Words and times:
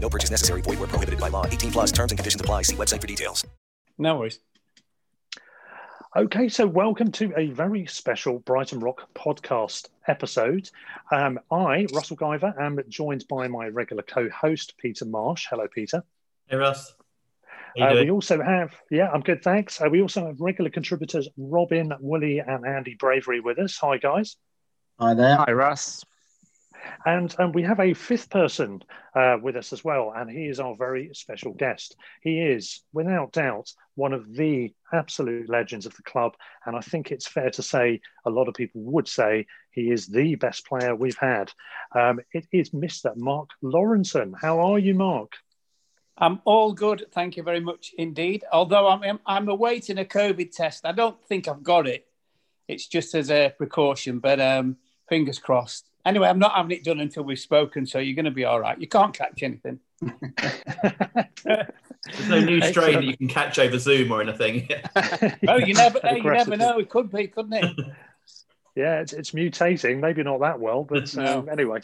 No 0.00 0.08
purchase 0.08 0.30
necessary. 0.30 0.62
Void 0.62 0.78
where 0.78 0.88
prohibited 0.88 1.20
by 1.20 1.28
law. 1.28 1.46
18 1.46 1.70
plus 1.72 1.92
terms 1.92 2.10
and 2.10 2.18
conditions 2.18 2.40
apply. 2.40 2.62
See 2.62 2.76
website 2.76 3.00
for 3.00 3.06
details. 3.06 3.46
No 3.98 4.16
worries. 4.16 4.40
Okay, 6.16 6.48
so 6.48 6.66
welcome 6.66 7.12
to 7.12 7.32
a 7.36 7.50
very 7.50 7.86
special 7.86 8.40
Brighton 8.40 8.80
Rock 8.80 9.08
podcast 9.14 9.90
episode. 10.08 10.68
Um, 11.12 11.38
I, 11.52 11.86
Russell 11.92 12.16
Guyver, 12.16 12.60
am 12.60 12.80
joined 12.88 13.26
by 13.28 13.46
my 13.46 13.68
regular 13.68 14.02
co-host 14.02 14.74
Peter 14.76 15.04
Marsh. 15.04 15.46
Hello, 15.48 15.68
Peter. 15.72 16.02
Hey, 16.48 16.56
Russ. 16.56 16.94
Uh, 17.80 17.92
we 17.94 18.10
also 18.10 18.42
have, 18.42 18.74
yeah, 18.90 19.08
I'm 19.08 19.20
good, 19.20 19.44
thanks. 19.44 19.80
Uh, 19.80 19.88
we 19.88 20.02
also 20.02 20.26
have 20.26 20.40
regular 20.40 20.70
contributors 20.70 21.28
Robin, 21.36 21.92
Willie, 22.00 22.40
and 22.40 22.66
Andy 22.66 22.96
Bravery 22.96 23.38
with 23.38 23.60
us. 23.60 23.76
Hi, 23.76 23.96
guys. 23.98 24.34
Hi 24.98 25.14
there. 25.14 25.36
Hi, 25.36 25.52
Russ. 25.52 26.04
And 27.04 27.34
we 27.54 27.62
have 27.62 27.80
a 27.80 27.94
fifth 27.94 28.30
person 28.30 28.82
uh, 29.14 29.36
with 29.42 29.56
us 29.56 29.72
as 29.72 29.84
well, 29.84 30.12
and 30.14 30.30
he 30.30 30.46
is 30.46 30.60
our 30.60 30.76
very 30.76 31.10
special 31.14 31.52
guest. 31.52 31.96
He 32.22 32.40
is, 32.40 32.82
without 32.92 33.32
doubt, 33.32 33.72
one 33.94 34.12
of 34.12 34.34
the 34.34 34.72
absolute 34.92 35.48
legends 35.48 35.86
of 35.86 35.94
the 35.96 36.02
club. 36.02 36.34
And 36.66 36.76
I 36.76 36.80
think 36.80 37.10
it's 37.10 37.26
fair 37.26 37.50
to 37.50 37.62
say, 37.62 38.00
a 38.24 38.30
lot 38.30 38.48
of 38.48 38.54
people 38.54 38.82
would 38.82 39.08
say, 39.08 39.46
he 39.72 39.90
is 39.90 40.06
the 40.06 40.34
best 40.34 40.66
player 40.66 40.94
we've 40.94 41.18
had. 41.18 41.52
Um, 41.94 42.20
it 42.32 42.46
is 42.52 42.70
Mr. 42.70 43.16
Mark 43.16 43.50
Lawrenson. 43.62 44.32
How 44.40 44.72
are 44.72 44.78
you, 44.78 44.94
Mark? 44.94 45.32
I'm 46.18 46.40
all 46.44 46.72
good. 46.72 47.06
Thank 47.12 47.36
you 47.36 47.42
very 47.42 47.60
much 47.60 47.92
indeed. 47.96 48.44
Although 48.52 48.88
I'm, 48.88 49.02
I'm, 49.02 49.20
I'm 49.24 49.48
awaiting 49.48 49.98
a 49.98 50.04
COVID 50.04 50.50
test. 50.52 50.84
I 50.84 50.92
don't 50.92 51.16
think 51.28 51.48
I've 51.48 51.62
got 51.62 51.86
it. 51.86 52.06
It's 52.68 52.86
just 52.86 53.14
as 53.14 53.30
a 53.30 53.54
precaution, 53.56 54.18
but 54.18 54.38
um, 54.38 54.76
fingers 55.10 55.38
crossed. 55.38 55.90
Anyway, 56.06 56.26
I'm 56.26 56.38
not 56.38 56.52
having 56.52 56.70
it 56.70 56.82
done 56.82 57.00
until 57.00 57.24
we've 57.24 57.38
spoken, 57.38 57.84
so 57.84 57.98
you're 57.98 58.14
going 58.14 58.24
to 58.24 58.30
be 58.30 58.46
all 58.46 58.58
right. 58.58 58.80
You 58.80 58.88
can't 58.88 59.12
catch 59.12 59.42
anything. 59.42 59.80
There's 62.06 62.28
no 62.28 62.40
new 62.40 62.62
strain 62.62 62.94
that 62.94 63.04
you 63.04 63.16
can 63.18 63.28
catch 63.28 63.58
over 63.58 63.78
Zoom 63.78 64.10
or 64.10 64.22
anything. 64.22 64.68
Oh, 65.48 65.56
you 65.56 65.74
never, 65.74 66.00
hey, 66.02 66.16
you 66.18 66.22
never 66.22 66.56
know. 66.56 66.78
It 66.78 66.88
could 66.88 67.10
be, 67.10 67.26
couldn't 67.26 67.52
it? 67.52 67.76
Yeah, 68.76 69.00
it's, 69.00 69.12
it's 69.12 69.32
mutating, 69.32 69.98
maybe 69.98 70.22
not 70.22 70.40
that 70.40 70.60
well, 70.60 70.84
but 70.84 71.16
um, 71.18 71.48
anyway. 71.48 71.80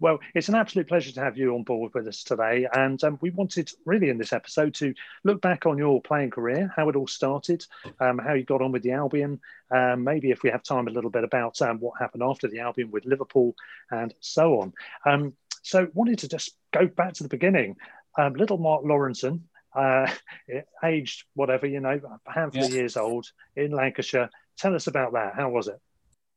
Well, 0.00 0.18
it's 0.34 0.48
an 0.48 0.54
absolute 0.54 0.88
pleasure 0.88 1.12
to 1.12 1.20
have 1.20 1.36
you 1.36 1.54
on 1.54 1.62
board 1.62 1.92
with 1.94 2.06
us 2.06 2.22
today. 2.24 2.66
And 2.72 3.02
um, 3.04 3.18
we 3.20 3.30
wanted, 3.30 3.70
really, 3.84 4.08
in 4.10 4.18
this 4.18 4.32
episode, 4.32 4.74
to 4.74 4.94
look 5.24 5.40
back 5.40 5.66
on 5.66 5.78
your 5.78 6.00
playing 6.02 6.30
career, 6.30 6.72
how 6.74 6.88
it 6.88 6.96
all 6.96 7.06
started, 7.06 7.64
um, 8.00 8.18
how 8.18 8.34
you 8.34 8.44
got 8.44 8.62
on 8.62 8.72
with 8.72 8.82
the 8.82 8.92
Albion, 8.92 9.40
um, 9.70 10.04
maybe 10.04 10.30
if 10.30 10.42
we 10.42 10.50
have 10.50 10.62
time, 10.62 10.88
a 10.88 10.90
little 10.90 11.10
bit 11.10 11.24
about 11.24 11.60
um, 11.62 11.78
what 11.80 11.98
happened 12.00 12.22
after 12.22 12.48
the 12.48 12.60
Albion 12.60 12.90
with 12.90 13.04
Liverpool, 13.04 13.54
and 13.90 14.14
so 14.20 14.60
on. 14.60 14.72
Um, 15.04 15.32
so, 15.62 15.88
wanted 15.94 16.18
to 16.20 16.28
just 16.28 16.56
go 16.72 16.86
back 16.86 17.14
to 17.14 17.22
the 17.22 17.28
beginning. 17.28 17.76
Um, 18.16 18.34
little 18.34 18.58
Mark 18.58 18.84
Lawrenson, 18.84 19.40
uh, 19.74 20.10
aged 20.84 21.24
whatever, 21.34 21.66
you 21.66 21.80
know, 21.80 22.00
a 22.26 22.32
handful 22.32 22.64
of 22.64 22.70
Yeah. 22.70 22.76
years 22.76 22.96
old 22.96 23.30
in 23.56 23.72
Lancashire. 23.72 24.30
Tell 24.56 24.74
us 24.74 24.86
about 24.86 25.12
that. 25.12 25.34
How 25.34 25.50
was 25.50 25.68
it? 25.68 25.80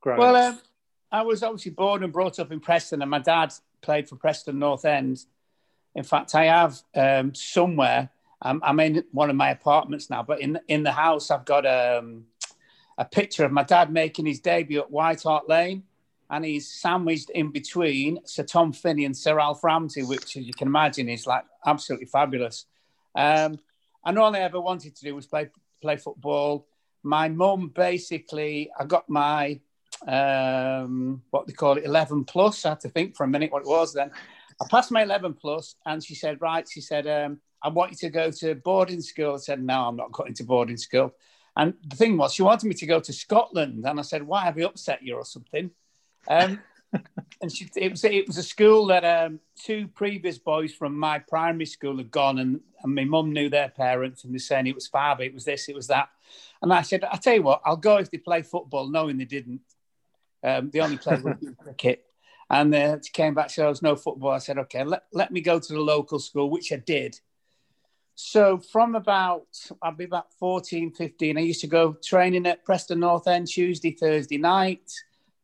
growing 0.02 0.20
Well, 0.20 0.60
I 1.12 1.24
was 1.24 1.44
obviously 1.44 1.72
born 1.72 2.04
and 2.04 2.14
brought 2.14 2.40
up 2.40 2.52
in 2.52 2.60
Preston, 2.60 3.02
and 3.02 3.12
my 3.12 3.20
dad 3.20 3.54
played 3.82 4.08
for 4.08 4.16
Preston 4.16 4.60
North 4.60 4.86
End. 4.86 5.26
In 5.94 6.04
fact, 6.04 6.36
I 6.36 6.46
have 6.46 6.82
um, 6.96 7.36
somewhere. 7.36 8.10
I'm, 8.42 8.62
I'm 8.64 8.80
in 8.80 9.04
one 9.12 9.30
of 9.30 9.36
my 9.36 9.50
apartments 9.50 10.10
now, 10.10 10.24
but 10.24 10.40
in 10.42 10.60
in 10.68 10.84
the 10.84 10.92
house, 10.92 11.30
I've 11.30 11.46
got 11.46 11.66
um, 11.66 12.26
a 12.98 13.04
picture 13.06 13.44
of 13.44 13.52
my 13.52 13.64
dad 13.64 13.92
making 13.92 14.26
his 14.26 14.40
debut 14.40 14.80
at 14.80 14.90
White 14.90 15.24
Hart 15.24 15.50
Lane, 15.50 15.84
and 16.30 16.46
he's 16.46 16.72
sandwiched 16.72 17.30
in 17.32 17.52
between 17.52 18.20
Sir 18.26 18.44
Tom 18.44 18.72
Finney 18.72 19.06
and 19.06 19.16
Sir 19.16 19.38
Alf 19.38 19.64
Ramsey, 19.64 20.04
which, 20.04 20.38
as 20.38 20.48
you 20.48 20.54
can 20.54 20.70
imagine, 20.70 21.10
is 21.10 21.28
like 21.28 21.44
absolutely 21.66 22.08
fabulous. 22.08 22.66
Um, 23.16 23.60
and 24.06 24.18
all 24.18 24.34
I 24.34 24.40
ever 24.40 24.62
wanted 24.62 24.96
to 24.96 25.04
do 25.04 25.14
was 25.14 25.28
play 25.28 25.50
play 25.82 25.98
football. 25.98 26.68
My 27.04 27.28
mum 27.28 27.72
basically, 27.76 28.72
I 28.80 28.86
got 28.86 29.10
my 29.10 29.60
um, 30.08 31.22
what 31.30 31.48
they 31.48 31.54
call 31.54 31.78
it, 31.78 31.86
11 31.86 32.26
plus. 32.26 32.66
I 32.66 32.70
had 32.70 32.80
to 32.82 32.90
think 32.90 33.16
for 33.16 33.24
a 33.24 33.28
minute 33.28 33.52
what 33.52 33.64
it 33.64 33.68
was 33.68 33.94
then. 33.94 34.12
I 34.62 34.66
passed 34.70 34.92
my 34.92 35.04
11 35.04 35.34
plus, 35.36 35.76
and 35.86 36.04
she 36.04 36.16
said, 36.16 36.40
Right, 36.42 36.68
she 36.70 36.82
said, 36.82 37.08
um, 37.08 37.40
I 37.64 37.70
want 37.70 37.92
you 37.92 37.98
to 37.98 38.10
go 38.10 38.32
to 38.32 38.56
boarding 38.56 39.02
school. 39.02 39.36
I 39.36 39.38
said, 39.38 39.62
No, 39.62 39.88
I'm 39.88 39.96
not 39.96 40.12
going 40.12 40.34
to 40.36 40.44
boarding 40.44 40.78
school. 40.78 41.14
And 41.56 41.74
the 41.86 41.96
thing 41.96 42.18
was, 42.18 42.34
she 42.34 42.44
wanted 42.44 42.68
me 42.68 42.76
to 42.76 42.86
go 42.86 43.00
to 43.00 43.14
Scotland. 43.14 43.86
And 43.86 44.00
I 44.00 44.04
said, 44.04 44.24
Why 44.24 44.44
have 44.44 44.58
you 44.58 44.68
upset 44.68 45.04
you 45.04 45.16
or 45.16 45.26
something? 45.26 45.72
Um, 46.28 46.60
and 47.42 47.52
she, 47.52 47.70
it, 47.76 47.92
was, 47.92 48.04
it 48.04 48.28
was 48.28 48.38
a 48.38 48.44
school 48.44 48.88
that 48.88 49.04
um, 49.04 49.40
two 49.56 49.88
previous 49.88 50.38
boys 50.38 50.74
from 50.74 50.98
my 50.98 51.20
primary 51.20 51.66
school 51.66 51.98
had 51.98 52.12
gone, 52.12 52.40
and, 52.40 52.60
and 52.84 52.96
my 52.96 53.04
mum 53.04 53.32
knew 53.34 53.50
their 53.50 53.70
parents, 53.70 54.24
and 54.24 54.34
they're 54.34 54.40
saying 54.40 54.68
it 54.68 54.76
was 54.76 54.88
fab, 54.88 55.22
it 55.22 55.34
was 55.34 55.46
this, 55.46 55.70
it 55.70 55.76
was 55.76 55.88
that. 55.88 56.10
And 56.62 56.74
I 56.74 56.82
said, 56.82 57.04
I 57.04 57.18
tell 57.18 57.36
you 57.36 57.44
what, 57.44 57.62
I'll 57.66 57.78
go 57.78 57.98
if 57.98 58.12
they 58.12 58.18
play 58.18 58.44
football, 58.44 58.90
knowing 58.90 59.18
they 59.18 59.26
didn't. 59.26 59.62
Um, 60.44 60.70
they 60.70 60.80
only 60.80 60.98
played 60.98 61.24
cricket. 61.64 62.06
And 62.50 62.76
uh, 62.76 62.98
she 63.02 63.12
came 63.12 63.34
back, 63.34 63.50
so 63.50 63.62
there 63.62 63.70
was 63.70 63.82
no 63.82 63.96
football. 63.96 64.32
I 64.32 64.40
said, 64.40 64.58
okay, 64.58 64.84
let, 64.84 65.04
let 65.14 65.32
me 65.32 65.40
go 65.40 65.58
to 65.58 65.74
the 65.74 65.80
local 65.80 66.20
school, 66.20 66.50
which 66.50 66.74
I 66.74 66.78
did. 66.78 67.18
So 68.16 68.58
from 68.58 68.96
about, 68.96 69.48
I'd 69.82 69.98
be 69.98 70.04
about 70.04 70.34
14, 70.34 70.92
15, 70.92 71.38
I 71.38 71.42
used 71.42 71.62
to 71.62 71.68
go 71.68 71.94
training 72.04 72.46
at 72.46 72.66
Preston 72.66 73.00
North 73.00 73.28
End 73.28 73.48
Tuesday, 73.48 73.92
Thursday 73.92 74.38
night, 74.38 74.92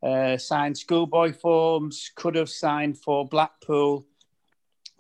uh, 0.04 0.38
signed 0.38 0.78
schoolboy 0.78 1.34
forms, 1.34 2.12
could 2.16 2.36
have 2.36 2.50
signed 2.50 2.98
for 2.98 3.26
Blackpool. 3.26 4.06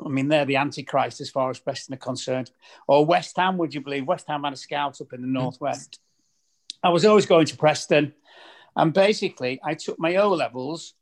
I 0.03 0.09
mean, 0.09 0.27
they're 0.27 0.45
the 0.45 0.55
antichrist 0.55 1.21
as 1.21 1.29
far 1.29 1.49
as 1.49 1.59
Preston 1.59 1.95
are 1.95 1.97
concerned. 1.97 2.51
Or 2.87 3.05
West 3.05 3.35
Ham, 3.37 3.57
would 3.57 3.73
you 3.73 3.81
believe? 3.81 4.07
West 4.07 4.27
Ham 4.27 4.43
had 4.43 4.53
a 4.53 4.57
scout 4.57 5.01
up 5.01 5.13
in 5.13 5.21
the 5.21 5.27
Northwest. 5.27 5.99
I 6.83 6.89
was 6.89 7.05
always 7.05 7.25
going 7.25 7.47
to 7.47 7.57
Preston. 7.57 8.13
And 8.77 8.93
basically, 8.93 9.59
I 9.63 9.73
took 9.73 9.99
my 9.99 10.15
O 10.15 10.29
levels. 10.29 10.93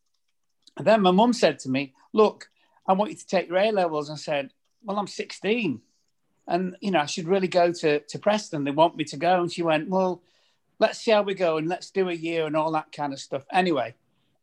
And 0.77 0.87
then 0.87 1.01
my 1.01 1.11
mum 1.11 1.33
said 1.33 1.59
to 1.59 1.69
me, 1.69 1.93
Look, 2.13 2.49
I 2.87 2.93
want 2.93 3.11
you 3.11 3.17
to 3.17 3.27
take 3.27 3.49
your 3.49 3.57
A 3.57 3.71
levels. 3.71 4.09
And 4.09 4.15
I 4.15 4.19
said, 4.19 4.51
Well, 4.83 4.97
I'm 4.97 5.07
16. 5.07 5.81
And, 6.47 6.75
you 6.79 6.91
know, 6.91 6.99
I 6.99 7.05
should 7.05 7.27
really 7.27 7.47
go 7.47 7.71
to, 7.71 7.99
to 7.99 8.19
Preston. 8.19 8.63
They 8.63 8.71
want 8.71 8.95
me 8.95 9.03
to 9.05 9.17
go. 9.17 9.41
And 9.41 9.51
she 9.51 9.61
went, 9.61 9.89
Well, 9.89 10.23
let's 10.79 10.99
see 10.99 11.11
how 11.11 11.21
we 11.21 11.35
go 11.35 11.57
and 11.57 11.67
let's 11.67 11.91
do 11.91 12.09
a 12.09 12.13
year 12.13 12.47
and 12.47 12.55
all 12.55 12.71
that 12.71 12.91
kind 12.91 13.13
of 13.13 13.19
stuff. 13.19 13.43
Anyway, 13.51 13.93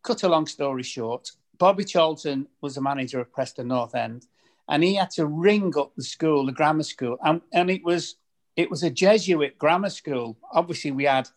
cut 0.02 0.23
a 0.23 0.29
long 0.29 0.46
story 0.46 0.82
short, 0.82 1.31
Bobby 1.58 1.84
Charlton 1.84 2.49
was 2.61 2.75
the 2.75 2.81
manager 2.81 3.20
of 3.20 3.32
Preston 3.32 3.69
North 3.69 3.94
End. 3.94 4.26
and 4.69 4.82
he 4.82 4.94
had 4.94 5.11
to 5.11 5.26
ring 5.26 5.73
up 5.76 5.94
the 5.96 6.02
school, 6.02 6.46
the 6.46 6.52
grammar 6.52 6.82
school, 6.82 7.19
and, 7.25 7.40
and 7.52 7.70
it 7.70 7.84
was 7.84 8.17
it 8.56 8.70
was 8.70 8.82
a 8.82 8.90
Jesuit 8.90 9.58
grammar 9.58 9.88
school. 9.88 10.37
Obviously, 10.52 10.90
we 10.90 11.05
had 11.05 11.29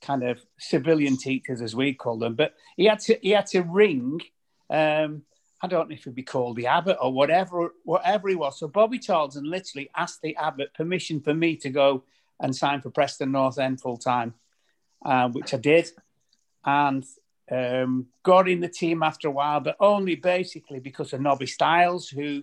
kind 0.00 0.22
of 0.22 0.40
civilian 0.58 1.16
teachers, 1.16 1.62
as 1.62 1.74
we 1.74 1.94
call 1.94 2.18
them, 2.18 2.34
but 2.34 2.54
he 2.76 2.84
had 2.84 3.00
to 3.00 3.18
he 3.22 3.30
had 3.30 3.46
to 3.46 3.62
ring. 3.62 4.20
Um, 4.70 5.22
I 5.62 5.68
don't 5.68 5.88
know 5.88 5.94
if 5.94 6.04
he'd 6.04 6.14
be 6.14 6.22
called 6.22 6.56
the 6.56 6.66
abbot 6.66 6.98
or 7.00 7.12
whatever, 7.12 7.72
whatever 7.84 8.28
he 8.28 8.34
was. 8.34 8.58
So 8.58 8.68
Bobby 8.68 8.98
Charlton 8.98 9.44
literally 9.44 9.88
asked 9.96 10.20
the 10.20 10.36
abbot 10.36 10.74
permission 10.74 11.20
for 11.20 11.32
me 11.32 11.56
to 11.56 11.70
go 11.70 12.04
and 12.38 12.54
sign 12.54 12.82
for 12.82 12.90
Preston 12.90 13.32
North 13.32 13.58
End 13.58 13.80
full 13.80 13.96
time, 13.96 14.34
uh, 15.04 15.28
which 15.28 15.54
I 15.54 15.56
did, 15.56 15.90
and 16.64 17.04
um, 17.50 18.06
got 18.22 18.48
in 18.48 18.60
the 18.60 18.68
team 18.68 19.02
after 19.02 19.28
a 19.28 19.30
while, 19.30 19.60
but 19.60 19.76
only 19.80 20.16
basically 20.16 20.78
because 20.78 21.12
of 21.12 21.20
Nobby 21.20 21.46
Stiles, 21.46 22.08
who 22.08 22.42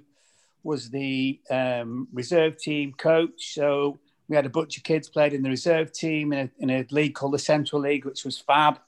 was 0.64 0.90
the 0.90 1.40
um, 1.50 2.08
reserve 2.14 2.58
team 2.58 2.94
coach. 2.94 3.54
So 3.54 4.00
we 4.34 4.38
had 4.38 4.48
a 4.48 4.50
bunch 4.50 4.78
of 4.78 4.84
kids 4.84 5.08
played 5.08 5.34
in 5.34 5.44
the 5.44 5.50
reserve 5.50 5.92
team 5.92 6.34
in 6.34 6.40
a, 6.40 6.64
in 6.64 6.70
a 6.72 6.88
league 6.90 7.14
called 7.14 7.34
the 7.34 7.40
Central 7.40 7.82
League, 7.82 8.04
which 8.04 8.26
was 8.26 8.40
fab 8.40 8.80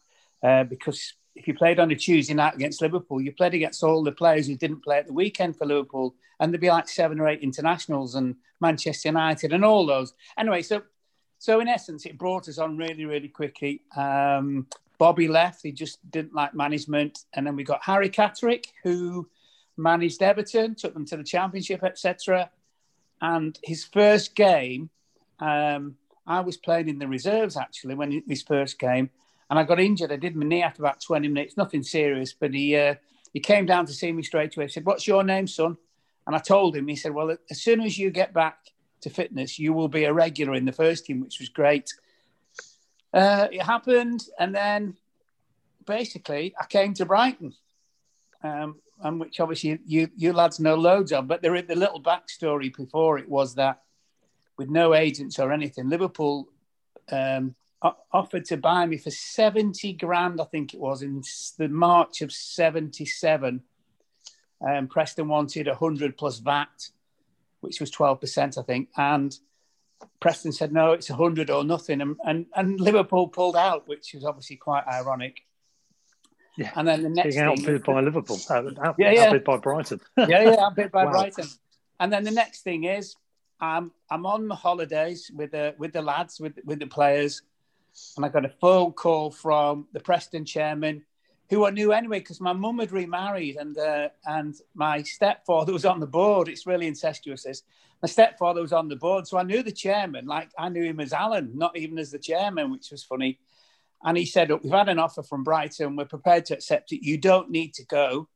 uh, 0.41 0.63
because 0.63 1.13
if 1.35 1.47
you 1.47 1.53
played 1.53 1.79
on 1.79 1.91
a 1.91 1.95
Tuesday 1.95 2.33
night 2.33 2.55
against 2.55 2.81
Liverpool, 2.81 3.21
you 3.21 3.31
played 3.31 3.53
against 3.53 3.83
all 3.83 4.03
the 4.03 4.11
players 4.11 4.47
who 4.47 4.55
didn't 4.55 4.83
play 4.83 4.97
at 4.97 5.05
the 5.05 5.13
weekend 5.13 5.55
for 5.55 5.67
Liverpool, 5.67 6.15
and 6.39 6.51
there'd 6.51 6.61
be 6.61 6.69
like 6.69 6.89
seven 6.89 7.19
or 7.19 7.27
eight 7.27 7.41
internationals 7.41 8.15
and 8.15 8.35
Manchester 8.59 9.09
United 9.09 9.53
and 9.53 9.63
all 9.63 9.85
those. 9.85 10.13
Anyway, 10.35 10.63
so 10.63 10.81
so 11.37 11.59
in 11.59 11.67
essence, 11.67 12.07
it 12.07 12.17
brought 12.17 12.47
us 12.47 12.57
on 12.57 12.75
really, 12.75 13.05
really 13.05 13.27
quickly. 13.27 13.83
Um, 13.95 14.65
Bobby 14.97 15.27
left; 15.27 15.61
he 15.61 15.71
just 15.71 15.99
didn't 16.09 16.33
like 16.33 16.55
management, 16.55 17.19
and 17.33 17.45
then 17.45 17.55
we 17.55 17.63
got 17.63 17.83
Harry 17.83 18.09
Catterick, 18.09 18.65
who 18.83 19.29
managed 19.77 20.23
Everton, 20.23 20.73
took 20.73 20.95
them 20.95 21.05
to 21.05 21.17
the 21.17 21.23
Championship, 21.23 21.83
etc. 21.83 22.49
And 23.21 23.59
his 23.63 23.83
first 23.83 24.33
game, 24.33 24.89
um, 25.39 25.95
I 26.27 26.39
was 26.41 26.57
playing 26.57 26.89
in 26.89 26.99
the 26.99 27.07
reserves 27.07 27.57
actually 27.57 27.95
when 27.95 28.23
his 28.27 28.41
first 28.41 28.79
came, 28.79 29.09
and 29.49 29.59
I 29.59 29.63
got 29.63 29.79
injured. 29.79 30.11
I 30.11 30.15
did 30.15 30.35
my 30.35 30.45
knee 30.45 30.63
after 30.63 30.81
about 30.81 31.01
20 31.01 31.27
minutes, 31.27 31.57
nothing 31.57 31.83
serious, 31.83 32.33
but 32.33 32.53
he 32.53 32.75
uh, 32.75 32.95
he 33.33 33.39
came 33.39 33.65
down 33.65 33.85
to 33.85 33.93
see 33.93 34.11
me 34.11 34.23
straight 34.23 34.55
away. 34.55 34.65
He 34.65 34.71
said, 34.71 34.85
"What's 34.85 35.07
your 35.07 35.23
name, 35.23 35.47
son?" 35.47 35.77
And 36.25 36.35
I 36.35 36.39
told 36.39 36.75
him. 36.75 36.87
He 36.87 36.95
said, 36.95 37.13
"Well, 37.13 37.37
as 37.49 37.61
soon 37.61 37.81
as 37.81 37.97
you 37.97 38.09
get 38.09 38.33
back 38.33 38.57
to 39.01 39.09
fitness, 39.09 39.59
you 39.59 39.73
will 39.73 39.87
be 39.87 40.05
a 40.05 40.13
regular 40.13 40.55
in 40.55 40.65
the 40.65 40.71
first 40.71 41.05
team," 41.05 41.21
which 41.21 41.39
was 41.39 41.49
great. 41.49 41.93
Uh, 43.13 43.47
it 43.51 43.61
happened, 43.61 44.25
and 44.39 44.53
then 44.53 44.95
basically 45.85 46.55
I 46.59 46.65
came 46.65 46.93
to 46.95 47.05
Brighton, 47.05 47.53
um, 48.43 48.77
and 49.01 49.19
which 49.19 49.39
obviously 49.39 49.79
you 49.85 50.09
you 50.15 50.33
lads 50.33 50.59
know 50.59 50.75
loads 50.75 51.11
of. 51.11 51.27
But 51.27 51.41
there, 51.41 51.61
the 51.61 51.75
little 51.75 52.01
backstory 52.01 52.75
before 52.75 53.19
it 53.19 53.29
was 53.29 53.55
that 53.55 53.81
with 54.57 54.69
no 54.69 54.93
agents 54.93 55.39
or 55.39 55.51
anything, 55.51 55.89
Liverpool 55.89 56.47
um, 57.11 57.55
offered 58.11 58.45
to 58.45 58.57
buy 58.57 58.85
me 58.85 58.97
for 58.97 59.11
70 59.11 59.93
grand, 59.93 60.39
I 60.41 60.45
think 60.45 60.73
it 60.73 60.79
was, 60.79 61.01
in 61.01 61.21
the 61.57 61.67
March 61.67 62.21
of 62.21 62.31
77. 62.31 63.61
Um, 64.67 64.87
Preston 64.87 65.27
wanted 65.27 65.67
100 65.67 66.17
plus 66.17 66.39
VAT, 66.39 66.89
which 67.61 67.79
was 67.79 67.91
12%, 67.91 68.57
I 68.57 68.61
think. 68.63 68.89
And 68.97 69.37
Preston 70.19 70.51
said, 70.51 70.71
no, 70.71 70.93
it's 70.93 71.09
100 71.09 71.49
or 71.49 71.63
nothing. 71.63 72.01
And, 72.01 72.15
and, 72.25 72.45
and 72.55 72.79
Liverpool 72.79 73.27
pulled 73.27 73.55
out, 73.55 73.87
which 73.87 74.13
was 74.13 74.23
obviously 74.23 74.55
quite 74.55 74.85
ironic. 74.87 75.41
Yeah. 76.57 76.71
And 76.75 76.87
then 76.87 77.03
the 77.03 77.09
next 77.09 77.35
Being 77.35 77.55
thing, 77.55 77.65
outbid 77.65 77.83
by 77.83 77.99
Liverpool, 77.99 78.39
out, 78.49 78.79
out, 78.79 78.95
Yeah, 78.97 79.11
yeah. 79.11 79.25
outbid 79.25 79.43
by 79.43 79.57
Brighton. 79.57 79.99
yeah, 80.17 80.25
yeah, 80.27 80.55
outbid 80.59 80.91
by 80.91 81.05
Wow. 81.05 81.11
Brighton. 81.11 81.47
And 81.99 82.11
then 82.11 82.23
the 82.23 82.31
next 82.31 82.61
thing 82.61 82.85
is, 82.85 83.15
I'm 83.59 83.91
I'm 84.09 84.25
on 84.25 84.49
holidays 84.49 85.31
with 85.33 85.51
the 85.51 85.75
with 85.77 85.93
the 85.93 86.01
lads 86.01 86.39
with 86.39 86.59
with 86.65 86.79
the 86.79 86.87
players, 86.87 87.41
and 88.15 88.25
I 88.25 88.29
got 88.29 88.45
a 88.45 88.49
phone 88.49 88.91
call 88.91 89.31
from 89.31 89.87
the 89.93 89.99
Preston 89.99 90.45
chairman, 90.45 91.03
who 91.49 91.65
I 91.65 91.69
knew 91.69 91.91
anyway 91.91 92.19
because 92.19 92.41
my 92.41 92.53
mum 92.53 92.79
had 92.79 92.91
remarried 92.91 93.55
and 93.57 93.77
uh, 93.77 94.09
and 94.25 94.55
my 94.73 95.03
stepfather 95.03 95.71
was 95.73 95.85
on 95.85 95.99
the 95.99 96.07
board. 96.07 96.49
It's 96.49 96.67
really 96.67 96.87
incestuous. 96.87 97.43
This 97.43 97.63
my 98.01 98.07
stepfather 98.07 98.61
was 98.61 98.73
on 98.73 98.89
the 98.89 98.95
board, 98.95 99.27
so 99.27 99.37
I 99.37 99.43
knew 99.43 99.63
the 99.63 99.71
chairman. 99.71 100.25
Like 100.25 100.49
I 100.57 100.69
knew 100.69 100.83
him 100.83 100.99
as 100.99 101.13
Alan, 101.13 101.51
not 101.55 101.77
even 101.77 101.97
as 101.97 102.11
the 102.11 102.19
chairman, 102.19 102.71
which 102.71 102.91
was 102.91 103.03
funny. 103.03 103.39
And 104.03 104.17
he 104.17 104.25
said, 104.25 104.49
"Look, 104.49 104.63
we've 104.63 104.73
had 104.73 104.89
an 104.89 104.99
offer 104.99 105.23
from 105.23 105.43
Brighton. 105.43 105.95
We're 105.95 106.05
prepared 106.05 106.45
to 106.47 106.55
accept 106.55 106.91
it. 106.91 107.05
You 107.05 107.17
don't 107.17 107.49
need 107.49 107.73
to 107.75 107.85
go." 107.85 108.27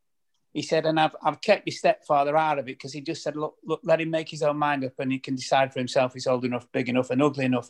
He 0.53 0.63
said, 0.63 0.85
and 0.85 0.99
I've, 0.99 1.15
I've 1.21 1.41
kept 1.41 1.67
your 1.67 1.75
stepfather 1.75 2.35
out 2.35 2.57
of 2.57 2.65
it 2.65 2.77
because 2.77 2.91
he 2.91 3.01
just 3.01 3.21
said, 3.21 3.35
look, 3.35 3.57
look, 3.63 3.81
let 3.83 4.01
him 4.01 4.09
make 4.09 4.29
his 4.29 4.41
own 4.41 4.57
mind 4.57 4.83
up 4.83 4.93
and 4.99 5.11
he 5.11 5.19
can 5.19 5.35
decide 5.35 5.71
for 5.71 5.79
himself. 5.79 6.13
He's 6.13 6.27
old 6.27 6.43
enough, 6.43 6.71
big 6.71 6.89
enough, 6.89 7.11
and 7.11 7.21
ugly 7.21 7.45
enough. 7.45 7.69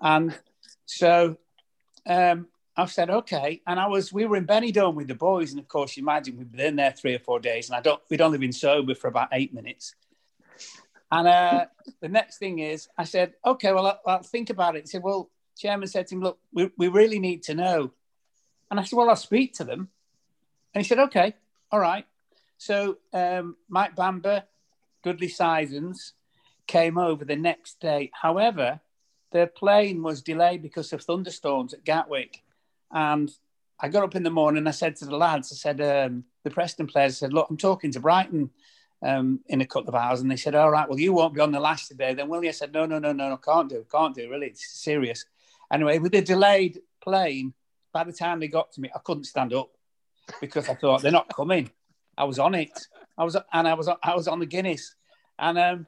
And 0.00 0.36
so 0.86 1.36
um, 2.04 2.48
I 2.76 2.86
said, 2.86 3.10
okay. 3.10 3.62
And 3.66 3.78
I 3.78 3.86
was, 3.86 4.12
we 4.12 4.26
were 4.26 4.36
in 4.36 4.46
Benidorm 4.46 4.94
with 4.94 5.06
the 5.06 5.14
boys. 5.14 5.52
And 5.52 5.60
of 5.60 5.68
course, 5.68 5.96
you 5.96 6.02
imagine 6.02 6.36
we'd 6.36 6.50
been 6.50 6.76
there 6.76 6.90
three 6.90 7.14
or 7.14 7.20
four 7.20 7.38
days 7.38 7.68
and 7.68 7.76
I 7.76 7.80
don't, 7.80 8.02
we'd 8.10 8.20
only 8.20 8.38
been 8.38 8.52
sober 8.52 8.96
for 8.96 9.06
about 9.06 9.28
eight 9.32 9.54
minutes. 9.54 9.94
And 11.12 11.28
uh, 11.28 11.66
the 12.00 12.08
next 12.08 12.38
thing 12.38 12.58
is, 12.58 12.88
I 12.98 13.04
said, 13.04 13.34
okay, 13.44 13.72
well, 13.72 13.86
I'll, 13.86 14.00
I'll 14.04 14.22
think 14.22 14.50
about 14.50 14.74
it. 14.74 14.82
He 14.82 14.88
said, 14.88 15.04
well, 15.04 15.30
chairman 15.56 15.86
said 15.86 16.08
to 16.08 16.16
him, 16.16 16.22
look, 16.22 16.38
we, 16.52 16.70
we 16.76 16.88
really 16.88 17.20
need 17.20 17.44
to 17.44 17.54
know. 17.54 17.92
And 18.68 18.80
I 18.80 18.82
said, 18.82 18.96
well, 18.96 19.08
I'll 19.08 19.14
speak 19.14 19.54
to 19.54 19.64
them. 19.64 19.88
And 20.74 20.84
he 20.84 20.88
said, 20.88 20.98
okay, 20.98 21.34
all 21.70 21.78
right. 21.78 22.04
So 22.58 22.98
um, 23.12 23.56
Mike 23.68 23.94
Bamber, 23.94 24.44
Dudley 25.02 25.28
Sizens 25.28 26.12
came 26.66 26.98
over 26.98 27.24
the 27.24 27.36
next 27.36 27.80
day. 27.80 28.10
However, 28.12 28.80
their 29.32 29.46
plane 29.46 30.02
was 30.02 30.22
delayed 30.22 30.62
because 30.62 30.92
of 30.92 31.02
thunderstorms 31.02 31.74
at 31.74 31.84
Gatwick. 31.84 32.42
And 32.90 33.30
I 33.78 33.88
got 33.88 34.04
up 34.04 34.16
in 34.16 34.22
the 34.22 34.30
morning. 34.30 34.66
I 34.66 34.70
said 34.70 34.96
to 34.96 35.04
the 35.04 35.16
lads, 35.16 35.52
I 35.52 35.56
said, 35.56 35.80
um, 35.80 36.24
the 36.44 36.50
Preston 36.50 36.86
players 36.86 37.18
said, 37.18 37.32
look, 37.32 37.48
I'm 37.50 37.56
talking 37.56 37.92
to 37.92 38.00
Brighton 38.00 38.50
um, 39.02 39.40
in 39.46 39.60
a 39.60 39.66
couple 39.66 39.88
of 39.88 39.94
hours. 39.94 40.20
And 40.20 40.30
they 40.30 40.36
said, 40.36 40.54
all 40.54 40.70
right, 40.70 40.88
well, 40.88 40.98
you 40.98 41.12
won't 41.12 41.34
be 41.34 41.40
on 41.40 41.52
the 41.52 41.60
last 41.60 41.88
today. 41.88 42.14
Then 42.14 42.28
will 42.28 42.44
you? 42.44 42.52
Said, 42.52 42.72
no, 42.72 42.86
no, 42.86 42.98
no, 42.98 43.12
no, 43.12 43.28
no, 43.28 43.36
can't 43.36 43.68
do, 43.68 43.84
can't 43.90 44.14
do, 44.14 44.30
really. 44.30 44.46
It's 44.46 44.80
serious. 44.80 45.26
Anyway, 45.72 45.98
with 45.98 46.12
the 46.12 46.22
delayed 46.22 46.80
plane, 47.02 47.52
by 47.92 48.04
the 48.04 48.12
time 48.12 48.40
they 48.40 48.48
got 48.48 48.72
to 48.72 48.80
me, 48.80 48.90
I 48.94 49.00
couldn't 49.00 49.24
stand 49.24 49.52
up 49.52 49.70
because 50.40 50.68
I 50.68 50.74
thought 50.74 51.02
they're 51.02 51.12
not 51.12 51.34
coming. 51.34 51.70
I 52.16 52.24
was 52.24 52.38
on 52.38 52.54
it. 52.54 52.86
I 53.18 53.24
was, 53.24 53.36
and 53.52 53.68
I 53.68 53.74
was, 53.74 53.88
I 53.88 54.14
was 54.14 54.28
on 54.28 54.38
the 54.38 54.46
Guinness, 54.46 54.94
and 55.38 55.58
um, 55.58 55.86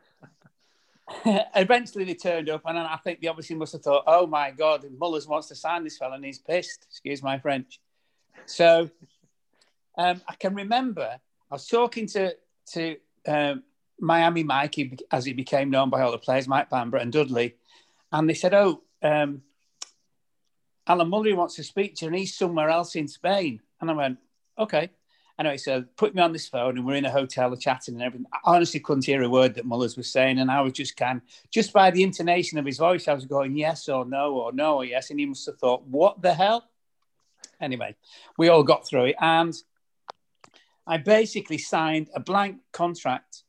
eventually 1.55 2.05
they 2.05 2.15
turned 2.15 2.49
up, 2.51 2.63
and 2.67 2.79
I 2.79 2.97
think 2.97 3.21
they 3.21 3.29
obviously 3.29 3.57
must 3.57 3.73
have 3.73 3.83
thought, 3.83 4.05
"Oh 4.07 4.27
my 4.27 4.51
God, 4.51 4.85
Mullers 4.99 5.27
wants 5.27 5.49
to 5.49 5.55
sign 5.55 5.85
this 5.85 5.99
fella, 5.99 6.17
and 6.17 6.25
he's 6.25 6.39
pissed." 6.39 6.87
Excuse 6.91 7.23
my 7.23 7.39
French. 7.39 7.81
So 8.47 8.91
um, 9.97 10.21
I 10.29 10.35
can 10.37 10.55
remember 10.55 11.19
I 11.51 11.55
was 11.55 11.67
talking 11.67 12.07
to 12.09 12.35
to 12.73 12.97
um, 13.27 13.63
Miami 14.01 14.43
Mikey, 14.43 14.99
as 15.11 15.25
he 15.25 15.33
became 15.33 15.71
known 15.71 15.91
by 15.91 16.03
all 16.03 16.13
the 16.13 16.19
players, 16.19 16.49
Mike 16.49 16.71
Bamber 16.71 16.99
and 16.99 17.13
Dudley, 17.13 17.57
and 18.13 18.29
they 18.29 18.35
said, 18.35 18.55
"Oh, 18.55 18.83
um, 19.03 19.43
Alan 20.87 21.11
Mullery 21.11 21.37
wants 21.37 21.57
to 21.57 21.65
speak 21.65 21.97
to 21.97 22.05
you, 22.05 22.09
and 22.09 22.19
he's 22.19 22.37
somewhere 22.37 22.69
else 22.69 22.97
in 22.97 23.09
Spain." 23.09 23.61
And 23.81 23.91
I 23.91 23.95
went, 23.95 24.19
"Okay." 24.59 24.91
Anyway, 25.39 25.57
so 25.57 25.85
put 25.97 26.17
me 26.17 26.21
on 26.21 26.33
this 26.33 26.49
phone, 26.49 26.77
and 26.77 26.85
we're 26.85 26.97
in 26.97 27.05
a 27.05 27.11
hotel, 27.11 27.55
chatting 27.55 27.95
and 27.95 28.03
everything. 28.03 28.27
I 28.33 28.39
honestly 28.57 28.81
couldn't 28.81 29.05
hear 29.05 29.23
a 29.23 29.29
word 29.29 29.55
that 29.55 29.65
Mullers 29.65 29.97
was 29.97 30.11
saying, 30.11 30.41
and 30.41 30.51
I 30.51 30.61
was 30.63 30.73
just 30.73 30.97
kind, 30.97 31.21
just 31.51 31.73
by 31.73 31.93
the 31.93 32.03
intonation 32.03 32.59
of 32.59 32.67
his 32.67 32.79
voice, 32.79 33.07
I 33.07 33.15
was 33.15 33.25
going 33.25 33.57
yes 33.57 33.89
or 33.89 34.05
no 34.05 34.35
or 34.35 34.53
no 34.53 34.79
or 34.79 34.85
yes, 34.85 35.11
and 35.11 35.21
he 35.21 35.27
must 35.27 35.47
have 35.47 35.59
thought, 35.59 35.87
"What 35.87 36.23
the 36.23 36.35
hell?" 36.35 36.69
Anyway, 37.61 37.95
we 38.37 38.49
all 38.49 38.65
got 38.65 38.87
through 38.87 39.07
it, 39.07 39.17
and 39.21 39.55
I 40.89 40.97
basically 40.97 41.59
signed 41.59 42.11
a 42.15 42.21
blank 42.21 42.59
contract 42.73 43.45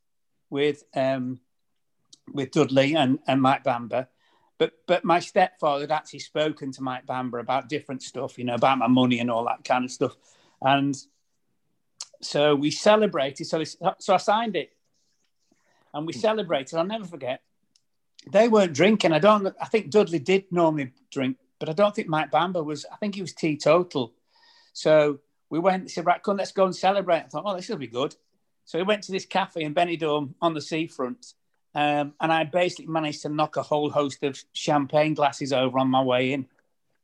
with 0.51 0.83
um, 0.95 1.39
with 2.31 2.51
Dudley 2.51 2.95
and, 2.95 3.17
and 3.27 3.41
Mike 3.41 3.63
Bamber. 3.63 4.07
But 4.59 4.73
but 4.85 5.03
my 5.05 5.19
stepfather 5.19 5.81
had 5.81 5.91
actually 5.91 6.19
spoken 6.19 6.71
to 6.73 6.83
Mike 6.83 7.07
Bamber 7.07 7.39
about 7.39 7.69
different 7.69 8.03
stuff, 8.03 8.37
you 8.37 8.43
know, 8.43 8.55
about 8.55 8.77
my 8.77 8.87
money 8.87 9.19
and 9.19 9.31
all 9.31 9.45
that 9.45 9.63
kind 9.63 9.85
of 9.85 9.91
stuff. 9.91 10.15
And 10.61 10.95
so 12.21 12.55
we 12.55 12.71
celebrated. 12.71 13.45
So 13.45 13.63
so 13.63 14.13
I 14.13 14.17
signed 14.17 14.55
it, 14.55 14.71
and 15.93 16.05
we 16.05 16.13
celebrated. 16.13 16.77
I'll 16.77 16.85
never 16.85 17.05
forget. 17.05 17.41
They 18.29 18.47
weren't 18.47 18.73
drinking. 18.73 19.13
I 19.13 19.19
don't. 19.19 19.47
I 19.61 19.65
think 19.65 19.89
Dudley 19.89 20.19
did 20.19 20.45
normally 20.51 20.91
drink, 21.11 21.37
but 21.59 21.69
I 21.69 21.73
don't 21.73 21.95
think 21.95 22.07
Mike 22.07 22.31
Bamber 22.31 22.63
was. 22.63 22.85
I 22.91 22.97
think 22.97 23.15
he 23.15 23.21
was 23.21 23.33
teetotal. 23.33 24.13
So 24.73 25.19
we 25.49 25.59
went. 25.59 25.89
Said, 25.91 26.05
"Right, 26.05 26.21
come, 26.21 26.37
let's 26.37 26.51
go 26.51 26.65
and 26.65 26.75
celebrate." 26.75 27.19
I 27.19 27.27
thought, 27.27 27.43
"Oh, 27.45 27.55
this 27.55 27.69
will 27.69 27.77
be 27.77 27.87
good." 27.87 28.15
So 28.65 28.77
we 28.77 28.83
went 28.83 29.03
to 29.03 29.11
this 29.11 29.25
cafe 29.25 29.63
in 29.63 29.73
Benidorm 29.73 30.33
on 30.41 30.53
the 30.53 30.61
seafront, 30.61 31.33
um, 31.73 32.13
and 32.19 32.31
I 32.31 32.43
basically 32.43 32.87
managed 32.87 33.21
to 33.23 33.29
knock 33.29 33.55
a 33.55 33.63
whole 33.63 33.89
host 33.89 34.21
of 34.23 34.43
champagne 34.53 35.13
glasses 35.15 35.53
over 35.53 35.79
on 35.79 35.87
my 35.87 36.03
way 36.03 36.33
in, 36.33 36.47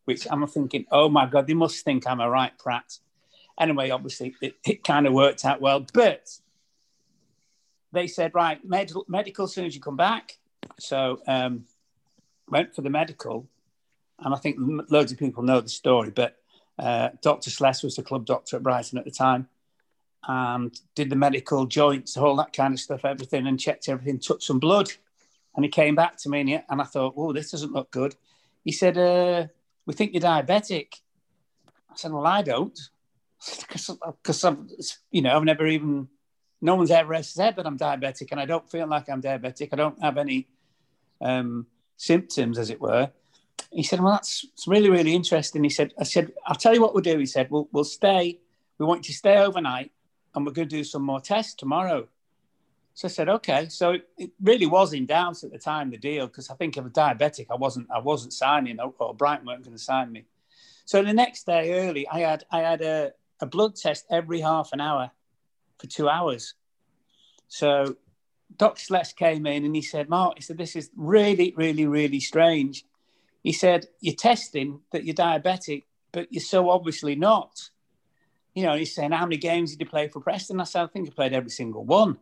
which 0.03 0.27
I'm 0.29 0.45
thinking, 0.47 0.85
"Oh 0.91 1.07
my 1.07 1.25
god, 1.25 1.47
they 1.47 1.53
must 1.53 1.85
think 1.85 2.05
I'm 2.05 2.19
a 2.19 2.29
right 2.29 2.55
prat." 2.59 2.99
Anyway, 3.59 3.89
obviously, 3.89 4.35
it, 4.41 4.55
it 4.65 4.83
kind 4.83 5.07
of 5.07 5.13
worked 5.13 5.45
out 5.45 5.61
well, 5.61 5.85
but 5.93 6.29
they 7.91 8.07
said, 8.07 8.35
right, 8.35 8.63
med- 8.65 8.91
medical 9.07 9.45
as 9.45 9.53
soon 9.53 9.65
as 9.65 9.75
you 9.75 9.81
come 9.81 9.95
back. 9.95 10.37
So 10.79 11.21
um, 11.27 11.65
went 12.49 12.75
for 12.75 12.81
the 12.81 12.89
medical, 12.89 13.47
and 14.19 14.33
I 14.33 14.37
think 14.37 14.57
loads 14.89 15.11
of 15.11 15.17
people 15.17 15.43
know 15.43 15.61
the 15.61 15.69
story, 15.69 16.11
but 16.11 16.37
uh, 16.77 17.09
Dr. 17.21 17.49
Sless 17.49 17.83
was 17.83 17.95
the 17.95 18.03
club 18.03 18.25
doctor 18.25 18.57
at 18.57 18.63
Brighton 18.63 18.97
at 18.97 19.05
the 19.05 19.11
time 19.11 19.47
and 20.27 20.77
did 20.95 21.09
the 21.09 21.15
medical 21.15 21.65
joints, 21.65 22.17
all 22.17 22.35
that 22.37 22.53
kind 22.53 22.73
of 22.73 22.79
stuff, 22.79 23.05
everything, 23.05 23.47
and 23.47 23.59
checked 23.59 23.87
everything, 23.89 24.19
took 24.19 24.41
some 24.41 24.59
blood. 24.59 24.91
And 25.55 25.63
he 25.63 25.69
came 25.69 25.95
back 25.95 26.17
to 26.17 26.29
me 26.29 26.39
and, 26.41 26.49
he, 26.49 26.59
and 26.67 26.81
I 26.81 26.83
thought, 26.83 27.13
oh, 27.15 27.31
this 27.31 27.51
doesn't 27.51 27.71
look 27.71 27.91
good. 27.91 28.15
He 28.63 28.71
said, 28.71 28.97
uh, 28.97 29.47
we 29.85 29.93
think 29.93 30.13
you're 30.13 30.21
diabetic. 30.21 30.95
I 31.89 31.95
said, 31.95 32.11
well, 32.11 32.25
I 32.25 32.41
don't. 32.41 32.77
Because, 33.67 34.43
I'm, 34.43 34.69
you 35.11 35.21
know, 35.21 35.35
I've 35.35 35.43
never 35.43 35.67
even, 35.67 36.07
no 36.61 36.75
one's 36.75 36.91
ever 36.91 37.21
said 37.21 37.55
that 37.57 37.65
I'm 37.65 37.77
diabetic 37.77 38.31
and 38.31 38.39
I 38.39 38.45
don't 38.45 38.69
feel 38.69 38.87
like 38.87 39.09
I'm 39.09 39.21
diabetic. 39.21 39.69
I 39.71 39.75
don't 39.75 40.01
have 40.01 40.17
any 40.17 40.47
um, 41.21 41.67
symptoms, 41.97 42.57
as 42.57 42.69
it 42.69 42.81
were. 42.81 43.11
He 43.71 43.83
said, 43.83 43.99
well, 43.99 44.13
that's 44.13 44.45
it's 44.53 44.67
really, 44.67 44.89
really 44.89 45.13
interesting. 45.13 45.63
He 45.63 45.69
said, 45.69 45.93
I 45.99 46.03
said, 46.03 46.31
I'll 46.47 46.55
tell 46.55 46.73
you 46.73 46.81
what 46.81 46.93
we'll 46.93 47.03
do. 47.03 47.17
He 47.19 47.25
said, 47.25 47.51
we'll, 47.51 47.67
we'll 47.71 47.83
stay, 47.83 48.39
we 48.77 48.85
want 48.85 49.07
you 49.07 49.13
to 49.13 49.17
stay 49.17 49.37
overnight 49.37 49.91
and 50.33 50.45
we're 50.45 50.53
going 50.53 50.69
to 50.69 50.75
do 50.75 50.83
some 50.83 51.03
more 51.03 51.19
tests 51.19 51.53
tomorrow. 51.53 52.07
So 52.93 53.07
I 53.07 53.11
said, 53.11 53.27
okay. 53.29 53.67
So 53.69 53.91
it, 53.91 54.07
it 54.17 54.31
really 54.41 54.65
was 54.65 54.93
in 54.93 55.05
doubts 55.05 55.43
at 55.43 55.51
the 55.51 55.59
time, 55.59 55.91
the 55.91 55.97
deal, 55.97 56.27
because 56.27 56.49
I 56.49 56.55
think 56.55 56.77
if 56.77 56.85
a 56.85 56.89
diabetic, 56.89 57.47
I 57.51 57.55
wasn't, 57.55 57.91
I 57.91 57.99
wasn't 57.99 58.33
signing, 58.33 58.79
or, 58.79 58.93
or 58.97 59.13
Brighton 59.13 59.45
weren't 59.45 59.63
going 59.63 59.75
to 59.75 59.83
sign 59.83 60.11
me. 60.11 60.23
So 60.85 61.03
the 61.03 61.13
next 61.13 61.45
day 61.45 61.87
early, 61.87 62.07
I 62.07 62.19
had, 62.19 62.45
I 62.49 62.59
had 62.59 62.81
a, 62.81 63.11
a 63.41 63.45
blood 63.45 63.75
test 63.75 64.05
every 64.09 64.39
half 64.39 64.69
an 64.73 64.81
hour 64.81 65.11
for 65.77 65.87
two 65.87 66.09
hours. 66.09 66.53
So 67.47 67.95
Dr. 68.57 68.81
Sless 68.81 69.13
came 69.13 69.45
in 69.45 69.65
and 69.65 69.75
he 69.75 69.81
said, 69.81 70.09
Mark, 70.09 70.35
he 70.37 70.41
said, 70.41 70.57
this 70.57 70.75
is 70.75 70.89
really, 70.95 71.53
really, 71.55 71.85
really 71.85 72.19
strange. 72.19 72.85
He 73.43 73.51
said, 73.51 73.87
you're 73.99 74.15
testing 74.15 74.79
that 74.91 75.05
you're 75.05 75.15
diabetic, 75.15 75.83
but 76.11 76.31
you're 76.31 76.41
so 76.41 76.69
obviously 76.69 77.15
not. 77.15 77.69
You 78.53 78.63
know, 78.63 78.75
he's 78.75 78.95
saying, 78.95 79.11
how 79.11 79.25
many 79.25 79.37
games 79.37 79.71
did 79.71 79.81
you 79.81 79.89
play 79.89 80.07
for 80.07 80.21
Preston? 80.21 80.61
I 80.61 80.63
said, 80.63 80.83
I 80.83 80.87
think 80.87 81.07
I 81.07 81.11
played 81.11 81.33
every 81.33 81.49
single 81.49 81.83
one. 81.83 82.17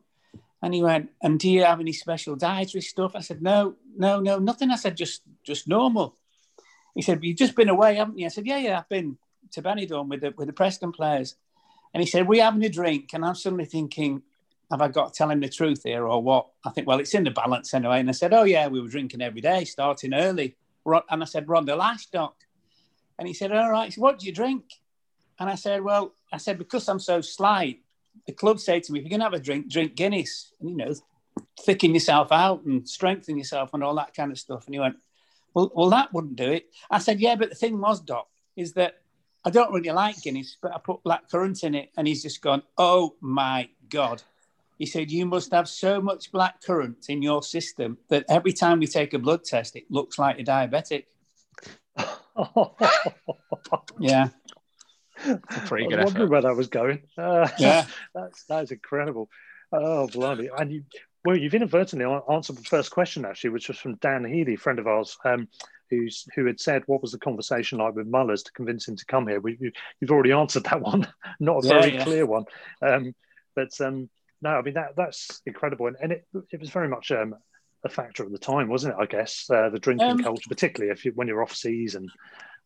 And 0.61 0.73
he 0.73 0.81
went, 0.81 1.11
and 1.21 1.39
do 1.39 1.49
you 1.49 1.63
have 1.63 1.79
any 1.79 1.93
special 1.93 2.35
dietary 2.35 2.81
stuff? 2.81 3.15
I 3.15 3.19
said, 3.19 3.41
no, 3.41 3.75
no, 3.95 4.19
no, 4.19 4.39
nothing. 4.39 4.71
I 4.71 4.77
said, 4.77 4.97
just, 4.97 5.21
just 5.43 5.67
normal. 5.67 6.15
He 6.95 7.01
said, 7.01 7.23
you've 7.23 7.37
just 7.37 7.55
been 7.55 7.69
away, 7.69 7.95
haven't 7.95 8.17
you? 8.17 8.25
I 8.25 8.29
said, 8.29 8.47
yeah, 8.47 8.57
yeah, 8.57 8.79
I've 8.79 8.89
been 8.89 9.17
to 9.53 9.61
Benidorm 9.61 10.09
with 10.09 10.21
the, 10.21 10.33
with 10.37 10.47
the 10.47 10.53
Preston 10.53 10.91
players. 10.91 11.35
And 11.93 12.01
he 12.01 12.09
said, 12.09 12.27
We're 12.27 12.43
having 12.43 12.63
a 12.63 12.69
drink. 12.69 13.11
And 13.13 13.23
I'm 13.25 13.35
suddenly 13.35 13.65
thinking, 13.65 14.23
have 14.73 14.81
I 14.81 14.87
got 14.87 15.13
to 15.13 15.17
tell 15.17 15.29
him 15.29 15.39
the 15.39 15.49
truth 15.49 15.83
here 15.83 16.07
or 16.07 16.21
what? 16.21 16.47
I 16.65 16.71
think, 16.71 16.87
well, 16.87 16.99
it's 16.99 17.13
in 17.13 17.23
the 17.23 17.31
balance 17.31 17.73
anyway. 17.73 17.99
And 17.99 18.09
I 18.09 18.13
said, 18.13 18.33
oh, 18.33 18.43
yeah, 18.43 18.67
we 18.67 18.81
were 18.81 18.87
drinking 18.87 19.21
every 19.21 19.41
day, 19.41 19.65
starting 19.65 20.15
early. 20.15 20.55
And 20.85 21.21
I 21.21 21.25
said, 21.25 21.47
we're 21.47 21.57
on 21.57 21.65
the 21.65 21.75
last 21.75 22.11
dock. 22.11 22.35
And 23.19 23.27
he 23.27 23.35
said, 23.35 23.51
all 23.51 23.69
right. 23.69 23.93
Said, 23.93 24.01
what 24.01 24.19
do 24.19 24.25
you 24.25 24.31
drink? 24.31 24.63
And 25.39 25.47
I 25.49 25.55
said, 25.55 25.83
well, 25.83 26.13
I 26.31 26.37
said, 26.37 26.57
because 26.57 26.87
I'm 26.89 26.99
so 26.99 27.21
slight, 27.21 27.81
the 28.25 28.33
club 28.33 28.59
said 28.59 28.83
to 28.83 28.91
me, 28.91 28.99
if 28.99 29.03
you're 29.03 29.09
going 29.09 29.19
to 29.19 29.25
have 29.25 29.33
a 29.33 29.39
drink, 29.39 29.69
drink 29.69 29.95
Guinness, 29.95 30.53
and, 30.59 30.71
you 30.71 30.75
know, 30.75 30.93
thicken 31.61 31.93
yourself 31.93 32.31
out 32.31 32.63
and 32.63 32.87
strengthen 32.89 33.37
yourself 33.37 33.73
and 33.73 33.83
all 33.83 33.95
that 33.95 34.15
kind 34.15 34.31
of 34.31 34.39
stuff. 34.39 34.65
And 34.65 34.73
he 34.73 34.79
went, 34.79 34.97
well, 35.53 35.71
well, 35.75 35.89
that 35.91 36.11
wouldn't 36.13 36.35
do 36.35 36.51
it. 36.51 36.65
I 36.89 36.97
said, 36.97 37.19
yeah, 37.19 37.35
but 37.35 37.49
the 37.49 37.55
thing 37.55 37.79
was, 37.79 38.01
Doc, 38.01 38.27
is 38.55 38.73
that 38.73 39.02
I 39.45 39.49
don't 39.49 39.73
really 39.73 39.91
like 39.91 40.21
Guinness, 40.21 40.57
but 40.61 40.73
I 40.73 40.79
put 40.79 41.03
black 41.03 41.29
currant 41.29 41.63
in 41.63 41.75
it. 41.75 41.91
And 41.97 42.07
he's 42.07 42.23
just 42.23 42.41
gone, 42.41 42.63
oh 42.77 43.15
my 43.21 43.69
God. 43.89 44.23
He 44.79 44.85
said, 44.85 45.11
you 45.11 45.25
must 45.25 45.51
have 45.51 45.69
so 45.69 46.01
much 46.01 46.31
black 46.31 46.63
currant 46.63 47.09
in 47.09 47.21
your 47.21 47.43
system 47.43 47.97
that 48.09 48.25
every 48.29 48.53
time 48.53 48.79
we 48.79 48.87
take 48.87 49.13
a 49.13 49.19
blood 49.19 49.43
test, 49.43 49.75
it 49.75 49.83
looks 49.89 50.17
like 50.17 50.37
you're 50.37 50.45
diabetic. 50.45 51.05
yeah 53.99 54.29
pretty 55.65 55.87
good. 55.87 55.99
I 55.99 56.03
was 56.03 56.13
wondering 56.13 56.31
where 56.31 56.41
that 56.41 56.55
was 56.55 56.67
going. 56.67 57.03
Uh, 57.17 57.47
yeah, 57.59 57.85
that's 58.13 58.43
that's 58.45 58.71
incredible. 58.71 59.29
Oh, 59.71 60.07
blimey! 60.07 60.49
And 60.57 60.71
you, 60.71 60.83
well, 61.23 61.37
you've 61.37 61.53
inadvertently 61.53 62.05
answered 62.29 62.57
the 62.57 62.63
first 62.63 62.91
question 62.91 63.25
actually, 63.25 63.51
which 63.51 63.67
was 63.67 63.77
from 63.77 63.95
Dan 63.95 64.25
Healy, 64.25 64.55
friend 64.55 64.79
of 64.79 64.87
ours, 64.87 65.17
um, 65.23 65.47
who's 65.97 66.27
who 66.35 66.45
had 66.45 66.59
said, 66.59 66.83
"What 66.85 67.01
was 67.01 67.11
the 67.11 67.19
conversation 67.19 67.79
like 67.79 67.95
with 67.95 68.07
Mullers 68.07 68.43
to 68.43 68.51
convince 68.51 68.87
him 68.87 68.95
to 68.95 69.05
come 69.05 69.27
here?" 69.27 69.39
We, 69.39 69.57
have 70.01 70.11
already 70.11 70.31
answered 70.31 70.65
that 70.65 70.81
one, 70.91 71.07
not 71.39 71.63
a 71.63 71.67
yeah, 71.67 71.73
very 71.81 71.93
yeah. 71.93 72.03
clear 72.03 72.25
one, 72.25 72.45
um, 72.81 73.15
but 73.55 73.69
um, 73.81 74.09
no, 74.41 74.51
I 74.51 74.61
mean 74.61 74.73
that 74.75 74.95
that's 74.95 75.41
incredible, 75.45 75.87
and, 75.87 75.97
and 76.01 76.11
it 76.11 76.25
it 76.51 76.59
was 76.59 76.69
very 76.69 76.87
much 76.87 77.11
um, 77.11 77.35
a 77.83 77.89
factor 77.89 78.23
at 78.23 78.31
the 78.31 78.37
time, 78.37 78.69
wasn't 78.69 78.93
it? 78.93 79.01
I 79.01 79.05
guess 79.05 79.49
uh, 79.49 79.69
the 79.69 79.79
drinking 79.79 80.07
um, 80.07 80.19
culture, 80.19 80.49
particularly 80.49 80.91
if 80.91 81.05
you 81.05 81.11
when 81.15 81.27
you're 81.27 81.43
off 81.43 81.55
season. 81.55 82.09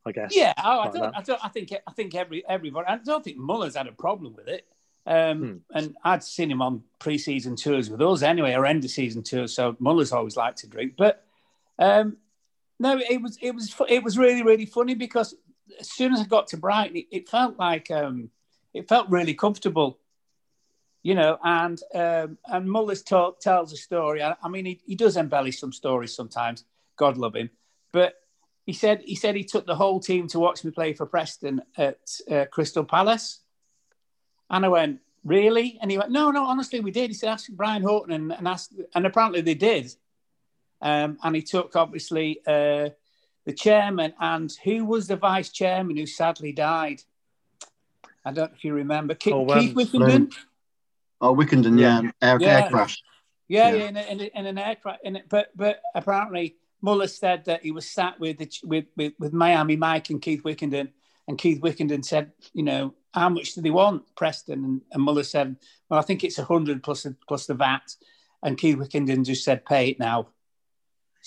I 0.05 0.13
guess. 0.13 0.34
Yeah, 0.34 0.53
oh, 0.63 0.79
I, 0.79 0.89
don't, 0.89 1.15
I, 1.17 1.22
don't, 1.22 1.46
I 1.46 1.50
think 1.50 1.74
I 1.86 1.91
think 1.91 2.15
every 2.15 2.41
everybody. 2.48 2.88
I 2.88 2.98
don't 2.98 3.25
think 3.25 3.38
Muller's 3.38 3.75
had 3.75 3.88
a 3.88 3.91
problem 3.91 4.36
with 4.36 4.48
it. 4.48 4.65
Um, 5.05 5.39
hmm. 5.39 5.77
And 5.77 5.96
I'd 6.03 6.24
seen 6.24 6.51
him 6.51 6.62
on 6.62 6.84
pre-season 7.00 7.55
tours 7.55 7.89
with 7.89 8.01
us 8.01 8.22
anyway, 8.22 8.53
or 8.53 8.65
end 8.65 8.84
of 8.84 8.91
season 8.91 9.24
tours. 9.24 9.53
So 9.53 9.75
Muller's 9.79 10.12
always 10.12 10.36
liked 10.36 10.60
to 10.60 10.67
drink, 10.67 10.93
but 10.98 11.25
um, 11.79 12.17
no, 12.79 13.00
it 13.00 13.22
was 13.22 13.38
it 13.41 13.55
was 13.55 13.74
it 13.89 14.03
was 14.03 14.17
really 14.17 14.43
really 14.43 14.65
funny 14.65 14.93
because 14.93 15.36
as 15.79 15.89
soon 15.91 16.13
as 16.13 16.22
I 16.22 16.25
got 16.25 16.48
to 16.48 16.57
Brighton, 16.57 16.98
it, 16.98 17.05
it 17.12 17.29
felt 17.29 17.57
like 17.57 17.91
um, 17.91 18.29
it 18.74 18.88
felt 18.88 19.10
really 19.10 19.34
comfortable, 19.34 20.00
you 21.03 21.15
know. 21.15 21.38
And 21.43 21.79
um, 21.93 22.38
and 22.46 22.69
Muller's 22.69 23.03
talk 23.03 23.39
tells 23.39 23.74
a 23.74 23.77
story. 23.77 24.22
I, 24.22 24.36
I 24.41 24.50
mean, 24.50 24.65
he, 24.65 24.81
he 24.86 24.96
does 24.96 25.17
embellish 25.17 25.60
some 25.60 25.74
stories 25.74 26.15
sometimes. 26.15 26.63
God 26.96 27.17
love 27.17 27.36
him, 27.36 27.50
but 27.91 28.15
he 28.65 28.74
said 28.74 29.01
he 29.05 29.15
said 29.15 29.36
he 29.36 29.43
took 29.43 29.65
the 29.65 29.75
whole 29.75 30.00
team 30.00 30.27
to 30.29 30.39
watch 30.39 30.63
me 30.63 30.72
play 30.72 30.93
for 30.93 31.05
Preston 31.05 31.62
at 31.77 32.00
uh, 32.29 32.46
Crystal 32.51 32.84
Palace, 32.84 33.41
and 34.50 34.65
I 34.65 34.69
went, 34.69 35.00
"Really?" 35.24 35.77
And 35.81 35.89
he 35.89 35.98
went, 35.98 36.12
"No, 36.12 36.31
no, 36.31 36.46
honestly, 36.46 36.79
we 36.79 36.91
did." 36.91 37.10
He 37.10 37.13
said, 37.13 37.29
"Ask 37.29 37.50
Brian 37.51 37.84
Horton," 37.84 38.13
and 38.13 38.31
and, 38.31 38.48
asked, 38.48 38.74
and 38.93 39.05
apparently 39.05 39.41
they 39.41 39.55
did. 39.55 39.93
Um, 40.81 41.17
and 41.24 41.36
he 41.36 41.41
took 41.41 41.75
obviously 41.75 42.39
uh, 42.46 42.89
the 43.46 43.53
chairman 43.53 44.13
and 44.19 44.51
who 44.63 44.86
was 44.86 45.07
the 45.07 45.15
vice 45.15 45.50
chairman 45.50 45.98
who 45.98 46.05
sadly 46.05 46.51
died. 46.51 47.01
I 48.24 48.31
don't 48.31 48.51
know 48.51 48.55
if 48.55 48.63
you 48.63 48.74
remember 48.74 49.15
Keith, 49.15 49.34
oh, 49.34 49.46
Keith 49.46 49.74
Wickenden. 49.74 50.34
Oh, 51.22 51.36
Wickenden, 51.36 51.79
yeah, 51.79 52.01
air, 52.22 52.38
yeah. 52.39 52.63
air 52.63 52.69
crash. 52.69 53.01
Yeah, 53.48 53.69
yeah, 53.69 53.75
yeah 53.75 53.88
in, 53.88 53.98
a, 53.98 54.01
in, 54.01 54.19
a, 54.19 54.39
in, 54.39 54.46
an 54.46 54.57
aircraft. 54.57 55.00
In 55.03 55.15
it, 55.15 55.25
but 55.29 55.48
but 55.55 55.81
apparently 55.96 56.57
Muller 56.81 57.07
said 57.07 57.46
that 57.46 57.63
he 57.63 57.72
was 57.72 57.89
sat 57.89 58.19
with, 58.19 58.38
the, 58.38 58.50
with, 58.63 58.86
with, 58.96 59.13
with 59.17 59.34
Miami 59.34 59.75
Mike 59.75 60.10
and 60.10 60.22
Keith 60.22 60.43
Wickenden, 60.43 60.89
and 61.27 61.38
Keith 61.38 61.62
Wickenden 61.62 62.05
said, 62.05 62.31
you 62.53 62.63
know, 62.63 62.93
how 63.13 63.29
much 63.29 63.53
do 63.53 63.62
they 63.62 63.72
want, 63.72 64.03
Preston? 64.15 64.63
And, 64.63 64.81
and 64.91 65.03
Muller 65.03 65.24
said, 65.24 65.55
well, 65.89 66.00
I 66.00 66.03
think 66.03 66.24
it's 66.24 66.38
a 66.38 66.43
hundred 66.43 66.84
plus 66.84 67.07
plus 67.27 67.46
the 67.46 67.53
VAT, 67.53 67.96
and 68.43 68.57
Keith 68.57 68.77
Wickenden 68.77 69.25
just 69.25 69.43
said, 69.43 69.65
pay 69.65 69.89
it 69.89 70.00
now. 70.00 70.27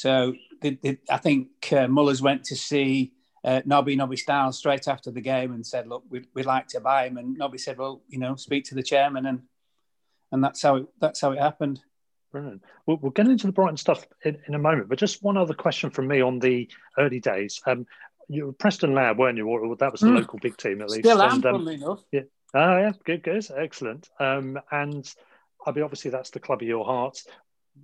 So 0.01 0.33
they, 0.63 0.79
they, 0.83 0.99
I 1.11 1.19
think 1.19 1.49
uh, 1.73 1.87
Muller's 1.87 2.23
went 2.23 2.45
to 2.45 2.57
see 2.57 3.13
uh, 3.45 3.61
Nobby 3.67 3.97
Nobby 3.97 4.17
Stiles 4.17 4.57
straight 4.57 4.89
after 4.89 5.11
the 5.11 5.21
game 5.21 5.53
and 5.53 5.67
said, 5.67 5.87
look, 5.87 6.05
we'd, 6.09 6.27
we'd 6.33 6.47
like 6.47 6.69
to 6.69 6.81
buy 6.81 7.07
him, 7.07 7.19
and 7.19 7.37
Nobby 7.37 7.59
said, 7.59 7.77
well, 7.77 8.01
you 8.09 8.19
know, 8.19 8.35
speak 8.35 8.65
to 8.67 8.75
the 8.75 8.83
chairman, 8.83 9.27
and 9.27 9.43
and 10.33 10.43
that's 10.43 10.63
how 10.63 10.77
it, 10.77 10.87
that's 11.01 11.21
how 11.21 11.33
it 11.33 11.39
happened. 11.39 11.81
Brilliant. 12.33 12.65
We'll, 12.87 12.97
we'll 12.97 13.11
get 13.11 13.27
into 13.27 13.47
the 13.47 13.53
Brighton 13.53 13.77
stuff 13.77 14.07
in, 14.25 14.39
in, 14.49 14.55
a 14.55 14.59
moment, 14.59 14.89
but 14.89 14.99
just 14.99 15.23
one 15.23 15.37
other 15.37 15.53
question 15.53 15.91
from 15.91 16.07
me 16.09 16.23
on 16.23 16.39
the 16.39 16.71
early 16.97 17.21
days. 17.21 17.61
Um, 17.67 17.87
you 18.29 18.47
were 18.47 18.53
Preston 18.53 18.95
Lab, 18.95 19.19
weren't 19.19 19.37
you? 19.37 19.49
Or 19.49 19.77
that 19.77 19.93
was 19.93 20.01
the 20.01 20.07
mm. 20.07 20.15
local 20.15 20.39
big 20.39 20.57
team, 20.57 20.81
at 20.81 20.89
least. 20.89 21.05
Still 21.05 21.21
am, 21.21 21.45
um, 21.45 21.69
enough. 21.69 22.05
Yeah. 22.11 22.23
Oh, 22.55 22.79
yeah. 22.79 22.93
Good, 23.05 23.23
good. 23.23 23.47
Excellent. 23.55 24.09
Um, 24.19 24.59
and 24.71 25.13
I 25.67 25.73
mean, 25.73 25.83
obviously, 25.83 26.11
that's 26.11 26.31
the 26.31 26.41
club 26.41 26.63
of 26.63 26.69
your 26.69 26.85
heart. 26.87 27.21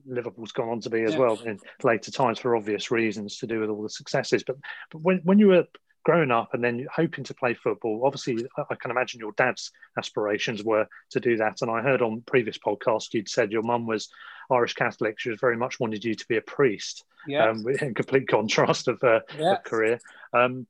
Liverpool's 0.04 0.52
gone 0.52 0.68
on 0.68 0.80
to 0.80 0.90
be 0.90 1.02
as 1.02 1.12
yeah. 1.12 1.20
well 1.20 1.40
in 1.44 1.58
later 1.82 2.10
times 2.10 2.38
for 2.38 2.56
obvious 2.56 2.90
reasons 2.90 3.38
to 3.38 3.46
do 3.46 3.60
with 3.60 3.70
all 3.70 3.82
the 3.82 3.88
successes. 3.88 4.42
But, 4.44 4.56
but 4.90 5.00
when, 5.00 5.18
when 5.24 5.38
you 5.38 5.48
were 5.48 5.64
growing 6.04 6.30
up 6.30 6.54
and 6.54 6.62
then 6.62 6.86
hoping 6.94 7.24
to 7.24 7.34
play 7.34 7.54
football, 7.54 8.02
obviously, 8.04 8.46
I 8.70 8.74
can 8.76 8.90
imagine 8.90 9.20
your 9.20 9.32
dad's 9.32 9.72
aspirations 9.98 10.62
were 10.62 10.86
to 11.10 11.20
do 11.20 11.36
that. 11.38 11.62
And 11.62 11.70
I 11.70 11.82
heard 11.82 12.02
on 12.02 12.22
previous 12.26 12.58
podcast 12.58 13.12
you'd 13.12 13.28
said 13.28 13.50
your 13.50 13.62
mum 13.62 13.86
was 13.86 14.08
Irish 14.50 14.74
Catholic. 14.74 15.18
She 15.18 15.30
was 15.30 15.40
very 15.40 15.56
much 15.56 15.80
wanted 15.80 16.04
you 16.04 16.14
to 16.14 16.26
be 16.28 16.36
a 16.36 16.42
priest. 16.42 17.04
Yeah. 17.26 17.50
Um, 17.50 17.64
in 17.80 17.94
complete 17.94 18.28
contrast 18.28 18.86
of 18.86 19.00
her, 19.02 19.22
yes. 19.36 19.58
career. 19.64 19.98
Um, 20.32 20.68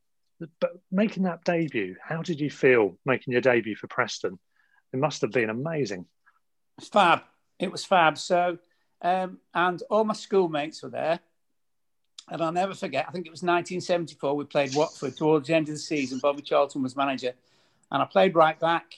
but 0.59 0.71
making 0.91 1.23
that 1.23 1.43
debut, 1.43 1.95
how 2.03 2.21
did 2.21 2.39
you 2.39 2.49
feel 2.49 2.97
making 3.05 3.31
your 3.31 3.41
debut 3.41 3.75
for 3.75 3.87
Preston? 3.87 4.39
It 4.93 4.97
must 4.97 5.21
have 5.21 5.31
been 5.31 5.49
amazing. 5.49 6.05
Fab. 6.91 7.21
It 7.59 7.71
was 7.71 7.83
fab. 7.83 8.17
So, 8.17 8.57
um, 9.01 9.39
and 9.53 9.81
all 9.89 10.03
my 10.03 10.13
schoolmates 10.13 10.83
were 10.83 10.89
there. 10.89 11.19
And 12.29 12.41
I'll 12.41 12.51
never 12.51 12.73
forget, 12.73 13.05
I 13.07 13.11
think 13.11 13.25
it 13.25 13.31
was 13.31 13.41
1974, 13.41 14.35
we 14.35 14.43
played 14.45 14.75
Watford 14.75 15.15
towards 15.15 15.47
the 15.47 15.53
end 15.53 15.69
of 15.69 15.75
the 15.75 15.79
season. 15.79 16.19
Bobby 16.19 16.41
Charlton 16.41 16.83
was 16.83 16.95
manager. 16.95 17.33
And 17.89 18.01
I 18.01 18.05
played 18.05 18.35
right 18.35 18.59
back. 18.59 18.95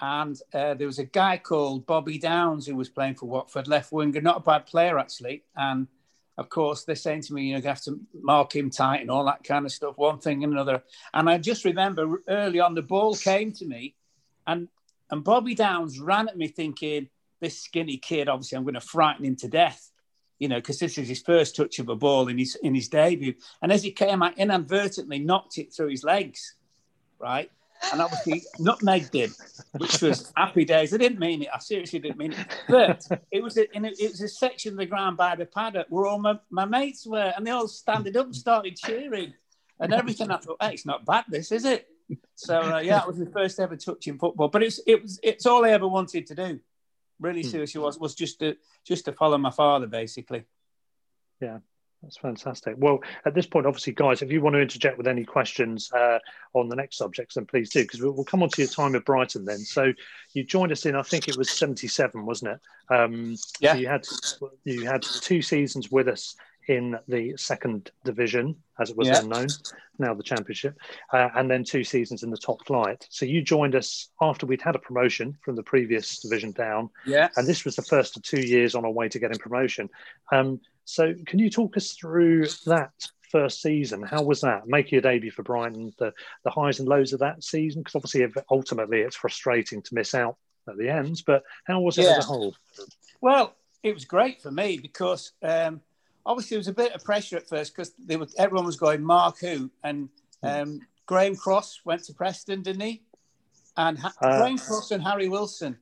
and 0.00 0.40
uh, 0.52 0.74
there 0.74 0.86
was 0.86 0.98
a 0.98 1.04
guy 1.04 1.38
called 1.38 1.86
Bobby 1.86 2.18
Downes 2.18 2.66
who 2.66 2.76
was 2.76 2.88
playing 2.88 3.14
for 3.14 3.26
Watford, 3.26 3.66
left 3.66 3.92
winger, 3.92 4.20
not 4.20 4.36
a 4.38 4.40
bad 4.40 4.66
player 4.66 4.98
actually. 4.98 5.42
And 5.56 5.88
of 6.36 6.48
course, 6.48 6.84
they're 6.84 6.94
saying 6.94 7.22
to 7.22 7.34
me, 7.34 7.46
you 7.46 7.52
know, 7.54 7.58
you 7.58 7.66
have 7.68 7.82
to 7.82 7.98
mark 8.20 8.54
him 8.54 8.70
tight 8.70 9.00
and 9.00 9.10
all 9.10 9.24
that 9.24 9.42
kind 9.42 9.66
of 9.66 9.72
stuff, 9.72 9.98
one 9.98 10.18
thing 10.18 10.44
and 10.44 10.52
another. 10.52 10.84
And 11.12 11.28
I 11.28 11.38
just 11.38 11.64
remember 11.64 12.22
early 12.28 12.60
on, 12.60 12.74
the 12.74 12.82
ball 12.82 13.16
came 13.16 13.52
to 13.52 13.66
me, 13.66 13.96
and 14.46 14.68
and 15.10 15.24
Bobby 15.24 15.54
Downes 15.54 15.98
ran 15.98 16.28
at 16.28 16.36
me 16.36 16.46
thinking, 16.46 17.08
this 17.40 17.60
skinny 17.60 17.96
kid, 17.96 18.28
obviously, 18.28 18.56
I'm 18.56 18.64
going 18.64 18.74
to 18.74 18.80
frighten 18.80 19.24
him 19.24 19.36
to 19.36 19.48
death, 19.48 19.90
you 20.38 20.48
know, 20.48 20.56
because 20.56 20.78
this 20.78 20.98
is 20.98 21.08
his 21.08 21.22
first 21.22 21.56
touch 21.56 21.78
of 21.78 21.88
a 21.88 21.96
ball 21.96 22.28
in 22.28 22.38
his 22.38 22.56
in 22.56 22.74
his 22.74 22.88
debut. 22.88 23.34
And 23.62 23.72
as 23.72 23.82
he 23.82 23.92
came, 23.92 24.22
I 24.22 24.32
inadvertently 24.36 25.18
knocked 25.18 25.58
it 25.58 25.72
through 25.74 25.88
his 25.88 26.04
legs, 26.04 26.54
right? 27.18 27.50
and 27.92 28.00
obviously 28.00 28.42
nutmegged 28.58 29.14
him, 29.14 29.34
which 29.78 30.00
was 30.02 30.32
happy 30.36 30.64
days. 30.64 30.92
I 30.92 30.96
didn't 30.96 31.18
mean 31.18 31.42
it. 31.42 31.48
I 31.54 31.58
seriously 31.58 31.98
didn't 31.98 32.18
mean 32.18 32.32
it. 32.32 32.46
But 32.68 33.06
it 33.30 33.42
was 33.42 33.56
a, 33.56 33.62
a, 33.62 33.84
it 33.84 34.10
was 34.10 34.20
a 34.20 34.28
section 34.28 34.72
of 34.72 34.78
the 34.78 34.86
ground 34.86 35.16
by 35.16 35.36
the 35.36 35.46
paddock 35.46 35.86
where 35.88 36.06
all 36.06 36.18
my, 36.18 36.38
my 36.50 36.64
mates 36.64 37.06
were, 37.06 37.32
and 37.36 37.46
they 37.46 37.50
all 37.50 37.68
standing 37.68 38.16
up 38.16 38.26
and 38.26 38.36
started 38.36 38.76
cheering 38.76 39.32
and 39.80 39.92
everything. 39.92 40.30
I 40.30 40.38
thought, 40.38 40.56
hey, 40.60 40.74
it's 40.74 40.86
not 40.86 41.04
bad, 41.04 41.24
this 41.28 41.52
is 41.52 41.64
it? 41.64 41.88
So 42.34 42.60
uh, 42.60 42.78
yeah, 42.78 43.02
it 43.02 43.06
was 43.06 43.18
the 43.18 43.30
first 43.30 43.60
ever 43.60 43.76
touch 43.76 44.06
in 44.06 44.18
football. 44.18 44.48
But 44.48 44.62
it's 44.62 44.80
it 44.86 45.02
was 45.02 45.20
it's 45.22 45.46
all 45.46 45.64
I 45.64 45.70
ever 45.70 45.86
wanted 45.86 46.26
to 46.28 46.34
do. 46.34 46.60
Really 47.20 47.42
hmm. 47.42 47.48
seriously 47.48 47.80
was 47.80 47.98
was 47.98 48.14
just 48.14 48.40
to 48.40 48.56
just 48.84 49.04
to 49.06 49.12
follow 49.12 49.38
my 49.38 49.50
father, 49.50 49.86
basically. 49.86 50.44
Yeah, 51.40 51.58
that's 52.02 52.16
fantastic. 52.16 52.74
Well, 52.78 53.00
at 53.24 53.34
this 53.34 53.46
point, 53.46 53.66
obviously, 53.66 53.92
guys, 53.92 54.22
if 54.22 54.30
you 54.30 54.40
want 54.40 54.54
to 54.54 54.60
interject 54.60 54.98
with 54.98 55.08
any 55.08 55.24
questions 55.24 55.90
uh, 55.92 56.18
on 56.54 56.68
the 56.68 56.76
next 56.76 56.96
subjects, 56.96 57.34
then 57.34 57.46
please 57.46 57.70
do, 57.70 57.82
because 57.82 58.00
we'll, 58.00 58.12
we'll, 58.12 58.24
come 58.24 58.42
on 58.42 58.48
to 58.50 58.62
your 58.62 58.70
time 58.70 58.94
at 58.94 59.04
Brighton 59.04 59.44
then. 59.44 59.58
So 59.58 59.92
you 60.32 60.44
joined 60.44 60.72
us 60.72 60.86
in, 60.86 60.94
I 60.94 61.02
think 61.02 61.28
it 61.28 61.36
was 61.36 61.50
77, 61.50 62.24
wasn't 62.24 62.52
it? 62.52 62.94
Um, 62.94 63.36
yeah. 63.60 63.72
So 63.72 63.78
you 63.78 63.88
had, 63.88 64.06
you 64.64 64.86
had 64.86 65.02
two 65.02 65.42
seasons 65.42 65.90
with 65.90 66.08
us 66.08 66.36
in 66.68 66.98
the 67.08 67.34
second 67.36 67.90
division, 68.04 68.54
as 68.78 68.90
it 68.90 68.96
was 68.96 69.08
yeah. 69.08 69.20
then 69.20 69.28
known, 69.30 69.46
now 69.98 70.14
the 70.14 70.22
championship, 70.22 70.78
uh, 71.12 71.30
and 71.34 71.50
then 71.50 71.64
two 71.64 71.82
seasons 71.82 72.22
in 72.22 72.30
the 72.30 72.36
top 72.36 72.64
flight. 72.66 73.06
So 73.10 73.24
you 73.24 73.42
joined 73.42 73.74
us 73.74 74.10
after 74.20 74.46
we'd 74.46 74.62
had 74.62 74.76
a 74.76 74.78
promotion 74.78 75.36
from 75.42 75.56
the 75.56 75.62
previous 75.62 76.20
division 76.20 76.52
down. 76.52 76.90
Yeah. 77.06 77.28
And 77.36 77.46
this 77.46 77.64
was 77.64 77.74
the 77.74 77.82
first 77.82 78.16
of 78.16 78.22
two 78.22 78.40
years 78.40 78.74
on 78.74 78.84
our 78.84 78.90
way 78.90 79.08
to 79.08 79.18
getting 79.18 79.38
promotion. 79.38 79.88
Um, 80.30 80.60
so, 80.84 81.14
can 81.26 81.38
you 81.38 81.50
talk 81.50 81.76
us 81.76 81.92
through 81.92 82.46
that 82.66 82.92
first 83.30 83.60
season? 83.60 84.02
How 84.02 84.22
was 84.22 84.40
that 84.40 84.66
making 84.66 84.92
your 84.96 85.02
debut 85.02 85.30
for 85.30 85.42
Brighton? 85.42 85.92
The 85.98 86.14
the 86.44 86.50
highs 86.50 86.80
and 86.80 86.88
lows 86.88 87.12
of 87.12 87.20
that 87.20 87.44
season, 87.44 87.82
because 87.82 87.94
obviously, 87.94 88.26
ultimately, 88.50 89.00
it's 89.00 89.16
frustrating 89.16 89.82
to 89.82 89.94
miss 89.94 90.14
out 90.14 90.36
at 90.66 90.78
the 90.78 90.88
ends. 90.88 91.20
But 91.22 91.42
how 91.66 91.80
was 91.80 91.98
it 91.98 92.04
yeah. 92.04 92.16
as 92.16 92.24
a 92.24 92.28
whole? 92.28 92.54
Well, 93.20 93.54
it 93.82 93.94
was 93.94 94.04
great 94.04 94.40
for 94.40 94.50
me 94.50 94.78
because 94.78 95.32
um, 95.42 95.80
obviously 96.26 96.54
there 96.54 96.60
was 96.60 96.68
a 96.68 96.72
bit 96.72 96.92
of 96.92 97.04
pressure 97.04 97.36
at 97.36 97.48
first 97.48 97.74
because 97.74 97.92
everyone 98.36 98.66
was 98.66 98.76
going 98.76 99.02
Mark 99.02 99.38
who 99.40 99.70
and 99.82 100.08
um, 100.42 100.80
Graham 101.06 101.36
Cross 101.36 101.80
went 101.84 102.04
to 102.04 102.12
Preston, 102.12 102.62
didn't 102.62 102.82
he? 102.82 103.02
And 103.76 103.98
ha- 103.98 104.12
uh, 104.20 104.38
Graham 104.38 104.58
Cross 104.58 104.90
and 104.90 105.02
Harry 105.02 105.28
Wilson 105.28 105.78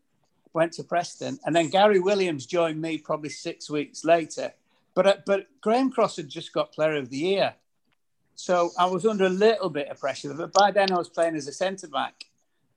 went 0.53 0.73
to 0.73 0.85
Preston, 0.85 1.39
and 1.45 1.55
then 1.55 1.69
Gary 1.69 1.99
Williams 1.99 2.47
joined 2.47 2.81
me 2.81 2.99
probably 2.99 3.29
six 3.29 3.69
weeks 3.69 4.05
later. 4.05 4.53
But 4.95 5.07
uh, 5.07 5.17
but 5.27 5.47
Graham 5.61 5.91
Cross 5.91 6.17
had 6.17 6.29
just 6.29 6.53
got 6.53 6.73
Player 6.73 6.97
of 6.97 7.11
the 7.11 7.19
Year, 7.19 7.55
so 8.35 8.71
I 8.79 8.87
was 8.87 9.05
under 9.05 9.25
a 9.25 9.31
little 9.31 9.69
bit 9.69 9.89
of 9.89 9.99
pressure. 9.99 10.33
But 10.33 10.53
by 10.53 10.71
then 10.71 10.93
I 10.93 10.97
was 10.97 11.09
playing 11.09 11.37
as 11.37 11.49
a 11.49 11.53
centre 11.53 11.89
back, 11.89 12.25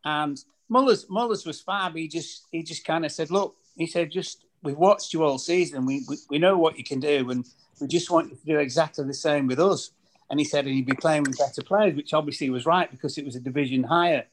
and 0.04 0.44
Mullers 0.70 1.10
Mullers 1.10 1.46
was 1.46 1.62
fab. 1.62 1.96
He 1.96 2.08
just 2.08 2.48
he 2.52 2.64
just 2.64 2.84
kind 2.84 3.06
of 3.06 3.12
said, 3.12 3.32
"Look," 3.32 3.56
he 3.78 3.86
said, 3.86 4.12
"just 4.12 4.46
we've 4.64 4.78
watched 4.78 5.14
you 5.14 5.24
all 5.24 5.38
season. 5.38 5.86
We, 5.86 6.06
we 6.08 6.18
we 6.30 6.40
know 6.40 6.58
what 6.58 6.78
you 6.78 6.84
can 6.84 7.00
do, 7.00 7.30
and 7.30 7.46
we 7.80 7.88
just 7.88 8.10
want 8.10 8.30
you 8.30 8.36
to 8.36 8.46
do 8.46 8.60
exactly 8.60 9.06
the 9.06 9.14
same 9.14 9.48
with 9.48 9.60
us." 9.60 9.92
And 10.30 10.40
he 10.40 10.46
said, 10.46 10.66
"And 10.66 10.76
you'd 10.76 10.86
be 10.86 10.94
playing 10.94 11.24
with 11.24 11.38
better 11.38 11.64
players," 11.64 11.96
which 11.96 12.14
obviously 12.14 12.50
was 12.50 12.66
right 12.66 12.90
because 12.90 13.18
it 13.18 13.26
was 13.26 13.36
a 13.36 13.40
division 13.40 13.84
higher. 13.84 14.26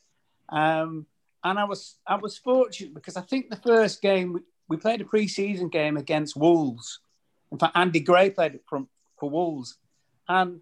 Um, 0.49 1.07
and 1.43 1.59
I 1.59 1.65
was 1.65 1.97
I 2.07 2.17
was 2.17 2.37
fortunate 2.39 2.95
because 2.95 3.17
I 3.17 3.23
think 3.23 3.51
the 3.51 3.57
first 3.57 4.03
game 4.03 4.33
we, 4.35 4.41
we 4.69 4.77
played 4.77 5.01
a 5.01 5.05
pre-season 5.05 5.69
game 5.69 5.97
against 5.97 6.37
Wolves 6.37 7.01
in 7.53 7.59
fact, 7.59 7.77
Andy 7.77 8.01
Gray 8.01 8.31
played 8.31 8.61
from 8.69 8.89
for 9.19 9.31
Wolves, 9.31 9.77
and 10.29 10.61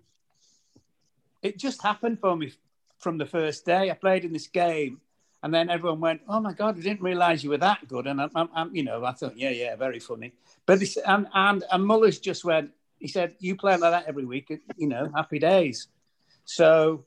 it 1.43 1.59
just 1.59 1.83
happened 1.83 2.21
for 2.21 2.37
me 2.37 2.53
from 2.99 3.19
the 3.19 3.27
first 3.27 3.65
day. 3.65 3.91
I 3.91 3.95
played 3.95 4.25
in 4.25 4.33
this 4.33 4.47
game, 4.47 5.01
and 5.45 5.53
then 5.53 5.69
everyone 5.69 6.01
went, 6.01 6.23
"Oh 6.27 6.41
my 6.41 6.55
God, 6.55 6.79
I 6.79 6.81
didn't 6.81 7.03
realise 7.03 7.45
you 7.45 7.51
were 7.51 7.59
that 7.59 7.87
good." 7.87 8.07
And 8.07 8.19
I'm, 8.19 8.49
I'm, 8.55 8.75
you 8.75 8.83
know, 8.83 9.05
I 9.05 9.13
thought, 9.13 9.37
"Yeah, 9.37 9.51
yeah, 9.51 9.77
very 9.77 10.01
funny." 10.01 10.33
But 10.65 10.81
this, 10.81 10.97
and 10.97 11.29
and 11.35 11.63
and 11.71 11.85
Mullers 11.85 12.19
just 12.19 12.47
went. 12.47 12.71
He 12.99 13.09
said, 13.09 13.35
"You 13.41 13.55
play 13.55 13.77
like 13.77 13.91
that 13.91 14.07
every 14.07 14.25
week, 14.25 14.51
you 14.79 14.89
know, 14.89 15.11
happy 15.15 15.39
days." 15.39 15.89
So, 16.47 17.05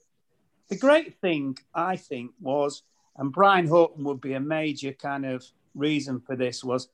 the 0.69 0.77
great 0.77 1.19
thing 1.19 1.57
I 1.73 1.95
think 1.95 2.29
was, 2.39 2.83
and 3.17 3.31
Brian 3.31 3.65
Horton 3.65 4.03
would 4.03 4.21
be 4.21 4.33
a 4.33 4.39
major 4.39 4.93
kind 4.93 5.25
of 5.25 5.43
reason 5.73 6.21
for 6.21 6.35
this 6.35 6.63
was 6.63 6.89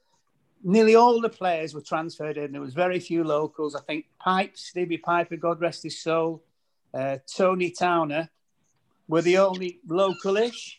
nearly 0.63 0.95
all 0.95 1.19
the 1.19 1.27
players 1.27 1.73
were 1.73 1.81
transferred 1.81 2.37
in. 2.37 2.53
There 2.53 2.61
was 2.61 2.73
very 2.73 3.01
few 3.01 3.25
locals. 3.25 3.75
I 3.75 3.81
think 3.81 4.05
Pipe, 4.17 4.55
Stevie 4.55 4.97
Piper, 4.97 5.35
God 5.35 5.59
rest 5.59 5.83
his 5.83 6.01
soul, 6.01 6.41
uh, 6.93 7.17
Tony 7.35 7.69
Towner 7.69 8.29
were 9.09 9.21
the 9.21 9.39
only 9.39 9.79
localish. 9.85 10.77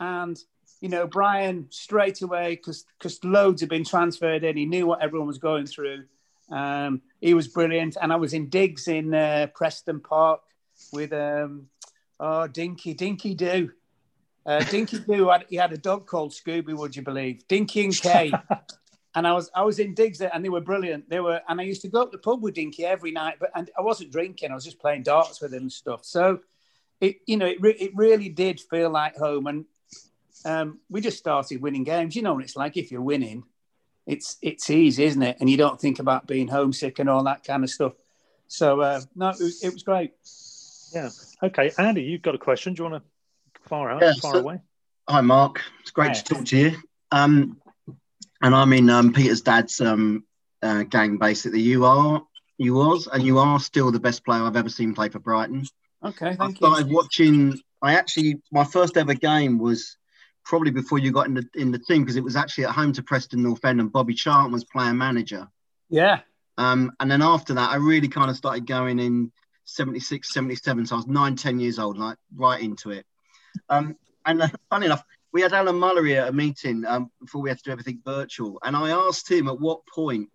And, 0.00 0.38
you 0.80 0.88
know, 0.88 1.06
Brian 1.06 1.66
straight 1.70 2.22
away, 2.22 2.56
because 2.56 2.84
because 2.98 3.22
loads 3.24 3.60
had 3.60 3.70
been 3.70 3.84
transferred 3.84 4.44
in, 4.44 4.56
he 4.56 4.66
knew 4.66 4.86
what 4.86 5.02
everyone 5.02 5.26
was 5.26 5.38
going 5.38 5.66
through. 5.66 6.04
Um, 6.50 7.02
he 7.20 7.34
was 7.34 7.48
brilliant. 7.48 7.96
And 8.00 8.12
I 8.12 8.16
was 8.16 8.32
in 8.32 8.48
digs 8.48 8.88
in 8.88 9.14
uh, 9.14 9.48
Preston 9.54 10.00
Park 10.00 10.40
with 10.92 11.12
um, 11.12 11.66
oh, 12.20 12.46
Dinky, 12.46 12.94
Dinky 12.94 13.34
Doo. 13.34 13.70
Uh, 14.46 14.60
Dinky 14.64 14.98
Doo, 15.08 15.30
he 15.48 15.56
had 15.56 15.72
a 15.72 15.78
dog 15.78 16.06
called 16.06 16.32
Scooby, 16.32 16.74
would 16.76 16.96
you 16.96 17.02
believe? 17.02 17.46
Dinky 17.48 17.84
and 17.84 18.00
Kay. 18.00 18.32
and 19.14 19.26
I 19.26 19.32
was 19.32 19.50
I 19.54 19.62
was 19.62 19.78
in 19.78 19.94
digs 19.94 20.18
there, 20.18 20.30
and 20.32 20.44
they 20.44 20.48
were 20.48 20.60
brilliant. 20.60 21.08
They 21.10 21.20
were, 21.20 21.40
and 21.48 21.60
I 21.60 21.64
used 21.64 21.82
to 21.82 21.88
go 21.88 22.02
up 22.02 22.12
the 22.12 22.18
pub 22.18 22.42
with 22.42 22.54
Dinky 22.54 22.84
every 22.84 23.10
night, 23.10 23.36
but 23.40 23.50
and 23.54 23.70
I 23.76 23.82
wasn't 23.82 24.12
drinking. 24.12 24.50
I 24.50 24.54
was 24.54 24.64
just 24.64 24.78
playing 24.78 25.02
darts 25.02 25.40
with 25.40 25.52
him 25.52 25.62
and 25.62 25.72
stuff. 25.72 26.04
So, 26.04 26.40
it 27.00 27.16
you 27.26 27.36
know 27.36 27.46
it, 27.46 27.60
re- 27.60 27.72
it 27.72 27.90
really 27.94 28.28
did 28.28 28.60
feel 28.60 28.90
like 28.90 29.16
home, 29.16 29.46
and 29.46 29.64
um, 30.44 30.78
we 30.88 31.00
just 31.00 31.18
started 31.18 31.60
winning 31.60 31.84
games. 31.84 32.16
You 32.16 32.22
know 32.22 32.34
what 32.34 32.44
it's 32.44 32.56
like 32.56 32.76
if 32.76 32.90
you're 32.90 33.02
winning, 33.02 33.44
it's 34.06 34.36
it's 34.42 34.70
easy, 34.70 35.04
isn't 35.04 35.22
it? 35.22 35.36
And 35.40 35.50
you 35.50 35.56
don't 35.56 35.80
think 35.80 35.98
about 35.98 36.26
being 36.26 36.48
homesick 36.48 36.98
and 36.98 37.08
all 37.08 37.24
that 37.24 37.44
kind 37.44 37.64
of 37.64 37.70
stuff. 37.70 37.92
So 38.46 38.80
uh, 38.80 39.00
no, 39.14 39.30
it 39.30 39.38
was, 39.40 39.62
it 39.62 39.72
was 39.72 39.82
great. 39.82 40.12
Yeah. 40.94 41.10
Okay, 41.42 41.70
Andy, 41.78 42.02
you've 42.02 42.22
got 42.22 42.34
a 42.34 42.38
question. 42.38 42.74
Do 42.74 42.82
you 42.82 42.90
want 42.90 43.04
to 43.04 43.68
far 43.68 43.90
out, 43.90 44.02
yeah, 44.02 44.12
far 44.20 44.34
so, 44.34 44.40
away? 44.40 44.60
Hi, 45.08 45.20
Mark. 45.20 45.62
It's 45.80 45.90
great 45.90 46.14
to 46.14 46.24
talk 46.24 46.44
to 46.46 46.56
you. 46.56 46.76
Um, 47.10 47.60
and 48.42 48.54
I'm 48.54 48.72
in 48.72 48.88
um, 48.90 49.12
Peter's 49.12 49.42
dad's 49.42 49.80
um, 49.80 50.24
uh, 50.62 50.84
gang. 50.84 51.18
Basically, 51.18 51.60
you 51.60 51.84
are, 51.84 52.22
you 52.56 52.74
was, 52.74 53.06
and 53.06 53.22
you 53.22 53.38
are 53.38 53.60
still 53.60 53.90
the 53.90 54.00
best 54.00 54.24
player 54.24 54.42
I've 54.42 54.56
ever 54.56 54.68
seen 54.68 54.94
play 54.94 55.08
for 55.08 55.18
Brighton. 55.18 55.66
Okay, 56.04 56.36
thank 56.36 56.40
I 56.40 56.52
started 56.52 56.88
you. 56.88 56.94
watching. 56.94 57.60
I 57.82 57.94
actually, 57.94 58.40
my 58.50 58.64
first 58.64 58.96
ever 58.96 59.14
game 59.14 59.58
was 59.58 59.96
probably 60.48 60.70
before 60.70 60.98
you 60.98 61.12
got 61.12 61.26
in 61.26 61.34
the 61.34 61.46
in 61.54 61.70
the 61.70 61.78
team 61.78 62.02
because 62.02 62.16
it 62.16 62.24
was 62.24 62.34
actually 62.34 62.64
at 62.64 62.70
home 62.70 62.92
to 62.94 63.02
Preston 63.02 63.42
North 63.42 63.64
End, 63.64 63.80
and 63.80 63.92
Bobby 63.92 64.14
Charlton 64.14 64.50
was 64.50 64.64
player 64.64 64.94
manager. 64.94 65.46
Yeah. 65.90 66.20
Um, 66.56 66.90
and 66.98 67.08
then 67.08 67.22
after 67.22 67.54
that, 67.54 67.70
I 67.70 67.76
really 67.76 68.08
kind 68.08 68.30
of 68.30 68.36
started 68.36 68.66
going 68.66 68.98
in 68.98 69.30
76, 69.66 70.32
77. 70.32 70.86
So 70.86 70.96
I 70.96 70.98
was 70.98 71.06
nine, 71.06 71.36
10 71.36 71.60
years 71.60 71.78
old, 71.78 71.98
like 71.98 72.16
right 72.34 72.60
into 72.60 72.90
it. 72.90 73.06
Um, 73.68 73.96
and 74.26 74.42
uh, 74.42 74.48
funny 74.68 74.86
enough, 74.86 75.04
we 75.32 75.42
had 75.42 75.52
Alan 75.52 75.76
Mullery 75.76 76.20
at 76.20 76.28
a 76.28 76.32
meeting 76.32 76.84
um, 76.84 77.12
before 77.20 77.42
we 77.42 77.50
had 77.50 77.58
to 77.58 77.64
do 77.64 77.70
everything 77.70 78.00
virtual, 78.04 78.58
and 78.64 78.74
I 78.74 78.90
asked 78.90 79.30
him 79.30 79.46
at 79.46 79.60
what 79.60 79.86
point 79.86 80.30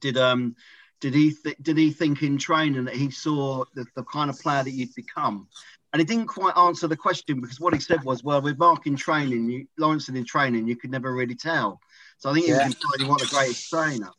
did 0.00 0.18
um 0.18 0.56
did 1.00 1.14
he 1.14 1.32
th- 1.32 1.56
did 1.60 1.76
he 1.76 1.90
think 1.90 2.22
in 2.22 2.38
training 2.38 2.84
that 2.84 2.94
he 2.94 3.10
saw 3.10 3.64
the, 3.74 3.86
the 3.94 4.04
kind 4.04 4.30
of 4.30 4.38
player 4.38 4.62
that 4.62 4.70
you'd 4.70 4.94
become, 4.94 5.48
and 5.94 6.00
he 6.00 6.04
didn't 6.04 6.26
quite 6.26 6.56
answer 6.56 6.88
the 6.88 6.96
question 6.96 7.40
because 7.40 7.60
what 7.60 7.72
he 7.72 7.78
said 7.78 8.02
was, 8.02 8.22
well, 8.22 8.42
with 8.42 8.58
Mark 8.58 8.86
in 8.86 8.96
training, 8.96 9.48
you, 9.48 9.66
Lawrence 9.78 10.08
in 10.08 10.24
training, 10.24 10.66
you 10.66 10.74
could 10.74 10.90
never 10.90 11.14
really 11.14 11.36
tell. 11.36 11.80
So 12.18 12.30
I 12.30 12.34
think 12.34 12.48
yeah. 12.48 12.58
he 12.58 12.66
was 12.66 12.74
deciding 12.74 13.08
what 13.08 13.20
the 13.20 13.28
greatest 13.28 13.70
trainer. 13.70 14.10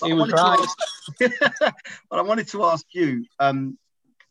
But 0.00 0.06
he 0.06 0.14
was 0.14 0.32
right. 0.32 0.58
Ask, 0.58 0.78
but 2.10 2.18
I 2.18 2.22
wanted 2.22 2.48
to 2.48 2.64
ask 2.64 2.86
you 2.92 3.24
um, 3.40 3.76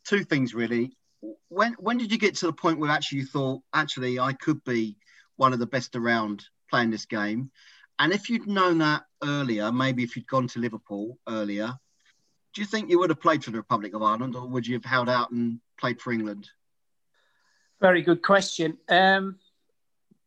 two 0.04 0.24
things 0.24 0.54
really 0.54 0.96
when 1.48 1.74
when 1.78 1.98
did 1.98 2.12
you 2.12 2.18
get 2.18 2.34
to 2.36 2.46
the 2.46 2.52
point 2.52 2.78
where 2.78 2.90
actually 2.90 3.18
you 3.18 3.26
thought 3.26 3.62
actually 3.72 4.18
I 4.18 4.32
could 4.32 4.62
be 4.64 4.96
one 5.36 5.52
of 5.52 5.58
the 5.58 5.66
best 5.66 5.96
around 5.96 6.44
playing 6.70 6.90
this 6.90 7.06
game? 7.06 7.50
And 7.98 8.12
if 8.12 8.28
you'd 8.28 8.46
known 8.46 8.78
that 8.78 9.04
earlier, 9.24 9.72
maybe 9.72 10.02
if 10.02 10.16
you'd 10.16 10.26
gone 10.26 10.48
to 10.48 10.58
Liverpool 10.58 11.18
earlier, 11.28 11.74
do 12.54 12.60
you 12.60 12.66
think 12.66 12.90
you 12.90 12.98
would 12.98 13.10
have 13.10 13.20
played 13.20 13.42
for 13.42 13.50
the 13.50 13.56
Republic 13.56 13.94
of 13.94 14.02
Ireland, 14.02 14.36
or 14.36 14.46
would 14.46 14.66
you 14.66 14.74
have 14.74 14.84
held 14.84 15.08
out 15.08 15.30
and 15.30 15.60
played 15.78 16.00
for 16.00 16.12
England? 16.12 16.48
Very 17.80 18.02
good 18.02 18.22
question. 18.22 18.78
Um, 18.88 19.36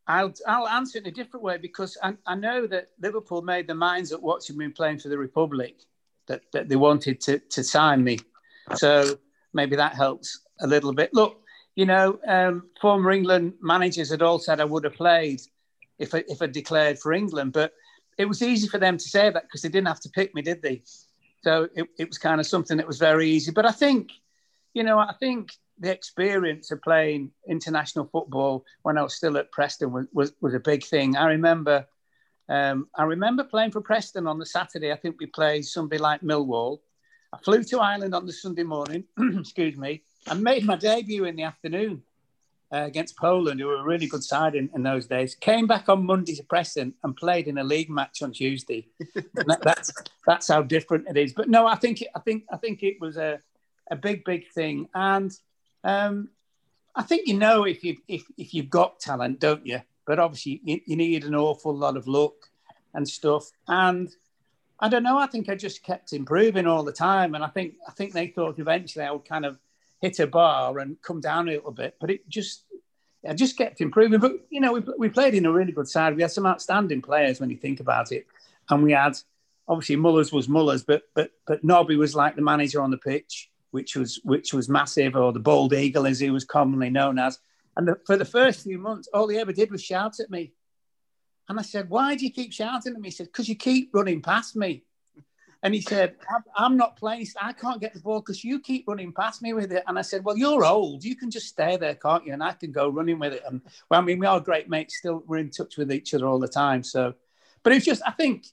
I'll 0.08 0.34
I'll 0.48 0.68
answer 0.68 0.98
it 0.98 1.06
in 1.06 1.12
a 1.12 1.16
different 1.16 1.44
way 1.44 1.58
because 1.58 1.98
I, 2.02 2.16
I 2.26 2.36
know 2.36 2.68
that 2.68 2.88
Liverpool 3.00 3.42
made 3.42 3.68
their 3.68 3.76
minds 3.76 4.12
up 4.12 4.22
watching 4.22 4.58
me 4.58 4.68
playing 4.70 5.00
for 5.00 5.10
the 5.10 5.18
Republic 5.18 5.78
that, 6.28 6.42
that 6.52 6.70
they 6.70 6.76
wanted 6.76 7.22
to 7.22 7.40
to 7.40 7.64
sign 7.64 8.04
me. 8.04 8.20
So 8.76 9.18
maybe 9.54 9.76
that 9.76 9.96
helps 9.96 10.42
a 10.62 10.68
little 10.68 10.94
bit. 10.94 11.14
Look, 11.14 11.42
you 11.76 11.86
know, 11.86 12.20
um, 12.28 12.70
former 12.82 13.12
England 13.12 13.54
managers 13.62 14.10
had 14.10 14.22
all 14.22 14.40
said 14.40 14.60
I 14.60 14.66
would 14.66 14.84
have 14.84 14.96
played 14.96 15.42
if 15.98 16.14
I, 16.14 16.24
if 16.28 16.42
I 16.42 16.48
declared 16.48 17.00
for 17.00 17.14
England, 17.14 17.54
but 17.54 17.74
it 18.18 18.26
was 18.26 18.42
easy 18.42 18.68
for 18.68 18.80
them 18.80 18.98
to 18.98 19.10
say 19.10 19.30
that 19.30 19.44
because 19.44 19.62
they 19.62 19.70
didn't 19.70 19.88
have 19.88 20.02
to 20.02 20.10
pick 20.10 20.36
me, 20.36 20.42
did 20.42 20.62
they? 20.62 20.82
So 21.44 21.70
it, 21.76 21.88
it 21.98 22.08
was 22.08 22.18
kind 22.18 22.40
of 22.40 22.48
something 22.48 22.78
that 22.78 22.88
was 22.88 23.00
very 23.00 23.30
easy. 23.30 23.52
But 23.52 23.66
I 23.66 23.72
think, 23.72 24.12
you 24.74 24.84
know, 24.84 25.00
I 25.00 25.14
think 25.20 25.52
the 25.80 25.92
experience 25.92 26.72
of 26.72 26.82
playing 26.82 27.32
international 27.48 28.10
football 28.12 28.65
when 28.82 28.98
I 28.98 29.04
was 29.04 29.15
still 29.15 29.38
at 29.38 29.52
Preston 29.52 29.92
was, 29.92 30.08
was, 30.13 30.34
was 30.42 30.54
a 30.54 30.60
big 30.60 30.84
thing. 30.84 31.15
I 31.15 31.26
remember 31.26 31.86
um, 32.50 32.88
I 32.96 33.04
remember 33.04 33.44
playing 33.44 33.72
for 33.72 33.82
Preston 33.82 34.26
on 34.26 34.39
the 34.39 34.46
Saturday. 34.46 34.92
I 34.92 34.96
think 34.96 35.18
we 35.20 35.28
played 35.28 35.65
somebody 35.65 36.02
like 36.02 36.22
Millwall. 36.22 36.80
I 37.32 37.38
flew 37.38 37.63
to 37.63 37.80
Ireland 37.80 38.15
on 38.15 38.26
the 38.26 38.34
Sunday 38.34 38.63
morning, 38.63 39.04
excuse 39.20 39.78
me, 39.78 40.02
and 40.26 40.44
made 40.44 40.65
my 40.65 40.76
debut 40.76 41.26
in 41.26 41.36
the 41.36 41.44
afternoon 41.44 42.02
uh, 42.74 42.78
against 42.78 43.18
Poland, 43.18 43.60
who 43.60 43.68
were 43.68 43.78
a 43.78 43.84
really 43.84 44.08
good 44.08 44.24
side 44.24 44.56
in, 44.56 44.68
in, 44.74 44.82
those 44.82 45.06
days. 45.06 45.36
Came 45.36 45.68
back 45.68 45.89
on 45.89 46.08
Monday 46.08 46.36
to 46.36 46.44
Preston 46.44 46.96
and 47.04 47.15
played 47.15 47.48
in 47.48 47.60
a 47.60 47.63
league 47.63 47.92
match 47.92 48.24
on 48.24 48.32
Tuesday. 48.32 48.88
that, 49.13 49.60
that's 49.62 49.94
that's 50.26 50.48
how 50.48 50.63
different 50.63 51.08
it 51.08 51.18
is. 51.18 51.34
But 51.34 51.50
no, 51.50 51.68
I 51.68 51.76
think 51.76 52.04
I 52.15 52.20
think 52.20 52.46
I 52.52 52.58
think 52.58 52.82
it 52.82 53.00
was 53.00 53.18
a, 53.18 53.39
a 53.92 53.96
big 53.96 54.26
big 54.26 54.52
thing, 54.52 54.89
and 54.96 55.32
um, 55.84 56.30
I 56.96 57.04
think 57.04 57.28
you 57.28 57.36
know 57.36 57.63
if 57.63 57.84
you 57.84 57.98
if 58.08 58.24
if 58.38 58.54
you've 58.54 58.70
got 58.70 59.00
talent, 59.00 59.39
don't 59.39 59.65
you? 59.65 59.82
But 60.06 60.20
obviously 60.20 60.62
you, 60.63 60.82
you 60.86 60.96
need 60.96 61.24
an 61.24 61.36
awful 61.36 61.76
lot 61.76 61.96
of 61.96 62.08
luck 62.08 62.34
and 62.94 63.08
stuff. 63.08 63.52
And 63.68 64.10
I 64.80 64.89
don't 64.89 65.04
know. 65.04 65.18
I 65.18 65.28
think 65.28 65.50
I 65.50 65.56
just 65.56 65.84
kept 65.84 66.13
improving 66.13 66.68
all 66.68 66.84
the 66.84 66.92
time, 66.92 67.36
and 67.36 67.44
I 67.44 67.48
think 67.48 67.76
I 67.88 67.92
think 67.92 68.13
they 68.13 68.28
thought 68.28 68.60
eventually 68.60 69.06
I 69.06 69.12
would 69.12 69.26
kind 69.26 69.46
of 69.46 69.60
hit 70.02 70.20
a 70.20 70.28
bar 70.28 70.80
and 70.80 71.02
come 71.02 71.20
down 71.20 71.48
a 71.48 71.52
little 71.52 71.72
bit, 71.72 71.98
but 72.00 72.10
it 72.10 72.28
just 72.30 72.63
I 73.28 73.34
just 73.34 73.58
kept 73.58 73.82
improving. 73.82 74.20
But 74.20 74.34
you 74.50 74.62
know, 74.62 74.74
we, 74.74 74.82
we 74.98 75.10
played 75.10 75.36
in 75.36 75.46
a 75.46 75.52
really 75.52 75.72
good 75.72 75.88
side. 75.88 76.15
We 76.15 76.22
had 76.22 76.32
some 76.32 76.46
outstanding 76.46 77.02
players 77.02 77.39
when 77.39 77.50
you 77.50 77.58
think 77.58 77.80
about 77.80 78.12
it, 78.12 78.26
and 78.70 78.84
we 78.84 78.94
had 78.94 79.18
obviously 79.68 79.98
Mullers 79.98 80.32
was 80.32 80.50
Mullers, 80.50 80.84
but 80.84 81.04
but 81.13 81.32
but 81.46 81.63
Nobby 81.63 81.98
was 81.98 82.15
like 82.15 82.36
the 82.36 82.42
manager 82.42 82.82
on 82.82 82.92
the 82.92 82.98
pitch 82.98 83.50
which 83.72 83.96
was 83.96 84.20
which 84.24 84.54
was 84.54 84.70
massive, 84.70 85.16
or 85.16 85.32
the 85.32 85.40
bald 85.40 85.74
eagle 85.74 86.08
as 86.08 86.20
he 86.20 86.30
was 86.30 86.46
commonly 86.46 86.90
known 86.90 87.20
as. 87.20 87.40
And 87.78 87.88
the, 87.88 87.98
for 88.06 88.18
the 88.18 88.26
first 88.26 88.64
few 88.64 88.78
months, 88.78 89.08
all 89.14 89.28
he 89.28 89.38
ever 89.38 89.54
did 89.54 89.72
was 89.72 89.84
shout 89.84 90.20
at 90.20 90.30
me. 90.30 90.54
And 91.48 91.60
I 91.60 91.64
said, 91.64 91.90
"Why 91.90 92.16
do 92.16 92.26
you 92.26 92.32
keep 92.32 92.54
shouting 92.54 92.94
at 92.94 93.00
me?" 93.00 93.10
He 93.10 93.16
said, 93.16 93.28
"Because 93.28 93.50
you 93.50 93.56
keep 93.56 93.92
running 93.94 94.22
past 94.22 94.56
me." 94.56 94.84
And 95.62 95.74
he 95.74 95.82
said, 95.82 96.16
I'm, 96.56 96.78
not 96.78 96.96
playing. 96.96 97.28
I 97.40 97.52
can't 97.52 97.82
get 97.82 97.94
the 97.94 98.00
ball 98.00 98.22
because 98.22 98.46
you 98.46 98.62
keep 98.62 98.88
running 98.88 99.12
past 99.12 99.42
me 99.42 99.52
with 99.52 99.74
it. 99.74 99.84
And 99.88 100.00
I 100.00 100.04
said, 100.04 100.24
Well, 100.24 100.38
you're 100.38 100.64
old. 100.64 101.04
You 101.04 101.18
can 101.18 101.30
just 101.30 101.48
stay 101.48 101.76
there, 101.76 101.96
can't 101.96 102.26
you? 102.26 102.32
And 102.32 102.42
I 102.42 102.54
can 102.54 102.72
go 102.72 102.88
running 102.88 103.20
with 103.20 103.34
it. 103.34 103.44
And 103.46 103.62
well, 103.90 104.00
I 104.00 104.04
mean, 104.04 104.20
we 104.20 104.26
are 104.26 104.40
great 104.40 104.70
mates. 104.70 104.98
Still, 104.98 105.22
we're 105.28 105.38
in 105.38 105.50
touch 105.50 105.76
with 105.76 105.92
each 105.92 106.14
other 106.14 106.28
all 106.28 106.40
the 106.40 106.48
time. 106.48 106.82
So, 106.82 107.14
but 107.62 107.74
it's 107.74 107.86
just, 107.86 108.02
I 108.06 108.12
think, 108.12 108.46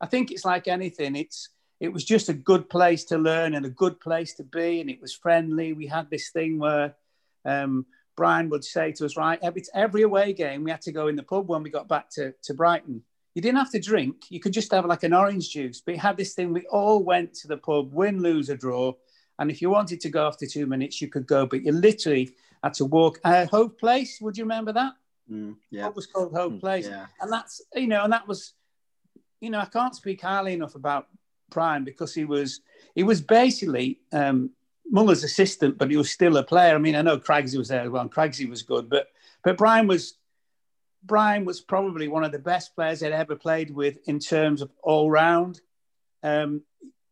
I 0.00 0.06
think 0.06 0.32
it's 0.32 0.44
like 0.44 0.66
anything. 0.66 1.14
It's 1.14 1.48
it 1.80 1.92
was 1.92 2.04
just 2.04 2.28
a 2.28 2.34
good 2.34 2.68
place 2.68 3.04
to 3.04 3.18
learn 3.18 3.54
and 3.54 3.64
a 3.64 3.70
good 3.70 4.00
place 4.00 4.34
to 4.34 4.42
be, 4.42 4.80
and 4.80 4.90
it 4.90 5.00
was 5.00 5.14
friendly. 5.14 5.72
We 5.72 5.86
had 5.86 6.10
this 6.10 6.30
thing 6.30 6.58
where 6.58 6.96
um, 7.44 7.86
Brian 8.16 8.48
would 8.50 8.64
say 8.64 8.92
to 8.92 9.04
us, 9.04 9.16
right, 9.16 9.38
every, 9.42 9.62
every 9.74 10.02
away 10.02 10.32
game, 10.32 10.64
we 10.64 10.70
had 10.70 10.82
to 10.82 10.92
go 10.92 11.06
in 11.06 11.16
the 11.16 11.22
pub 11.22 11.48
when 11.48 11.62
we 11.62 11.70
got 11.70 11.88
back 11.88 12.10
to, 12.10 12.34
to 12.42 12.54
Brighton. 12.54 13.02
You 13.34 13.42
didn't 13.42 13.58
have 13.58 13.70
to 13.70 13.80
drink, 13.80 14.24
you 14.30 14.40
could 14.40 14.52
just 14.52 14.72
have 14.72 14.86
like 14.86 15.04
an 15.04 15.14
orange 15.14 15.50
juice. 15.50 15.80
But 15.80 15.94
it 15.94 16.00
had 16.00 16.16
this 16.16 16.34
thing, 16.34 16.52
we 16.52 16.66
all 16.66 17.04
went 17.04 17.34
to 17.34 17.48
the 17.48 17.56
pub, 17.56 17.92
win, 17.92 18.20
lose, 18.20 18.50
or 18.50 18.56
draw. 18.56 18.94
And 19.38 19.50
if 19.50 19.62
you 19.62 19.70
wanted 19.70 20.00
to 20.00 20.08
go 20.08 20.26
after 20.26 20.46
two 20.46 20.66
minutes, 20.66 21.00
you 21.00 21.06
could 21.06 21.28
go, 21.28 21.46
but 21.46 21.62
you 21.62 21.70
literally 21.70 22.34
had 22.64 22.74
to 22.74 22.86
walk. 22.86 23.20
Uh, 23.22 23.46
Hove 23.46 23.78
Place, 23.78 24.18
would 24.20 24.36
you 24.36 24.42
remember 24.42 24.72
that? 24.72 24.94
Mm, 25.30 25.54
yeah. 25.70 25.84
What 25.84 25.94
was 25.94 26.06
called 26.06 26.34
Hove 26.34 26.54
mm, 26.54 26.60
Place? 26.60 26.88
Yeah. 26.88 27.06
And 27.20 27.32
that's, 27.32 27.62
you 27.74 27.86
know, 27.86 28.02
and 28.02 28.12
that 28.12 28.26
was, 28.26 28.54
you 29.40 29.50
know, 29.50 29.60
I 29.60 29.66
can't 29.66 29.94
speak 29.94 30.22
highly 30.22 30.54
enough 30.54 30.74
about 30.74 31.06
Brian 31.50 31.84
because 31.84 32.14
he 32.14 32.24
was 32.24 32.60
he 32.94 33.02
was 33.02 33.20
basically 33.20 34.00
um, 34.12 34.50
Muller's 34.90 35.24
assistant, 35.24 35.78
but 35.78 35.90
he 35.90 35.96
was 35.96 36.10
still 36.10 36.36
a 36.36 36.42
player. 36.42 36.74
I 36.74 36.78
mean, 36.78 36.96
I 36.96 37.02
know 37.02 37.18
Craigsy 37.18 37.58
was 37.58 37.68
there 37.68 37.82
as 37.82 37.90
well, 37.90 38.02
and 38.02 38.12
Craigsy 38.12 38.48
was 38.48 38.62
good, 38.62 38.88
but 38.88 39.08
but 39.42 39.56
Brian 39.56 39.86
was 39.86 40.14
Brian 41.04 41.44
was 41.44 41.60
probably 41.60 42.08
one 42.08 42.24
of 42.24 42.32
the 42.32 42.38
best 42.38 42.74
players 42.74 43.02
I'd 43.02 43.12
ever 43.12 43.36
played 43.36 43.70
with 43.70 43.98
in 44.06 44.18
terms 44.18 44.62
of 44.62 44.70
all 44.82 45.10
round. 45.10 45.60
Um, 46.22 46.62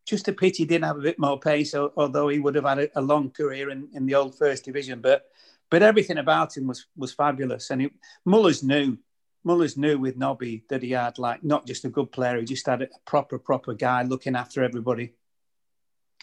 just 0.05 0.27
a 0.27 0.33
pity 0.33 0.63
he 0.63 0.65
didn't 0.65 0.85
have 0.85 0.97
a 0.97 1.01
bit 1.01 1.19
more 1.19 1.39
pace, 1.39 1.75
although 1.75 2.29
he 2.29 2.39
would 2.39 2.55
have 2.55 2.63
had 2.63 2.79
a, 2.79 2.99
a, 2.99 3.01
long 3.01 3.29
career 3.29 3.69
in, 3.69 3.89
in 3.93 4.05
the 4.05 4.15
old 4.15 4.37
first 4.37 4.63
division. 4.63 5.01
But 5.01 5.25
but 5.69 5.83
everything 5.83 6.17
about 6.17 6.55
him 6.55 6.67
was 6.67 6.85
was 6.95 7.13
fabulous, 7.13 7.69
and 7.69 7.83
it, 7.83 7.91
Muller's 8.25 8.63
knew 8.63 8.97
Mullers 9.47 9.77
knew 9.77 9.97
with 9.97 10.17
Nobby 10.17 10.65
that 10.69 10.83
he 10.83 10.91
had 10.91 11.17
like 11.17 11.43
not 11.43 11.65
just 11.65 11.85
a 11.85 11.89
good 11.89 12.11
player, 12.11 12.37
he 12.37 12.45
just 12.45 12.67
had 12.67 12.81
a 12.81 12.89
proper, 13.05 13.39
proper 13.39 13.73
guy 13.73 14.03
looking 14.03 14.35
after 14.35 14.61
everybody. 14.61 15.13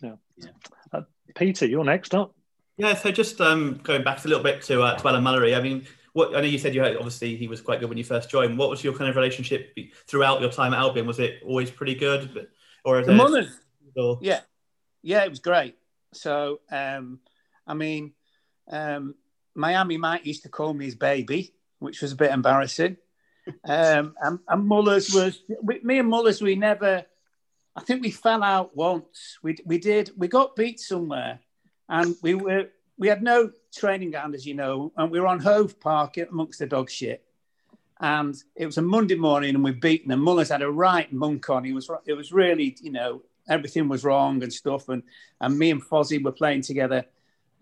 Yeah. 0.03 0.17
yeah. 0.37 0.51
Uh, 0.93 1.01
Peter, 1.35 1.67
you're 1.67 1.85
next 1.85 2.15
up. 2.15 2.35
Yeah, 2.77 2.95
so 2.95 3.11
just 3.11 3.41
um, 3.41 3.81
going 3.83 4.05
back 4.05 4.25
a 4.25 4.29
little 4.29 4.43
bit 4.43 4.63
to 4.65 4.83
uh, 4.83 4.97
to 4.99 5.09
Alan 5.09 5.25
Mullery. 5.25 5.57
I 5.57 5.63
mean, 5.63 5.87
what 6.13 6.37
I 6.37 6.41
know 6.41 6.47
you 6.47 6.59
said 6.59 6.75
you 6.75 6.83
had 6.83 6.97
obviously 6.97 7.35
he 7.35 7.49
was 7.49 7.61
quite 7.61 7.81
good 7.81 7.89
when 7.89 7.97
you 7.97 8.05
first 8.05 8.29
joined. 8.29 8.59
What 8.59 8.69
was 8.69 8.85
your 8.85 8.93
kind 8.93 9.09
of 9.09 9.17
relationship 9.17 9.75
throughout 10.07 10.41
your 10.41 10.51
time 10.51 10.75
at 10.75 10.81
Albion? 10.81 11.07
Was 11.07 11.19
it 11.19 11.41
always 11.47 11.71
pretty 11.71 11.95
good, 11.95 12.49
or 12.85 13.01
is 13.01 13.07
the 13.07 13.15
Mullers? 13.15 13.59
Or... 13.97 14.19
Yeah, 14.21 14.41
yeah, 15.03 15.25
it 15.25 15.31
was 15.31 15.39
great. 15.39 15.77
So, 16.13 16.61
um, 16.71 17.21
I 17.67 17.75
mean, 17.75 18.13
um, 18.71 19.15
Miami 19.55 19.97
Mike 19.97 20.27
used 20.27 20.43
to 20.43 20.49
call 20.49 20.75
me 20.75 20.85
his 20.85 20.95
baby, 20.95 21.55
which 21.79 22.03
was 22.03 22.13
a 22.13 22.17
bit 22.17 22.33
embarrassing. 22.33 22.97
Um, 23.65 24.15
and, 24.21 24.39
and 24.49 24.67
Mullers 24.67 25.13
was 25.13 25.43
me 25.63 25.99
and 25.99 26.09
Mullers. 26.09 26.41
We 26.41 26.55
never. 26.55 27.05
I 27.77 27.81
think 27.81 28.03
we 28.03 28.11
fell 28.11 28.43
out 28.43 28.77
once. 28.77 29.39
We 29.43 29.57
we 29.65 29.79
did. 29.79 30.11
We 30.17 30.29
got 30.29 30.57
beat 30.57 30.81
somewhere, 30.81 31.41
and 31.89 32.17
we 32.23 32.35
were 32.35 32.69
we 32.97 33.09
had 33.09 33.23
no 33.23 33.51
training 33.75 34.13
ground, 34.13 34.35
as 34.35 34.47
you 34.47 34.55
know, 34.55 34.93
and 34.97 35.11
we 35.11 35.21
were 35.21 35.27
on 35.27 35.41
Hove 35.41 35.81
Park 35.81 36.17
amongst 36.17 36.59
the 36.59 36.67
dog 36.67 36.91
shit. 36.91 37.25
And 38.01 38.35
it 38.57 38.67
was 38.67 38.79
a 38.79 38.83
Monday 38.83 39.17
morning, 39.17 39.55
and 39.55 39.65
we 39.65 39.73
beaten 39.73 40.09
them. 40.09 40.21
Mullers 40.21 40.49
had 40.49 40.63
a 40.63 40.71
right 40.71 41.13
monk 41.13 41.49
on. 41.51 41.65
He 41.65 41.73
was. 41.73 41.91
It 42.07 42.15
was 42.15 42.33
really, 42.33 42.77
you 42.81 42.93
know, 42.93 43.23
everything 43.49 43.89
was 43.89 44.05
wrong 44.05 44.43
and 44.43 44.53
stuff. 44.53 44.89
And 44.89 45.03
and 45.41 45.59
me 45.59 45.71
and 45.71 45.83
Fozzie 45.83 46.23
were 46.23 46.33
playing 46.33 46.63
together 46.63 47.05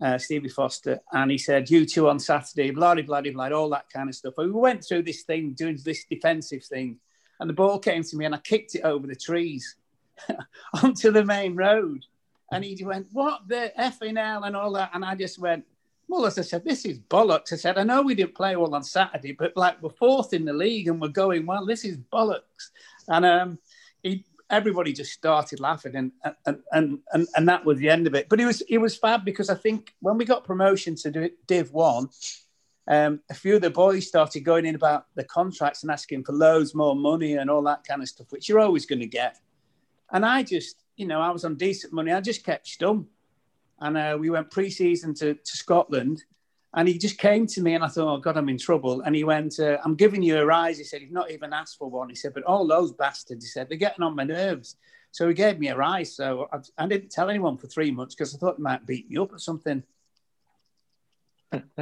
uh, 0.01 0.17
Stevie 0.17 0.49
Foster, 0.49 0.99
and 1.11 1.31
he 1.31 1.37
said, 1.37 1.69
"You 1.69 1.85
two 1.85 2.09
on 2.09 2.19
Saturday, 2.19 2.71
bloody, 2.71 3.01
bloody, 3.01 3.31
bloody, 3.31 3.53
all 3.53 3.69
that 3.69 3.89
kind 3.89 4.09
of 4.09 4.15
stuff." 4.15 4.33
And 4.37 4.53
we 4.53 4.59
went 4.59 4.83
through 4.83 5.03
this 5.03 5.23
thing, 5.23 5.53
doing 5.53 5.77
this 5.83 6.05
defensive 6.05 6.63
thing, 6.63 6.99
and 7.39 7.49
the 7.49 7.53
ball 7.53 7.79
came 7.79 8.03
to 8.03 8.17
me, 8.17 8.25
and 8.25 8.35
I 8.35 8.39
kicked 8.39 8.75
it 8.75 8.81
over 8.81 9.07
the 9.07 9.15
trees 9.15 9.75
onto 10.83 11.11
the 11.11 11.23
main 11.23 11.55
road, 11.55 12.05
and 12.51 12.63
he 12.63 12.83
went, 12.83 13.07
"What 13.11 13.47
the 13.47 13.71
effing 13.79 14.17
hell?" 14.17 14.43
and 14.43 14.55
all 14.55 14.71
that, 14.73 14.91
and 14.93 15.05
I 15.05 15.15
just 15.15 15.39
went. 15.39 15.65
Well, 16.09 16.25
as 16.25 16.37
I 16.37 16.41
said, 16.41 16.65
this 16.65 16.83
is 16.85 16.99
bollocks. 16.99 17.53
I 17.53 17.55
said, 17.55 17.77
I 17.77 17.83
know 17.83 18.01
we 18.01 18.13
didn't 18.13 18.35
play 18.35 18.57
well 18.57 18.75
on 18.75 18.83
Saturday, 18.83 19.31
but 19.31 19.55
like 19.55 19.81
we're 19.81 19.89
fourth 19.89 20.33
in 20.33 20.43
the 20.43 20.51
league 20.51 20.89
and 20.89 21.01
we're 21.01 21.07
going 21.07 21.45
well. 21.45 21.65
This 21.65 21.85
is 21.85 21.97
bollocks. 21.97 22.71
And 23.07 23.25
um, 23.25 23.57
everybody 24.53 24.93
just 24.93 25.11
started 25.11 25.59
laughing 25.59 25.95
and, 25.95 26.11
and 26.45 26.57
and 26.71 26.99
and 27.11 27.27
and 27.35 27.49
that 27.49 27.65
was 27.65 27.79
the 27.79 27.89
end 27.89 28.05
of 28.05 28.13
it. 28.13 28.29
But 28.29 28.39
it 28.39 28.45
was 28.45 28.61
it 28.69 28.77
was 28.77 28.95
fab 28.95 29.25
because 29.25 29.49
i 29.49 29.55
think 29.55 29.95
when 29.99 30.17
we 30.17 30.25
got 30.25 30.43
promotion 30.43 30.95
to 30.95 31.31
div 31.47 31.71
1 31.71 32.09
um, 32.85 33.21
a 33.29 33.33
few 33.33 33.55
of 33.55 33.61
the 33.61 33.69
boys 33.69 34.07
started 34.07 34.41
going 34.41 34.65
in 34.65 34.75
about 34.75 35.05
the 35.15 35.23
contracts 35.23 35.83
and 35.83 35.91
asking 35.91 36.25
for 36.25 36.33
loads 36.33 36.75
more 36.75 36.95
money 36.95 37.33
and 37.35 37.49
all 37.49 37.63
that 37.63 37.83
kind 37.87 38.01
of 38.01 38.09
stuff 38.09 38.27
which 38.31 38.47
you're 38.47 38.59
always 38.59 38.85
going 38.85 38.99
to 38.99 39.07
get. 39.07 39.39
And 40.11 40.25
i 40.25 40.43
just 40.43 40.83
you 40.95 41.07
know 41.07 41.19
i 41.19 41.31
was 41.31 41.45
on 41.45 41.55
decent 41.55 41.91
money. 41.93 42.11
I 42.11 42.21
just 42.21 42.45
kept 42.45 42.67
stum 42.67 43.05
and 43.79 43.97
uh, 43.97 44.17
we 44.19 44.29
went 44.29 44.51
pre-season 44.51 45.13
to, 45.15 45.33
to 45.33 45.57
scotland 45.57 46.23
and 46.75 46.87
he 46.87 46.97
just 46.97 47.17
came 47.19 47.45
to 47.47 47.61
me 47.61 47.75
and 47.75 47.83
I 47.83 47.87
thought, 47.87 48.11
oh 48.11 48.17
God, 48.17 48.35
I'm 48.35 48.49
in 48.49 48.57
trouble. 48.57 49.01
And 49.01 49.15
he 49.15 49.23
went, 49.23 49.59
uh, 49.59 49.77
I'm 49.83 49.95
giving 49.95 50.23
you 50.23 50.39
a 50.39 50.45
rise. 50.45 50.79
He 50.79 50.83
said, 50.83 51.01
he's 51.01 51.11
not 51.11 51.29
even 51.29 51.53
asked 51.53 51.77
for 51.77 51.89
one. 51.89 52.09
He 52.09 52.15
said, 52.15 52.33
but 52.33 52.43
all 52.43 52.65
those 52.65 52.91
bastards, 52.91 53.45
he 53.45 53.49
said, 53.49 53.69
they're 53.69 53.77
getting 53.77 54.03
on 54.03 54.15
my 54.15 54.23
nerves. 54.23 54.75
So 55.11 55.27
he 55.27 55.35
gave 55.35 55.59
me 55.59 55.67
a 55.67 55.75
rise. 55.75 56.15
So 56.15 56.49
I, 56.51 56.57
I 56.83 56.87
didn't 56.87 57.11
tell 57.11 57.29
anyone 57.29 57.57
for 57.57 57.67
three 57.67 57.91
months 57.91 58.15
because 58.15 58.33
I 58.33 58.39
thought 58.39 58.57
they 58.57 58.63
might 58.63 58.87
beat 58.87 59.07
me 59.07 59.17
up 59.17 59.31
or 59.31 59.37
something. 59.37 59.83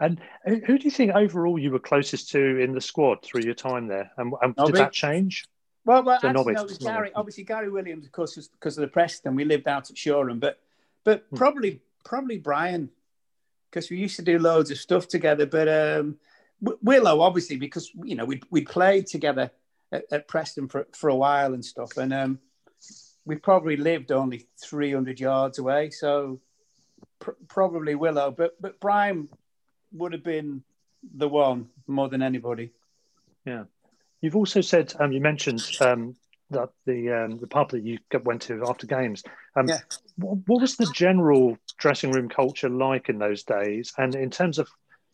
and 0.00 0.20
who 0.44 0.78
do 0.78 0.84
you 0.84 0.90
think 0.90 1.12
overall 1.16 1.58
you 1.58 1.72
were 1.72 1.80
closest 1.80 2.30
to 2.30 2.58
in 2.60 2.72
the 2.72 2.80
squad 2.80 3.24
through 3.24 3.42
your 3.42 3.54
time 3.54 3.88
there? 3.88 4.12
And, 4.16 4.32
and 4.42 4.54
did 4.54 4.76
that 4.76 4.92
change? 4.92 5.44
Well, 5.84 6.04
well 6.04 6.20
so 6.20 6.28
actually, 6.28 6.52
no, 6.54 6.66
Gary, 6.66 7.10
obviously 7.16 7.42
Gary 7.42 7.68
Williams, 7.68 8.06
of 8.06 8.12
course, 8.12 8.36
because 8.36 8.78
of 8.78 8.82
the 8.82 8.88
Preston. 8.88 9.34
We 9.34 9.44
lived 9.44 9.66
out 9.66 9.90
at 9.90 9.98
Shoreham, 9.98 10.38
but 10.38 10.60
but 11.02 11.26
hmm. 11.30 11.36
probably 11.36 11.80
probably 12.04 12.38
Brian 12.38 12.88
because 13.72 13.90
we 13.90 13.96
used 13.96 14.16
to 14.16 14.22
do 14.22 14.38
loads 14.38 14.70
of 14.70 14.78
stuff 14.78 15.08
together. 15.08 15.46
But 15.46 15.68
um, 15.68 16.16
Willow, 16.60 17.20
obviously, 17.20 17.56
because 17.56 17.90
you 18.04 18.14
know 18.14 18.24
we 18.24 18.40
we 18.50 18.62
played 18.62 19.06
together 19.06 19.50
at, 19.90 20.04
at, 20.12 20.28
Preston 20.28 20.68
for, 20.68 20.86
for 20.92 21.08
a 21.08 21.16
while 21.16 21.54
and 21.54 21.64
stuff, 21.64 21.96
and 21.96 22.12
um, 22.12 22.38
we 23.24 23.36
probably 23.36 23.76
lived 23.76 24.12
only 24.12 24.48
300 24.60 25.18
yards 25.18 25.58
away, 25.58 25.90
so 25.90 26.40
pr- 27.18 27.30
probably 27.48 27.94
Willow. 27.94 28.30
But 28.30 28.60
but 28.60 28.78
Brian 28.80 29.28
would 29.92 30.12
have 30.12 30.24
been 30.24 30.62
the 31.14 31.28
one 31.28 31.68
more 31.86 32.08
than 32.08 32.22
anybody. 32.22 32.72
Yeah, 33.46 33.64
you've 34.20 34.36
also 34.36 34.60
said 34.60 34.94
um, 35.00 35.12
you 35.12 35.20
mentioned 35.20 35.62
um, 35.80 36.14
that 36.50 36.68
the 36.84 37.10
um, 37.10 37.38
the 37.38 37.46
pub 37.46 37.70
that 37.70 37.82
you 37.82 37.98
went 38.24 38.42
to 38.42 38.62
after 38.68 38.86
games. 38.86 39.24
Um, 39.56 39.68
yeah. 39.68 39.80
what, 40.16 40.38
what 40.46 40.60
was 40.60 40.76
the 40.76 40.90
general 40.94 41.58
dressing 41.78 42.12
room 42.12 42.28
culture 42.28 42.68
like 42.68 43.08
in 43.08 43.18
those 43.18 43.42
days? 43.42 43.92
And 43.98 44.14
in 44.14 44.30
terms 44.30 44.58
of 44.58 44.68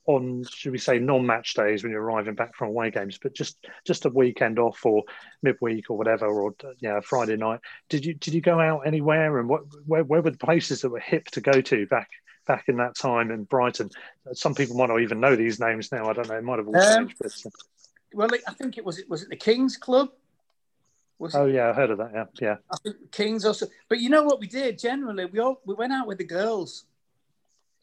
on 0.09 0.43
should 0.51 0.73
we 0.73 0.79
say 0.79 0.99
non-match 0.99 1.53
days 1.53 1.83
when 1.83 1.93
you're 1.93 2.03
arriving 2.03 2.35
back 2.35 2.57
from 2.57 2.69
away 2.69 2.91
games, 2.91 3.19
but 3.23 3.35
just 3.35 3.59
just 3.87 4.07
a 4.07 4.09
weekend 4.09 4.59
off 4.59 4.85
or 4.85 5.05
midweek 5.43 5.91
or 5.91 5.99
whatever, 5.99 6.27
or 6.27 6.55
yeah, 6.81 6.99
Friday 7.01 7.37
night. 7.37 7.61
Did 7.91 8.07
you 8.07 8.15
did 8.15 8.33
you 8.35 8.41
go 8.41 8.59
out 8.59 8.87
anywhere? 8.87 9.39
And 9.39 9.49
what 9.49 9.63
where, 9.87 10.03
where 10.03 10.23
were 10.23 10.31
the 10.31 10.39
places 10.39 10.81
that 10.81 10.89
were 10.89 10.99
hip 10.99 11.27
to 11.33 11.43
go 11.43 11.61
to 11.61 11.87
back 11.87 12.09
back 12.47 12.65
in 12.69 12.79
that 12.79 12.97
time 12.97 13.31
in 13.31 13.45
Brighton? 13.45 13.91
Some 14.33 14.55
people 14.55 14.77
might 14.77 14.89
not 14.89 15.03
even 15.03 15.21
know 15.21 15.37
these 15.37 15.61
names 15.61 15.93
now. 15.93 16.09
I 16.09 16.15
don't 16.15 16.29
know. 16.29 16.39
It 16.39 16.45
might 16.45 16.59
have 16.59 16.69
all 16.69 16.77
um, 16.77 17.09
changed. 17.09 17.17
But, 17.21 17.33
uh, 17.45 17.51
well, 18.15 18.31
I 18.49 18.55
think 18.55 18.79
it 18.79 18.85
was 18.87 18.99
it 18.99 19.11
was 19.11 19.23
it 19.25 19.29
the 19.29 19.37
Kings 19.37 19.77
Club. 19.77 20.09
Was 21.19 21.35
oh 21.35 21.47
yeah, 21.47 21.71
I 21.71 21.73
heard 21.73 21.91
of 21.91 21.99
that. 21.99 22.11
Yeah, 22.15 22.25
yeah. 22.41 22.57
I 22.71 22.77
think 22.83 23.11
Kings 23.11 23.45
also, 23.45 23.67
but 23.89 24.01
you 24.01 24.09
know 24.09 24.23
what 24.23 24.39
we 24.39 24.47
did 24.47 24.79
generally? 24.79 25.25
We 25.27 25.41
all 25.41 25.61
we 25.65 25.75
went 25.75 25.93
out 25.93 26.07
with 26.07 26.19
the 26.19 26.25
girls 26.25 26.85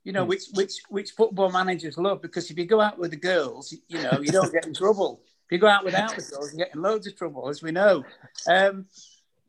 you 0.06 0.12
know, 0.14 0.24
hmm. 0.24 0.30
which 0.30 0.44
which 0.54 0.82
which 0.88 1.12
football 1.12 1.52
managers 1.52 1.98
love 1.98 2.22
because 2.22 2.50
if 2.50 2.58
you 2.58 2.66
go 2.66 2.80
out 2.80 2.98
with 2.98 3.12
the 3.12 3.18
girls, 3.18 3.76
you 3.90 4.02
know, 4.02 4.20
you 4.22 4.32
don't 4.32 4.54
get 4.54 4.66
in 4.66 4.74
trouble. 4.84 5.20
If 5.46 5.52
you 5.52 5.58
go 5.58 5.68
out 5.68 5.84
without 5.84 6.16
the 6.16 6.22
girls, 6.22 6.54
you 6.54 6.60
get 6.60 6.74
in 6.74 6.82
loads 6.82 7.06
of 7.08 7.16
trouble, 7.18 7.50
as 7.50 7.62
we 7.62 7.72
know. 7.72 8.04
Um, 8.48 8.86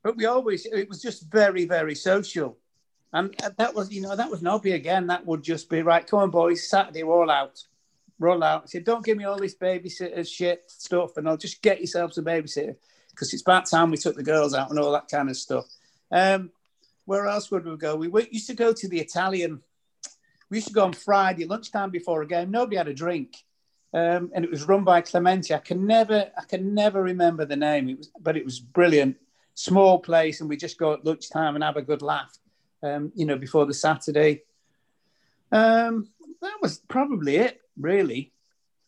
but 0.03 0.17
we 0.17 0.27
always 0.27 0.67
it 0.67 0.89
was 0.89 1.01
just 1.01 1.31
very 1.31 1.67
very 1.67 1.95
social, 1.95 2.57
and 3.13 3.35
that 3.59 3.75
was 3.75 3.93
you 3.93 4.01
know 4.01 4.17
that 4.17 4.31
was 4.31 4.41
an 4.41 4.47
Nobby 4.47 4.73
again. 4.73 5.07
That 5.07 5.27
would 5.27 5.43
just 5.43 5.69
be 5.69 5.83
right. 5.83 6.07
Come 6.07 6.21
on, 6.21 6.31
boys, 6.31 6.69
Saturday 6.69 7.03
we're 7.03 7.15
all 7.15 7.31
out, 7.31 7.63
roll 8.19 8.43
out. 8.43 8.63
I 8.65 8.67
said, 8.67 8.85
don't 8.85 9.05
give 9.05 9.19
me 9.19 9.25
all 9.25 9.39
this 9.39 9.55
babysitter 9.55 10.27
shit 10.27 10.65
stuff, 10.69 11.19
and 11.19 11.29
I'll 11.29 11.37
just 11.37 11.61
get 11.61 11.81
yourselves 11.81 12.19
a 12.19 12.23
babysitter 12.23 12.77
because 13.17 13.33
it's 13.33 13.43
about 13.43 13.67
time 13.67 13.91
we 13.91 13.97
took 13.97 14.15
the 14.15 14.23
girls 14.23 14.55
out 14.55 14.71
and 14.71 14.79
all 14.79 14.93
that 14.93 15.09
kind 15.09 15.29
of 15.29 15.37
stuff. 15.37 15.65
Um, 16.13 16.51
where 17.07 17.27
else 17.27 17.51
would 17.51 17.65
we 17.65 17.77
go? 17.77 17.97
We 17.97 18.29
used 18.31 18.49
to 18.49 18.55
go 18.55 18.73
to 18.73 18.89
the 18.89 19.01
Italian 19.01 19.63
we 20.51 20.59
used 20.59 20.69
to 20.69 20.75
go 20.75 20.85
on 20.85 20.93
Friday 20.93 21.45
lunchtime 21.45 21.91
before 21.91 22.23
a 22.23 22.27
game. 22.27 22.51
Nobody 22.51 22.77
had 22.77 22.89
a 22.89 22.95
drink, 22.95 23.37
um, 23.93 24.31
and 24.35 24.45
it 24.45 24.51
was 24.51 24.69
run 24.69 24.85
by 24.85 25.01
Clementi. 25.01 25.55
I 25.55 25.59
can 25.59 25.87
never, 25.87 26.31
I 26.37 26.45
can 26.45 26.75
never 26.75 27.03
remember 27.03 27.45
the 27.45 27.57
name. 27.57 27.89
It 27.89 27.99
was, 27.99 28.11
but 28.21 28.37
it 28.37 28.45
was 28.45 28.61
brilliant. 28.61 29.17
Small 29.55 29.99
place, 29.99 30.41
and 30.41 30.49
we 30.49 30.57
just 30.57 30.79
go 30.79 30.93
at 30.93 31.05
lunchtime 31.05 31.55
and 31.55 31.65
have 31.65 31.77
a 31.77 31.83
good 31.83 32.03
laugh. 32.03 32.37
Um, 32.83 33.11
you 33.15 33.25
know, 33.25 33.37
before 33.37 33.67
the 33.67 33.75
Saturday. 33.75 34.43
Um, 35.51 36.11
that 36.43 36.59
was 36.61 36.79
probably 36.89 37.37
it, 37.37 37.61
really. 37.79 38.33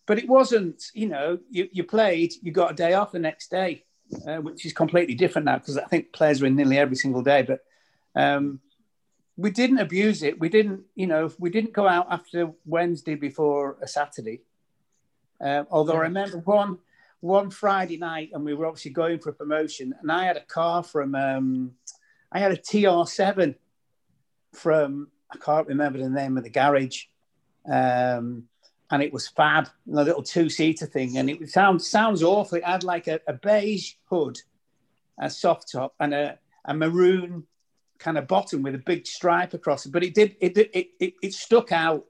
But 0.06 0.18
it 0.18 0.28
wasn't. 0.28 0.90
You 0.94 1.08
know, 1.08 1.38
you, 1.50 1.68
you 1.72 1.84
played, 1.84 2.34
you 2.42 2.52
got 2.52 2.72
a 2.72 2.74
day 2.74 2.92
off 2.94 3.12
the 3.12 3.18
next 3.18 3.50
day, 3.50 3.84
uh, 4.26 4.36
which 4.36 4.64
is 4.64 4.72
completely 4.72 5.14
different 5.14 5.46
now 5.46 5.58
because 5.58 5.78
I 5.78 5.84
think 5.84 6.12
players 6.12 6.42
are 6.42 6.46
in 6.46 6.56
nearly 6.56 6.78
every 6.78 6.96
single 6.96 7.22
day. 7.22 7.42
But 7.42 7.60
um, 8.14 8.60
we 9.36 9.50
didn't 9.50 9.78
abuse 9.78 10.22
it. 10.22 10.40
We 10.40 10.48
didn't, 10.48 10.82
you 10.94 11.06
know, 11.06 11.30
we 11.38 11.50
didn't 11.50 11.72
go 11.72 11.86
out 11.86 12.08
after 12.10 12.52
Wednesday 12.64 13.14
before 13.14 13.76
a 13.80 13.88
Saturday. 13.88 14.42
Uh, 15.40 15.64
although 15.70 15.94
I 15.94 16.00
remember 16.00 16.38
one 16.38 16.78
one 17.20 17.50
Friday 17.50 17.96
night, 17.96 18.30
and 18.32 18.44
we 18.44 18.54
were 18.54 18.66
obviously 18.66 18.92
going 18.92 19.18
for 19.18 19.30
a 19.30 19.34
promotion, 19.34 19.94
and 20.00 20.10
I 20.10 20.24
had 20.24 20.36
a 20.36 20.44
car 20.44 20.82
from, 20.82 21.14
um, 21.14 21.72
I 22.30 22.38
had 22.38 22.52
a 22.52 22.56
TR7 22.56 23.56
from, 24.54 25.08
I 25.32 25.36
can't 25.38 25.66
remember 25.66 25.98
the 25.98 26.08
name 26.08 26.36
of 26.36 26.44
the 26.44 26.50
garage, 26.50 27.04
um, 27.70 28.44
and 28.90 29.02
it 29.02 29.12
was 29.12 29.28
fab, 29.28 29.68
a 29.92 30.02
little 30.02 30.22
two 30.22 30.48
seater 30.48 30.86
thing, 30.86 31.18
and 31.18 31.28
it 31.28 31.50
sounds 31.50 31.86
sounds 31.86 32.22
awful. 32.22 32.58
It 32.58 32.64
had 32.64 32.84
like 32.84 33.06
a, 33.06 33.20
a 33.26 33.34
beige 33.34 33.94
hood, 34.04 34.38
a 35.18 35.28
soft 35.28 35.72
top, 35.72 35.94
and 36.00 36.14
a, 36.14 36.38
a 36.64 36.74
maroon 36.74 37.46
kind 37.98 38.16
of 38.16 38.28
bottom 38.28 38.62
with 38.62 38.74
a 38.74 38.78
big 38.78 39.06
stripe 39.06 39.54
across 39.54 39.84
it, 39.84 39.92
but 39.92 40.04
it 40.04 40.14
did 40.14 40.36
it 40.40 40.56
it 40.56 40.90
it, 41.00 41.14
it 41.22 41.34
stuck 41.34 41.72
out, 41.72 42.06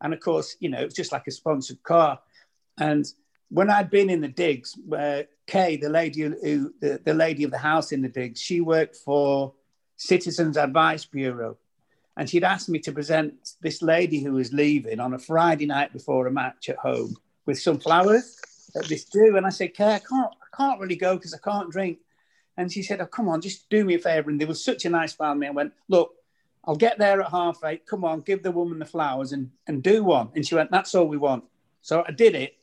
and 0.00 0.12
of 0.12 0.20
course 0.20 0.56
you 0.60 0.68
know 0.68 0.80
it 0.80 0.84
was 0.84 0.94
just 0.94 1.12
like 1.12 1.26
a 1.26 1.32
sponsored 1.32 1.82
car, 1.82 2.20
and 2.78 3.06
when 3.48 3.68
I'd 3.68 3.90
been 3.90 4.08
in 4.08 4.22
the 4.22 4.28
digs, 4.28 4.74
uh, 4.96 5.24
Kay, 5.46 5.76
the 5.76 5.90
lady 5.90 6.22
who 6.22 6.72
the, 6.80 7.00
the 7.04 7.14
lady 7.14 7.44
of 7.44 7.50
the 7.50 7.58
house 7.58 7.92
in 7.92 8.00
the 8.00 8.08
digs, 8.08 8.40
she 8.40 8.60
worked 8.60 8.96
for 8.96 9.52
Citizens 9.96 10.56
Advice 10.56 11.04
Bureau, 11.04 11.58
and 12.16 12.28
she'd 12.28 12.44
asked 12.44 12.68
me 12.68 12.78
to 12.80 12.92
present 12.92 13.54
this 13.60 13.82
lady 13.82 14.22
who 14.22 14.32
was 14.32 14.52
leaving 14.52 15.00
on 15.00 15.14
a 15.14 15.18
Friday 15.18 15.66
night 15.66 15.92
before 15.92 16.26
a 16.26 16.32
match 16.32 16.68
at 16.68 16.76
home 16.76 17.16
with 17.46 17.58
some 17.58 17.78
flowers 17.78 18.38
at 18.76 18.86
this 18.86 19.04
do, 19.04 19.36
and 19.36 19.46
I 19.46 19.50
said, 19.50 19.74
Kay, 19.74 19.94
I 19.94 19.98
can't 19.98 20.32
I 20.52 20.56
can't 20.56 20.80
really 20.80 20.96
go 20.96 21.16
because 21.16 21.34
I 21.34 21.38
can't 21.38 21.70
drink. 21.70 21.98
And 22.56 22.70
she 22.70 22.82
said, 22.82 23.00
Oh, 23.00 23.06
come 23.06 23.28
on, 23.28 23.40
just 23.40 23.68
do 23.70 23.84
me 23.84 23.94
a 23.94 23.98
favor. 23.98 24.30
And 24.30 24.40
there 24.40 24.48
was 24.48 24.64
such 24.64 24.84
a 24.84 24.90
nice 24.90 25.12
family. 25.12 25.46
I 25.46 25.50
went, 25.50 25.72
Look, 25.88 26.14
I'll 26.64 26.76
get 26.76 26.98
there 26.98 27.20
at 27.20 27.30
half 27.30 27.58
eight. 27.64 27.86
Come 27.86 28.04
on, 28.04 28.20
give 28.20 28.42
the 28.42 28.50
woman 28.50 28.78
the 28.78 28.84
flowers 28.84 29.32
and, 29.32 29.50
and 29.66 29.82
do 29.82 30.04
one. 30.04 30.30
And 30.34 30.46
she 30.46 30.54
went, 30.54 30.70
That's 30.70 30.94
all 30.94 31.06
we 31.06 31.16
want. 31.16 31.44
So 31.80 32.04
I 32.06 32.12
did 32.12 32.34
it. 32.34 32.56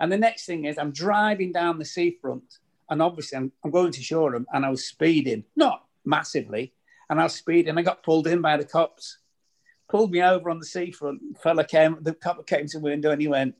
And 0.00 0.10
the 0.10 0.18
next 0.18 0.46
thing 0.46 0.64
is, 0.64 0.78
I'm 0.78 0.90
driving 0.90 1.52
down 1.52 1.78
the 1.78 1.84
seafront. 1.84 2.58
And 2.90 3.00
obviously, 3.00 3.38
I'm, 3.38 3.52
I'm 3.64 3.70
going 3.70 3.92
to 3.92 4.02
Shoreham 4.02 4.46
and 4.52 4.64
I 4.64 4.70
was 4.70 4.84
speeding, 4.84 5.44
not 5.56 5.84
massively. 6.04 6.72
And 7.10 7.20
I 7.20 7.24
was 7.24 7.34
speeding. 7.34 7.76
I 7.76 7.82
got 7.82 8.02
pulled 8.02 8.26
in 8.26 8.40
by 8.40 8.56
the 8.56 8.64
cops, 8.64 9.18
pulled 9.88 10.12
me 10.12 10.22
over 10.22 10.50
on 10.50 10.58
the 10.58 10.66
seafront. 10.66 11.20
The 11.34 11.38
fella 11.38 11.64
came, 11.64 11.98
the 12.00 12.14
cop 12.14 12.46
came 12.46 12.66
to 12.66 12.78
the 12.78 12.84
window 12.84 13.10
and 13.10 13.20
he 13.20 13.28
went, 13.28 13.54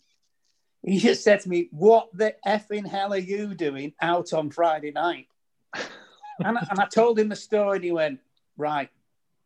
he 0.82 0.98
just 0.98 1.22
said 1.22 1.40
to 1.40 1.48
me, 1.48 1.68
What 1.70 2.08
the 2.12 2.34
effing 2.46 2.86
hell 2.86 3.12
are 3.12 3.18
you 3.18 3.54
doing 3.54 3.92
out 4.00 4.32
on 4.32 4.50
Friday 4.50 4.90
night? 4.90 5.28
and, 5.74 6.58
I, 6.58 6.66
and 6.70 6.80
I 6.80 6.86
told 6.86 7.18
him 7.18 7.28
the 7.28 7.36
story, 7.36 7.76
and 7.76 7.84
he 7.84 7.92
went, 7.92 8.20
Right. 8.56 8.90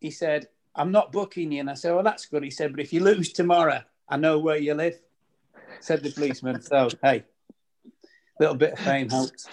He 0.00 0.10
said, 0.10 0.48
I'm 0.74 0.92
not 0.92 1.12
booking 1.12 1.52
you. 1.52 1.60
And 1.60 1.70
I 1.70 1.74
said, 1.74 1.94
Well, 1.94 2.04
that's 2.04 2.26
good. 2.26 2.42
He 2.42 2.50
said, 2.50 2.72
But 2.72 2.80
if 2.80 2.92
you 2.92 3.00
lose 3.00 3.32
tomorrow, 3.32 3.82
I 4.08 4.16
know 4.16 4.38
where 4.38 4.56
you 4.56 4.74
live, 4.74 4.98
said 5.80 6.02
the 6.02 6.10
policeman. 6.10 6.62
So, 6.62 6.88
hey, 7.02 7.24
little 8.40 8.54
bit 8.54 8.72
of 8.72 8.78
fame 8.78 9.10
helps. 9.10 9.46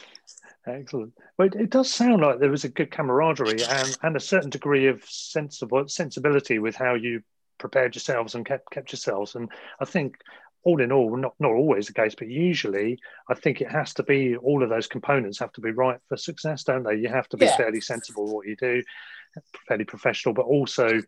Excellent. 0.65 1.13
But 1.37 1.55
it 1.55 1.69
does 1.69 1.93
sound 1.93 2.21
like 2.21 2.39
there 2.39 2.49
was 2.49 2.63
a 2.63 2.69
good 2.69 2.91
camaraderie 2.91 3.63
and, 3.63 3.97
and 4.01 4.15
a 4.15 4.21
certain 4.21 4.49
degree 4.49 4.87
of 4.87 5.03
sensible 5.03 5.87
sensibility 5.87 6.59
with 6.59 6.75
how 6.75 6.93
you 6.93 7.21
prepared 7.57 7.95
yourselves 7.95 8.35
and 8.35 8.45
kept 8.45 8.69
kept 8.71 8.91
yourselves. 8.91 9.35
And 9.35 9.49
I 9.79 9.85
think 9.85 10.17
all 10.63 10.81
in 10.81 10.91
all, 10.91 11.17
not 11.17 11.33
not 11.39 11.51
always 11.51 11.87
the 11.87 11.93
case, 11.93 12.15
but 12.15 12.29
usually 12.29 12.99
I 13.29 13.33
think 13.33 13.61
it 13.61 13.69
has 13.69 13.93
to 13.95 14.03
be 14.03 14.37
all 14.37 14.63
of 14.63 14.69
those 14.69 14.87
components 14.87 15.39
have 15.39 15.51
to 15.53 15.61
be 15.61 15.71
right 15.71 15.99
for 16.07 16.17
success, 16.17 16.63
don't 16.63 16.83
they? 16.83 16.95
You 16.95 17.09
have 17.09 17.27
to 17.29 17.37
be 17.37 17.45
yeah. 17.45 17.57
fairly 17.57 17.81
sensible 17.81 18.33
what 18.33 18.47
you 18.47 18.55
do, 18.55 18.81
fairly 19.67 19.85
professional, 19.85 20.33
but 20.33 20.45
also 20.45 21.01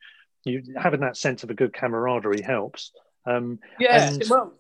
you 0.44 0.64
having 0.78 1.00
that 1.00 1.18
sense 1.18 1.44
of 1.44 1.50
a 1.50 1.56
good 1.56 1.74
camaraderie 1.74 2.42
helps. 2.42 2.92
Um, 3.26 3.60
yeah, 3.80 4.10
and... 4.10 4.24
well, 4.30 4.54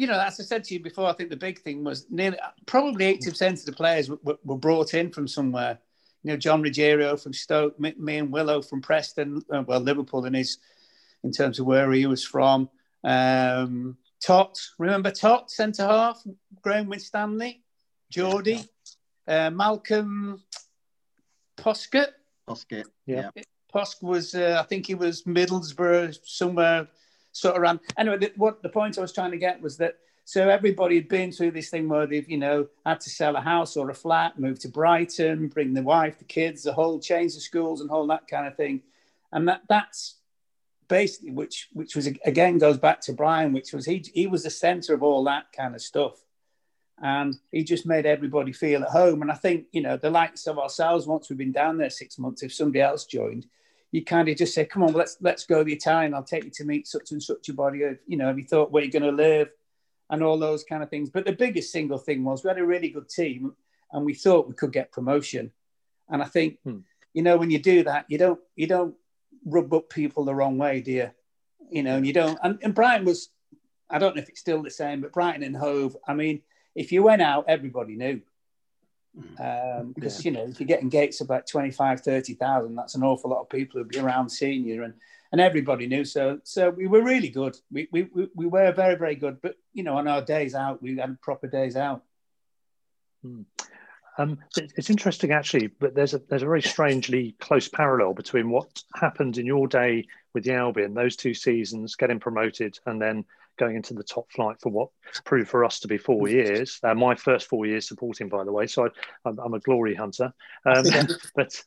you 0.00 0.06
know, 0.06 0.18
as 0.18 0.40
I 0.40 0.44
said 0.44 0.64
to 0.64 0.72
you 0.72 0.80
before, 0.80 1.10
I 1.10 1.12
think 1.12 1.28
the 1.28 1.36
big 1.36 1.60
thing 1.60 1.84
was 1.84 2.06
nearly 2.08 2.38
probably 2.64 3.04
eighty 3.04 3.28
percent 3.28 3.58
of 3.58 3.66
the 3.66 3.72
players 3.72 4.08
were, 4.08 4.38
were, 4.44 4.56
brought 4.56 4.94
in 4.94 5.10
from 5.10 5.28
somewhere. 5.28 5.78
You 6.22 6.30
know, 6.30 6.38
John 6.38 6.62
Ruggiero 6.62 7.18
from 7.18 7.34
Stoke, 7.34 7.78
me, 7.78 7.92
me 7.98 8.16
and 8.16 8.32
Willow 8.32 8.62
from 8.62 8.80
Preston, 8.80 9.42
uh, 9.52 9.62
well, 9.66 9.80
Liverpool 9.80 10.24
in 10.24 10.32
his 10.32 10.56
in 11.22 11.32
terms 11.32 11.58
of 11.58 11.66
where 11.66 11.92
he 11.92 12.06
was 12.06 12.24
from. 12.24 12.70
Um, 13.04 13.98
Tot, 14.24 14.58
remember 14.78 15.10
Tot, 15.10 15.50
centre 15.50 15.86
half, 15.86 16.22
Graham 16.62 16.88
Winstanley, 16.88 17.62
Geordie, 18.08 18.64
uh, 19.28 19.50
Malcolm 19.50 20.42
Poskett. 21.58 22.12
Poskett, 22.48 22.86
yeah. 23.04 23.28
Posk 23.70 24.02
was, 24.02 24.34
uh, 24.34 24.58
I 24.64 24.66
think 24.66 24.86
he 24.86 24.94
was 24.94 25.24
Middlesbrough, 25.24 26.18
somewhere 26.24 26.88
sort 27.32 27.56
of 27.56 27.62
around. 27.62 27.80
Anyway, 27.96 28.18
the, 28.18 28.32
what 28.36 28.62
the 28.62 28.68
point 28.68 28.98
I 28.98 29.02
was 29.02 29.12
trying 29.12 29.30
to 29.32 29.38
get 29.38 29.60
was 29.60 29.76
that 29.78 29.96
so 30.24 30.48
everybody 30.48 30.94
had 30.94 31.08
been 31.08 31.32
through 31.32 31.50
this 31.52 31.70
thing 31.70 31.88
where 31.88 32.06
they've, 32.06 32.28
you 32.30 32.38
know, 32.38 32.68
had 32.86 33.00
to 33.00 33.10
sell 33.10 33.34
a 33.34 33.40
house 33.40 33.76
or 33.76 33.90
a 33.90 33.94
flat, 33.94 34.38
move 34.38 34.60
to 34.60 34.68
Brighton, 34.68 35.48
bring 35.48 35.74
the 35.74 35.82
wife, 35.82 36.18
the 36.18 36.24
kids, 36.24 36.62
the 36.62 36.72
whole 36.72 37.00
change 37.00 37.34
of 37.34 37.42
schools 37.42 37.80
and 37.80 37.90
all 37.90 38.06
that 38.06 38.28
kind 38.28 38.46
of 38.46 38.56
thing. 38.56 38.82
And 39.32 39.48
that 39.48 39.62
that's 39.68 40.18
basically, 40.86 41.30
which 41.30 41.68
which 41.72 41.96
was 41.96 42.06
again 42.06 42.58
goes 42.58 42.78
back 42.78 43.00
to 43.02 43.12
Brian, 43.12 43.52
which 43.52 43.72
was 43.72 43.86
he 43.86 44.04
he 44.14 44.26
was 44.26 44.44
the 44.44 44.50
centre 44.50 44.94
of 44.94 45.02
all 45.02 45.24
that 45.24 45.46
kind 45.52 45.74
of 45.74 45.80
stuff, 45.80 46.22
and 47.02 47.34
he 47.50 47.64
just 47.64 47.86
made 47.86 48.06
everybody 48.06 48.52
feel 48.52 48.82
at 48.82 48.90
home. 48.90 49.22
And 49.22 49.32
I 49.32 49.34
think 49.34 49.66
you 49.72 49.80
know 49.80 49.96
the 49.96 50.10
likes 50.10 50.46
of 50.46 50.58
ourselves, 50.58 51.06
once 51.06 51.28
we've 51.28 51.38
been 51.38 51.52
down 51.52 51.78
there 51.78 51.90
six 51.90 52.18
months, 52.18 52.42
if 52.42 52.52
somebody 52.52 52.82
else 52.82 53.04
joined, 53.04 53.46
you 53.92 54.04
kind 54.04 54.28
of 54.28 54.36
just 54.36 54.54
say, 54.54 54.64
"Come 54.64 54.82
on, 54.82 54.92
let's 54.92 55.16
let's 55.20 55.46
go 55.46 55.64
the 55.64 55.72
Italian. 55.72 56.14
I'll 56.14 56.22
take 56.22 56.44
you 56.44 56.50
to 56.50 56.64
meet 56.64 56.86
such 56.86 57.12
and 57.12 57.22
such 57.22 57.48
a 57.48 57.54
body. 57.54 57.82
Of, 57.82 57.98
You 58.06 58.16
know, 58.16 58.26
have 58.26 58.38
you 58.38 58.46
thought 58.46 58.70
where 58.70 58.82
you're 58.82 58.92
going 58.92 59.10
to 59.10 59.22
live?" 59.22 59.50
and 60.10 60.22
all 60.22 60.38
those 60.38 60.64
kind 60.64 60.82
of 60.82 60.90
things. 60.90 61.08
But 61.08 61.24
the 61.24 61.32
biggest 61.32 61.72
single 61.72 61.98
thing 61.98 62.24
was 62.24 62.42
we 62.42 62.48
had 62.48 62.58
a 62.58 62.66
really 62.66 62.90
good 62.90 63.08
team 63.08 63.54
and 63.92 64.04
we 64.04 64.14
thought 64.14 64.48
we 64.48 64.54
could 64.54 64.72
get 64.72 64.92
promotion. 64.92 65.52
And 66.08 66.22
I 66.22 66.26
think, 66.26 66.58
hmm. 66.64 66.78
you 67.14 67.22
know, 67.22 67.36
when 67.36 67.50
you 67.50 67.60
do 67.60 67.84
that, 67.84 68.06
you 68.08 68.18
don't 68.18 68.40
you 68.56 68.66
don't 68.66 68.94
rub 69.44 69.72
up 69.72 69.88
people 69.88 70.24
the 70.24 70.34
wrong 70.34 70.58
way, 70.58 70.80
do 70.80 70.92
you? 70.92 71.10
You 71.70 71.84
know, 71.84 71.96
and 71.96 72.06
you 72.06 72.12
don't. 72.12 72.38
And, 72.42 72.58
and 72.62 72.74
Brighton 72.74 73.06
was, 73.06 73.30
I 73.88 73.98
don't 73.98 74.16
know 74.16 74.22
if 74.22 74.28
it's 74.28 74.40
still 74.40 74.62
the 74.62 74.70
same, 74.70 75.00
but 75.00 75.12
Brighton 75.12 75.44
and 75.44 75.56
Hove. 75.56 75.96
I 76.06 76.14
mean, 76.14 76.42
if 76.74 76.90
you 76.90 77.04
went 77.04 77.22
out, 77.22 77.44
everybody 77.48 77.94
knew. 77.94 78.20
Because, 79.14 79.80
um, 79.80 79.94
yeah. 79.96 80.10
you 80.24 80.30
know, 80.30 80.44
if 80.44 80.60
you're 80.60 80.66
getting 80.66 80.88
gates 80.88 81.20
of 81.20 81.26
about 81.26 81.46
25, 81.46 82.00
30,000, 82.00 82.74
that's 82.74 82.94
an 82.94 83.02
awful 83.02 83.30
lot 83.30 83.40
of 83.40 83.48
people 83.48 83.78
who'd 83.78 83.88
be 83.88 83.98
around 83.98 84.28
seeing 84.28 84.64
you. 84.64 84.84
And, 84.84 84.94
and 85.32 85.40
everybody 85.40 85.86
knew. 85.86 86.04
So, 86.04 86.40
so 86.44 86.70
we 86.70 86.86
were 86.86 87.02
really 87.02 87.28
good. 87.28 87.56
We, 87.70 87.88
we, 87.92 88.08
we 88.34 88.46
were 88.46 88.72
very, 88.72 88.96
very 88.96 89.14
good. 89.14 89.40
But, 89.40 89.56
you 89.72 89.82
know, 89.82 89.96
on 89.96 90.08
our 90.08 90.22
days 90.22 90.54
out, 90.54 90.82
we 90.82 90.96
had 90.96 91.20
proper 91.20 91.46
days 91.46 91.76
out. 91.76 92.02
Hmm. 93.22 93.42
Um, 94.18 94.38
it's 94.52 94.90
interesting, 94.90 95.32
actually, 95.32 95.68
but 95.68 95.94
there's 95.94 96.12
a 96.12 96.18
there's 96.18 96.42
a 96.42 96.46
very 96.46 96.60
strangely 96.60 97.36
close 97.40 97.68
parallel 97.68 98.12
between 98.12 98.50
what 98.50 98.82
happened 98.94 99.38
in 99.38 99.46
your 99.46 99.66
day 99.66 100.06
with 100.34 100.44
the 100.44 100.52
Albion, 100.52 100.92
those 100.92 101.16
two 101.16 101.32
seasons, 101.32 101.96
getting 101.96 102.20
promoted, 102.20 102.78
and 102.84 103.00
then 103.00 103.24
going 103.58 103.76
into 103.76 103.94
the 103.94 104.02
top 104.02 104.30
flight 104.30 104.56
for 104.60 104.70
what 104.70 104.88
proved 105.24 105.48
for 105.48 105.64
us 105.64 105.80
to 105.80 105.88
be 105.88 105.98
four 105.98 106.28
years. 106.28 106.78
Uh, 106.82 106.94
my 106.94 107.14
first 107.14 107.48
four 107.48 107.66
years 107.66 107.86
supporting, 107.86 108.28
by 108.28 108.44
the 108.44 108.52
way, 108.52 108.66
so 108.66 108.88
I, 109.24 109.28
am 109.28 109.54
a 109.54 109.60
glory 109.60 109.94
hunter. 109.94 110.32
Um, 110.64 110.84
but 111.34 111.62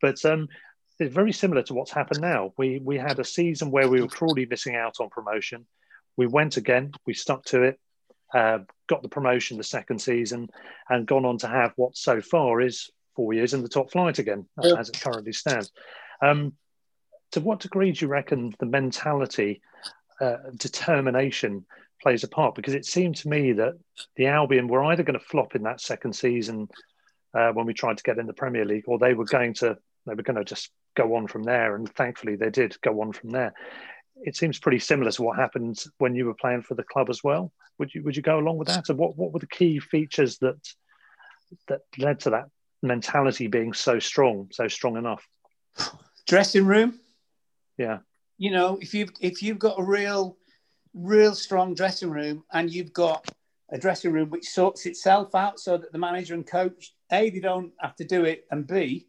but 0.00 0.24
um, 0.24 0.48
it's 0.98 1.14
very 1.14 1.32
similar 1.32 1.62
to 1.64 1.74
what's 1.74 1.92
happened 1.92 2.20
now. 2.20 2.52
We 2.56 2.80
we 2.82 2.96
had 2.98 3.18
a 3.18 3.24
season 3.24 3.70
where 3.70 3.88
we 3.88 4.00
were 4.00 4.08
cruelly 4.08 4.46
missing 4.46 4.76
out 4.76 4.96
on 5.00 5.08
promotion. 5.08 5.66
We 6.16 6.26
went 6.26 6.56
again. 6.56 6.92
We 7.06 7.14
stuck 7.14 7.44
to 7.46 7.62
it. 7.62 7.80
Uh, 8.32 8.58
got 8.88 9.02
the 9.02 9.08
promotion 9.08 9.56
the 9.56 9.64
second 9.64 9.98
season, 9.98 10.48
and 10.88 11.06
gone 11.06 11.24
on 11.24 11.38
to 11.38 11.48
have 11.48 11.72
what 11.76 11.96
so 11.96 12.20
far 12.20 12.60
is 12.60 12.90
four 13.16 13.32
years 13.32 13.54
in 13.54 13.62
the 13.62 13.68
top 13.68 13.90
flight 13.90 14.18
again, 14.18 14.46
yeah. 14.62 14.74
as 14.78 14.88
it 14.88 15.00
currently 15.00 15.32
stands. 15.32 15.72
Um, 16.22 16.52
to 17.32 17.40
what 17.40 17.60
degree 17.60 17.92
do 17.92 18.04
you 18.04 18.10
reckon 18.10 18.54
the 18.58 18.66
mentality 18.66 19.62
uh, 20.20 20.36
determination 20.56 21.64
plays 22.02 22.24
a 22.24 22.28
part 22.28 22.54
because 22.54 22.74
it 22.74 22.86
seemed 22.86 23.16
to 23.16 23.28
me 23.28 23.52
that 23.52 23.74
the 24.16 24.26
Albion 24.26 24.68
were 24.68 24.84
either 24.84 25.02
going 25.02 25.18
to 25.18 25.24
flop 25.24 25.54
in 25.54 25.62
that 25.64 25.80
second 25.80 26.14
season 26.14 26.68
uh, 27.34 27.50
when 27.52 27.66
we 27.66 27.74
tried 27.74 27.96
to 27.96 28.02
get 28.02 28.18
in 28.18 28.26
the 28.26 28.32
Premier 28.32 28.64
League, 28.64 28.84
or 28.86 28.98
they 28.98 29.14
were 29.14 29.24
going 29.24 29.54
to 29.54 29.76
they 30.06 30.14
were 30.14 30.22
going 30.22 30.36
to 30.36 30.44
just 30.44 30.70
go 30.96 31.14
on 31.14 31.26
from 31.26 31.42
there. 31.42 31.76
And 31.76 31.88
thankfully, 31.94 32.36
they 32.36 32.50
did 32.50 32.80
go 32.80 33.00
on 33.02 33.12
from 33.12 33.30
there. 33.30 33.52
It 34.22 34.36
seems 34.36 34.58
pretty 34.58 34.78
similar 34.78 35.12
to 35.12 35.22
what 35.22 35.38
happened 35.38 35.82
when 35.98 36.14
you 36.14 36.26
were 36.26 36.34
playing 36.34 36.62
for 36.62 36.74
the 36.74 36.82
club 36.82 37.08
as 37.10 37.22
well. 37.22 37.52
Would 37.78 37.94
you 37.94 38.02
would 38.02 38.16
you 38.16 38.22
go 38.22 38.38
along 38.38 38.58
with 38.58 38.68
that? 38.68 38.88
And 38.88 38.98
what 38.98 39.16
what 39.16 39.32
were 39.32 39.38
the 39.38 39.46
key 39.46 39.78
features 39.78 40.38
that 40.38 40.58
that 41.68 41.80
led 41.98 42.20
to 42.20 42.30
that 42.30 42.46
mentality 42.82 43.46
being 43.46 43.72
so 43.72 43.98
strong, 43.98 44.48
so 44.52 44.68
strong 44.68 44.96
enough? 44.96 45.26
Dressing 46.26 46.66
room. 46.66 46.98
Yeah 47.78 47.98
you 48.40 48.50
know, 48.50 48.78
if 48.80 48.94
you've 48.94 49.10
if 49.20 49.42
you've 49.42 49.58
got 49.58 49.78
a 49.78 49.82
real, 49.82 50.38
real 50.94 51.34
strong 51.34 51.74
dressing 51.74 52.10
room 52.10 52.42
and 52.50 52.72
you've 52.72 52.92
got 52.94 53.30
a 53.68 53.76
dressing 53.76 54.12
room 54.12 54.30
which 54.30 54.48
sorts 54.48 54.86
itself 54.86 55.34
out 55.34 55.60
so 55.60 55.76
that 55.76 55.92
the 55.92 55.98
manager 55.98 56.32
and 56.32 56.46
coach, 56.46 56.94
A, 57.12 57.28
they 57.28 57.38
don't 57.38 57.70
have 57.80 57.94
to 57.96 58.04
do 58.04 58.24
it, 58.24 58.46
and 58.50 58.66
B, 58.66 59.06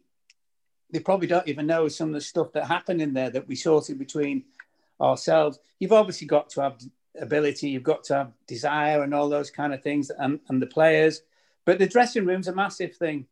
they 0.92 1.00
probably 1.00 1.28
don't 1.28 1.48
even 1.48 1.66
know 1.66 1.88
some 1.88 2.08
of 2.08 2.14
the 2.14 2.20
stuff 2.20 2.52
that 2.52 2.66
happened 2.66 3.00
in 3.00 3.14
there 3.14 3.30
that 3.30 3.48
we 3.48 3.56
sorted 3.56 3.98
between 3.98 4.44
ourselves. 5.00 5.58
You've 5.80 5.94
obviously 5.94 6.26
got 6.26 6.50
to 6.50 6.60
have 6.60 6.76
ability, 7.18 7.70
you've 7.70 7.82
got 7.82 8.04
to 8.04 8.14
have 8.14 8.32
desire 8.46 9.02
and 9.02 9.14
all 9.14 9.30
those 9.30 9.50
kind 9.50 9.72
of 9.72 9.82
things, 9.82 10.10
and, 10.10 10.40
and 10.50 10.60
the 10.60 10.66
players. 10.66 11.22
But 11.64 11.78
the 11.78 11.86
dressing 11.86 12.26
room's 12.26 12.48
a 12.48 12.54
massive 12.54 12.96
thing, 12.96 13.26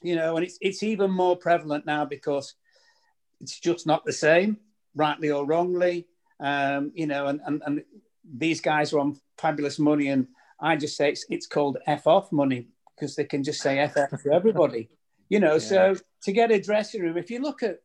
you 0.00 0.14
know, 0.14 0.36
and 0.36 0.46
it's 0.46 0.58
it's 0.60 0.84
even 0.84 1.10
more 1.10 1.36
prevalent 1.36 1.86
now 1.86 2.04
because 2.04 2.54
it's 3.40 3.58
just 3.58 3.84
not 3.84 4.04
the 4.04 4.12
same 4.12 4.58
rightly 4.94 5.30
or 5.30 5.46
wrongly. 5.46 6.06
Um, 6.40 6.92
you 6.94 7.06
know, 7.06 7.26
and, 7.26 7.40
and, 7.44 7.62
and 7.66 7.84
these 8.24 8.60
guys 8.60 8.92
are 8.92 9.00
on 9.00 9.18
fabulous 9.38 9.78
money. 9.78 10.08
And 10.08 10.28
I 10.60 10.76
just 10.76 10.96
say 10.96 11.10
it's, 11.10 11.24
it's 11.28 11.46
called 11.46 11.78
F 11.86 12.06
off 12.06 12.30
money 12.32 12.68
because 12.94 13.16
they 13.16 13.24
can 13.24 13.42
just 13.42 13.60
say 13.60 13.78
F 13.78 13.96
off 13.96 14.22
to 14.22 14.32
everybody. 14.32 14.90
You 15.30 15.40
know, 15.40 15.52
yeah. 15.52 15.58
so 15.58 15.96
to 16.22 16.32
get 16.32 16.50
a 16.50 16.58
dressing 16.58 17.02
room, 17.02 17.18
if 17.18 17.30
you 17.30 17.42
look 17.42 17.62
at, 17.62 17.80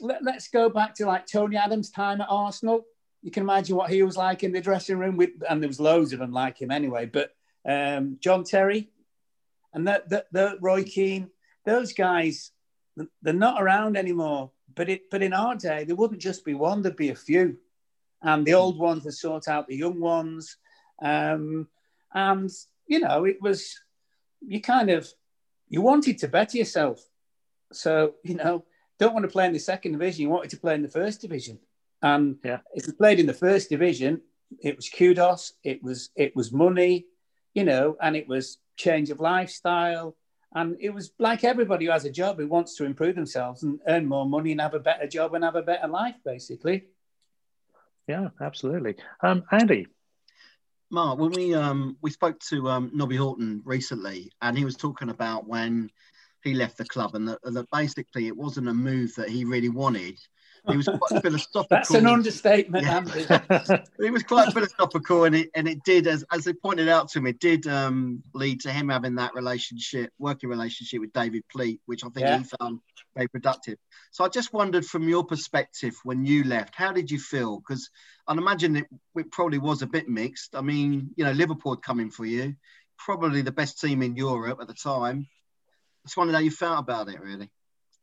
let, 0.00 0.22
us 0.24 0.46
go 0.46 0.68
back 0.68 0.94
to 0.94 1.04
like 1.04 1.26
Tony 1.26 1.56
Adams' 1.56 1.90
time 1.90 2.20
at 2.20 2.28
Arsenal. 2.30 2.84
You 3.22 3.32
can 3.32 3.42
imagine 3.42 3.74
what 3.74 3.90
he 3.90 4.04
was 4.04 4.16
like 4.16 4.44
in 4.44 4.52
the 4.52 4.60
dressing 4.60 4.96
room 4.96 5.16
with, 5.16 5.30
and 5.48 5.60
there 5.60 5.66
was 5.66 5.80
loads 5.80 6.12
of 6.12 6.20
them 6.20 6.30
like 6.30 6.62
him 6.62 6.70
anyway. 6.70 7.06
But 7.06 7.32
um, 7.68 8.18
John 8.20 8.44
Terry 8.44 8.88
and 9.72 9.86
that, 9.88 10.08
that, 10.10 10.26
that 10.32 10.58
Roy 10.60 10.84
Keane, 10.84 11.30
those 11.64 11.92
guys, 11.92 12.50
they're 13.22 13.34
not 13.34 13.62
around 13.62 13.96
anymore. 13.96 14.50
But 14.80 14.88
it, 14.88 15.10
but 15.10 15.22
in 15.22 15.34
our 15.34 15.56
day, 15.56 15.84
there 15.84 15.94
wouldn't 15.94 16.22
just 16.22 16.42
be 16.42 16.54
one; 16.54 16.80
there'd 16.80 16.96
be 16.96 17.10
a 17.10 17.14
few, 17.14 17.58
and 18.22 18.46
the 18.46 18.54
old 18.54 18.78
ones 18.78 19.04
would 19.04 19.12
sort 19.12 19.46
out 19.46 19.68
the 19.68 19.76
young 19.76 20.00
ones, 20.00 20.56
um, 21.02 21.68
and 22.14 22.50
you 22.86 23.00
know, 23.00 23.26
it 23.26 23.42
was 23.42 23.78
you 24.40 24.58
kind 24.62 24.88
of 24.88 25.06
you 25.68 25.82
wanted 25.82 26.16
to 26.20 26.28
better 26.28 26.56
yourself, 26.56 27.06
so 27.70 28.14
you 28.24 28.36
know, 28.36 28.64
don't 28.98 29.12
want 29.12 29.24
to 29.24 29.30
play 29.30 29.44
in 29.44 29.52
the 29.52 29.58
second 29.58 29.92
division; 29.92 30.22
you 30.22 30.30
wanted 30.30 30.48
to 30.52 30.56
play 30.56 30.74
in 30.74 30.80
the 30.80 30.88
first 30.88 31.20
division, 31.20 31.58
and 32.00 32.38
yeah. 32.42 32.60
if 32.72 32.86
you 32.86 32.94
played 32.94 33.20
in 33.20 33.26
the 33.26 33.34
first 33.34 33.68
division, 33.68 34.22
it 34.60 34.76
was 34.76 34.88
kudos, 34.88 35.52
it 35.62 35.82
was 35.82 36.08
it 36.16 36.34
was 36.34 36.52
money, 36.52 37.04
you 37.52 37.64
know, 37.64 37.98
and 38.00 38.16
it 38.16 38.26
was 38.26 38.56
change 38.78 39.10
of 39.10 39.20
lifestyle 39.20 40.16
and 40.54 40.76
it 40.80 40.90
was 40.90 41.12
like 41.18 41.44
everybody 41.44 41.86
who 41.86 41.92
has 41.92 42.04
a 42.04 42.10
job 42.10 42.38
who 42.38 42.48
wants 42.48 42.74
to 42.76 42.84
improve 42.84 43.14
themselves 43.14 43.62
and 43.62 43.80
earn 43.86 44.06
more 44.06 44.26
money 44.26 44.52
and 44.52 44.60
have 44.60 44.74
a 44.74 44.80
better 44.80 45.06
job 45.06 45.34
and 45.34 45.44
have 45.44 45.56
a 45.56 45.62
better 45.62 45.86
life, 45.86 46.16
basically. 46.24 46.86
Yeah, 48.08 48.28
absolutely. 48.40 48.96
Um, 49.22 49.44
Andy. 49.52 49.86
Mark, 50.92 51.20
when 51.20 51.30
we 51.30 51.54
um, 51.54 51.96
we 52.02 52.10
spoke 52.10 52.40
to 52.48 52.68
um, 52.68 52.90
Nobby 52.92 53.14
Horton 53.14 53.62
recently, 53.64 54.32
and 54.42 54.58
he 54.58 54.64
was 54.64 54.76
talking 54.76 55.08
about 55.08 55.46
when 55.46 55.88
he 56.42 56.52
left 56.54 56.78
the 56.78 56.84
club, 56.84 57.14
and 57.14 57.28
that, 57.28 57.38
that 57.44 57.70
basically 57.70 58.26
it 58.26 58.36
wasn't 58.36 58.68
a 58.68 58.74
move 58.74 59.14
that 59.14 59.28
he 59.28 59.44
really 59.44 59.68
wanted, 59.68 60.18
he 60.68 60.76
was 60.76 60.86
quite 60.86 61.22
philosophical. 61.22 61.66
That's 61.70 61.90
an 61.90 62.06
understatement, 62.06 62.84
yeah. 62.84 63.80
he 64.00 64.10
was 64.10 64.22
quite 64.22 64.52
philosophical, 64.52 65.24
and 65.24 65.34
it 65.34 65.50
and 65.54 65.68
it 65.68 65.82
did, 65.84 66.06
as 66.06 66.24
as 66.32 66.44
they 66.44 66.52
pointed 66.52 66.88
out 66.88 67.10
to 67.10 67.24
it 67.26 67.38
did 67.38 67.66
um, 67.66 68.22
lead 68.34 68.60
to 68.62 68.72
him 68.72 68.88
having 68.88 69.14
that 69.16 69.34
relationship, 69.34 70.12
working 70.18 70.48
relationship 70.50 71.00
with 71.00 71.12
David 71.12 71.44
Pleat, 71.50 71.80
which 71.86 72.04
I 72.04 72.08
think 72.08 72.26
yeah. 72.26 72.38
he 72.38 72.44
found 72.60 72.80
very 73.14 73.28
productive. 73.28 73.78
So 74.12 74.24
I 74.24 74.28
just 74.28 74.52
wondered, 74.52 74.84
from 74.84 75.08
your 75.08 75.24
perspective, 75.24 75.94
when 76.04 76.24
you 76.24 76.44
left, 76.44 76.74
how 76.74 76.92
did 76.92 77.10
you 77.10 77.18
feel? 77.18 77.58
Because 77.58 77.90
I'd 78.26 78.38
imagine 78.38 78.76
it, 78.76 78.86
it 79.16 79.30
probably 79.30 79.58
was 79.58 79.82
a 79.82 79.86
bit 79.86 80.08
mixed. 80.08 80.54
I 80.54 80.60
mean, 80.60 81.10
you 81.16 81.24
know, 81.24 81.32
Liverpool 81.32 81.76
coming 81.76 82.10
for 82.10 82.24
you, 82.24 82.54
probably 82.98 83.42
the 83.42 83.52
best 83.52 83.80
team 83.80 84.02
in 84.02 84.16
Europe 84.16 84.58
at 84.60 84.68
the 84.68 84.74
time. 84.74 85.26
I 86.04 86.06
just 86.06 86.16
wondered 86.16 86.34
how 86.34 86.40
you 86.40 86.50
felt 86.50 86.80
about 86.80 87.08
it, 87.08 87.20
really. 87.20 87.50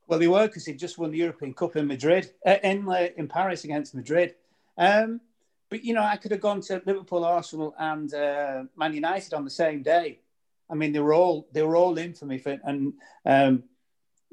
Well, 0.07 0.19
they 0.19 0.27
were 0.27 0.47
because 0.47 0.65
he 0.65 0.73
just 0.73 0.97
won 0.97 1.11
the 1.11 1.17
European 1.17 1.53
Cup 1.53 1.75
in 1.75 1.87
Madrid, 1.87 2.31
uh, 2.45 2.55
in 2.63 2.87
uh, 2.87 3.09
in 3.17 3.27
Paris 3.27 3.65
against 3.65 3.93
Madrid. 3.93 4.35
Um, 4.77 5.19
but 5.69 5.83
you 5.83 5.93
know, 5.93 6.03
I 6.03 6.15
could 6.15 6.31
have 6.31 6.41
gone 6.41 6.61
to 6.61 6.81
Liverpool, 6.85 7.25
Arsenal, 7.25 7.75
and 7.77 8.13
uh, 8.13 8.63
Man 8.77 8.93
United 8.93 9.33
on 9.33 9.43
the 9.43 9.49
same 9.49 9.83
day. 9.83 10.19
I 10.69 10.75
mean, 10.75 10.93
they 10.93 10.99
were 10.99 11.13
all 11.13 11.47
they 11.51 11.61
were 11.61 11.75
all 11.75 11.97
in 11.97 12.13
for 12.13 12.25
me. 12.25 12.37
For, 12.37 12.57
and 12.63 12.93
um, 13.25 13.63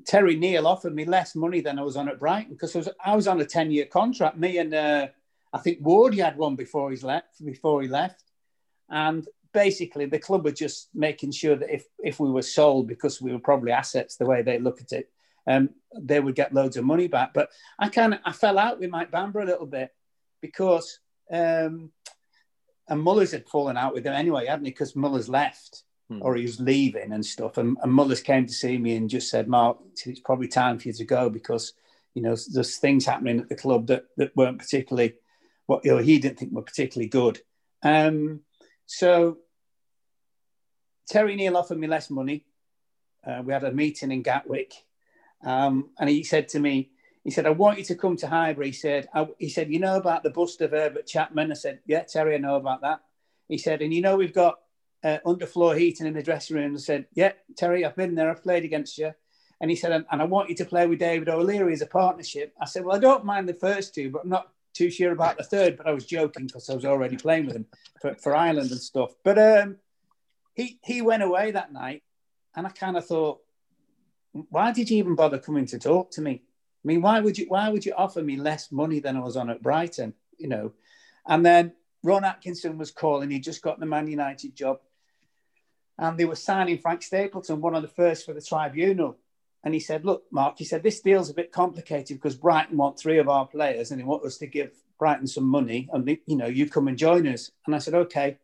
Terry 0.06 0.36
Neill 0.36 0.66
offered 0.66 0.94
me 0.94 1.04
less 1.04 1.34
money 1.34 1.60
than 1.60 1.78
I 1.78 1.82
was 1.82 1.96
on 1.96 2.08
at 2.08 2.20
Brighton 2.20 2.52
because 2.52 2.74
I 2.74 2.78
was, 2.78 2.88
I 3.04 3.16
was 3.16 3.26
on 3.26 3.40
a 3.40 3.44
ten 3.44 3.72
year 3.72 3.86
contract. 3.86 4.38
Me 4.38 4.58
and 4.58 4.72
uh, 4.72 5.08
I 5.52 5.58
think 5.58 5.78
Ward 5.80 6.14
had 6.14 6.36
one 6.36 6.54
before 6.54 6.90
he's 6.90 7.02
left. 7.02 7.44
Before 7.44 7.82
he 7.82 7.88
left, 7.88 8.22
and 8.88 9.26
basically 9.52 10.06
the 10.06 10.20
club 10.20 10.44
were 10.44 10.52
just 10.52 10.90
making 10.94 11.32
sure 11.32 11.56
that 11.56 11.74
if 11.74 11.84
if 11.98 12.20
we 12.20 12.30
were 12.30 12.42
sold 12.42 12.86
because 12.86 13.20
we 13.20 13.32
were 13.32 13.40
probably 13.40 13.72
assets 13.72 14.16
the 14.16 14.26
way 14.26 14.42
they 14.42 14.60
look 14.60 14.80
at 14.80 14.92
it 14.92 15.10
um, 15.46 15.70
they 15.96 16.20
would 16.20 16.34
get 16.34 16.54
loads 16.54 16.76
of 16.76 16.84
money 16.84 17.08
back. 17.08 17.34
But 17.34 17.50
I 17.78 17.88
kind 17.88 18.14
of 18.14 18.20
I 18.24 18.32
fell 18.32 18.58
out 18.58 18.80
with 18.80 18.90
Mike 18.90 19.10
Bamber 19.10 19.40
a 19.40 19.46
little 19.46 19.66
bit 19.66 19.90
because 20.40 21.00
um, 21.30 21.90
and 22.88 23.00
Mullers 23.00 23.32
had 23.32 23.48
fallen 23.48 23.76
out 23.76 23.94
with 23.94 24.06
him 24.06 24.12
anyway, 24.12 24.46
hadn't 24.46 24.66
he? 24.66 24.70
Because 24.70 24.96
Mullers 24.96 25.28
left 25.28 25.84
hmm. 26.08 26.20
or 26.22 26.36
he 26.36 26.42
was 26.42 26.60
leaving 26.60 27.12
and 27.12 27.24
stuff. 27.24 27.58
And, 27.58 27.78
and 27.82 27.92
Mullers 27.92 28.20
came 28.20 28.46
to 28.46 28.52
see 28.52 28.76
me 28.76 28.96
and 28.96 29.08
just 29.08 29.30
said, 29.30 29.48
Mark, 29.48 29.78
it's 30.04 30.20
probably 30.20 30.48
time 30.48 30.78
for 30.78 30.88
you 30.88 30.94
to 30.94 31.04
go 31.04 31.30
because 31.30 31.72
you 32.14 32.22
know 32.22 32.36
there's 32.52 32.76
things 32.76 33.06
happening 33.06 33.40
at 33.40 33.48
the 33.48 33.56
club 33.56 33.88
that 33.88 34.04
that 34.16 34.36
weren't 34.36 34.58
particularly 34.58 35.14
what 35.66 35.84
you 35.84 35.92
know, 35.92 35.98
he 35.98 36.18
didn't 36.18 36.38
think 36.38 36.52
were 36.52 36.62
particularly 36.62 37.08
good. 37.08 37.40
Um, 37.82 38.40
so 38.86 39.38
Terry 41.08 41.36
Neill 41.36 41.56
offered 41.56 41.78
me 41.78 41.86
less 41.86 42.10
money. 42.10 42.44
Uh, 43.26 43.42
we 43.44 43.52
had 43.52 43.64
a 43.64 43.72
meeting 43.72 44.12
in 44.12 44.22
Gatwick 44.22 44.74
um, 45.44 45.90
and 45.98 46.08
he 46.08 46.22
said 46.22 46.48
to 46.48 46.58
me, 46.58 46.90
he 47.22 47.30
said, 47.30 47.46
I 47.46 47.50
want 47.50 47.78
you 47.78 47.84
to 47.84 47.94
come 47.94 48.16
to 48.18 48.26
Highbury. 48.26 48.66
He 48.66 48.72
said, 48.72 49.08
he 49.38 49.48
said, 49.48 49.70
you 49.70 49.78
know 49.78 49.96
about 49.96 50.22
the 50.22 50.30
bust 50.30 50.60
of 50.60 50.72
Herbert 50.72 51.06
Chapman? 51.06 51.50
I 51.50 51.54
said, 51.54 51.80
yeah, 51.86 52.02
Terry, 52.02 52.34
I 52.34 52.38
know 52.38 52.56
about 52.56 52.82
that. 52.82 53.00
He 53.48 53.56
said, 53.56 53.80
and 53.80 53.94
you 53.94 54.02
know, 54.02 54.16
we've 54.16 54.34
got 54.34 54.60
uh, 55.02 55.18
underfloor 55.24 55.78
heating 55.78 56.06
in 56.06 56.14
the 56.14 56.22
dressing 56.22 56.56
room. 56.56 56.74
I 56.74 56.78
said, 56.78 57.06
yeah, 57.14 57.32
Terry, 57.56 57.84
I've 57.84 57.96
been 57.96 58.14
there. 58.14 58.30
I've 58.30 58.42
played 58.42 58.64
against 58.64 58.98
you. 58.98 59.12
And 59.60 59.70
he 59.70 59.76
said, 59.76 59.92
and, 59.92 60.04
and 60.10 60.20
I 60.20 60.24
want 60.24 60.50
you 60.50 60.54
to 60.56 60.64
play 60.64 60.86
with 60.86 60.98
David 60.98 61.28
O'Leary 61.28 61.72
as 61.72 61.80
a 61.80 61.86
partnership. 61.86 62.52
I 62.60 62.66
said, 62.66 62.84
well, 62.84 62.96
I 62.96 63.00
don't 63.00 63.24
mind 63.24 63.48
the 63.48 63.54
first 63.54 63.94
two, 63.94 64.10
but 64.10 64.24
I'm 64.24 64.28
not 64.28 64.50
too 64.74 64.90
sure 64.90 65.12
about 65.12 65.38
the 65.38 65.44
third. 65.44 65.78
But 65.78 65.86
I 65.86 65.92
was 65.92 66.04
joking 66.04 66.46
because 66.46 66.68
I 66.68 66.74
was 66.74 66.84
already 66.84 67.16
playing 67.16 67.46
with 67.46 67.56
him 67.56 67.66
for, 68.02 68.14
for 68.16 68.36
Ireland 68.36 68.70
and 68.70 68.80
stuff. 68.80 69.12
But 69.22 69.38
um, 69.38 69.76
he 70.54 70.78
he 70.84 71.00
went 71.00 71.22
away 71.22 71.52
that 71.52 71.72
night, 71.72 72.02
and 72.54 72.66
I 72.66 72.70
kind 72.70 72.96
of 72.96 73.06
thought, 73.06 73.40
why 74.34 74.72
did 74.72 74.90
you 74.90 74.98
even 74.98 75.14
bother 75.14 75.38
coming 75.38 75.66
to 75.66 75.78
talk 75.78 76.10
to 76.12 76.20
me? 76.20 76.42
I 76.84 76.86
mean, 76.86 77.00
why 77.00 77.20
would 77.20 77.38
you 77.38 77.46
why 77.48 77.68
would 77.68 77.86
you 77.86 77.94
offer 77.96 78.20
me 78.20 78.36
less 78.36 78.70
money 78.72 78.98
than 78.98 79.16
I 79.16 79.20
was 79.20 79.36
on 79.36 79.48
at 79.48 79.62
Brighton? 79.62 80.12
You 80.36 80.48
know, 80.48 80.72
and 81.26 81.46
then 81.46 81.72
Ron 82.02 82.24
Atkinson 82.24 82.76
was 82.76 82.90
calling. 82.90 83.30
He 83.30 83.38
just 83.38 83.62
got 83.62 83.78
the 83.80 83.86
Man 83.86 84.08
United 84.08 84.54
job, 84.54 84.80
and 85.98 86.18
they 86.18 86.24
were 86.24 86.34
signing 86.34 86.78
Frank 86.78 87.02
Stapleton, 87.02 87.60
one 87.60 87.74
of 87.74 87.82
the 87.82 87.88
first 87.88 88.26
for 88.26 88.34
the 88.34 88.42
tribunal. 88.42 89.16
And 89.62 89.72
he 89.72 89.80
said, 89.80 90.04
"Look, 90.04 90.24
Mark," 90.30 90.58
he 90.58 90.64
said, 90.64 90.82
"this 90.82 91.00
deal's 91.00 91.30
a 91.30 91.34
bit 91.34 91.52
complicated 91.52 92.18
because 92.18 92.36
Brighton 92.36 92.76
want 92.76 92.98
three 92.98 93.18
of 93.18 93.28
our 93.28 93.46
players, 93.46 93.90
and 93.90 94.00
they 94.00 94.04
want 94.04 94.24
us 94.24 94.36
to 94.38 94.46
give 94.46 94.72
Brighton 94.98 95.26
some 95.26 95.44
money, 95.44 95.88
and 95.92 96.04
they, 96.04 96.20
you 96.26 96.36
know, 96.36 96.46
you 96.46 96.68
come 96.68 96.88
and 96.88 96.98
join 96.98 97.26
us." 97.28 97.50
And 97.66 97.74
I 97.74 97.78
said, 97.78 97.94
"Okay." 97.94 98.38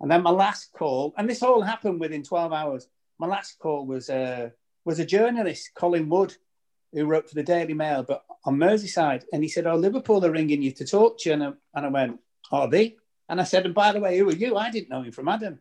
And 0.00 0.10
then 0.10 0.22
my 0.22 0.30
last 0.30 0.72
call, 0.72 1.14
and 1.16 1.28
this 1.28 1.42
all 1.42 1.62
happened 1.62 1.98
within 1.98 2.22
12 2.22 2.52
hours. 2.52 2.88
My 3.18 3.26
last 3.26 3.58
call 3.58 3.86
was 3.86 4.10
uh, 4.10 4.50
was 4.84 4.98
a 4.98 5.04
journalist, 5.06 5.70
Colin 5.74 6.08
Wood, 6.08 6.36
who 6.92 7.06
wrote 7.06 7.28
for 7.28 7.34
the 7.34 7.42
Daily 7.42 7.74
Mail, 7.74 8.02
but 8.02 8.24
on 8.44 8.56
Merseyside. 8.56 9.24
And 9.32 9.42
he 9.42 9.48
said, 9.48 9.66
Oh, 9.66 9.76
Liverpool 9.76 10.24
are 10.24 10.30
ringing 10.30 10.62
you 10.62 10.72
to 10.72 10.86
talk 10.86 11.18
to 11.20 11.30
you. 11.30 11.34
And 11.34 11.44
I, 11.44 11.52
and 11.74 11.86
I 11.86 11.88
went, 11.88 12.20
Are 12.52 12.68
they? 12.68 12.96
And 13.28 13.40
I 13.40 13.44
said, 13.44 13.64
And 13.64 13.74
by 13.74 13.92
the 13.92 14.00
way, 14.00 14.18
who 14.18 14.28
are 14.28 14.34
you? 14.34 14.56
I 14.56 14.70
didn't 14.70 14.90
know 14.90 15.02
him 15.02 15.12
from 15.12 15.28
Adam. 15.28 15.60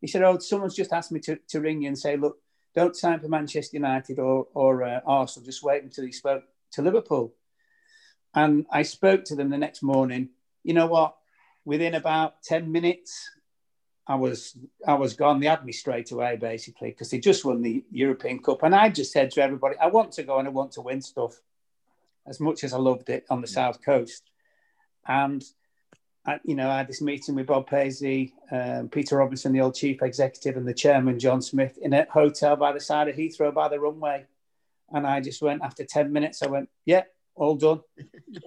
He 0.00 0.06
said, 0.06 0.22
Oh, 0.22 0.38
someone's 0.38 0.76
just 0.76 0.92
asked 0.92 1.12
me 1.12 1.20
to, 1.20 1.38
to 1.48 1.60
ring 1.60 1.82
you 1.82 1.88
and 1.88 1.98
say, 1.98 2.16
Look, 2.16 2.38
don't 2.74 2.96
sign 2.96 3.20
for 3.20 3.28
Manchester 3.28 3.76
United 3.76 4.18
or, 4.18 4.46
or 4.54 4.84
uh, 4.84 5.00
Arsenal. 5.06 5.46
Just 5.46 5.62
wait 5.62 5.82
until 5.82 6.04
he 6.04 6.12
spoke 6.12 6.44
to 6.72 6.82
Liverpool. 6.82 7.34
And 8.34 8.64
I 8.70 8.82
spoke 8.82 9.24
to 9.24 9.34
them 9.34 9.50
the 9.50 9.58
next 9.58 9.82
morning. 9.82 10.30
You 10.62 10.74
know 10.74 10.86
what? 10.86 11.16
Within 11.64 11.94
about 11.94 12.42
10 12.44 12.70
minutes, 12.70 13.28
I 14.10 14.16
was 14.16 14.58
I 14.92 14.94
was 14.94 15.12
gone. 15.14 15.38
They 15.38 15.46
had 15.46 15.64
me 15.64 15.72
straight 15.72 16.10
away, 16.10 16.36
basically, 16.36 16.90
because 16.90 17.10
they 17.10 17.20
just 17.20 17.44
won 17.44 17.62
the 17.62 17.84
European 17.92 18.38
Cup, 18.42 18.64
and 18.64 18.74
I 18.74 18.88
just 18.88 19.12
said 19.12 19.30
to 19.30 19.42
everybody, 19.42 19.76
I 19.78 19.86
want 19.86 20.10
to 20.12 20.24
go 20.24 20.38
and 20.38 20.48
I 20.48 20.50
want 20.50 20.72
to 20.72 20.80
win 20.80 21.00
stuff, 21.00 21.34
as 22.26 22.40
much 22.40 22.64
as 22.64 22.72
I 22.72 22.78
loved 22.78 23.08
it 23.08 23.24
on 23.30 23.40
the 23.40 23.46
south 23.46 23.78
coast. 23.90 24.22
And 25.06 25.44
I, 26.26 26.40
you 26.44 26.56
know, 26.56 26.68
I 26.68 26.78
had 26.78 26.88
this 26.88 27.00
meeting 27.00 27.36
with 27.36 27.46
Bob 27.46 27.66
Paisley, 27.68 28.34
um, 28.50 28.88
Peter 28.88 29.16
Robinson, 29.16 29.52
the 29.52 29.60
old 29.60 29.76
chief 29.76 30.02
executive, 30.02 30.56
and 30.56 30.66
the 30.66 30.74
chairman 30.74 31.20
John 31.20 31.40
Smith 31.40 31.78
in 31.80 31.92
a 31.92 32.04
hotel 32.10 32.56
by 32.56 32.72
the 32.72 32.80
side 32.80 33.08
of 33.08 33.16
Heathrow 33.16 33.54
by 33.54 33.68
the 33.68 33.78
runway. 33.78 34.26
And 34.92 35.06
I 35.06 35.20
just 35.20 35.40
went 35.40 35.62
after 35.62 35.84
ten 35.84 36.12
minutes. 36.12 36.42
I 36.42 36.48
went, 36.48 36.68
yeah, 36.84 37.04
all 37.40 37.56
done. 37.56 37.80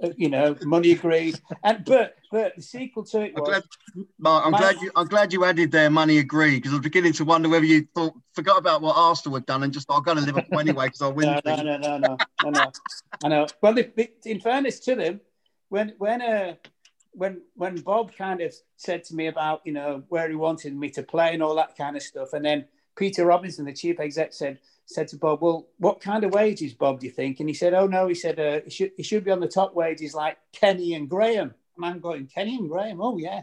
Uh, 0.01 0.09
you 0.15 0.29
know, 0.29 0.55
money 0.61 0.91
agreed. 0.91 1.39
And 1.63 1.83
but 1.83 2.15
but 2.31 2.55
the 2.55 2.61
sequel 2.61 3.03
to 3.05 3.21
it 3.21 3.33
was. 3.33 3.41
I'm 3.41 3.45
glad, 3.45 3.63
Mark, 4.19 4.45
I'm 4.45 4.51
my, 4.51 4.59
glad 4.59 4.81
you 4.81 4.91
I'm 4.95 5.07
glad 5.07 5.33
you 5.33 5.43
added 5.43 5.71
there 5.71 5.89
money 5.89 6.19
agreed 6.19 6.57
because 6.57 6.71
I 6.71 6.75
was 6.75 6.83
beginning 6.83 7.13
to 7.13 7.25
wonder 7.25 7.49
whether 7.49 7.65
you 7.65 7.87
thought 7.93 8.13
forgot 8.33 8.59
about 8.59 8.81
what 8.81 8.95
Arsenal 8.95 9.35
had 9.35 9.45
done 9.45 9.63
and 9.63 9.73
just 9.73 9.87
thought 9.87 9.97
I'm 9.97 10.03
going 10.03 10.17
to 10.17 10.23
Liverpool 10.23 10.59
anyway 10.59 10.85
because 10.85 11.01
I'll 11.01 11.13
win. 11.19 11.25
No, 11.25 11.41
no, 11.43 11.55
no, 11.63 11.77
no, 11.77 11.97
no, 11.97 12.17
no, 12.43 12.49
no. 12.49 12.71
I 13.23 13.27
know. 13.27 13.47
Well, 13.61 13.77
in 14.25 14.39
fairness 14.39 14.79
to 14.81 14.95
them, 14.95 15.19
when 15.69 15.95
when 15.97 16.21
uh 16.21 16.53
when 17.11 17.41
when 17.55 17.75
Bob 17.81 18.15
kind 18.15 18.41
of 18.41 18.53
said 18.77 19.03
to 19.05 19.15
me 19.15 19.27
about 19.27 19.61
you 19.65 19.73
know 19.73 20.03
where 20.07 20.29
he 20.29 20.35
wanted 20.35 20.75
me 20.75 20.89
to 20.91 21.03
play 21.03 21.33
and 21.33 21.41
all 21.41 21.55
that 21.55 21.75
kind 21.75 21.97
of 21.97 22.03
stuff, 22.03 22.33
and 22.33 22.45
then 22.45 22.65
Peter 22.95 23.25
Robinson, 23.25 23.65
the 23.65 23.73
chief 23.73 23.99
exec, 23.99 24.33
said 24.33 24.59
said 24.85 25.07
to 25.09 25.17
Bob, 25.17 25.41
"Well, 25.41 25.67
what 25.77 26.01
kind 26.01 26.23
of 26.23 26.33
wages, 26.33 26.73
Bob? 26.73 26.99
Do 26.99 27.05
you 27.05 27.11
think?" 27.11 27.39
And 27.39 27.49
he 27.49 27.55
said, 27.55 27.73
"Oh 27.73 27.87
no," 27.87 28.07
he 28.07 28.15
said, 28.15 28.39
uh, 28.39 28.61
"He 28.65 28.69
should 28.69 29.05
should 29.05 29.23
be 29.23 29.31
on 29.31 29.39
the 29.39 29.47
top 29.47 29.73
wages 29.73 30.13
like 30.13 30.37
Kenny 30.51 30.93
and 30.93 31.09
Graham." 31.09 31.53
And 31.75 31.85
I'm 31.85 31.99
going, 31.99 32.27
Kenny 32.27 32.55
and 32.55 32.69
Graham, 32.69 33.01
oh 33.01 33.17
yeah, 33.17 33.41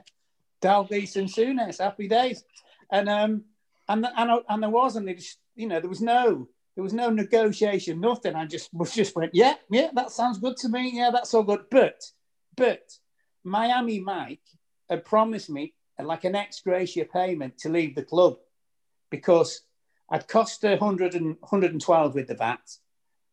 Dalglish 0.63 1.17
and 1.17 1.29
Souness, 1.29 1.79
happy 1.79 2.09
days, 2.09 2.45
and 2.91 3.09
um 3.09 3.45
and 3.89 4.07
and 4.17 4.31
and 4.49 4.63
there 4.63 4.71
was, 4.71 4.97
and 4.97 5.09
it 5.09 5.19
just 5.19 5.39
you 5.57 5.67
know 5.67 5.81
there 5.81 5.89
was 5.89 6.01
no 6.01 6.49
there 6.77 6.85
was 6.85 6.93
no 6.93 7.11
negotiation, 7.11 8.01
nothing. 8.01 8.35
I 8.35 8.47
just 8.47 8.73
was 8.73 8.95
just 8.95 9.17
went, 9.17 9.35
yeah, 9.35 9.55
yeah, 9.71 9.89
that 9.95 10.11
sounds 10.11 10.39
good 10.39 10.57
to 10.59 10.69
me. 10.69 10.93
Yeah, 10.95 11.11
that's 11.11 11.35
all 11.35 11.43
good. 11.43 11.65
But 11.71 12.03
but 12.57 12.83
Miami 13.45 14.01
Mike 14.01 14.41
had 14.89 15.05
promised 15.05 15.51
me 15.51 15.75
like 15.99 16.25
an 16.25 16.35
ex 16.35 16.61
gratia 16.61 17.05
payment 17.05 17.59
to 17.59 17.69
leave 17.69 17.95
the 17.95 18.03
club 18.03 18.37
because 19.11 19.63
I'd 20.11 20.29
cost 20.29 20.63
100 20.63 21.15
and, 21.15 21.37
112 21.41 22.15
with 22.15 22.29
the 22.29 22.35
VAT. 22.35 22.77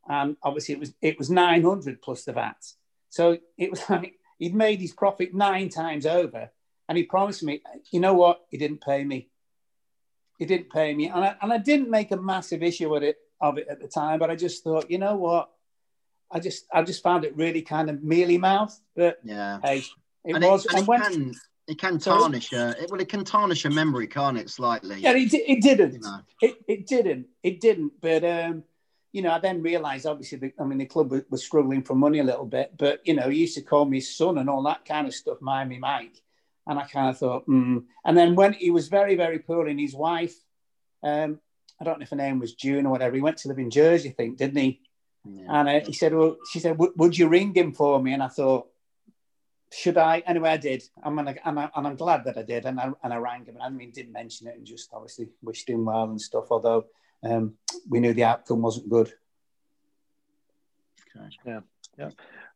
And 0.09 0.37
obviously 0.43 0.75
it 0.75 0.79
was 0.79 0.93
it 1.01 1.17
was 1.17 1.29
900 1.29 2.01
plus 2.01 2.23
the 2.23 2.33
VAT. 2.33 2.63
So 3.09 3.37
it 3.57 3.71
was 3.71 3.81
like 3.89 4.15
he'd 4.37 4.55
made 4.55 4.79
his 4.79 4.93
profit 4.93 5.33
nine 5.33 5.69
times 5.69 6.05
over. 6.05 6.51
And 6.87 6.97
he 6.97 7.03
promised 7.03 7.43
me, 7.43 7.61
you 7.91 7.99
know 7.99 8.13
what? 8.13 8.45
He 8.49 8.57
didn't 8.57 8.81
pay 8.81 9.03
me. 9.03 9.29
He 10.37 10.45
didn't 10.45 10.69
pay 10.69 10.93
me. 10.93 11.09
And 11.09 11.25
I, 11.25 11.35
and 11.41 11.51
I 11.51 11.57
didn't 11.57 11.89
make 11.89 12.11
a 12.11 12.17
massive 12.17 12.63
issue 12.63 12.89
with 12.89 13.03
it 13.03 13.17
of 13.41 13.57
it 13.57 13.67
at 13.69 13.81
the 13.81 13.87
time, 13.87 14.19
but 14.19 14.29
I 14.29 14.35
just 14.35 14.63
thought, 14.63 14.89
you 14.89 14.97
know 14.97 15.15
what? 15.15 15.49
I 16.31 16.39
just 16.39 16.65
I 16.73 16.83
just 16.83 17.03
found 17.03 17.25
it 17.25 17.35
really 17.35 17.61
kind 17.61 17.89
of 17.89 18.03
mealy 18.03 18.37
mouth. 18.37 18.77
But 18.95 19.19
yeah, 19.23 19.59
hey, 19.63 19.83
it 20.25 20.35
and 20.35 20.43
was. 20.43 20.65
It, 20.65 20.71
and, 20.71 20.79
and 20.79 20.87
when, 20.87 21.01
can, 21.01 21.33
it 21.67 21.77
can 21.77 21.99
tarnish 21.99 22.53
a 22.53 22.81
it, 22.81 22.89
well 22.89 23.01
it 23.01 23.09
can 23.09 23.23
tarnish 23.23 23.65
a 23.65 23.69
memory 23.69 24.07
can't 24.07 24.37
it 24.37 24.49
slightly 24.49 24.99
yeah 24.99 25.11
it, 25.11 25.33
it 25.33 25.61
didn't 25.61 25.93
you 25.93 25.99
know. 25.99 26.19
it, 26.41 26.57
it 26.67 26.87
didn't 26.87 27.27
it 27.43 27.59
didn't 27.59 27.91
but 28.01 28.23
um 28.23 28.63
you 29.11 29.21
know 29.21 29.31
i 29.31 29.39
then 29.39 29.61
realized 29.61 30.05
obviously 30.05 30.37
the, 30.37 30.53
i 30.59 30.63
mean 30.63 30.77
the 30.77 30.85
club 30.85 31.11
was, 31.11 31.23
was, 31.29 31.43
struggling 31.43 31.83
for 31.83 31.95
money 31.95 32.19
a 32.19 32.23
little 32.23 32.45
bit 32.45 32.71
but 32.77 33.01
you 33.05 33.13
know 33.13 33.29
he 33.29 33.39
used 33.39 33.55
to 33.55 33.61
call 33.61 33.85
me 33.85 33.99
son 33.99 34.37
and 34.37 34.49
all 34.49 34.63
that 34.63 34.85
kind 34.85 35.07
of 35.07 35.13
stuff 35.13 35.37
miami 35.41 35.77
mike 35.77 36.21
and 36.65 36.79
i 36.79 36.83
kind 36.85 37.09
of 37.09 37.17
thought 37.17 37.47
mm. 37.47 37.83
and 38.05 38.17
then 38.17 38.35
when 38.35 38.53
he 38.53 38.71
was 38.71 38.87
very 38.87 39.15
very 39.15 39.39
poor 39.39 39.67
and 39.67 39.79
his 39.79 39.93
wife 39.93 40.35
um 41.03 41.39
i 41.79 41.83
don't 41.83 41.99
know 41.99 42.03
if 42.03 42.09
her 42.09 42.15
name 42.15 42.39
was 42.39 42.53
june 42.53 42.85
or 42.85 42.91
whatever 42.91 43.15
he 43.15 43.21
went 43.21 43.37
to 43.37 43.49
live 43.49 43.59
in 43.59 43.69
jersey 43.69 44.09
i 44.09 44.13
think 44.13 44.37
didn't 44.37 44.57
he 44.57 44.79
yeah. 45.25 45.59
and 45.59 45.69
uh, 45.69 45.79
he 45.85 45.93
said 45.93 46.13
well 46.13 46.37
she 46.49 46.59
said 46.59 46.77
would 46.77 47.17
you 47.17 47.27
ring 47.27 47.53
him 47.53 47.73
for 47.73 48.01
me 48.01 48.13
and 48.13 48.23
i 48.23 48.27
thought 48.27 48.67
should 49.71 49.97
I? 49.97 50.23
Anyway, 50.25 50.49
I 50.49 50.57
did. 50.57 50.83
I'm 51.03 51.19
and, 51.19 51.29
I, 51.29 51.39
and, 51.45 51.59
I, 51.59 51.69
and 51.75 51.87
I'm 51.87 51.95
glad 51.95 52.23
that 52.25 52.37
I 52.37 52.43
did. 52.43 52.65
And 52.65 52.79
I, 52.79 52.89
and 53.03 53.13
I 53.13 53.17
rang 53.17 53.45
him. 53.45 53.55
And 53.55 53.63
I 53.63 53.69
mean, 53.69 53.91
didn't 53.91 54.13
mention 54.13 54.47
it 54.47 54.55
and 54.55 54.65
just 54.65 54.89
obviously 54.93 55.27
wished 55.41 55.69
him 55.69 55.85
well 55.85 56.03
and 56.03 56.21
stuff. 56.21 56.45
Although 56.51 56.85
um, 57.23 57.55
we 57.89 57.99
knew 57.99 58.13
the 58.13 58.23
outcome 58.23 58.61
wasn't 58.61 58.89
good. 58.89 59.11
Okay. 61.15 61.29
Yeah, 61.45 61.59
yeah. 61.97 62.09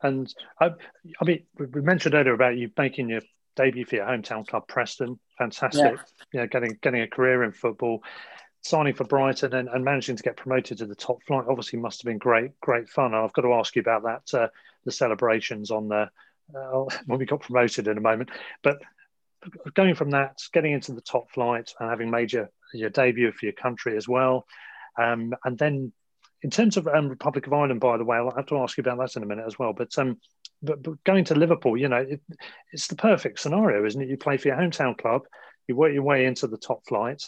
And 0.03 0.33
I, 0.59 0.71
I 1.19 1.25
mean, 1.25 1.43
we 1.57 1.81
mentioned 1.81 2.15
earlier 2.15 2.33
about 2.33 2.57
you 2.57 2.71
making 2.77 3.09
your 3.09 3.21
debut 3.55 3.85
for 3.85 3.95
your 3.95 4.05
hometown 4.05 4.47
club, 4.47 4.67
Preston. 4.67 5.19
Fantastic. 5.37 5.97
Yeah, 6.33 6.41
yeah 6.41 6.45
getting 6.47 6.77
getting 6.81 7.01
a 7.01 7.07
career 7.07 7.43
in 7.43 7.51
football, 7.51 8.03
signing 8.61 8.93
for 8.93 9.03
Brighton, 9.03 9.53
and, 9.53 9.69
and 9.69 9.83
managing 9.83 10.15
to 10.15 10.23
get 10.23 10.37
promoted 10.37 10.77
to 10.79 10.85
the 10.85 10.95
top 10.95 11.21
flight. 11.23 11.45
Obviously, 11.49 11.79
must 11.79 12.01
have 12.01 12.09
been 12.09 12.17
great, 12.17 12.59
great 12.61 12.89
fun. 12.89 13.13
I've 13.13 13.33
got 13.33 13.43
to 13.43 13.53
ask 13.53 13.75
you 13.75 13.81
about 13.81 14.03
that. 14.03 14.37
Uh, 14.37 14.47
the 14.85 14.91
celebrations 14.91 15.69
on 15.69 15.87
the 15.87 16.09
uh, 16.55 16.85
when 17.05 17.19
we 17.19 17.25
got 17.25 17.41
promoted 17.41 17.87
in 17.87 17.97
a 17.97 18.01
moment. 18.01 18.29
But 18.63 18.77
going 19.73 19.95
from 19.95 20.11
that, 20.11 20.39
getting 20.53 20.73
into 20.73 20.93
the 20.93 21.01
top 21.01 21.31
flight 21.31 21.73
and 21.79 21.89
having 21.89 22.09
made 22.09 22.31
your, 22.31 22.49
your 22.73 22.89
debut 22.89 23.31
for 23.31 23.45
your 23.45 23.53
country 23.53 23.97
as 23.97 24.07
well. 24.07 24.45
Um, 24.99 25.33
and 25.45 25.57
then 25.57 25.91
in 26.43 26.49
terms 26.49 26.77
of 26.77 26.87
um, 26.87 27.09
Republic 27.09 27.47
of 27.47 27.53
Ireland, 27.53 27.79
by 27.79 27.97
the 27.97 28.03
way, 28.03 28.17
I'll 28.17 28.35
have 28.35 28.47
to 28.47 28.57
ask 28.59 28.77
you 28.77 28.81
about 28.81 28.97
that 28.99 29.15
in 29.15 29.23
a 29.23 29.27
minute 29.27 29.45
as 29.45 29.59
well. 29.59 29.73
But 29.73 29.97
um, 29.97 30.17
but, 30.63 30.83
but 30.83 31.03
going 31.03 31.25
to 31.25 31.35
Liverpool, 31.35 31.77
you 31.77 31.87
know, 31.87 32.05
it, 32.07 32.21
it's 32.71 32.87
the 32.87 32.95
perfect 32.95 33.39
scenario, 33.39 33.85
isn't 33.85 34.01
it? 34.01 34.09
You 34.09 34.17
play 34.17 34.37
for 34.37 34.49
your 34.49 34.57
hometown 34.57 34.97
club, 34.97 35.23
you 35.67 35.75
work 35.75 35.93
your 35.93 36.03
way 36.03 36.25
into 36.25 36.47
the 36.47 36.57
top 36.57 36.85
flight, 36.87 37.23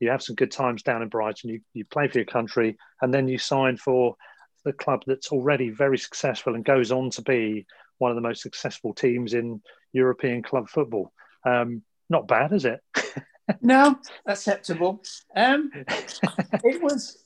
you 0.00 0.10
have 0.10 0.22
some 0.22 0.36
good 0.36 0.50
times 0.50 0.82
down 0.82 1.02
in 1.02 1.08
Brighton, 1.08 1.50
you, 1.50 1.60
you 1.74 1.84
play 1.84 2.08
for 2.08 2.18
your 2.18 2.24
country, 2.24 2.78
and 3.02 3.12
then 3.12 3.28
you 3.28 3.38
sign 3.38 3.76
for 3.76 4.16
the 4.64 4.72
club 4.72 5.02
that's 5.06 5.32
already 5.32 5.70
very 5.70 5.98
successful 5.98 6.54
and 6.54 6.64
goes 6.64 6.90
on 6.92 7.10
to 7.10 7.22
be 7.22 7.66
one 7.98 8.10
of 8.10 8.14
the 8.14 8.20
most 8.22 8.42
successful 8.42 8.94
teams 8.94 9.34
in 9.34 9.60
European 9.92 10.42
club 10.42 10.68
football. 10.68 11.12
Um, 11.44 11.82
not 12.08 12.28
bad, 12.28 12.52
is 12.52 12.64
it? 12.64 12.80
no, 13.60 13.98
acceptable. 14.26 15.02
Um, 15.34 15.70
it 15.74 16.82
was, 16.82 17.24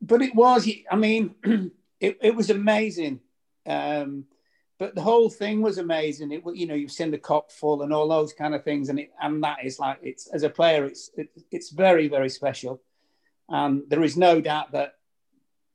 but 0.00 0.22
it 0.22 0.34
was. 0.34 0.68
I 0.90 0.96
mean, 0.96 1.34
it, 2.00 2.18
it 2.20 2.34
was 2.34 2.50
amazing. 2.50 3.20
Um, 3.66 4.24
but 4.78 4.94
the 4.96 5.00
whole 5.00 5.30
thing 5.30 5.62
was 5.62 5.78
amazing. 5.78 6.32
It 6.32 6.42
you 6.54 6.66
know 6.66 6.74
you've 6.74 6.90
seen 6.90 7.10
the 7.10 7.18
Kop 7.18 7.52
full 7.52 7.82
and 7.82 7.92
all 7.92 8.08
those 8.08 8.32
kind 8.32 8.54
of 8.54 8.64
things, 8.64 8.88
and 8.88 8.98
it 8.98 9.10
and 9.20 9.42
that 9.44 9.58
is 9.64 9.78
like 9.78 9.98
it's 10.02 10.26
as 10.28 10.42
a 10.42 10.50
player, 10.50 10.84
it's 10.84 11.10
it, 11.16 11.28
it's 11.50 11.70
very 11.70 12.08
very 12.08 12.28
special. 12.28 12.80
And 13.48 13.82
there 13.88 14.02
is 14.02 14.16
no 14.16 14.40
doubt 14.40 14.72
that 14.72 14.94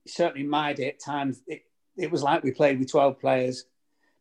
certainly 0.08 0.42
in 0.42 0.50
my 0.50 0.74
day 0.74 0.90
at 0.90 1.00
times 1.00 1.42
it, 1.48 1.64
it 1.96 2.12
was 2.12 2.24
like 2.24 2.44
we 2.44 2.52
played 2.52 2.80
with 2.80 2.90
12 2.90 3.20
players 3.20 3.66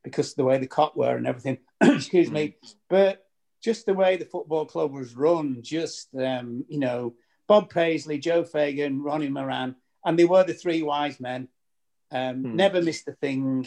because 0.06 0.30
of 0.30 0.36
the 0.36 0.44
way 0.44 0.56
the 0.56 0.68
Kop 0.68 0.96
were 0.96 1.16
and 1.16 1.26
everything. 1.26 1.58
Excuse 1.82 2.30
me. 2.30 2.56
Mm. 2.64 2.74
But 2.88 3.26
just 3.62 3.86
the 3.86 3.94
way 3.94 4.16
the 4.16 4.24
football 4.24 4.64
club 4.64 4.92
was 4.92 5.16
run, 5.16 5.58
just 5.62 6.14
um, 6.14 6.64
you 6.68 6.78
know, 6.78 7.14
Bob 7.48 7.70
Paisley, 7.70 8.18
Joe 8.18 8.44
Fagan, 8.44 9.02
Ronnie 9.02 9.28
Moran, 9.28 9.74
and 10.04 10.16
they 10.16 10.24
were 10.24 10.44
the 10.44 10.54
three 10.54 10.82
wise 10.82 11.18
men. 11.18 11.48
Um, 12.12 12.42
hmm. 12.42 12.56
Never 12.56 12.80
missed 12.80 13.08
a 13.08 13.12
thing. 13.14 13.66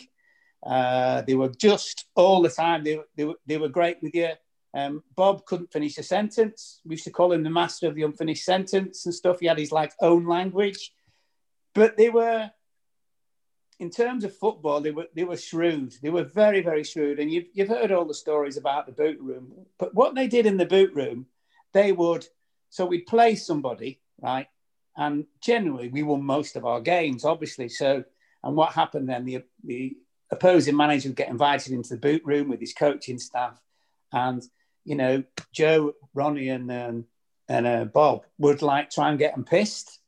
Uh, 0.65 1.23
they 1.23 1.35
were 1.35 1.49
just 1.49 2.05
all 2.15 2.41
the 2.41 2.49
time. 2.49 2.85
They, 2.85 2.99
they, 3.17 3.25
were, 3.25 3.35
they 3.45 3.57
were 3.57 3.67
great 3.67 3.97
with 4.01 4.15
you. 4.15 4.29
Um, 4.73 5.03
Bob 5.15 5.45
couldn't 5.45 5.73
finish 5.73 5.97
a 5.97 6.03
sentence. 6.03 6.79
We 6.85 6.93
used 6.93 7.03
to 7.03 7.11
call 7.11 7.33
him 7.33 7.43
the 7.43 7.49
master 7.49 7.87
of 7.87 7.95
the 7.95 8.03
unfinished 8.03 8.45
sentence 8.45 9.05
and 9.05 9.13
stuff. 9.13 9.41
He 9.41 9.47
had 9.47 9.59
his 9.59 9.73
like 9.73 9.91
own 9.99 10.25
language, 10.25 10.93
but 11.75 11.97
they 11.97 12.09
were, 12.09 12.49
in 13.79 13.89
terms 13.89 14.25
of 14.25 14.35
football, 14.35 14.81
they 14.81 14.91
were 14.91 15.07
they 15.15 15.23
were 15.23 15.37
shrewd. 15.37 15.95
They 16.01 16.09
were 16.09 16.23
very 16.23 16.61
very 16.61 16.83
shrewd. 16.83 17.19
And 17.19 17.31
you've 17.31 17.47
you've 17.53 17.69
heard 17.69 17.91
all 17.91 18.05
the 18.05 18.13
stories 18.13 18.57
about 18.57 18.85
the 18.85 18.91
boot 18.91 19.19
room. 19.19 19.53
But 19.77 19.95
what 19.95 20.15
they 20.15 20.27
did 20.27 20.45
in 20.45 20.57
the 20.57 20.65
boot 20.65 20.93
room, 20.93 21.27
they 21.73 21.91
would. 21.91 22.27
So 22.69 22.85
we'd 22.85 23.07
play 23.07 23.35
somebody 23.35 24.01
right, 24.21 24.47
and 24.95 25.25
generally 25.41 25.87
we 25.89 26.03
won 26.03 26.23
most 26.23 26.55
of 26.55 26.65
our 26.65 26.81
games, 26.81 27.25
obviously. 27.25 27.69
So 27.69 28.03
and 28.43 28.55
what 28.55 28.73
happened 28.73 29.09
then? 29.09 29.25
The 29.25 29.43
the 29.63 29.95
opposing 30.29 30.75
manager 30.75 31.09
would 31.09 31.15
get 31.15 31.29
invited 31.29 31.73
into 31.73 31.89
the 31.89 31.97
boot 31.97 32.21
room 32.25 32.49
with 32.49 32.59
his 32.59 32.73
coaching 32.73 33.17
staff, 33.17 33.59
and 34.11 34.43
you 34.83 34.95
know, 34.95 35.23
Joe, 35.53 35.93
Ronnie, 36.13 36.49
and 36.49 36.71
um, 36.71 37.05
and 37.47 37.65
uh, 37.65 37.85
Bob 37.85 38.25
would 38.37 38.61
like 38.61 38.89
try 38.89 39.09
and 39.09 39.17
get 39.17 39.35
them 39.35 39.45
pissed 39.45 39.98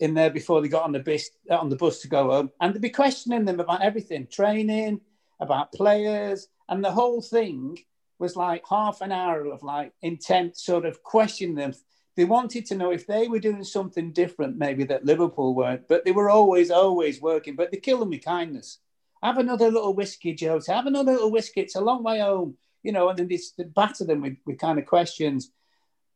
in 0.00 0.14
there 0.14 0.30
before 0.30 0.60
they 0.60 0.68
got 0.68 0.84
on 0.84 0.92
the 0.92 1.00
bus 1.00 1.30
on 1.50 1.68
the 1.68 1.76
bus 1.76 2.00
to 2.00 2.08
go 2.08 2.30
home, 2.30 2.50
and 2.60 2.74
they'd 2.74 2.82
be 2.82 2.90
questioning 2.90 3.44
them 3.44 3.60
about 3.60 3.82
everything, 3.82 4.26
training, 4.26 5.00
about 5.40 5.72
players, 5.72 6.48
and 6.68 6.84
the 6.84 6.90
whole 6.90 7.20
thing 7.20 7.78
was 8.18 8.36
like 8.36 8.64
half 8.68 9.00
an 9.02 9.12
hour 9.12 9.46
of 9.46 9.62
like 9.62 9.92
intense 10.02 10.62
sort 10.62 10.86
of 10.86 11.02
questioning 11.02 11.54
them. 11.54 11.74
They 12.16 12.24
wanted 12.24 12.64
to 12.66 12.74
know 12.74 12.92
if 12.92 13.06
they 13.06 13.28
were 13.28 13.38
doing 13.38 13.62
something 13.62 14.12
different, 14.12 14.56
maybe 14.56 14.84
that 14.84 15.04
Liverpool 15.04 15.54
weren't, 15.54 15.86
but 15.86 16.06
they 16.06 16.12
were 16.12 16.30
always, 16.30 16.70
always 16.70 17.20
working. 17.20 17.56
But 17.56 17.70
they 17.70 17.76
killed 17.76 18.00
them 18.00 18.08
with 18.08 18.24
kindness. 18.24 18.78
Have 19.22 19.36
another 19.36 19.70
little 19.70 19.92
whiskey, 19.92 20.32
Joe. 20.32 20.58
Have 20.66 20.86
another 20.86 21.12
little 21.12 21.30
whiskey. 21.30 21.60
It's 21.60 21.76
a 21.76 21.80
long 21.82 22.02
way 22.02 22.20
home 22.20 22.56
you 22.86 22.92
know, 22.92 23.08
and 23.08 23.18
then 23.18 23.26
they, 23.26 23.40
they 23.58 23.64
batter 23.64 24.04
them 24.04 24.20
with, 24.20 24.36
with 24.46 24.60
kind 24.60 24.78
of 24.78 24.86
questions. 24.86 25.50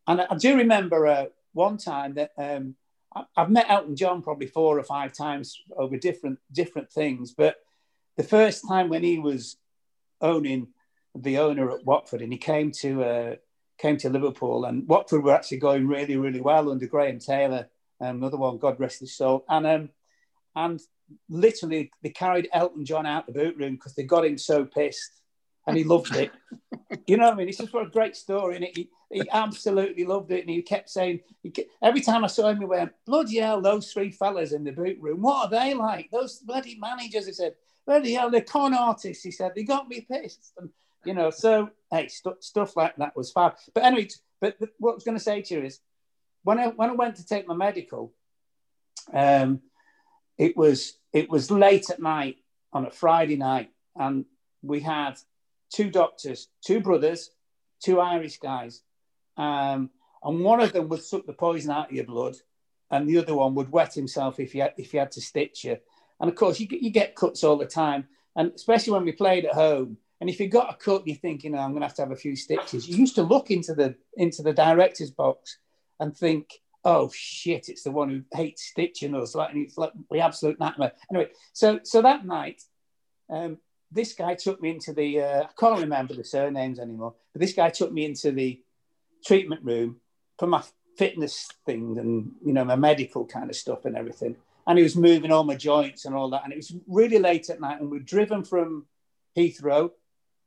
And 0.06 0.20
I, 0.20 0.28
I 0.30 0.36
do 0.36 0.56
remember 0.56 1.04
uh, 1.04 1.24
one 1.52 1.78
time 1.78 2.14
that 2.14 2.30
um, 2.38 2.76
I, 3.14 3.24
have 3.36 3.50
met 3.50 3.70
Elton 3.70 3.96
John 3.96 4.22
probably 4.22 4.46
four 4.46 4.78
or 4.78 4.82
five 4.82 5.12
times 5.12 5.60
over 5.76 5.96
different 5.96 6.38
different 6.52 6.90
things, 6.90 7.32
but 7.32 7.56
the 8.16 8.22
first 8.22 8.66
time 8.66 8.88
when 8.88 9.02
he 9.02 9.18
was 9.18 9.56
owning 10.20 10.68
the 11.14 11.38
owner 11.38 11.70
at 11.70 11.84
Watford, 11.84 12.22
and 12.22 12.32
he 12.32 12.38
came 12.38 12.70
to 12.72 13.02
uh, 13.02 13.36
came 13.78 13.96
to 13.98 14.10
Liverpool, 14.10 14.64
and 14.64 14.86
Watford 14.86 15.24
were 15.24 15.34
actually 15.34 15.58
going 15.58 15.86
really 15.86 16.16
really 16.16 16.40
well 16.40 16.70
under 16.70 16.86
Graham 16.86 17.18
Taylor, 17.18 17.68
another 17.98 18.36
one, 18.36 18.58
God 18.58 18.78
rest 18.78 19.00
his 19.00 19.16
soul, 19.16 19.44
and 19.48 19.66
um, 19.66 19.88
and 20.54 20.80
literally 21.28 21.90
they 22.02 22.10
carried 22.10 22.48
Elton 22.52 22.84
John 22.84 23.06
out 23.06 23.26
the 23.26 23.32
boot 23.32 23.56
room 23.56 23.74
because 23.74 23.94
they 23.94 24.04
got 24.04 24.24
him 24.24 24.38
so 24.38 24.64
pissed 24.64 25.19
and 25.70 25.78
he 25.78 25.84
loved 25.84 26.14
it. 26.16 26.30
you 27.06 27.16
know 27.16 27.24
what 27.24 27.34
I 27.34 27.36
mean? 27.36 27.48
It's 27.48 27.58
just 27.58 27.72
what 27.72 27.86
a 27.86 27.90
great 27.90 28.16
story, 28.16 28.56
and 28.56 28.64
he, 28.64 28.88
he 29.10 29.22
absolutely 29.30 30.04
loved 30.04 30.30
it. 30.30 30.40
And 30.40 30.50
he 30.50 30.62
kept 30.62 30.90
saying, 30.90 31.20
he 31.42 31.50
kept, 31.50 31.70
every 31.82 32.00
time 32.00 32.24
I 32.24 32.28
saw 32.28 32.48
him, 32.48 32.58
he 32.58 32.64
went, 32.64 32.92
"Bloody 33.06 33.38
hell, 33.38 33.60
those 33.60 33.92
three 33.92 34.10
fellas 34.10 34.52
in 34.52 34.64
the 34.64 34.72
boot 34.72 34.98
room, 35.00 35.22
what 35.22 35.46
are 35.46 35.50
they 35.50 35.74
like? 35.74 36.10
Those 36.10 36.38
bloody 36.38 36.78
managers." 36.78 37.26
He 37.26 37.32
said, 37.32 37.54
"Bloody 37.86 38.12
hell, 38.12 38.30
they're 38.30 38.42
con 38.42 38.74
artists." 38.74 39.24
He 39.24 39.30
said, 39.30 39.52
"They 39.54 39.64
got 39.64 39.88
me 39.88 40.06
pissed." 40.10 40.52
And 40.58 40.70
you 41.04 41.14
know, 41.14 41.30
so 41.30 41.70
hey, 41.90 42.08
st- 42.08 42.42
stuff 42.42 42.76
like 42.76 42.96
that 42.96 43.16
was 43.16 43.32
fab. 43.32 43.56
But 43.74 43.84
anyway, 43.84 44.08
but 44.40 44.56
what 44.78 44.92
I 44.92 44.94
was 44.94 45.04
going 45.04 45.16
to 45.16 45.24
say 45.24 45.42
to 45.42 45.54
you 45.54 45.62
is, 45.62 45.80
when 46.42 46.58
I 46.58 46.68
when 46.68 46.90
I 46.90 46.94
went 46.94 47.16
to 47.16 47.26
take 47.26 47.46
my 47.46 47.54
medical, 47.54 48.12
um, 49.12 49.60
it 50.38 50.56
was 50.56 50.98
it 51.12 51.28
was 51.28 51.50
late 51.50 51.90
at 51.90 52.00
night 52.00 52.36
on 52.72 52.86
a 52.86 52.90
Friday 52.90 53.36
night, 53.36 53.70
and 53.96 54.24
we 54.62 54.80
had 54.80 55.18
two 55.70 55.90
doctors, 55.90 56.48
two 56.64 56.80
brothers, 56.80 57.30
two 57.82 58.00
Irish 58.00 58.38
guys. 58.38 58.82
Um, 59.36 59.90
and 60.22 60.44
one 60.44 60.60
of 60.60 60.72
them 60.72 60.88
would 60.88 61.02
suck 61.02 61.26
the 61.26 61.32
poison 61.32 61.70
out 61.70 61.90
of 61.90 61.92
your 61.92 62.04
blood, 62.04 62.36
and 62.90 63.08
the 63.08 63.18
other 63.18 63.34
one 63.34 63.54
would 63.54 63.72
wet 63.72 63.94
himself 63.94 64.38
if 64.38 64.52
he 64.52 64.58
had, 64.58 64.74
if 64.76 64.92
he 64.92 64.98
had 64.98 65.12
to 65.12 65.20
stitch 65.20 65.64
you. 65.64 65.78
And 66.20 66.28
of 66.28 66.36
course, 66.36 66.60
you 66.60 66.66
get, 66.66 66.82
you 66.82 66.90
get 66.90 67.16
cuts 67.16 67.42
all 67.42 67.56
the 67.56 67.66
time, 67.66 68.06
and 68.36 68.52
especially 68.54 68.92
when 68.92 69.04
we 69.04 69.12
played 69.12 69.46
at 69.46 69.54
home. 69.54 69.96
And 70.20 70.28
if 70.28 70.38
you 70.38 70.48
got 70.48 70.70
a 70.70 70.76
cut, 70.76 71.06
you're 71.06 71.16
thinking, 71.16 71.54
oh, 71.54 71.58
"I'm 71.58 71.70
going 71.70 71.80
to 71.80 71.86
have 71.86 71.96
to 71.96 72.02
have 72.02 72.10
a 72.10 72.16
few 72.16 72.36
stitches." 72.36 72.86
You 72.86 72.96
used 72.96 73.14
to 73.14 73.22
look 73.22 73.50
into 73.50 73.74
the 73.74 73.94
into 74.14 74.42
the 74.42 74.52
director's 74.52 75.10
box 75.10 75.58
and 75.98 76.14
think, 76.14 76.60
"Oh 76.84 77.10
shit, 77.14 77.70
it's 77.70 77.84
the 77.84 77.90
one 77.90 78.10
who 78.10 78.22
hates 78.36 78.64
stitching 78.64 79.14
us." 79.14 79.34
Like, 79.34 79.54
it's 79.54 79.78
like 79.78 79.92
the 80.10 80.20
absolute 80.20 80.60
nightmare. 80.60 80.92
Anyway, 81.10 81.30
so 81.54 81.80
so 81.84 82.02
that 82.02 82.26
night, 82.26 82.62
um, 83.30 83.56
this 83.90 84.12
guy 84.12 84.34
took 84.34 84.60
me 84.60 84.70
into 84.70 84.92
the, 84.92 85.20
uh, 85.20 85.42
I 85.42 85.48
can't 85.58 85.80
remember 85.80 86.14
the 86.14 86.24
surnames 86.24 86.78
anymore, 86.78 87.14
but 87.32 87.40
this 87.40 87.52
guy 87.52 87.70
took 87.70 87.92
me 87.92 88.04
into 88.04 88.30
the 88.30 88.60
treatment 89.24 89.64
room 89.64 90.00
for 90.38 90.46
my 90.46 90.62
fitness 90.96 91.48
thing 91.66 91.98
and, 91.98 92.32
you 92.44 92.52
know, 92.52 92.64
my 92.64 92.76
medical 92.76 93.26
kind 93.26 93.50
of 93.50 93.56
stuff 93.56 93.84
and 93.84 93.96
everything. 93.96 94.36
And 94.66 94.78
he 94.78 94.82
was 94.84 94.96
moving 94.96 95.32
all 95.32 95.44
my 95.44 95.56
joints 95.56 96.04
and 96.04 96.14
all 96.14 96.30
that. 96.30 96.44
And 96.44 96.52
it 96.52 96.56
was 96.56 96.74
really 96.86 97.18
late 97.18 97.50
at 97.50 97.60
night 97.60 97.80
and 97.80 97.90
we'd 97.90 98.06
driven 98.06 98.44
from 98.44 98.86
Heathrow. 99.36 99.90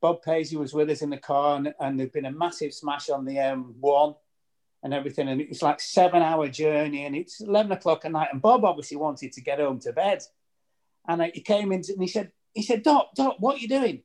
Bob 0.01 0.21
Paisley 0.21 0.57
was 0.57 0.73
with 0.73 0.89
us 0.89 1.01
in 1.01 1.09
the 1.09 1.17
car 1.17 1.57
and, 1.57 1.73
and 1.79 1.99
there'd 1.99 2.11
been 2.11 2.25
a 2.25 2.31
massive 2.31 2.73
smash 2.73 3.09
on 3.09 3.25
the 3.25 3.35
M1 3.35 4.15
and 4.83 4.93
everything. 4.93 5.27
And 5.27 5.41
it 5.41 5.49
was 5.49 5.61
like 5.61 5.79
seven 5.81 6.21
hour 6.21 6.47
journey 6.47 7.05
and 7.05 7.15
it's 7.15 7.41
11 7.41 7.71
o'clock 7.71 8.05
at 8.05 8.11
night. 8.11 8.29
And 8.31 8.41
Bob 8.41 8.63
obviously 8.63 8.97
wanted 8.97 9.33
to 9.33 9.41
get 9.41 9.59
home 9.59 9.79
to 9.79 9.91
bed. 9.91 10.21
And 11.07 11.21
he 11.33 11.41
came 11.41 11.71
in 11.71 11.81
and 11.89 12.01
he 12.01 12.07
said, 12.07 12.31
he 12.53 12.61
said, 12.61 12.83
Doc, 12.83 13.15
Doc, 13.15 13.35
what 13.39 13.57
are 13.57 13.59
you 13.59 13.67
doing? 13.67 14.03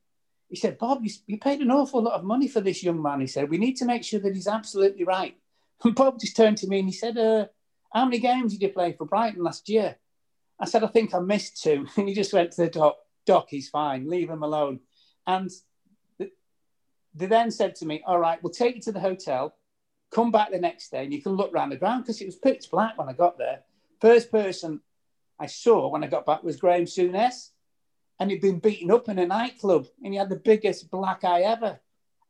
He 0.49 0.57
said, 0.57 0.79
Bob, 0.79 1.05
you, 1.05 1.11
you 1.27 1.39
paid 1.39 1.61
an 1.61 1.71
awful 1.71 2.03
lot 2.03 2.15
of 2.15 2.25
money 2.25 2.49
for 2.49 2.61
this 2.61 2.83
young 2.83 3.03
man. 3.03 3.21
He 3.21 3.27
said, 3.27 3.51
we 3.51 3.59
need 3.59 3.77
to 3.77 3.85
make 3.85 4.03
sure 4.03 4.21
that 4.21 4.35
he's 4.35 4.49
absolutely 4.49 5.05
right. 5.05 5.37
And 5.85 5.95
Bob 5.95 6.19
just 6.19 6.37
turned 6.37 6.59
to 6.59 6.67
me 6.67 6.81
and 6.81 6.89
he 6.89 6.95
said, 6.95 7.17
uh, 7.17 7.47
how 7.93 8.05
many 8.05 8.19
games 8.19 8.53
did 8.53 8.63
you 8.63 8.69
play 8.71 8.95
for 8.95 9.07
Brighton 9.07 9.45
last 9.45 9.69
year? 9.69 9.97
I 10.59 10.65
said, 10.65 10.83
I 10.83 10.89
think 10.89 11.15
I 11.15 11.21
missed 11.21 11.63
two. 11.63 11.87
And 11.97 12.09
he 12.09 12.15
just 12.15 12.33
went 12.33 12.51
to 12.53 12.63
the 12.63 12.69
doc, 12.69 12.97
Doc, 13.25 13.47
he's 13.49 13.69
fine, 13.69 14.11
leave 14.11 14.29
him 14.29 14.43
alone. 14.43 14.81
And 15.25 15.49
they 16.19 17.27
then 17.27 17.53
said 17.53 17.77
to 17.77 17.87
me, 17.87 18.03
all 18.05 18.19
right, 18.19 18.43
we'll 18.43 18.53
take 18.53 18.75
you 18.75 18.83
to 18.83 18.93
the 18.93 18.99
hotel, 18.99 19.55
come 20.11 20.33
back 20.33 20.51
the 20.51 20.59
next 20.59 20.91
day 20.91 21.05
and 21.05 21.13
you 21.13 21.23
can 21.23 21.33
look 21.33 21.53
around 21.53 21.71
the 21.71 21.77
ground 21.77 22.03
because 22.03 22.21
it 22.21 22.27
was 22.27 22.37
pitch 22.37 22.67
black 22.71 22.99
when 22.99 23.09
I 23.09 23.13
got 23.13 23.39
there. 23.39 23.61
First 24.01 24.33
person 24.33 24.81
I 25.39 25.47
saw 25.47 25.91
when 25.91 26.03
I 26.03 26.09
got 26.09 26.27
back 26.27 26.43
was 26.43 26.57
Graham 26.57 26.85
Souness 26.85 27.51
and 28.21 28.31
he'd 28.31 28.41
been 28.41 28.59
beaten 28.59 28.91
up 28.91 29.09
in 29.09 29.19
a 29.19 29.27
nightclub 29.27 29.87
and 30.03 30.13
he 30.13 30.19
had 30.19 30.29
the 30.29 30.37
biggest 30.37 30.91
black 30.91 31.25
eye 31.25 31.43
ever. 31.43 31.79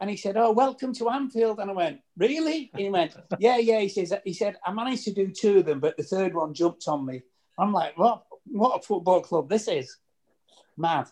And 0.01 0.09
he 0.09 0.17
said, 0.17 0.37
Oh, 0.37 0.53
welcome 0.53 0.95
to 0.95 1.11
Anfield. 1.11 1.59
And 1.59 1.71
I 1.71 1.75
went, 1.75 2.01
Really? 2.17 2.71
And 2.73 2.83
he 2.83 2.89
went, 2.89 3.17
Yeah, 3.39 3.57
yeah. 3.57 3.81
He 3.81 3.89
says, 3.89 4.13
he 4.25 4.33
said, 4.33 4.57
I 4.65 4.73
managed 4.73 5.05
to 5.05 5.13
do 5.13 5.29
two 5.29 5.59
of 5.59 5.67
them, 5.67 5.81
but 5.81 5.97
the 5.97 6.03
third 6.03 6.35
one 6.35 6.55
jumped 6.55 6.87
on 6.87 7.05
me. 7.05 7.23
I'm 7.59 7.73
like, 7.73 7.99
What 7.99 8.25
what 8.51 8.79
a 8.79 8.83
football 8.83 9.21
club 9.21 9.49
this 9.49 9.69
is. 9.69 9.97
Mad. 10.77 11.09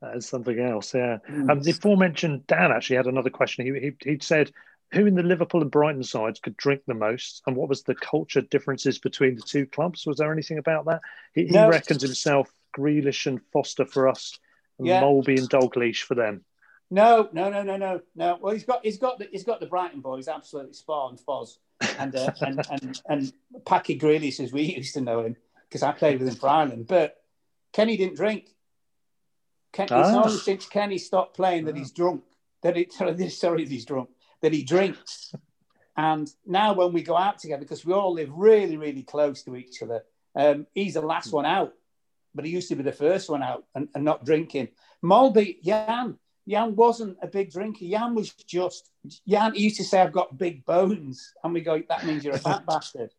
That 0.00 0.16
is 0.16 0.28
something 0.28 0.58
else, 0.58 0.94
yeah. 0.94 1.18
Mm. 1.28 1.50
Um, 1.50 1.62
the 1.62 1.70
aforementioned 1.70 2.46
Dan 2.46 2.72
actually 2.72 2.96
had 2.96 3.06
another 3.06 3.30
question. 3.30 3.66
He, 3.66 3.80
he, 3.80 4.10
he'd 4.10 4.22
said, 4.22 4.52
who 4.92 5.06
in 5.06 5.14
the 5.14 5.22
Liverpool 5.22 5.62
and 5.62 5.70
Brighton 5.70 6.04
sides 6.04 6.38
could 6.38 6.56
drink 6.56 6.82
the 6.86 6.94
most, 6.94 7.42
and 7.46 7.56
what 7.56 7.68
was 7.68 7.82
the 7.82 7.94
culture 7.94 8.40
differences 8.40 8.98
between 8.98 9.34
the 9.34 9.42
two 9.42 9.66
clubs? 9.66 10.06
Was 10.06 10.18
there 10.18 10.32
anything 10.32 10.58
about 10.58 10.86
that? 10.86 11.00
He, 11.34 11.44
no. 11.44 11.64
he 11.64 11.70
reckons 11.70 12.02
himself 12.02 12.50
Grealish 12.76 13.26
and 13.26 13.40
Foster 13.52 13.86
for 13.86 14.08
us, 14.08 14.38
and 14.78 14.86
yeah. 14.86 15.02
Molby 15.02 15.38
and 15.38 15.48
Dalglish 15.48 16.02
for 16.02 16.14
them. 16.14 16.44
No, 16.90 17.28
no, 17.32 17.50
no, 17.50 17.62
no, 17.62 17.76
no, 17.76 18.00
no. 18.14 18.38
Well, 18.40 18.52
he's 18.52 18.64
got 18.64 18.84
he's 18.84 18.98
got 18.98 19.18
the 19.18 19.28
he's 19.30 19.44
got 19.44 19.60
the 19.60 19.66
Brighton 19.66 20.00
boys 20.00 20.28
absolutely 20.28 20.74
spot 20.74 21.10
on 21.10 21.18
Foz 21.18 21.58
and 21.98 22.14
uh, 22.14 22.30
and, 22.40 22.66
and 22.70 23.02
and 23.08 23.32
Packy 23.64 23.98
Grealish 23.98 24.40
as 24.40 24.52
we 24.52 24.62
used 24.76 24.94
to 24.94 25.00
know 25.00 25.24
him 25.24 25.36
because 25.68 25.82
I 25.82 25.92
played 25.92 26.20
with 26.20 26.28
him 26.28 26.36
for 26.36 26.48
Ireland. 26.48 26.86
But 26.86 27.16
Kenny 27.72 27.96
didn't 27.96 28.16
drink. 28.16 28.54
Ken, 29.72 29.88
ah. 29.90 30.00
It's 30.00 30.26
only 30.26 30.38
since 30.38 30.66
Kenny 30.66 30.98
stopped 30.98 31.36
playing 31.36 31.64
that 31.64 31.76
he's 31.76 31.90
drunk. 31.90 32.22
That 32.62 32.76
it 32.76 32.92
sorry, 33.32 33.64
that 33.64 33.72
he's 33.72 33.84
drunk. 33.84 34.10
That 34.42 34.52
he 34.52 34.62
drinks. 34.62 35.34
And 35.96 36.30
now 36.44 36.74
when 36.74 36.92
we 36.92 37.02
go 37.02 37.16
out 37.16 37.38
together, 37.38 37.62
because 37.62 37.84
we 37.84 37.94
all 37.94 38.12
live 38.12 38.30
really, 38.30 38.76
really 38.76 39.02
close 39.02 39.42
to 39.44 39.56
each 39.56 39.82
other, 39.82 40.04
um, 40.34 40.66
he's 40.74 40.94
the 40.94 41.00
last 41.00 41.32
one 41.32 41.46
out 41.46 41.72
but 42.36 42.44
he 42.44 42.52
used 42.52 42.68
to 42.68 42.76
be 42.76 42.82
the 42.82 42.92
first 42.92 43.28
one 43.28 43.42
out 43.42 43.64
and, 43.74 43.88
and 43.94 44.04
not 44.04 44.24
drinking. 44.24 44.68
Molby, 45.02 45.62
Jan, 45.62 46.18
Jan 46.48 46.76
wasn't 46.76 47.16
a 47.22 47.26
big 47.26 47.50
drinker. 47.50 47.84
Jan 47.84 48.14
was 48.14 48.30
just, 48.30 48.90
Jan 49.26 49.54
he 49.54 49.64
used 49.64 49.78
to 49.78 49.84
say, 49.84 50.00
I've 50.00 50.12
got 50.12 50.38
big 50.38 50.64
bones. 50.64 51.32
And 51.42 51.52
we 51.52 51.60
go, 51.62 51.82
that 51.88 52.06
means 52.06 52.24
you're 52.24 52.34
a 52.34 52.38
fat 52.38 52.66
bastard. 52.68 53.12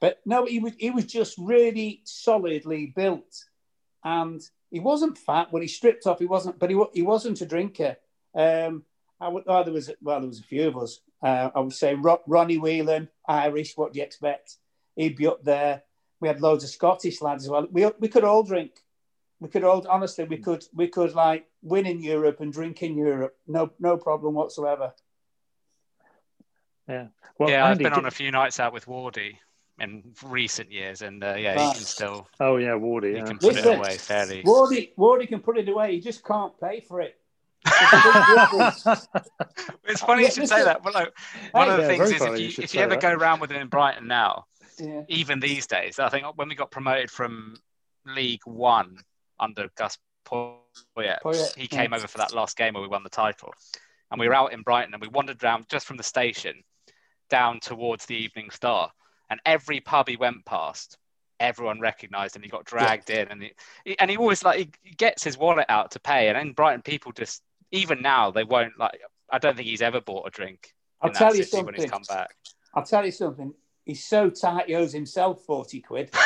But 0.00 0.20
no, 0.26 0.44
he 0.44 0.58
was, 0.58 0.72
he 0.78 0.90
was 0.90 1.06
just 1.06 1.36
really 1.38 2.02
solidly 2.04 2.92
built. 2.94 3.44
And 4.04 4.42
he 4.70 4.80
wasn't 4.80 5.16
fat 5.16 5.52
when 5.52 5.62
he 5.62 5.68
stripped 5.68 6.06
off. 6.06 6.18
He 6.18 6.26
wasn't, 6.26 6.58
but 6.58 6.68
he, 6.68 6.82
he 6.92 7.02
wasn't 7.02 7.40
a 7.40 7.46
drinker. 7.46 7.96
Um, 8.34 8.82
I 9.20 9.28
would, 9.28 9.44
oh, 9.46 9.64
there 9.64 9.72
was 9.72 9.90
well, 10.02 10.20
there 10.20 10.28
was 10.28 10.40
a 10.40 10.44
few 10.44 10.68
of 10.68 10.76
us. 10.76 11.00
Uh, 11.22 11.50
I 11.54 11.60
would 11.60 11.72
say 11.72 11.94
Ro- 11.94 12.20
Ronnie 12.26 12.58
Whelan, 12.58 13.08
Irish. 13.26 13.76
What 13.76 13.92
do 13.92 14.00
you 14.00 14.04
expect? 14.04 14.56
He'd 14.96 15.16
be 15.16 15.26
up 15.26 15.42
there. 15.42 15.84
We 16.20 16.28
had 16.28 16.40
loads 16.40 16.64
of 16.64 16.70
Scottish 16.70 17.20
lads 17.20 17.44
as 17.44 17.50
well. 17.50 17.66
We 17.70 17.90
we 17.98 18.08
could 18.08 18.24
all 18.24 18.42
drink. 18.42 18.72
We 19.40 19.48
could 19.48 19.64
all 19.64 19.86
honestly 19.88 20.24
we 20.24 20.38
could 20.38 20.64
we 20.74 20.88
could 20.88 21.14
like 21.14 21.46
win 21.62 21.86
in 21.86 22.00
Europe 22.00 22.40
and 22.40 22.52
drink 22.52 22.82
in 22.82 22.96
Europe. 22.96 23.36
No 23.46 23.70
no 23.78 23.96
problem 23.96 24.34
whatsoever. 24.34 24.92
Yeah. 26.88 27.06
Well, 27.38 27.50
yeah, 27.50 27.66
Andy, 27.66 27.72
I've 27.72 27.78
been 27.78 27.92
did... 27.92 27.98
on 27.98 28.06
a 28.06 28.10
few 28.10 28.30
nights 28.30 28.60
out 28.60 28.72
with 28.72 28.86
Wardy 28.86 29.38
in 29.80 30.02
recent 30.22 30.70
years, 30.70 31.02
and 31.02 31.22
uh, 31.24 31.34
yeah, 31.36 31.52
he 31.54 31.74
can 31.74 31.82
still. 31.82 32.28
Oh 32.40 32.56
yeah, 32.56 32.70
Wardy. 32.70 33.10
He 33.10 33.16
yeah. 33.16 33.24
can 33.24 33.38
put 33.38 33.54
Listen, 33.54 33.72
it 33.72 33.78
away 33.78 33.96
fairly. 33.96 34.42
Wardy, 34.42 34.94
Wardy 34.96 35.28
can 35.28 35.40
put 35.40 35.58
it 35.58 35.68
away. 35.68 35.92
He 35.92 36.00
just 36.00 36.24
can't 36.24 36.58
pay 36.60 36.80
for 36.80 37.00
it. 37.00 37.18
it's 39.84 40.00
funny 40.02 40.24
you 40.24 40.30
should 40.30 40.48
say 40.48 40.62
that. 40.64 40.84
Well, 40.84 40.92
like, 40.92 41.12
one 41.52 41.70
of 41.70 41.78
the 41.78 41.86
things 41.86 42.10
is 42.10 42.20
if 42.20 42.38
you, 42.38 42.62
if 42.62 42.74
you 42.74 42.80
ever 42.80 42.90
that. 42.90 43.00
go 43.00 43.10
around 43.10 43.40
with 43.40 43.50
him 43.50 43.62
in 43.62 43.68
Brighton 43.68 44.06
now, 44.06 44.44
yeah. 44.78 45.02
even 45.08 45.40
these 45.40 45.66
days, 45.66 45.98
I 45.98 46.08
think 46.08 46.26
when 46.36 46.48
we 46.48 46.54
got 46.54 46.70
promoted 46.70 47.10
from 47.10 47.56
League 48.06 48.42
One 48.44 48.98
under 49.38 49.68
Gus 49.76 49.98
Poyet, 50.26 51.56
he 51.56 51.66
came 51.66 51.92
over 51.92 52.06
for 52.06 52.18
that 52.18 52.34
last 52.34 52.56
game 52.56 52.74
where 52.74 52.82
we 52.82 52.88
won 52.88 53.02
the 53.02 53.10
title. 53.10 53.52
And 54.10 54.20
we 54.20 54.28
were 54.28 54.34
out 54.34 54.52
in 54.52 54.62
Brighton 54.62 54.94
and 54.94 55.00
we 55.00 55.08
wandered 55.08 55.42
around 55.42 55.68
just 55.68 55.86
from 55.86 55.96
the 55.96 56.02
station 56.02 56.62
down 57.30 57.60
towards 57.60 58.06
the 58.06 58.14
Evening 58.14 58.50
Star. 58.50 58.90
And 59.30 59.40
every 59.44 59.80
pub 59.80 60.08
he 60.08 60.16
went 60.16 60.44
past, 60.44 60.98
everyone 61.40 61.80
recognised 61.80 62.36
him. 62.36 62.42
He 62.42 62.48
got 62.48 62.64
dragged 62.64 63.10
yeah. 63.10 63.22
in, 63.22 63.28
and 63.28 63.42
he, 63.84 63.98
and 63.98 64.10
he 64.10 64.16
always 64.16 64.44
like 64.44 64.78
he 64.82 64.94
gets 64.94 65.24
his 65.24 65.38
wallet 65.38 65.66
out 65.68 65.90
to 65.92 66.00
pay. 66.00 66.28
And 66.28 66.38
in 66.38 66.52
Brighton, 66.52 66.82
people 66.82 67.12
just 67.12 67.42
even 67.72 68.02
now 68.02 68.30
they 68.30 68.44
won't 68.44 68.78
like. 68.78 69.00
I 69.30 69.38
don't 69.38 69.56
think 69.56 69.68
he's 69.68 69.82
ever 69.82 70.00
bought 70.00 70.26
a 70.26 70.30
drink. 70.30 70.74
I'll 71.00 71.10
tell 71.10 71.34
you 71.34 71.42
something. 71.42 71.66
When 71.66 71.74
he's 71.74 71.90
come 71.90 72.02
back, 72.08 72.34
I'll 72.74 72.84
tell 72.84 73.04
you 73.04 73.10
something. 73.10 73.54
He's 73.84 74.04
so 74.04 74.30
tight 74.30 74.66
he 74.66 74.74
owes 74.74 74.92
himself 74.92 75.44
forty 75.44 75.80
quid. 75.80 76.10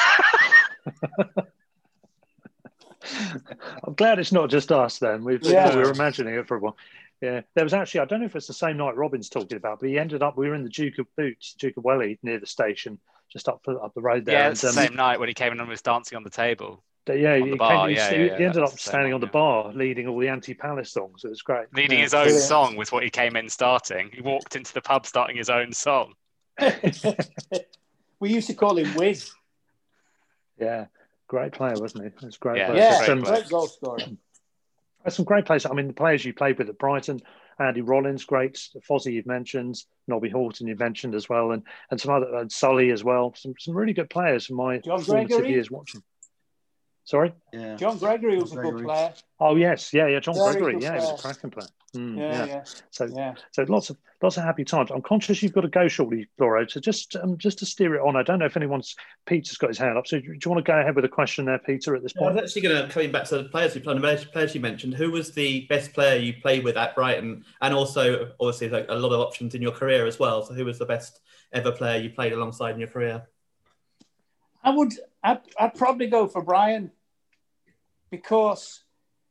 I'm 3.85 3.95
glad 3.95 4.19
it's 4.19 4.33
not 4.33 4.51
just 4.51 4.73
us. 4.73 4.99
Then 4.99 5.25
we've 5.25 5.43
yeah. 5.43 5.75
we 5.75 5.83
were 5.83 5.91
imagining 5.91 6.35
it 6.35 6.47
for 6.47 6.57
a 6.57 6.61
while. 6.61 6.77
Yeah, 7.21 7.41
there 7.55 7.65
was 7.65 7.75
actually 7.75 8.01
I 8.01 8.05
don't 8.05 8.21
know 8.21 8.27
if 8.27 8.37
it's 8.37 8.47
the 8.47 8.53
same 8.53 8.77
night 8.77 8.97
Robin's 8.97 9.29
talking 9.29 9.57
about, 9.57 9.81
but 9.81 9.89
he 9.89 9.99
ended 9.99 10.23
up 10.23 10.37
we 10.37 10.49
were 10.49 10.55
in 10.55 10.63
the 10.63 10.69
Duke 10.69 10.99
of 10.99 11.07
Boots, 11.17 11.55
Duke 11.55 11.77
of 11.77 11.85
Welly 11.85 12.19
near 12.23 12.39
the 12.39 12.47
station, 12.47 12.99
just 13.33 13.49
up 13.49 13.67
up 13.67 13.93
the 13.95 14.01
road 14.01 14.25
there. 14.25 14.35
Yeah, 14.35 14.51
it's 14.51 14.63
and, 14.63 14.75
the 14.75 14.81
um, 14.81 14.87
same 14.87 14.97
night 14.97 15.19
when 15.19 15.29
he 15.29 15.35
came 15.35 15.53
in 15.53 15.61
and 15.61 15.69
was 15.69 15.83
dancing 15.83 16.17
on 16.17 16.23
the 16.23 16.31
table. 16.31 16.83
Yeah, 17.09 17.37
he, 17.37 17.43
came, 17.45 17.57
yeah, 17.59 17.87
he, 17.87 17.97
yeah, 18.27 18.37
he 18.37 18.45
ended 18.45 18.63
up 18.63 18.79
standing 18.79 19.15
on 19.15 19.21
the 19.21 19.27
bar 19.27 19.73
leading 19.73 20.07
all 20.07 20.19
the 20.19 20.29
anti-Palace 20.29 20.93
songs. 20.93 21.25
It 21.25 21.31
was 21.31 21.41
great. 21.41 21.67
Leading 21.75 22.01
his 22.01 22.13
own 22.13 22.31
song 22.39 22.77
was 22.77 22.93
what 22.93 23.03
he 23.03 23.09
came 23.09 23.35
in 23.35 23.49
starting. 23.49 24.11
He 24.13 24.21
walked 24.21 24.57
into 24.57 24.75
the 24.75 24.83
pub 24.83 25.07
starting 25.07 25.35
his 25.35 25.49
own 25.49 25.73
song. 25.73 26.13
we 28.21 28.33
used 28.33 28.49
to 28.49 28.55
call 28.55 28.79
him 28.79 28.95
Wiz. 28.95 29.31
Yeah, 30.59 30.87
great 31.29 31.53
player, 31.53 31.75
wasn't 31.77 32.05
he? 32.05 32.09
It 32.09 32.23
was 32.23 32.37
great. 32.37 32.59
Yeah, 32.59 32.67
player. 32.67 32.79
yeah 32.79 33.07
great, 33.07 33.25
great 33.25 33.49
goal 33.49 33.67
scorer. 33.67 33.99
There's 35.05 35.15
some 35.15 35.25
great 35.25 35.45
players. 35.45 35.65
I 35.65 35.73
mean, 35.73 35.87
the 35.89 35.93
players 35.93 36.25
you 36.25 36.35
played 36.35 36.59
with 36.59 36.69
at 36.69 36.79
Brighton, 36.79 37.21
Andy 37.61 37.83
Rollings, 37.83 38.25
great. 38.25 38.55
Fozzie 38.89 39.13
you've 39.13 39.27
mentioned, 39.27 39.77
Nobby 40.07 40.29
Horton 40.29 40.67
you've 40.67 40.79
mentioned 40.79 41.15
as 41.15 41.29
well, 41.29 41.53
and 41.53 41.63
and 41.91 42.01
some 42.01 42.13
other 42.13 42.35
and 42.37 42.51
Sully 42.51 42.91
as 42.91 43.05
well. 43.05 43.35
Some 43.37 43.55
some 43.59 43.75
really 43.75 43.93
good 43.93 44.11
players 44.11 44.47
from 44.47 44.57
my 44.57 44.79
John 44.79 45.01
formative 45.01 45.29
Gregory. 45.29 45.53
years 45.53 45.71
watching. 45.71 46.03
Sorry. 47.09 47.33
Yeah. 47.55 47.75
John 47.77 47.97
Gregory 47.97 48.37
was 48.37 48.51
John 48.51 48.59
a 48.59 48.61
Gregory. 48.61 48.81
good 48.83 48.87
player. 48.87 49.13
Oh 49.41 49.57
yes, 49.57 49.95
yeah, 49.95 50.09
yeah. 50.09 50.21
John 50.21 50.35
Very 50.35 50.61
Gregory, 50.61 50.83
yeah, 50.83 50.91
player. 50.91 51.01
he 51.01 51.11
was 51.11 51.19
a 51.19 51.23
cracking 51.23 51.51
player. 51.51 51.69
Mm, 51.97 52.19
yeah, 52.19 52.25
yeah, 52.33 52.45
yeah, 52.45 52.65
So, 52.91 53.05
yeah. 53.07 53.35
so 53.51 53.63
lots 53.67 53.89
of 53.89 53.97
lots 54.21 54.37
of 54.37 54.43
happy 54.43 54.63
times. 54.63 54.91
I'm 54.91 55.01
conscious 55.01 55.43
you've 55.43 55.55
got 55.55 55.63
to 55.63 55.69
go 55.69 55.89
shortly, 55.89 56.29
Lawro. 56.39 56.71
So 56.71 56.81
just 56.81 57.17
um, 57.17 57.39
just 57.39 57.61
to 57.61 57.65
steer 57.67 57.95
it 57.95 58.03
on, 58.03 58.15
I 58.15 58.23
don't 58.23 58.39
know 58.41 58.45
if 58.45 58.59
anyone's 58.59 58.95
Peter's 59.25 59.57
got 59.57 59.69
his 59.69 59.79
hand 59.79 59.97
up. 59.97 60.07
So 60.07 60.21
do 60.21 60.27
you 60.27 60.51
want 60.51 60.63
to 60.63 60.71
go 60.71 60.79
ahead 60.79 60.95
with 60.97 61.07
a 61.07 61.09
question 61.09 61.47
there, 61.47 61.59
Peter? 61.59 61.97
At 61.97 62.03
this 62.03 62.13
point, 62.13 62.33
I 62.33 62.35
was 62.35 62.43
actually 62.51 62.69
going 62.69 62.87
to 62.87 62.93
coming 62.93 63.11
back 63.11 63.25
to 63.29 63.39
the 63.39 63.45
players 63.45 63.75
you 63.75 63.81
played. 63.81 64.03
The 64.03 64.27
players 64.31 64.55
you 64.55 64.61
mentioned. 64.61 64.93
Who 64.93 65.11
was 65.11 65.33
the 65.33 65.63
best 65.71 65.95
player 65.95 66.19
you 66.21 66.35
played 66.43 66.63
with 66.63 66.77
at 66.77 66.95
Brighton? 66.95 67.43
And 67.63 67.73
also, 67.73 68.33
obviously, 68.39 68.69
like 68.69 68.85
a 68.91 68.95
lot 68.95 69.13
of 69.15 69.21
options 69.21 69.55
in 69.55 69.63
your 69.63 69.73
career 69.73 70.05
as 70.07 70.19
well. 70.19 70.43
So 70.45 70.53
who 70.53 70.67
was 70.67 70.79
the 70.79 70.85
best 70.85 71.21
ever 71.55 71.73
player 71.73 71.99
you 72.03 72.11
played 72.11 72.35
alongside 72.35 72.73
in 72.75 72.81
your 72.81 72.91
career? 72.91 73.23
I 74.63 74.73
would. 74.73 74.93
I'd, 75.25 75.41
I'd 75.59 75.75
probably 75.75 76.07
go 76.09 76.29
for 76.29 76.43
Brian 76.43 76.91
because 78.11 78.83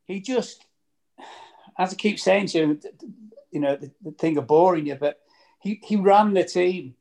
he 0.04 0.20
just, 0.20 0.64
as 1.78 1.92
I 1.92 1.96
keep 1.96 2.18
saying 2.18 2.46
to 2.48 2.58
you, 2.58 2.80
you 3.50 3.60
know, 3.60 3.76
the, 3.76 3.90
the 4.02 4.12
thing 4.12 4.36
of 4.36 4.46
boring 4.46 4.86
you, 4.86 4.94
but 4.94 5.20
he, 5.60 5.80
he 5.82 5.96
ran 5.96 6.34
the 6.34 6.44
team. 6.44 6.94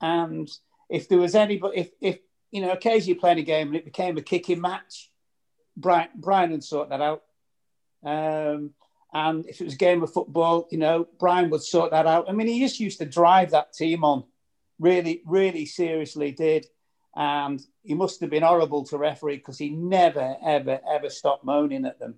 And 0.00 0.50
if 0.88 1.08
there 1.08 1.18
was 1.18 1.34
anybody, 1.34 1.78
if, 1.78 1.90
if, 2.00 2.18
you 2.50 2.60
know, 2.60 2.70
occasionally 2.70 3.18
playing 3.18 3.38
a 3.38 3.42
game 3.42 3.68
and 3.68 3.76
it 3.76 3.84
became 3.84 4.16
a 4.16 4.22
kicking 4.22 4.60
match, 4.60 5.10
Brian, 5.76 6.08
Brian 6.14 6.50
would 6.52 6.64
sort 6.64 6.90
that 6.90 7.00
out. 7.00 7.22
Um, 8.04 8.74
and 9.12 9.46
if 9.46 9.60
it 9.60 9.64
was 9.64 9.74
a 9.74 9.78
game 9.78 10.02
of 10.02 10.12
football, 10.12 10.68
you 10.70 10.78
know, 10.78 11.08
Brian 11.18 11.50
would 11.50 11.62
sort 11.62 11.92
that 11.92 12.06
out. 12.06 12.28
I 12.28 12.32
mean, 12.32 12.46
he 12.46 12.60
just 12.60 12.80
used 12.80 12.98
to 12.98 13.06
drive 13.06 13.50
that 13.52 13.72
team 13.72 14.04
on, 14.04 14.24
really, 14.78 15.22
really 15.24 15.66
seriously 15.66 16.32
did. 16.32 16.66
And 17.16 17.64
he 17.82 17.94
must 17.94 18.20
have 18.20 18.30
been 18.30 18.42
horrible 18.42 18.84
to 18.86 18.98
referee 18.98 19.36
because 19.36 19.58
he 19.58 19.70
never, 19.70 20.36
ever, 20.44 20.80
ever 20.90 21.10
stopped 21.10 21.44
moaning 21.44 21.84
at 21.84 21.98
them. 21.98 22.16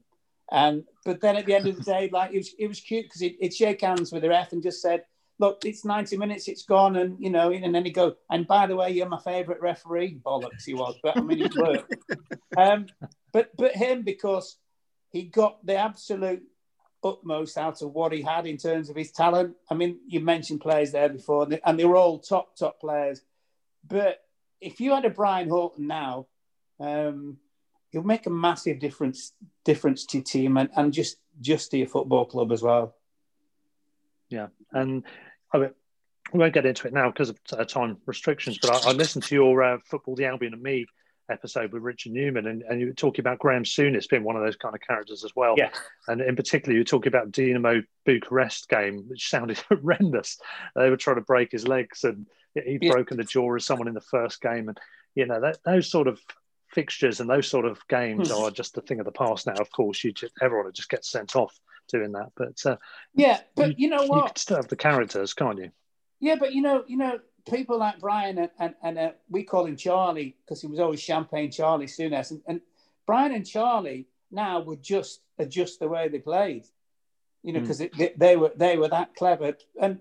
And 0.51 0.85
but 1.05 1.21
then 1.21 1.37
at 1.37 1.47
the 1.47 1.55
end 1.55 1.67
of 1.67 1.77
the 1.77 1.83
day, 1.83 2.09
like 2.13 2.33
it 2.33 2.39
was, 2.39 2.55
it 2.59 2.69
was 2.69 2.81
cute 2.81 3.07
because 3.07 3.21
he'd, 3.21 3.37
he'd 3.41 3.55
shake 3.55 3.81
hands 3.81 4.13
with 4.13 4.23
the 4.23 4.29
ref 4.29 4.53
and 4.53 4.63
just 4.63 4.81
said, 4.81 5.05
"Look, 5.39 5.65
it's 5.65 5.85
ninety 5.85 6.17
minutes, 6.17 6.47
it's 6.47 6.63
gone," 6.63 6.97
and 6.97 7.17
you 7.19 7.31
know, 7.31 7.51
and 7.51 7.75
then 7.75 7.85
he 7.85 7.91
go, 7.91 8.15
"And 8.31 8.47
by 8.47 8.67
the 8.67 8.77
way, 8.77 8.91
you're 8.93 9.09
my 9.09 9.19
favourite 9.19 9.61
referee." 9.61 10.21
Bollocks, 10.25 10.65
he 10.65 10.75
was, 10.75 10.97
but 11.03 11.17
I 11.17 11.21
mean, 11.21 11.43
it 11.43 11.55
worked. 11.57 11.97
um, 12.57 12.87
but 13.33 13.51
but 13.57 13.75
him 13.75 14.03
because 14.03 14.57
he 15.11 15.25
got 15.25 15.65
the 15.67 15.77
absolute 15.77 16.43
utmost 17.03 17.59
out 17.59 17.83
of 17.83 17.93
what 17.93 18.13
he 18.13 18.23
had 18.23 18.47
in 18.47 18.57
terms 18.57 18.89
of 18.89 18.97
his 18.97 19.11
talent. 19.11 19.55
I 19.69 19.75
mean, 19.75 19.99
you 20.07 20.21
mentioned 20.21 20.61
players 20.61 20.93
there 20.93 21.09
before, 21.09 21.49
and 21.65 21.79
they 21.79 21.85
were 21.85 21.97
all 21.97 22.21
top 22.21 22.57
top 22.57 22.81
players, 22.81 23.21
but 23.85 24.21
if 24.61 24.81
you 24.81 24.95
had 24.95 25.05
a 25.05 25.11
Brian 25.11 25.49
Horton 25.49 25.87
now, 25.87 26.27
um, 26.81 27.39
he'll 27.91 28.03
make 28.03 28.27
a 28.27 28.31
massive 28.31 28.79
difference 28.79 29.33
difference 29.65 30.05
to 30.07 30.19
your 30.19 30.25
team 30.25 30.57
and, 30.57 30.71
and 30.77 30.93
just 30.93 31.19
just 31.41 31.71
to 31.71 31.79
your 31.79 31.89
football 31.89 32.25
club 32.25 32.53
as 32.53 32.63
well. 32.63 32.95
Yeah, 34.29 34.49
and 34.73 35.05
I 35.53 35.59
mean, 35.59 35.71
we 36.33 36.41
won't 36.41 36.55
get 36.55 36.67
into 36.67 36.87
it 36.87 36.93
now 36.93 37.11
because 37.11 37.31
of 37.31 37.39
uh, 37.53 37.65
time 37.65 37.99
restrictions. 38.07 38.59
But 38.59 38.71
I, 38.71 38.91
I 38.91 38.93
listened 38.93 39.25
to 39.25 39.35
your 39.35 39.63
uh, 39.63 39.79
football, 39.85 40.17
the 40.17 40.27
Albion 40.27 40.55
and 40.55 40.63
me 40.63 40.87
episode 41.31 41.73
with 41.73 41.83
Richard 41.83 42.13
Newman, 42.13 42.47
and, 42.47 42.63
and 42.63 42.81
you 42.81 42.87
were 42.87 42.93
talking 42.93 43.23
about 43.23 43.39
Graham 43.39 43.65
Souness 43.65 44.09
being 44.09 44.25
one 44.25 44.37
of 44.37 44.43
those 44.43 44.57
kind 44.57 44.75
of 44.75 44.81
characters 44.81 45.25
as 45.25 45.33
well. 45.35 45.55
Yeah. 45.57 45.71
And 46.09 46.21
in 46.21 46.37
particular, 46.37 46.73
you 46.73 46.81
were 46.81 46.85
talking 46.85 47.09
about 47.09 47.33
Dinamo 47.33 47.85
Bucharest 48.05 48.69
game, 48.69 49.05
which 49.09 49.29
sounded 49.29 49.59
horrendous. 49.69 50.39
They 50.75 50.91
were 50.91 50.97
trying 50.97 51.17
to 51.17 51.23
break 51.23 51.53
his 51.53 51.67
legs, 51.67 52.05
and 52.05 52.27
he'd 52.55 52.83
yeah. 52.83 52.93
broken 52.93 53.17
the 53.17 53.25
jaw 53.25 53.55
of 53.55 53.63
someone 53.63 53.89
in 53.89 53.95
the 53.95 54.01
first 54.01 54.41
game, 54.41 54.69
and 54.69 54.79
you 55.15 55.27
know 55.27 55.41
that 55.41 55.59
those 55.65 55.91
sort 55.91 56.09
of 56.09 56.21
fixtures 56.71 57.21
and 57.21 57.31
those 57.31 57.49
sort 57.49 57.65
of 57.65 57.79
games 57.89 58.31
hmm. 58.31 58.37
are 58.37 58.51
just 58.51 58.77
a 58.77 58.81
thing 58.81 59.01
of 59.01 59.07
the 59.07 59.13
past 59.13 59.47
now. 59.47 59.55
Of 59.55 59.71
course, 59.71 60.03
you 60.05 60.13
just, 60.13 60.35
everyone 60.43 60.71
just 60.73 60.91
gets 60.91 61.11
sent 61.11 61.37
off 61.37 61.59
doing 61.89 62.13
that, 62.13 62.33
but 62.37 62.65
uh, 62.67 62.77
yeah, 63.15 63.41
but 63.55 63.79
you, 63.79 63.85
you 63.85 63.89
know 63.89 64.05
what, 64.05 64.17
you 64.17 64.23
can 64.23 64.37
still 64.37 64.57
have 64.57 64.69
the 64.69 64.77
characters, 64.77 65.35
can't 65.35 65.59
you? 65.59 65.71
Yeah, 66.21 66.37
but 66.37 66.53
you 66.53 66.63
know, 66.63 66.85
you 66.87 66.97
know, 66.97 67.19
people 67.49 67.79
like 67.79 68.01
Brian 68.01 68.39
and 68.39 68.51
and, 68.59 68.75
and 68.83 68.99
uh, 68.99 69.11
we 69.31 69.43
call 69.43 69.67
him 69.67 69.77
Charlie 69.77 70.37
because 70.45 70.61
he 70.61 70.67
was 70.67 70.81
always 70.81 71.01
Champagne 71.01 71.51
Charlie 71.51 71.87
Souness, 71.87 72.31
and, 72.31 72.43
and 72.47 72.61
Brian 73.07 73.33
and 73.33 73.47
Charlie 73.47 74.07
now 74.31 74.61
would 74.61 74.83
just 74.83 75.21
adjust 75.39 75.81
the 75.81 75.89
way 75.89 76.09
they 76.09 76.19
played, 76.19 76.67
you 77.43 77.53
know, 77.53 77.61
because 77.61 77.81
mm. 77.81 77.97
they, 77.97 78.13
they 78.17 78.37
were 78.37 78.53
they 78.57 78.77
were 78.77 78.89
that 78.89 79.15
clever, 79.15 79.57
and 79.81 80.01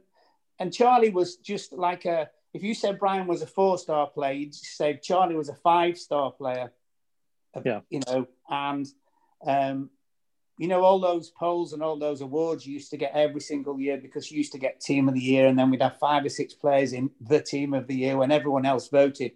and 0.59 0.73
Charlie 0.73 1.09
was 1.11 1.37
just 1.37 1.73
like 1.73 2.05
a 2.05 2.29
if 2.53 2.63
you 2.63 2.73
said 2.73 2.99
Brian 2.99 3.27
was 3.27 3.41
a 3.41 3.47
four 3.47 3.77
star 3.77 4.07
player, 4.07 4.33
you'd 4.33 4.55
say 4.55 4.99
Charlie 5.01 5.35
was 5.35 5.49
a 5.49 5.55
five 5.55 5.97
star 5.97 6.31
player. 6.31 6.71
Yeah. 7.63 7.81
You 7.89 8.01
know, 8.07 8.27
and 8.49 8.85
um, 9.45 9.89
you 10.57 10.67
know, 10.67 10.83
all 10.83 10.99
those 10.99 11.29
polls 11.29 11.73
and 11.73 11.83
all 11.83 11.97
those 11.97 12.21
awards 12.21 12.65
you 12.65 12.73
used 12.73 12.91
to 12.91 12.97
get 12.97 13.11
every 13.13 13.41
single 13.41 13.79
year 13.79 13.97
because 13.97 14.31
you 14.31 14.37
used 14.37 14.53
to 14.53 14.57
get 14.57 14.79
team 14.79 15.07
of 15.07 15.13
the 15.13 15.21
year, 15.21 15.47
and 15.47 15.59
then 15.59 15.69
we'd 15.69 15.81
have 15.81 15.99
five 15.99 16.23
or 16.25 16.29
six 16.29 16.53
players 16.53 16.93
in 16.93 17.11
the 17.19 17.41
team 17.41 17.73
of 17.73 17.87
the 17.87 17.95
year 17.95 18.17
when 18.17 18.31
everyone 18.31 18.65
else 18.65 18.87
voted. 18.87 19.33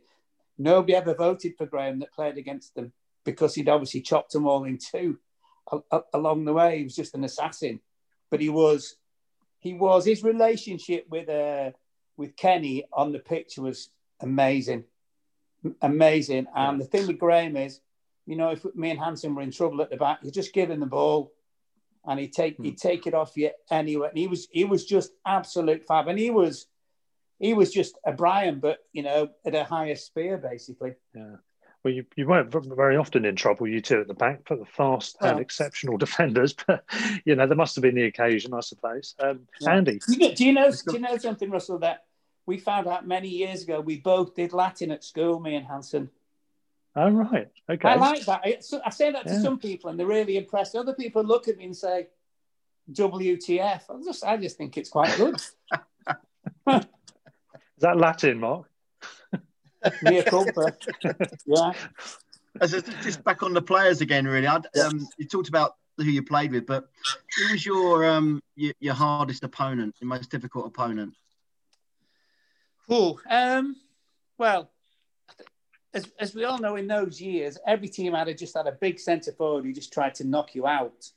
Nobody 0.57 0.95
ever 0.95 1.13
voted 1.13 1.55
for 1.57 1.65
Graham 1.65 1.99
that 1.99 2.13
played 2.13 2.37
against 2.37 2.75
them 2.75 2.93
because 3.25 3.55
he'd 3.55 3.69
obviously 3.69 4.01
chopped 4.01 4.31
them 4.31 4.47
all 4.47 4.63
in 4.63 4.77
two 4.77 5.19
along 6.13 6.45
the 6.45 6.53
way. 6.53 6.79
He 6.79 6.83
was 6.83 6.95
just 6.95 7.15
an 7.15 7.23
assassin, 7.23 7.79
but 8.29 8.41
he 8.41 8.49
was, 8.49 8.95
he 9.59 9.73
was 9.73 10.05
his 10.05 10.23
relationship 10.23 11.05
with 11.09 11.29
uh, 11.29 11.71
with 12.17 12.35
Kenny 12.35 12.85
on 12.91 13.11
the 13.11 13.19
pitch 13.19 13.57
was 13.57 13.89
amazing, 14.19 14.83
amazing. 15.81 16.47
And 16.55 16.79
the 16.79 16.85
thing 16.85 17.07
with 17.07 17.17
Graham 17.17 17.55
is, 17.55 17.79
you 18.29 18.35
know, 18.35 18.51
if 18.51 18.63
me 18.75 18.91
and 18.91 18.99
Hansen 18.99 19.33
were 19.33 19.41
in 19.41 19.49
trouble 19.49 19.81
at 19.81 19.89
the 19.89 19.97
back, 19.97 20.19
you're 20.21 20.31
just 20.31 20.55
him 20.55 20.79
the 20.79 20.85
ball. 20.85 21.33
and 22.05 22.19
he'd 22.19 22.31
take 22.31 22.59
mm. 22.59 22.65
he'd 22.65 22.77
take 22.77 23.07
it 23.07 23.15
off 23.15 23.35
you 23.35 23.49
anyway. 23.71 24.09
And 24.09 24.17
he 24.19 24.27
was 24.27 24.47
he 24.51 24.65
was 24.65 24.85
just 24.85 25.11
absolute 25.25 25.83
fab, 25.83 26.07
and 26.07 26.19
he 26.19 26.29
was 26.29 26.67
he 27.39 27.55
was 27.55 27.73
just 27.73 27.97
a 28.05 28.11
Brian, 28.11 28.59
but 28.59 28.77
you 28.93 29.01
know, 29.01 29.29
at 29.43 29.55
a 29.55 29.63
higher 29.63 29.95
spear, 29.95 30.37
basically. 30.37 30.93
Yeah. 31.15 31.37
Well, 31.83 31.93
you, 31.93 32.05
you 32.17 32.27
weren't 32.27 32.53
very 32.75 32.97
often 32.97 33.23
in 33.23 33.37
trouble, 33.37 33.65
you 33.65 33.81
two 33.81 34.01
at 34.01 34.07
the 34.09 34.13
back, 34.13 34.45
for 34.45 34.57
the 34.57 34.65
fast 34.65 35.15
well, 35.21 35.31
and 35.31 35.39
exceptional 35.39 35.97
defenders. 36.05 36.53
But 36.53 36.83
you 37.25 37.35
know, 37.35 37.47
there 37.47 37.57
must 37.57 37.75
have 37.77 37.81
been 37.81 37.95
the 37.95 38.03
occasion, 38.03 38.53
I 38.53 38.59
suppose. 38.59 39.15
Um, 39.19 39.47
yeah. 39.59 39.71
Andy, 39.71 39.99
do 40.07 40.13
you, 40.13 40.35
do 40.35 40.45
you 40.45 40.53
know? 40.53 40.71
Do 40.71 40.93
you 40.93 40.99
know 40.99 41.17
something, 41.17 41.49
Russell? 41.49 41.79
That 41.79 42.05
we 42.45 42.59
found 42.59 42.85
out 42.85 43.07
many 43.07 43.29
years 43.29 43.63
ago. 43.63 43.81
We 43.81 43.97
both 43.97 44.35
did 44.35 44.53
Latin 44.53 44.91
at 44.91 45.03
school, 45.03 45.39
me 45.39 45.55
and 45.55 45.65
Hansen. 45.65 46.11
Oh 46.95 47.09
right, 47.11 47.47
okay. 47.69 47.87
I 47.87 47.95
like 47.95 48.25
that. 48.25 48.41
I, 48.43 48.57
I 48.85 48.89
say 48.89 49.11
that 49.11 49.25
to 49.27 49.33
yeah. 49.33 49.41
some 49.41 49.59
people, 49.59 49.89
and 49.89 49.99
they're 49.99 50.07
really 50.07 50.37
impressed. 50.37 50.75
Other 50.75 50.93
people 50.93 51.23
look 51.23 51.47
at 51.47 51.57
me 51.57 51.65
and 51.65 51.77
say, 51.77 52.07
"WTF?" 52.91 53.81
I 53.89 54.03
just, 54.03 54.23
I 54.23 54.37
just 54.37 54.57
think 54.57 54.77
it's 54.77 54.89
quite 54.89 55.15
good. 55.15 55.35
Is 56.67 57.81
that 57.81 57.97
Latin, 57.97 58.39
Mark? 58.39 58.69
Mea 60.03 60.23
culpa. 60.23 60.75
yeah. 61.45 61.73
As 62.61 62.73
a, 62.73 62.81
just 62.81 63.23
back 63.23 63.43
on 63.43 63.53
the 63.53 63.61
players 63.61 64.01
again, 64.01 64.27
really. 64.27 64.47
Um, 64.47 65.07
you 65.17 65.25
talked 65.25 65.47
about 65.47 65.75
who 65.97 66.05
you 66.05 66.23
played 66.23 66.51
with, 66.51 66.65
but 66.65 66.89
who 67.37 67.51
was 67.51 67.65
your 67.65 68.05
um, 68.05 68.41
your, 68.55 68.73
your 68.79 68.93
hardest 68.95 69.43
opponent, 69.43 69.95
your 70.01 70.07
most 70.07 70.31
difficult 70.31 70.65
opponent? 70.65 71.13
Oh, 72.89 73.19
um, 73.29 73.75
well, 74.37 74.71
as, 75.93 76.09
as 76.19 76.35
we 76.35 76.43
all 76.45 76.59
know, 76.59 76.75
in 76.75 76.87
those 76.87 77.19
years, 77.21 77.57
every 77.65 77.87
team 77.87 78.13
had 78.13 78.27
a, 78.27 78.33
just 78.33 78.55
had 78.55 78.67
a 78.67 78.71
big 78.73 78.99
centre 78.99 79.31
forward 79.31 79.65
who 79.65 79.73
just 79.73 79.93
tried 79.93 80.15
to 80.15 80.23
knock 80.23 80.55
you 80.55 80.67
out. 80.67 81.09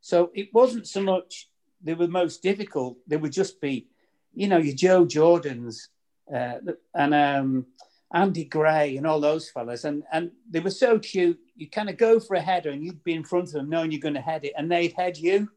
So 0.00 0.30
it 0.34 0.52
wasn't 0.52 0.86
so 0.86 1.02
much 1.02 1.48
they 1.82 1.94
were 1.94 2.08
most 2.08 2.42
difficult; 2.42 2.98
they 3.06 3.16
would 3.16 3.32
just 3.32 3.60
be 3.60 3.86
you 4.34 4.48
know, 4.48 4.58
your 4.58 4.74
Joe 4.74 5.04
Jordans 5.04 5.88
uh, 6.32 6.58
and 6.94 7.14
um, 7.14 7.66
Andy 8.12 8.44
Gray 8.44 8.96
and 8.96 9.06
all 9.06 9.20
those 9.20 9.50
fellas. 9.50 9.84
And, 9.84 10.04
and 10.12 10.30
they 10.48 10.60
were 10.60 10.70
so 10.70 10.98
cute. 10.98 11.38
You 11.56 11.68
kind 11.68 11.90
of 11.90 11.96
go 11.96 12.20
for 12.20 12.36
a 12.36 12.40
header 12.40 12.70
and 12.70 12.84
you'd 12.84 13.04
be 13.04 13.14
in 13.14 13.24
front 13.24 13.48
of 13.48 13.52
them 13.52 13.68
knowing 13.68 13.90
you're 13.90 14.00
going 14.00 14.14
to 14.14 14.20
head 14.20 14.44
it 14.44 14.52
and 14.56 14.70
they'd 14.70 14.92
head 14.92 15.18
you. 15.18 15.50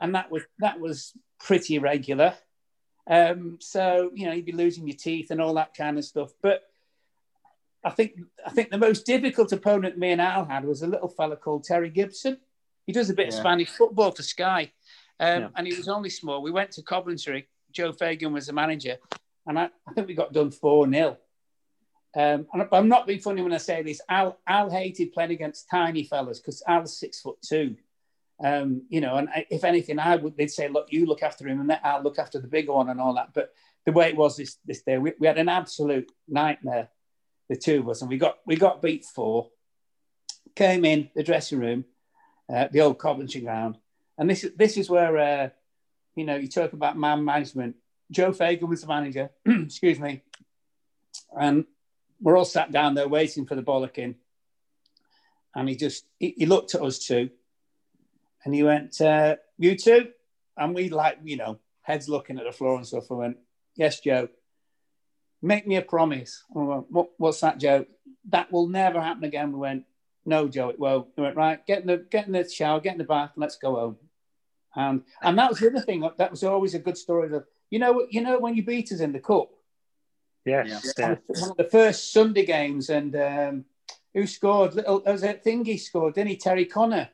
And 0.00 0.14
that 0.14 0.30
was, 0.30 0.42
that 0.58 0.80
was 0.80 1.12
pretty 1.40 1.78
regular. 1.78 2.34
Um, 3.08 3.58
so, 3.60 4.10
you 4.14 4.26
know, 4.26 4.32
you'd 4.32 4.44
be 4.44 4.52
losing 4.52 4.86
your 4.86 4.96
teeth 4.96 5.30
and 5.30 5.40
all 5.40 5.54
that 5.54 5.74
kind 5.74 5.98
of 5.98 6.04
stuff. 6.04 6.30
But 6.42 6.62
I 7.84 7.90
think, 7.90 8.12
I 8.46 8.50
think 8.50 8.70
the 8.70 8.78
most 8.78 9.06
difficult 9.06 9.52
opponent 9.52 9.98
me 9.98 10.12
and 10.12 10.20
Al 10.20 10.44
had 10.44 10.64
was 10.64 10.82
a 10.82 10.86
little 10.86 11.08
fella 11.08 11.36
called 11.36 11.64
Terry 11.64 11.90
Gibson. 11.90 12.38
He 12.86 12.92
does 12.92 13.10
a 13.10 13.14
bit 13.14 13.28
yeah. 13.28 13.34
of 13.34 13.40
Spanish 13.40 13.70
football 13.70 14.12
for 14.12 14.22
Sky. 14.22 14.72
Um, 15.18 15.42
yeah. 15.42 15.48
And 15.56 15.66
he 15.66 15.74
was 15.74 15.88
only 15.88 16.10
small. 16.10 16.42
We 16.42 16.50
went 16.50 16.72
to 16.72 16.82
Coventry 16.82 17.48
Joe 17.72 17.92
Fagan 17.92 18.32
was 18.32 18.46
the 18.46 18.52
manager, 18.52 18.98
and 19.46 19.58
I, 19.58 19.70
I 19.86 19.92
think 19.92 20.06
we 20.06 20.14
got 20.14 20.32
done 20.32 20.50
4 20.50 20.90
0. 20.90 21.16
Um, 22.14 22.46
and 22.52 22.68
I'm 22.70 22.88
not 22.88 23.06
being 23.06 23.20
funny 23.20 23.42
when 23.42 23.54
I 23.54 23.58
say 23.58 23.82
this. 23.82 24.00
Al, 24.08 24.38
Al 24.46 24.70
hated 24.70 25.12
playing 25.12 25.30
against 25.30 25.70
tiny 25.70 26.04
fellas 26.04 26.40
because 26.40 26.62
Al's 26.68 26.98
six 26.98 27.20
foot 27.20 27.36
two. 27.42 27.76
Um, 28.44 28.82
you 28.90 29.00
know, 29.00 29.16
and 29.16 29.28
if 29.50 29.64
anything, 29.64 29.98
I 29.98 30.16
would 30.16 30.36
they'd 30.36 30.50
say, 30.50 30.68
"Look, 30.68 30.88
you 30.92 31.06
look 31.06 31.22
after 31.22 31.48
him, 31.48 31.60
and 31.60 31.72
I'll 31.82 32.02
look 32.02 32.18
after 32.18 32.38
the 32.38 32.48
bigger 32.48 32.72
one," 32.72 32.90
and 32.90 33.00
all 33.00 33.14
that. 33.14 33.32
But 33.32 33.54
the 33.86 33.92
way 33.92 34.08
it 34.08 34.16
was 34.16 34.36
this 34.36 34.58
this 34.66 34.82
day, 34.82 34.98
we, 34.98 35.14
we 35.18 35.26
had 35.26 35.38
an 35.38 35.48
absolute 35.48 36.12
nightmare, 36.28 36.90
the 37.52 37.60
two 37.60 37.80
of 37.80 37.88
us, 37.88 38.00
and 38.00 38.10
we 38.10 38.16
got 38.16 38.38
we 38.46 38.56
got 38.56 38.82
beat 38.82 39.04
four. 39.04 39.50
Came 40.54 40.84
in 40.84 41.10
the 41.14 41.22
dressing 41.22 41.58
room, 41.58 41.84
uh, 42.52 42.68
the 42.70 42.80
old 42.80 42.98
Coventry 42.98 43.40
ground, 43.42 43.76
and 44.18 44.28
this 44.28 44.46
this 44.56 44.76
is 44.76 44.88
where 44.88 45.16
uh, 45.18 45.48
you 46.14 46.24
know, 46.24 46.36
you 46.36 46.48
talk 46.48 46.72
about 46.72 46.98
man 46.98 47.24
management. 47.24 47.76
Joe 48.10 48.32
Fagan 48.32 48.68
was 48.68 48.82
the 48.82 48.86
manager, 48.86 49.30
excuse 49.46 49.98
me, 49.98 50.22
and 51.38 51.64
we're 52.20 52.36
all 52.36 52.44
sat 52.44 52.70
down 52.70 52.94
there 52.94 53.08
waiting 53.08 53.46
for 53.46 53.54
the 53.54 53.62
bollocking. 53.62 54.16
And 55.54 55.68
he 55.68 55.76
just 55.76 56.04
he, 56.18 56.34
he 56.36 56.46
looked 56.46 56.74
at 56.74 56.82
us 56.82 56.98
two, 56.98 57.30
and 58.44 58.54
he 58.54 58.62
went, 58.62 59.00
uh, 59.00 59.36
"You 59.58 59.76
two," 59.76 60.08
and 60.56 60.74
we 60.74 60.88
like 60.88 61.18
you 61.24 61.36
know 61.36 61.58
heads 61.82 62.08
looking 62.08 62.38
at 62.38 62.44
the 62.44 62.52
floor 62.52 62.76
and 62.76 62.86
stuff. 62.86 63.10
I 63.10 63.14
went, 63.14 63.38
"Yes, 63.76 64.00
Joe." 64.00 64.28
Make 65.42 65.66
me 65.66 65.76
a 65.76 65.82
promise. 65.82 66.44
Went, 66.50 66.90
what, 66.90 67.10
what's 67.18 67.40
that, 67.40 67.58
Joe? 67.58 67.84
That 68.28 68.52
will 68.52 68.68
never 68.68 69.00
happen 69.00 69.24
again. 69.24 69.52
We 69.52 69.58
went, 69.58 69.84
no, 70.24 70.46
Joe, 70.48 70.68
it 70.68 70.78
won't. 70.78 71.08
We 71.16 71.24
went, 71.24 71.36
right, 71.36 71.64
get 71.66 71.80
in 71.80 71.88
the 71.88 71.96
get 71.98 72.26
in 72.26 72.32
the 72.32 72.48
shower, 72.48 72.80
get 72.80 72.92
in 72.92 72.98
the 72.98 73.04
bath, 73.04 73.32
and 73.34 73.42
let's 73.42 73.58
go 73.58 73.74
home. 73.74 73.96
And 74.76 75.02
and 75.20 75.38
that 75.38 75.50
was 75.50 75.58
the 75.58 75.68
other 75.68 75.80
thing. 75.80 76.08
That 76.16 76.30
was 76.30 76.44
always 76.44 76.74
a 76.74 76.78
good 76.78 76.96
story. 76.96 77.28
That 77.28 77.44
you 77.70 77.80
know, 77.80 78.06
you 78.08 78.20
know 78.20 78.38
when 78.38 78.54
you 78.54 78.64
beat 78.64 78.92
us 78.92 79.00
in 79.00 79.12
the 79.12 79.20
cup. 79.20 79.50
Yes. 80.44 80.92
Yeah. 80.98 81.16
One 81.26 81.50
of 81.50 81.56
the 81.56 81.68
first 81.70 82.12
Sunday 82.12 82.46
games, 82.46 82.88
and 82.88 83.14
um, 83.16 83.64
who 84.14 84.26
scored? 84.26 84.74
Little 84.74 85.02
was 85.04 85.22
it 85.22 85.44
Thingy 85.44 85.78
scored, 85.78 86.14
didn't 86.14 86.30
he? 86.30 86.36
Terry 86.36 86.66
Connor. 86.66 87.08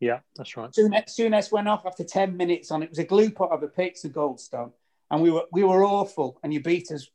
Yeah, 0.00 0.20
that's 0.36 0.56
right. 0.56 0.70
Souness, 0.70 1.18
Souness 1.18 1.52
went 1.52 1.68
off 1.68 1.84
after 1.86 2.04
ten 2.04 2.36
minutes 2.36 2.70
on 2.70 2.82
it. 2.82 2.90
was 2.90 2.98
a 2.98 3.04
glue 3.04 3.30
pot 3.30 3.50
of 3.50 3.62
a 3.62 3.68
pitch, 3.68 4.02
the 4.02 4.08
Goldstone, 4.08 4.72
and 5.10 5.22
we 5.22 5.30
were 5.30 5.44
we 5.52 5.64
were 5.64 5.84
awful, 5.84 6.38
and 6.42 6.52
you 6.52 6.62
beat 6.62 6.90
us 6.92 7.08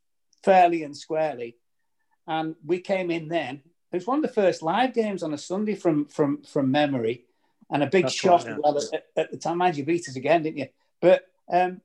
fairly 0.44 0.84
and 0.84 0.96
squarely, 0.96 1.58
and 2.28 2.56
we 2.66 2.80
came 2.80 3.12
in 3.12 3.28
then. 3.28 3.62
It 3.92 3.98
was 3.98 4.08
one 4.08 4.18
of 4.18 4.24
the 4.24 4.42
first 4.42 4.64
live 4.64 4.94
games 4.94 5.24
on 5.24 5.34
a 5.34 5.38
Sunday 5.38 5.76
from 5.76 6.06
from 6.06 6.44
from 6.44 6.72
memory, 6.72 7.26
and 7.72 7.84
a 7.84 7.88
big 7.88 8.04
That's 8.04 8.16
shot 8.16 8.46
right, 8.46 8.52
yeah. 8.52 8.58
well 8.64 8.78
at, 8.78 9.06
at, 9.16 9.32
the 9.32 9.38
time. 9.38 9.58
Mind 9.58 9.78
you 9.78 9.86
beat 9.86 10.10
us 10.10 10.16
again, 10.16 10.44
didn't 10.44 10.58
you? 10.58 10.68
But 11.02 11.28
um, 11.52 11.82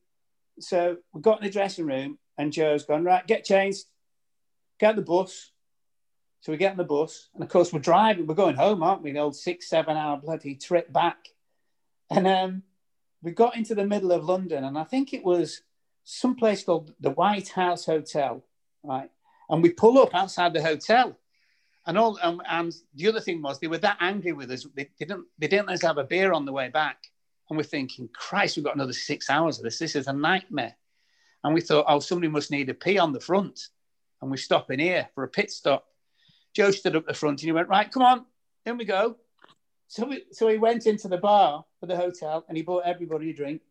so 0.61 0.98
we 1.12 1.20
got 1.20 1.40
in 1.40 1.46
the 1.46 1.52
dressing 1.52 1.86
room, 1.86 2.18
and 2.36 2.52
Joe's 2.52 2.84
gone 2.84 3.04
right. 3.04 3.26
Get 3.26 3.44
changed, 3.44 3.84
get 4.78 4.96
the 4.96 5.02
bus. 5.02 5.50
So 6.40 6.52
we 6.52 6.59
get 6.59 6.72
in 6.72 6.78
the 6.78 6.84
bus, 6.84 7.28
and 7.34 7.42
of 7.42 7.48
course 7.50 7.72
we're 7.72 7.80
driving. 7.80 8.26
We're 8.26 8.34
going 8.34 8.56
home, 8.56 8.82
aren't 8.82 9.02
we? 9.02 9.12
The 9.12 9.18
old 9.18 9.36
six, 9.36 9.68
seven 9.68 9.96
hour 9.96 10.16
bloody 10.16 10.54
trip 10.54 10.92
back, 10.92 11.28
and 12.11 12.26
um, 12.26 12.62
we 13.22 13.32
got 13.32 13.56
into 13.56 13.74
the 13.74 13.86
middle 13.86 14.12
of 14.12 14.24
London, 14.24 14.64
and 14.64 14.78
I 14.78 14.84
think 14.84 15.12
it 15.12 15.24
was 15.24 15.62
some 16.04 16.36
place 16.36 16.64
called 16.64 16.94
the 17.00 17.11
White 17.11 17.48
House 17.48 17.84
Hotel, 17.84 18.42
right? 18.83 19.11
And 19.51 19.62
we 19.62 19.70
pull 19.70 19.99
up 19.99 20.14
outside 20.14 20.53
the 20.53 20.62
hotel, 20.62 21.16
and 21.87 21.97
all 21.97 22.18
um, 22.22 22.43
and 22.49 22.74
the 22.95 23.09
other 23.09 23.20
thing 23.20 23.41
was 23.41 23.59
they 23.59 23.66
were 23.66 23.79
that 23.79 23.99
angry 24.01 24.33
with 24.33 24.51
us. 24.51 24.66
They, 24.76 24.91
didn't 24.99 25.24
they 25.39 25.49
didn't 25.49 25.68
let 25.68 25.74
us 25.74 25.83
have 25.83 25.99
a 25.99 26.05
beer 26.05 26.33
on 26.33 26.45
the 26.45 26.53
way 26.53 26.68
back. 26.68 26.99
And 27.49 27.57
we're 27.57 27.64
thinking, 27.64 28.11
Christ, 28.12 28.57
we've 28.57 28.64
got 28.64 28.74
another 28.74 28.93
six 28.93 29.31
hours 29.31 29.59
of 29.59 29.64
this. 29.64 29.79
This 29.79 29.97
is 29.97 30.07
a 30.07 30.12
nightmare. 30.12 30.76
And 31.45 31.55
we 31.55 31.61
thought, 31.61 31.87
oh, 31.89 32.01
somebody 32.01 32.29
must 32.29 32.51
need 32.51 32.68
a 32.68 32.74
pee 32.74 32.99
on 32.99 33.12
the 33.12 33.20
front. 33.20 33.68
And 34.20 34.31
we're 34.31 34.37
stopping 34.37 34.81
here 34.81 35.09
for 35.14 35.24
a 35.24 35.29
pit 35.29 35.51
stop. 35.51 35.87
Joe 36.55 36.70
stood 36.70 36.97
up 36.97 37.07
the 37.07 37.14
front 37.14 37.41
and 37.41 37.47
he 37.47 37.53
went, 37.53 37.68
right, 37.68 37.91
come 37.91 38.03
on, 38.03 38.26
in 38.66 38.76
we 38.76 38.85
go. 38.85 39.16
So 39.87 40.07
we, 40.07 40.24
so 40.33 40.49
he 40.49 40.59
went 40.59 40.87
into 40.87 41.09
the 41.09 41.16
bar 41.16 41.64
for 41.81 41.87
the 41.87 41.97
hotel 41.97 42.45
and 42.49 42.57
he 42.57 42.62
bought 42.62 42.83
everybody 42.85 43.31
a 43.31 43.35
drink. 43.35 43.62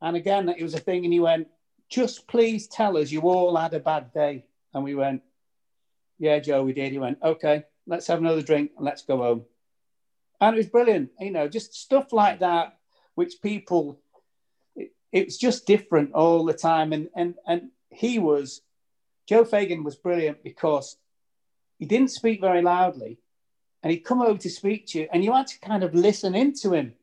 And 0.00 0.16
again, 0.16 0.48
it 0.48 0.62
was 0.62 0.74
a 0.74 0.78
thing. 0.78 1.04
And 1.04 1.12
he 1.12 1.20
went, 1.20 1.48
just 1.90 2.28
please 2.28 2.68
tell 2.68 2.96
us 2.96 3.10
you 3.10 3.22
all 3.22 3.56
had 3.56 3.74
a 3.74 3.80
bad 3.80 4.12
day. 4.14 4.44
And 4.72 4.84
we 4.84 4.94
went, 4.94 5.22
yeah, 6.18 6.38
Joe, 6.38 6.62
we 6.62 6.72
did. 6.72 6.92
He 6.92 6.98
went, 6.98 7.18
okay, 7.22 7.64
let's 7.86 8.06
have 8.06 8.20
another 8.20 8.42
drink 8.42 8.70
and 8.76 8.86
let's 8.86 9.02
go 9.02 9.18
home. 9.18 9.44
And 10.40 10.54
it 10.54 10.58
was 10.58 10.68
brilliant, 10.68 11.10
you 11.18 11.32
know, 11.32 11.48
just 11.48 11.74
stuff 11.74 12.12
like 12.12 12.40
that, 12.40 12.78
which 13.14 13.42
people, 13.42 14.00
it, 14.74 14.92
it 15.12 15.26
was 15.26 15.36
just 15.36 15.66
different 15.66 16.12
all 16.14 16.44
the 16.44 16.54
time. 16.54 16.92
And, 16.92 17.08
and, 17.14 17.34
and 17.46 17.70
he 17.90 18.18
was, 18.18 18.62
Joe 19.26 19.44
Fagan 19.44 19.84
was 19.84 19.96
brilliant 19.96 20.42
because 20.42 20.96
he 21.78 21.84
didn't 21.86 22.10
speak 22.10 22.40
very 22.40 22.62
loudly 22.62 23.18
and 23.82 23.90
he'd 23.90 24.00
come 24.00 24.22
over 24.22 24.38
to 24.38 24.50
speak 24.50 24.86
to 24.88 25.00
you 25.00 25.08
and 25.12 25.24
you 25.24 25.32
had 25.32 25.48
to 25.48 25.60
kind 25.60 25.82
of 25.82 25.94
listen 25.94 26.34
into 26.34 26.72
him. 26.72 26.94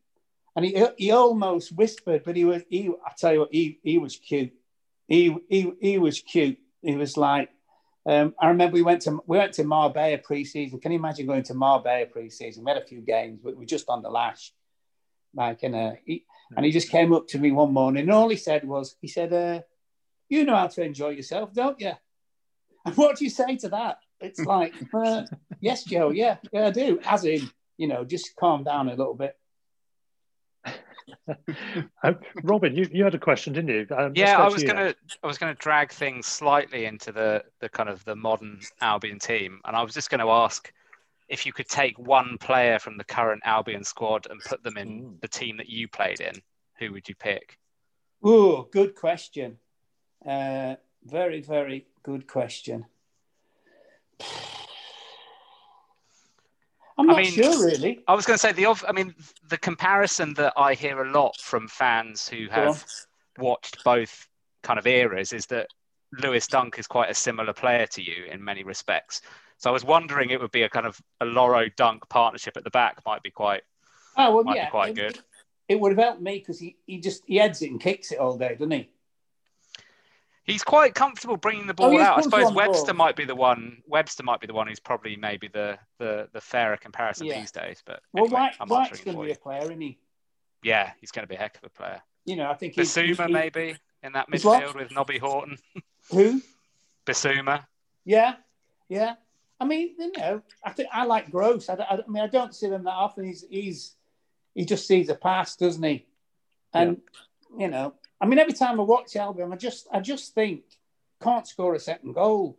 And 0.56 0.66
he, 0.66 0.84
he 0.98 1.12
almost 1.12 1.76
whispered, 1.76 2.24
but 2.24 2.36
he 2.36 2.44
was, 2.44 2.64
he, 2.70 2.90
I 3.06 3.12
tell 3.16 3.34
you 3.34 3.40
what, 3.42 3.50
he, 3.52 3.80
he 3.84 4.00
was 4.00 4.16
cute. 4.16 4.54
He, 5.08 5.36
he, 5.50 5.72
he 5.80 5.98
was 5.98 6.22
cute. 6.22 6.58
He 6.82 6.96
was 6.96 7.18
like, 7.18 7.50
um, 8.08 8.34
I 8.40 8.48
remember 8.48 8.76
we 8.76 8.84
went 8.84 9.02
to 9.02 9.20
we 9.28 9.38
went 9.38 9.54
to 9.54 9.66
Marbella 9.66 10.18
pre-season. 10.18 10.80
Can 10.80 10.94
you 10.94 10.98
imagine 10.98 11.28
going 11.28 11.44
to 11.44 11.54
Marbella 11.54 12.06
pre-season? 12.06 12.64
We 12.64 12.72
had 12.72 12.82
a 12.82 12.86
few 12.86 13.02
games, 13.02 13.40
but 13.44 13.54
we 13.54 13.60
were 13.60 13.66
just 13.66 13.90
on 13.90 14.02
the 14.02 14.10
lash. 14.10 14.54
Like, 15.36 15.62
and 15.64 15.76
uh, 15.76 15.92
he, 16.06 16.24
and 16.56 16.66
he 16.66 16.72
just 16.72 16.90
came 16.90 17.12
up 17.12 17.28
to 17.30 17.38
me 17.38 17.52
one 17.52 17.74
morning, 17.74 18.04
and 18.04 18.12
all 18.12 18.30
he 18.30 18.38
said 18.38 18.66
was, 18.66 18.96
he 19.02 19.10
said, 19.10 19.34
uh, 19.34 19.62
"You 20.30 20.46
know 20.46 20.56
how 20.56 20.68
to 20.68 20.84
enjoy 20.84 21.10
yourself, 21.10 21.54
don't 21.54 21.80
you?" 21.82 21.92
And 22.86 22.96
what 22.96 23.18
do 23.18 23.26
you 23.26 23.30
say 23.30 23.58
to 23.58 23.70
that? 23.70 24.00
It's 24.22 24.40
like, 24.40 24.74
uh, 24.94 25.24
yes, 25.60 25.84
Joe, 25.84 26.12
yeah, 26.12 26.38
yeah, 26.54 26.68
I 26.68 26.72
do. 26.72 27.00
As 27.06 27.26
in, 27.26 27.50
you 27.78 27.88
know, 27.88 28.06
just 28.06 28.36
calm 28.38 28.64
down 28.64 28.88
a 28.88 28.96
little 28.96 29.16
bit. 29.16 29.38
Uh, 32.04 32.14
Robin, 32.44 32.76
you, 32.76 32.88
you 32.92 33.04
had 33.04 33.16
a 33.16 33.20
question, 33.20 33.54
didn't 33.54 33.70
you? 33.70 33.88
Um, 33.96 34.14
yeah, 34.16 34.38
I 34.38 34.50
was 34.50 34.64
gonna 34.64 34.94
I 35.24 35.28
was 35.28 35.38
gonna 35.38 35.56
drag 35.56 35.92
things 35.92 36.26
slightly 36.26 36.86
into 36.86 37.12
the 37.12 37.44
the 37.60 37.70
kind 37.70 37.90
of 37.90 38.04
the 38.06 38.16
modern 38.16 38.60
Albion 38.82 39.20
team, 39.20 39.60
and 39.66 39.76
I 39.76 39.84
was 39.84 39.94
just 39.94 40.10
going 40.10 40.20
to 40.20 40.30
ask 40.30 40.72
if 41.28 41.46
you 41.46 41.54
could 41.54 41.68
take 41.68 41.98
one 42.00 42.38
player 42.40 42.80
from 42.80 42.98
the 42.98 43.04
current 43.04 43.42
Albion 43.46 43.84
squad 43.84 44.28
and 44.30 44.40
put 44.42 44.64
them 44.64 44.78
in 44.78 45.02
mm. 45.02 45.22
the 45.22 45.28
team 45.28 45.58
that 45.58 45.70
you 45.70 45.88
played 45.88 46.22
in, 46.22 46.42
who 46.80 46.94
would 46.94 47.08
you 47.10 47.16
pick? 47.16 47.58
Oh, 48.24 48.64
good 48.72 48.96
question. 48.96 49.58
Uh, 50.26 50.76
very, 51.04 51.42
very 51.42 51.88
good 52.04 52.28
question. 52.28 52.86
I'm 56.98 57.08
not 57.08 57.20
I 57.20 57.22
mean, 57.24 57.32
sure, 57.32 57.66
really. 57.66 58.04
I 58.08 58.16
was 58.16 58.26
going 58.26 58.36
to 58.36 58.42
say 58.42 58.52
the. 58.52 58.66
I 58.88 58.92
mean, 58.92 59.14
the 59.48 59.58
comparison 59.58 60.34
that 60.36 60.54
I 60.58 60.74
hear 60.74 61.04
a 61.04 61.12
lot 61.12 61.40
from 61.40 61.68
fans 61.68 62.28
who 62.28 62.48
have 62.50 62.84
watched 63.38 63.84
both 63.84 64.28
kind 64.64 64.80
of 64.80 64.88
eras 64.88 65.32
is 65.32 65.46
that 65.48 65.68
Lewis 66.12 66.48
Dunk 66.48 66.80
is 66.80 66.88
quite 66.88 67.10
a 67.10 67.14
similar 67.14 67.54
player 67.54 67.86
to 67.88 68.02
you 68.02 68.26
in 68.32 68.44
many 68.44 68.64
respects. 68.64 69.22
So 69.58 69.70
I 69.70 69.74
was 69.74 69.84
wondering 69.84 70.30
it 70.30 70.42
would 70.42 70.52
be 70.52 70.64
a 70.64 70.70
kind 70.70 70.86
of 70.86 71.00
a 71.22 71.26
Lawro 71.26 71.74
Dunk 71.76 72.08
partnership 72.10 72.58
at 72.58 72.64
the 72.64 72.70
back 72.70 73.00
might 73.06 73.24
be 73.24 73.32
quite. 73.32 73.64
Oh 74.16 74.42
well, 74.42 74.56
yeah, 74.56 74.70
quite 74.70 74.90
it, 74.90 74.96
good. 74.96 75.20
It 75.68 75.80
would 75.80 75.92
have 75.92 76.04
helped 76.04 76.22
me 76.22 76.40
because 76.40 76.60
he, 76.60 76.78
he 76.86 77.00
just 77.00 77.24
he 77.26 77.36
heads 77.36 77.62
it 77.62 77.72
and 77.72 77.80
kicks 77.80 78.12
it 78.12 78.20
all 78.20 78.38
day, 78.38 78.54
doesn't 78.54 78.72
he? 78.72 78.90
He's 80.48 80.64
quite 80.64 80.96
comfortable 80.96 81.36
bringing 81.36 81.68
the 81.68 81.74
oh, 81.74 81.90
ball 81.90 81.98
oh, 81.98 82.02
out. 82.02 82.18
I 82.18 82.22
suppose 82.22 82.54
Webster 82.54 82.94
might 82.94 83.18
be 83.18 83.26
the 83.26 83.36
one. 83.36 83.84
Webster 83.86 84.24
might 84.24 84.40
be 84.40 84.48
the 84.48 84.54
one 84.54 84.68
who's 84.68 84.80
probably 84.80 85.18
maybe 85.18 85.50
the 85.50 85.78
the, 86.00 86.30
the 86.32 86.40
fairer 86.40 86.78
comparison 86.78 87.28
yeah. 87.28 87.40
these 87.40 87.52
days. 87.52 87.84
But 87.86 88.02
well, 88.14 88.26
anyway, 88.26 88.52
White, 88.58 88.70
White's 88.70 89.02
going 89.02 89.18
to 89.18 89.24
be 89.24 89.32
a 89.32 89.36
player, 89.36 89.64
isn't 89.64 89.82
he? 89.82 90.00
Yeah, 90.64 90.92
he's 91.02 91.12
going 91.12 91.24
to 91.24 91.30
be 91.30 91.36
a 91.36 91.38
heck 91.38 91.58
of 91.58 91.66
a 91.66 91.70
player. 91.70 92.02
You 92.26 92.38
know, 92.38 92.50
I 92.50 92.54
think 92.56 92.76
Bissouma 92.76 93.30
maybe 93.30 93.76
in 94.04 94.14
that 94.14 94.32
midfield 94.32 94.76
with 94.76 94.92
Nobby 94.92 95.18
Horton. 95.18 95.58
Who? 96.12 96.42
Bissouma. 97.06 97.66
Yeah, 98.06 98.36
yeah. 98.88 99.16
I 99.60 99.66
mean, 99.66 99.96
you 100.00 100.12
know, 100.18 100.42
I 100.64 100.72
think 100.72 100.88
I 100.94 101.04
like 101.04 101.30
Gross. 101.30 101.68
I, 101.68 101.74
I, 101.74 101.96
I, 101.96 102.08
mean, 102.08 102.24
I 102.24 102.28
don't 102.28 102.56
see 102.56 102.70
them 102.70 102.86
that 102.86 102.92
often. 102.92 103.26
He's 103.26 103.44
he's 103.50 103.96
he 104.56 104.64
just 104.64 104.88
sees 104.88 105.10
a 105.10 105.16
pass, 105.16 105.58
doesn't 105.58 105.84
he? 105.84 106.06
And 106.74 107.02
yeah. 107.58 107.66
you 107.66 107.72
know, 107.72 107.94
I 108.20 108.26
mean, 108.26 108.40
every 108.40 108.54
time 108.54 108.80
I 108.80 108.84
watch 108.84 109.16
Albion, 109.16 109.54
I 109.54 109.56
just 109.56 109.88
I 109.92 110.00
just 110.00 110.34
think 110.34 110.64
can't 111.22 111.48
score 111.48 111.76
a 111.76 111.80
second 111.80 112.14
goal. 112.14 112.58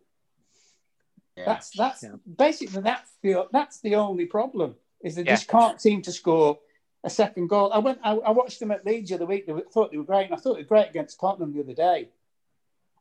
Yeah. 1.37 1.45
That's 1.47 1.71
that's 1.71 2.03
yeah. 2.03 2.17
basically 2.37 2.83
that's 2.83 3.13
the 3.23 3.47
that's 3.53 3.81
the 3.81 3.97
only 3.97 4.27
problem 4.27 4.75
is 5.03 5.15
they 5.15 5.23
yeah. 5.23 5.35
just 5.35 5.49
can't 5.49 5.81
seem 5.81 6.03
to 6.03 6.13
score 6.13 6.59
a 7.05 7.11
second 7.11 7.49
goal. 7.49 7.73
I 7.73 7.79
went 7.79 7.99
I, 8.03 8.13
I, 8.13 8.31
watched 8.31 8.59
them 8.59 8.73
at 8.73 8.85
Leeds 8.85 9.11
the 9.11 9.17
other 9.17 9.27
week. 9.27 9.47
They 9.47 9.55
thought 9.73 9.93
they 9.93 9.99
were 9.99 10.05
great, 10.05 10.27
and 10.27 10.35
I 10.35 10.37
thought 10.37 10.55
they 10.55 10.63
were 10.63 10.69
great 10.69 10.91
against 10.91 11.21
Tottenham 11.21 11.53
the 11.53 11.61
other 11.61 11.75
day. 11.75 12.09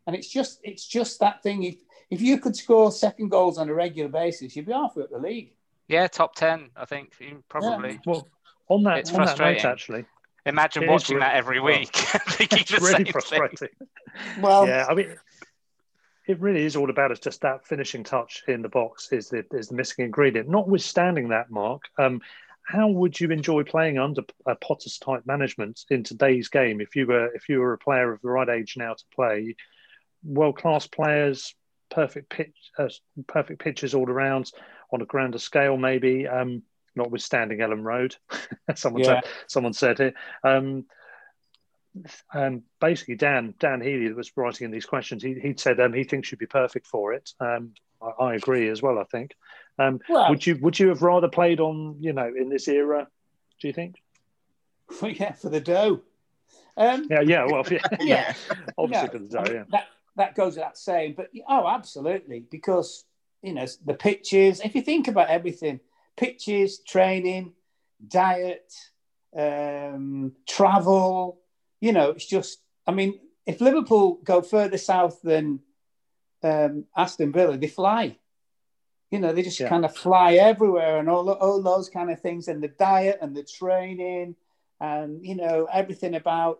And 0.05 0.16
it's 0.16 0.30
just 0.30 0.60
it's 0.64 0.86
just 0.86 1.20
that 1.20 1.41
thing. 1.41 1.64
If 1.64 1.78
if 2.10 2.22
you 2.22 2.39
could 2.39 2.55
score 2.55 2.91
second 2.91 3.30
goals 3.30 3.58
on 3.58 3.70
a 3.70 3.74
regular 3.74 4.10
basis, 4.10 4.55
you'd 4.55 4.68
be 4.68 4.72
halfway 4.72 5.03
up 5.03 5.10
the 5.10 5.18
league. 5.18 5.53
Yeah, 5.88 6.08
top 6.08 6.36
ten, 6.36 6.70
I 6.76 6.86
think 6.86 7.14
probably. 7.49 7.99
Well, 8.05 8.28
on 8.70 8.84
that, 8.84 8.99
it's 8.99 9.10
on 9.10 9.16
frustrating. 9.16 9.58
that 9.58 9.64
note, 9.64 9.72
actually, 9.72 10.05
Imagine 10.48 10.84
it 10.84 10.89
watching 10.89 11.20
that 11.20 11.36
every 11.36 11.60
week. 11.60 11.89
it's 12.39 12.80
really 12.80 13.12
frustrating. 13.12 13.70
Well, 14.39 14.68
yeah, 14.68 14.86
I 14.89 14.93
mean, 14.93 15.16
it 16.28 16.39
really 16.39 16.66
is 16.66 16.76
all 16.76 16.89
about 16.89 17.12
it. 17.12 17.22
Just 17.22 17.41
that 17.41 17.66
finishing 17.66 18.04
touch 18.04 18.43
in 18.48 18.62
the 18.62 18.70
box 18.70 19.12
is 19.12 19.30
the 19.30 19.45
is 19.52 19.70
the 19.70 19.76
missing 19.76 20.06
ingredient. 20.06 20.50
Notwithstanding 20.50 21.30
that, 21.30 21.50
Mark, 21.50 21.84
um, 21.98 22.22
how 22.64 22.89
would 22.89 23.20
you 23.20 23.32
enjoy 23.32 23.64
playing 23.64 23.98
under 23.98 24.24
a 24.45 24.56
Potter's 24.56 24.98
type 24.98 25.24
management 25.26 25.86
in 25.89 26.04
today's 26.04 26.50
game? 26.50 26.82
If 26.82 26.95
you 26.95 27.08
were 27.08 27.34
if 27.34 27.48
you 27.48 27.60
were 27.60 27.74
a 27.74 27.78
player 27.78 28.12
of 28.12 28.22
the 28.22 28.30
right 28.30 28.50
age 28.50 28.76
now 28.76 28.93
to 28.93 29.04
play, 29.16 29.56
world 30.24 30.58
class 30.58 30.86
players, 30.86 31.56
perfect 31.89 32.30
pitch, 32.30 32.56
uh, 32.78 32.89
perfect 33.28 33.62
pitches 33.62 33.93
all 33.93 34.10
around 34.10 34.52
on 34.91 35.02
a 35.02 35.06
grander 35.06 35.39
scale, 35.39 35.78
maybe. 35.78 36.28
Um, 36.28 36.64
notwithstanding 36.98 37.60
Elland 37.60 37.84
Road. 37.84 38.16
someone 38.76 39.04
yeah. 39.04 39.22
said, 39.22 39.32
someone 39.48 39.74
said 39.74 40.00
it. 40.00 40.14
Um, 40.43 40.86
um, 42.34 42.64
basically, 42.80 43.16
Dan 43.16 43.54
Dan 43.60 43.82
Healy 43.82 44.08
that 44.08 44.18
was 44.18 44.36
writing 44.36 44.66
in 44.66 44.72
these 44.72 44.86
questions, 44.86 45.24
he 45.24 45.36
he 45.36 45.54
said 45.58 45.80
um, 45.80 45.93
he 45.93 46.04
thinks 46.04 46.32
you'd 46.32 46.39
be 46.39 46.45
perfect 46.45 46.88
for 46.88 47.14
it. 47.14 47.34
Um, 47.39 47.74
I, 48.02 48.26
I, 48.26 48.36
agree 48.36 48.70
as 48.70 48.82
well. 48.82 49.00
I 49.00 49.04
think. 49.06 49.36
Um, 49.80 50.00
well, 50.10 50.30
would 50.30 50.45
you 50.45 50.58
would 50.62 50.78
you 50.78 50.89
have 50.89 51.02
rather 51.02 51.28
played 51.28 51.60
on 51.60 51.98
you 52.00 52.14
know 52.14 52.32
in 52.36 52.50
this 52.50 52.68
era? 52.68 53.08
Do 53.62 53.68
you 53.68 53.74
think? 53.74 54.02
Well, 55.02 55.12
yeah, 55.12 55.34
for 55.34 55.50
the 55.50 55.60
dough. 55.60 56.00
Um, 56.78 57.08
yeah, 57.10 57.20
yeah. 57.20 57.45
Well, 57.45 57.66
yeah, 57.70 57.80
yeah. 58.00 58.34
obviously 58.78 59.10
for 59.10 59.20
the 59.20 59.28
dough. 59.28 59.54
Yeah. 59.54 59.64
That 59.70 59.88
that 60.16 60.36
goes 60.36 60.56
without 60.56 60.78
saying, 60.78 61.16
but 61.18 61.30
oh, 61.45 61.68
absolutely, 61.68 62.45
because 62.50 63.04
you 63.41 63.54
know 63.54 63.68
the 63.86 63.93
pitches. 63.93 64.62
If 64.62 64.76
you 64.76 64.82
think 64.82 65.10
about 65.10 65.28
everything, 65.28 65.82
pitches, 66.18 66.80
training, 66.80 67.53
diet, 68.07 68.74
um, 69.38 70.34
travel. 70.47 71.39
You 71.80 71.93
know, 71.93 72.11
it's 72.11 72.26
just, 72.26 72.59
I 72.86 72.91
mean, 72.91 73.20
if 73.45 73.61
Liverpool 73.61 74.20
go 74.24 74.41
further 74.41 74.78
south 74.78 75.22
than 75.22 75.59
um, 76.43 76.86
Aston 76.95 77.32
Villa, 77.32 77.57
they 77.57 77.68
fly. 77.68 78.18
You 79.11 79.20
know, 79.20 79.32
they 79.32 79.43
just 79.43 79.59
yeah. 79.59 79.70
kind 79.70 79.86
of 79.86 79.95
fly 79.95 80.34
everywhere 80.34 80.97
and 80.97 81.09
all, 81.09 81.30
all 81.30 81.61
those 81.61 81.89
kind 81.89 82.11
of 82.11 82.20
things, 82.20 82.49
and 82.49 82.61
the 82.61 82.68
diet 82.68 83.20
and 83.22 83.36
the 83.36 83.43
training, 83.43 84.36
and, 84.82 85.26
you 85.26 85.36
know, 85.36 85.68
everything 85.72 86.15
about 86.15 86.59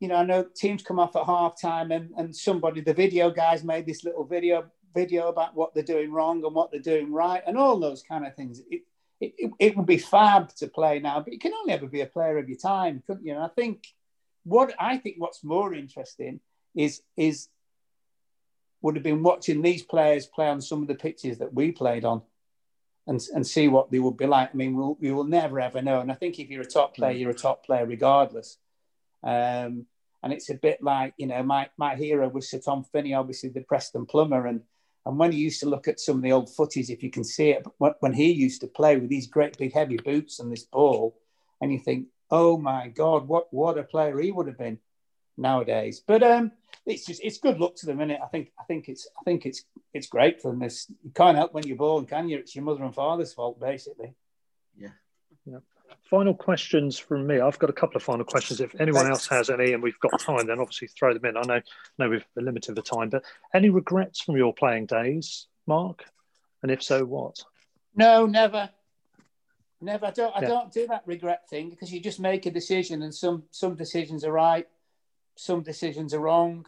you 0.00 0.08
know, 0.08 0.16
I 0.16 0.24
know 0.24 0.46
teams 0.54 0.82
come 0.82 0.98
off 0.98 1.16
at 1.16 1.26
half 1.26 1.60
time 1.60 1.90
and, 1.90 2.10
and 2.16 2.34
somebody, 2.34 2.80
the 2.80 2.94
video 2.94 3.30
guys 3.30 3.64
made 3.64 3.86
this 3.86 4.04
little 4.04 4.24
video 4.24 4.70
video 4.94 5.28
about 5.28 5.54
what 5.54 5.74
they're 5.74 5.82
doing 5.82 6.12
wrong 6.12 6.44
and 6.44 6.54
what 6.54 6.70
they're 6.70 6.80
doing 6.80 7.12
right 7.12 7.42
and 7.46 7.56
all 7.56 7.78
those 7.78 8.02
kind 8.02 8.26
of 8.26 8.34
things. 8.34 8.60
It, 8.70 8.82
it, 9.20 9.50
it 9.58 9.76
would 9.76 9.86
be 9.86 9.98
fab 9.98 10.54
to 10.56 10.68
play 10.68 11.00
now, 11.00 11.20
but 11.20 11.32
you 11.32 11.38
can 11.38 11.52
only 11.52 11.72
ever 11.72 11.86
be 11.86 12.02
a 12.02 12.06
player 12.06 12.38
of 12.38 12.48
your 12.48 12.58
time, 12.58 13.02
couldn't 13.06 13.26
you? 13.26 13.34
And 13.34 13.42
I 13.42 13.48
think 13.48 13.86
what 14.44 14.74
I 14.78 14.96
think 14.98 15.16
what's 15.18 15.42
more 15.44 15.74
interesting 15.74 16.40
is 16.74 17.02
is 17.16 17.48
would 18.80 18.94
have 18.94 19.02
been 19.02 19.22
watching 19.22 19.60
these 19.60 19.82
players 19.82 20.26
play 20.26 20.48
on 20.48 20.60
some 20.60 20.82
of 20.82 20.88
the 20.88 20.94
pitches 20.94 21.38
that 21.38 21.52
we 21.52 21.72
played 21.72 22.04
on 22.04 22.22
and, 23.08 23.20
and 23.34 23.46
see 23.46 23.66
what 23.66 23.90
they 23.90 23.98
would 23.98 24.16
be 24.16 24.26
like. 24.26 24.50
I 24.52 24.56
mean, 24.56 24.76
we'll, 24.76 24.96
we 25.00 25.10
will 25.10 25.24
never 25.24 25.58
ever 25.60 25.82
know. 25.82 26.00
And 26.00 26.12
I 26.12 26.14
think 26.14 26.38
if 26.38 26.48
you're 26.48 26.62
a 26.62 26.66
top 26.66 26.94
player, 26.94 27.14
mm. 27.14 27.20
you're 27.20 27.30
a 27.30 27.34
top 27.34 27.66
player 27.66 27.86
regardless. 27.86 28.58
Um, 29.24 29.86
and 30.22 30.32
it's 30.32 30.50
a 30.50 30.54
bit 30.54 30.82
like, 30.82 31.14
you 31.16 31.26
know, 31.26 31.42
my, 31.42 31.68
my 31.76 31.96
hero 31.96 32.28
was 32.28 32.50
Sir 32.50 32.58
Tom 32.58 32.84
Finney, 32.92 33.14
obviously 33.14 33.48
the 33.48 33.62
Preston 33.62 34.06
plumber. 34.06 34.46
And 34.46 34.62
and 35.08 35.18
when 35.18 35.32
you 35.32 35.38
used 35.38 35.60
to 35.60 35.68
look 35.68 35.88
at 35.88 35.98
some 35.98 36.16
of 36.16 36.22
the 36.22 36.32
old 36.32 36.50
footies, 36.50 36.90
if 36.90 37.02
you 37.02 37.10
can 37.10 37.24
see 37.24 37.48
it, 37.48 37.66
when 37.78 38.12
he 38.12 38.30
used 38.30 38.60
to 38.60 38.66
play 38.66 38.98
with 38.98 39.08
these 39.08 39.26
great 39.26 39.56
big 39.56 39.72
heavy 39.72 39.96
boots 39.96 40.38
and 40.38 40.52
this 40.52 40.64
ball, 40.64 41.18
and 41.62 41.72
you 41.72 41.78
think, 41.78 42.08
oh 42.30 42.58
my 42.58 42.88
God, 42.88 43.26
what 43.26 43.50
what 43.50 43.78
a 43.78 43.82
player 43.84 44.20
he 44.20 44.30
would 44.30 44.46
have 44.48 44.58
been 44.58 44.78
nowadays. 45.38 46.02
But 46.06 46.22
um, 46.22 46.52
it's 46.84 47.06
just 47.06 47.22
it's 47.24 47.38
good 47.38 47.58
luck 47.58 47.76
to 47.76 47.86
them, 47.86 48.00
isn't 48.00 48.10
it? 48.10 48.20
I 48.22 48.26
think 48.26 48.52
I 48.60 48.64
think 48.64 48.90
it's 48.90 49.08
I 49.18 49.24
think 49.24 49.46
it's 49.46 49.64
it's 49.94 50.08
great 50.08 50.42
for 50.42 50.50
them. 50.50 50.62
It's, 50.62 50.86
you 51.02 51.10
can't 51.14 51.38
help 51.38 51.54
when 51.54 51.66
you're 51.66 51.78
born, 51.78 52.04
can 52.04 52.28
you? 52.28 52.36
It's 52.36 52.54
your 52.54 52.64
mother 52.64 52.84
and 52.84 52.94
father's 52.94 53.32
fault, 53.32 53.58
basically. 53.58 54.12
Yeah. 54.76 54.90
Yeah 55.46 55.60
final 56.08 56.34
questions 56.34 56.98
from 56.98 57.26
me. 57.26 57.40
I've 57.40 57.58
got 57.58 57.70
a 57.70 57.74
couple 57.74 57.96
of 57.96 58.02
final 58.02 58.24
questions. 58.24 58.60
If 58.60 58.78
anyone 58.80 59.06
else 59.06 59.26
has 59.28 59.50
any, 59.50 59.72
and 59.72 59.82
we've 59.82 59.98
got 60.00 60.18
time, 60.20 60.46
then 60.46 60.58
obviously 60.58 60.88
throw 60.88 61.12
them 61.12 61.24
in. 61.24 61.36
I 61.36 61.42
know, 61.42 61.60
know 61.98 62.08
we've 62.08 62.24
limited 62.36 62.74
the 62.74 62.82
time, 62.82 63.10
but 63.10 63.24
any 63.54 63.70
regrets 63.70 64.20
from 64.20 64.36
your 64.36 64.54
playing 64.54 64.86
days, 64.86 65.46
Mark? 65.66 66.04
And 66.62 66.70
if 66.72 66.82
so, 66.82 67.04
what? 67.04 67.42
No, 67.94 68.26
never, 68.26 68.70
never. 69.80 70.06
I 70.06 70.10
don't. 70.10 70.36
I 70.36 70.42
yeah. 70.42 70.48
don't 70.48 70.72
do 70.72 70.86
that 70.88 71.02
regret 71.06 71.48
thing 71.48 71.70
because 71.70 71.92
you 71.92 72.00
just 72.00 72.20
make 72.20 72.46
a 72.46 72.50
decision, 72.50 73.02
and 73.02 73.14
some 73.14 73.44
some 73.50 73.74
decisions 73.74 74.24
are 74.24 74.32
right, 74.32 74.66
some 75.36 75.62
decisions 75.62 76.14
are 76.14 76.20
wrong. 76.20 76.66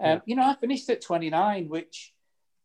Um, 0.00 0.06
yeah. 0.06 0.20
You 0.26 0.36
know, 0.36 0.44
I 0.44 0.54
finished 0.54 0.88
at 0.90 1.00
29, 1.02 1.68
which 1.68 2.12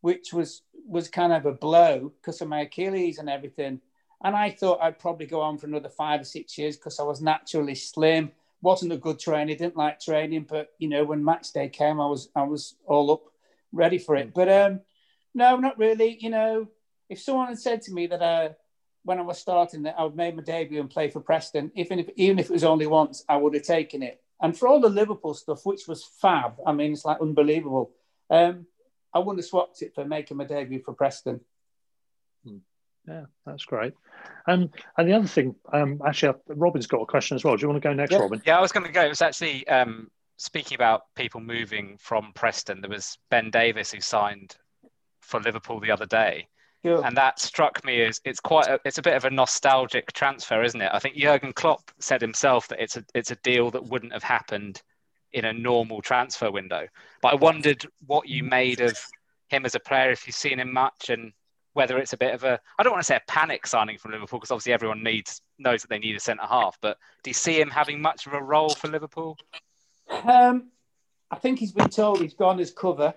which 0.01 0.33
was 0.33 0.61
was 0.85 1.07
kind 1.07 1.31
of 1.33 1.45
a 1.45 1.53
blow 1.53 2.11
because 2.21 2.41
of 2.41 2.47
my 2.47 2.61
Achilles 2.61 3.19
and 3.19 3.29
everything. 3.29 3.81
And 4.23 4.35
I 4.35 4.51
thought 4.51 4.81
I'd 4.81 4.99
probably 4.99 5.25
go 5.25 5.41
on 5.41 5.57
for 5.57 5.67
another 5.67 5.89
five 5.89 6.21
or 6.21 6.25
six 6.25 6.57
years 6.57 6.77
because 6.77 6.99
I 6.99 7.03
was 7.03 7.21
naturally 7.21 7.75
slim, 7.75 8.31
wasn't 8.61 8.93
a 8.93 8.97
good 8.97 9.19
trainer, 9.19 9.53
didn't 9.53 9.75
like 9.75 9.99
training. 9.99 10.45
But 10.49 10.71
you 10.79 10.87
know, 10.87 11.03
when 11.03 11.23
match 11.23 11.51
day 11.51 11.67
came, 11.69 11.99
I 11.99 12.07
was 12.07 12.29
I 12.35 12.43
was 12.43 12.75
all 12.85 13.11
up, 13.11 13.23
ready 13.71 13.97
for 13.97 14.15
it. 14.15 14.33
But 14.33 14.49
um, 14.49 14.81
no, 15.33 15.57
not 15.57 15.77
really. 15.77 16.17
You 16.19 16.29
know, 16.29 16.67
if 17.09 17.19
someone 17.19 17.47
had 17.47 17.59
said 17.59 17.81
to 17.83 17.93
me 17.93 18.07
that 18.07 18.21
uh, 18.21 18.49
when 19.03 19.19
I 19.19 19.23
was 19.23 19.39
starting 19.39 19.83
that 19.83 19.95
I 19.97 20.03
would 20.03 20.15
make 20.15 20.35
my 20.35 20.41
debut 20.41 20.79
and 20.79 20.89
play 20.89 21.09
for 21.09 21.19
Preston, 21.19 21.71
even 21.75 21.99
if 21.99 22.09
even 22.15 22.39
if 22.39 22.49
it 22.49 22.53
was 22.53 22.63
only 22.63 22.87
once, 22.87 23.25
I 23.27 23.35
would 23.35 23.53
have 23.53 23.63
taken 23.63 24.01
it. 24.01 24.21
And 24.41 24.57
for 24.57 24.67
all 24.67 24.79
the 24.79 24.89
Liverpool 24.89 25.33
stuff, 25.33 25.65
which 25.65 25.87
was 25.87 26.03
fab, 26.03 26.55
I 26.65 26.71
mean, 26.71 26.93
it's 26.93 27.05
like 27.05 27.21
unbelievable. 27.21 27.91
Um, 28.29 28.67
I 29.13 29.19
wouldn't 29.19 29.39
have 29.39 29.45
swapped 29.45 29.81
it 29.81 29.93
for 29.93 30.05
making 30.05 30.37
my 30.37 30.43
debut 30.45 30.81
for 30.81 30.93
Preston. 30.93 31.41
Yeah, 33.07 33.25
that's 33.45 33.65
great. 33.65 33.93
Um, 34.47 34.69
and 34.97 35.07
the 35.07 35.13
other 35.13 35.27
thing, 35.27 35.55
um, 35.71 36.01
actually, 36.05 36.35
Robin's 36.47 36.87
got 36.87 37.01
a 37.01 37.05
question 37.05 37.35
as 37.35 37.43
well. 37.43 37.57
Do 37.57 37.61
you 37.61 37.69
want 37.69 37.81
to 37.81 37.87
go 37.87 37.93
next, 37.93 38.11
yeah. 38.11 38.19
Robin? 38.19 38.41
Yeah, 38.45 38.57
I 38.57 38.61
was 38.61 38.71
going 38.71 38.85
to 38.85 38.91
go. 38.91 39.03
It 39.03 39.09
was 39.09 39.21
actually 39.21 39.67
um, 39.67 40.09
speaking 40.37 40.75
about 40.75 41.03
people 41.15 41.41
moving 41.41 41.97
from 41.99 42.31
Preston. 42.33 42.81
There 42.81 42.89
was 42.89 43.17
Ben 43.29 43.49
Davies 43.49 43.91
who 43.91 43.99
signed 43.99 44.55
for 45.21 45.41
Liverpool 45.41 45.79
the 45.79 45.91
other 45.91 46.05
day, 46.05 46.47
Sure. 46.85 47.05
And 47.05 47.15
that 47.15 47.39
struck 47.39 47.83
me 47.85 48.01
as 48.01 48.19
it's 48.25 48.41
quite 48.41 48.67
a, 48.67 48.79
it's 48.83 48.97
a 48.97 49.01
bit 49.01 49.15
of 49.15 49.23
a 49.23 49.29
nostalgic 49.29 50.11
transfer, 50.11 50.61
isn't 50.63 50.81
it? 50.81 50.91
I 50.91 50.99
think 50.99 51.15
Jurgen 51.15 51.53
Klopp 51.53 51.91
said 51.99 52.19
himself 52.19 52.67
that 52.67 52.81
it's 52.81 52.97
a 52.97 53.05
it's 53.15 53.31
a 53.31 53.37
deal 53.37 53.71
that 53.71 53.85
wouldn't 53.85 54.11
have 54.11 54.23
happened 54.23 54.81
in 55.31 55.45
a 55.45 55.53
normal 55.53 56.01
transfer 56.01 56.51
window. 56.51 56.87
But 57.21 57.33
I 57.33 57.35
wondered 57.35 57.85
what 58.05 58.27
you 58.27 58.43
made 58.43 58.81
of 58.81 58.97
him 59.47 59.65
as 59.65 59.75
a 59.75 59.79
player, 59.79 60.11
if 60.11 60.27
you've 60.27 60.35
seen 60.35 60.59
him 60.59 60.73
much, 60.73 61.09
and 61.09 61.31
whether 61.73 61.97
it's 61.97 62.13
a 62.13 62.17
bit 62.17 62.33
of 62.33 62.43
a 62.43 62.59
I 62.77 62.83
don't 62.83 62.91
want 62.91 63.01
to 63.01 63.05
say 63.05 63.15
a 63.15 63.21
panic 63.27 63.67
signing 63.67 63.97
from 63.97 64.11
Liverpool 64.11 64.39
because 64.39 64.51
obviously 64.51 64.73
everyone 64.73 65.03
needs 65.03 65.41
knows 65.59 65.81
that 65.81 65.89
they 65.89 65.99
need 65.99 66.15
a 66.15 66.19
centre 66.19 66.45
half. 66.45 66.77
But 66.81 66.97
do 67.23 67.29
you 67.29 67.33
see 67.33 67.59
him 67.59 67.69
having 67.69 68.01
much 68.01 68.25
of 68.25 68.33
a 68.33 68.41
role 68.41 68.69
for 68.69 68.87
Liverpool? 68.87 69.37
Um, 70.23 70.69
I 71.31 71.37
think 71.37 71.59
he's 71.59 71.71
been 71.71 71.89
told 71.89 72.21
he's 72.21 72.33
gone 72.33 72.59
as 72.59 72.71
cover. 72.71 73.13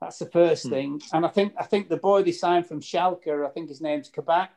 That's 0.00 0.18
the 0.18 0.26
first 0.26 0.64
hmm. 0.64 0.70
thing, 0.70 1.02
and 1.12 1.24
I 1.24 1.28
think 1.28 1.54
I 1.58 1.64
think 1.64 1.88
the 1.88 1.96
boy 1.96 2.22
they 2.22 2.32
signed 2.32 2.66
from 2.66 2.80
Schalke, 2.80 3.46
I 3.46 3.50
think 3.50 3.68
his 3.68 3.80
name's 3.80 4.08
Kabak, 4.08 4.50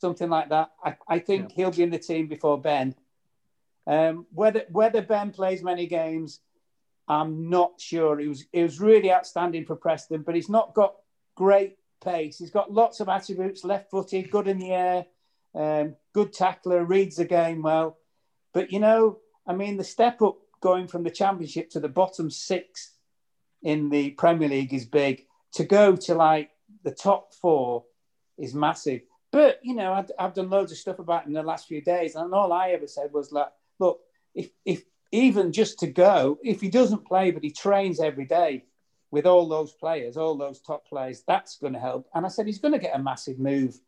something 0.00 0.30
like 0.30 0.48
that. 0.48 0.70
I, 0.82 0.96
I 1.06 1.18
think 1.18 1.50
yeah. 1.50 1.56
he'll 1.56 1.70
be 1.72 1.82
in 1.82 1.90
the 1.90 1.98
team 1.98 2.26
before 2.26 2.60
Ben. 2.60 2.94
Um, 3.86 4.26
whether 4.32 4.64
whether 4.70 5.02
Ben 5.02 5.32
plays 5.32 5.62
many 5.62 5.86
games, 5.86 6.40
I'm 7.08 7.50
not 7.50 7.80
sure. 7.80 8.18
He 8.18 8.28
was 8.28 8.46
he 8.52 8.62
was 8.62 8.80
really 8.80 9.12
outstanding 9.12 9.66
for 9.66 9.76
Preston, 9.76 10.22
but 10.22 10.34
he's 10.36 10.48
not 10.48 10.74
got 10.74 10.94
great 11.34 11.76
pace. 12.00 12.38
He's 12.38 12.50
got 12.50 12.72
lots 12.72 13.00
of 13.00 13.08
attributes: 13.08 13.64
left-footed, 13.64 14.30
good 14.30 14.48
in 14.48 14.58
the 14.58 14.72
air, 14.72 15.06
um, 15.54 15.96
good 16.12 16.32
tackler, 16.32 16.84
reads 16.84 17.16
the 17.16 17.24
game 17.24 17.62
well. 17.62 17.98
But 18.52 18.72
you 18.72 18.80
know, 18.80 19.18
I 19.46 19.54
mean, 19.54 19.76
the 19.76 19.84
step 19.84 20.22
up 20.22 20.36
going 20.60 20.88
from 20.88 21.02
the 21.02 21.10
Championship 21.10 21.70
to 21.70 21.80
the 21.80 21.88
bottom 21.88 22.30
six 22.30 22.94
in 23.62 23.90
the 23.90 24.10
Premier 24.10 24.48
League 24.48 24.74
is 24.74 24.86
big. 24.86 25.26
To 25.54 25.64
go 25.64 25.96
to 25.96 26.14
like 26.14 26.50
the 26.84 26.92
top 26.92 27.34
four 27.34 27.84
is 28.38 28.54
massive. 28.54 29.02
But 29.32 29.60
you 29.62 29.74
know, 29.74 29.92
I've, 29.92 30.10
I've 30.18 30.34
done 30.34 30.50
loads 30.50 30.72
of 30.72 30.78
stuff 30.78 30.98
about 30.98 31.26
in 31.26 31.32
the 31.32 31.42
last 31.42 31.66
few 31.66 31.80
days, 31.80 32.14
and 32.14 32.32
all 32.34 32.52
I 32.52 32.70
ever 32.70 32.86
said 32.86 33.12
was 33.12 33.32
like, 33.32 33.48
look, 33.78 34.00
if 34.34 34.50
if 34.64 34.82
even 35.12 35.52
just 35.52 35.80
to 35.80 35.86
go, 35.86 36.38
if 36.42 36.60
he 36.60 36.68
doesn't 36.68 37.06
play 37.06 37.30
but 37.30 37.42
he 37.42 37.50
trains 37.50 38.00
every 38.00 38.26
day, 38.26 38.64
with 39.10 39.26
all 39.26 39.48
those 39.48 39.72
players, 39.72 40.16
all 40.16 40.36
those 40.36 40.60
top 40.60 40.86
players, 40.86 41.22
that's 41.26 41.56
going 41.56 41.72
to 41.72 41.80
help. 41.80 42.08
And 42.14 42.24
I 42.24 42.28
said 42.28 42.46
he's 42.46 42.60
going 42.60 42.72
to 42.72 42.78
get 42.78 42.94
a 42.94 43.02
massive 43.02 43.38
move 43.38 43.78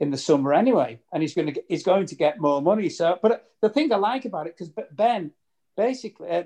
in 0.00 0.10
the 0.10 0.18
summer 0.18 0.54
anyway, 0.54 0.98
and 1.12 1.22
he's 1.22 1.34
going 1.34 1.46
to 1.46 1.52
get, 1.52 1.64
he's 1.68 1.82
going 1.82 2.06
to 2.06 2.14
get 2.14 2.40
more 2.40 2.62
money. 2.62 2.88
So, 2.88 3.18
but 3.22 3.50
the 3.60 3.68
thing 3.68 3.92
I 3.92 3.96
like 3.96 4.24
about 4.24 4.46
it 4.46 4.56
because 4.56 4.72
Ben 4.92 5.32
basically 5.76 6.28
uh, 6.28 6.42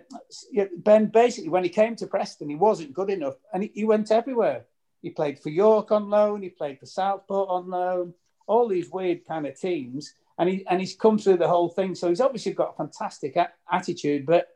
Ben 0.77 1.07
basically 1.07 1.51
when 1.51 1.65
he 1.65 1.71
came 1.71 1.97
to 1.97 2.07
Preston, 2.07 2.49
he 2.49 2.57
wasn't 2.57 2.93
good 2.93 3.11
enough, 3.11 3.35
and 3.53 3.63
he, 3.63 3.71
he 3.75 3.85
went 3.85 4.11
everywhere. 4.11 4.65
He 5.03 5.11
played 5.11 5.39
for 5.39 5.51
York 5.51 5.93
on 5.93 6.09
loan, 6.09 6.43
he 6.43 6.49
played 6.49 6.81
for 6.81 6.87
Southport 6.87 7.49
on 7.49 7.69
loan, 7.69 8.15
all 8.47 8.69
these 8.69 8.91
weird 8.91 9.27
kind 9.27 9.47
of 9.47 9.59
teams, 9.59 10.15
and 10.39 10.49
he 10.49 10.67
and 10.69 10.81
he's 10.81 10.97
come 10.97 11.19
through 11.19 11.37
the 11.37 11.49
whole 11.49 11.69
thing. 11.69 11.95
So 11.95 12.09
he's 12.09 12.21
obviously 12.21 12.53
got 12.53 12.75
a 12.75 12.77
fantastic 12.77 13.37
a- 13.37 13.53
attitude, 13.71 14.27
but 14.27 14.49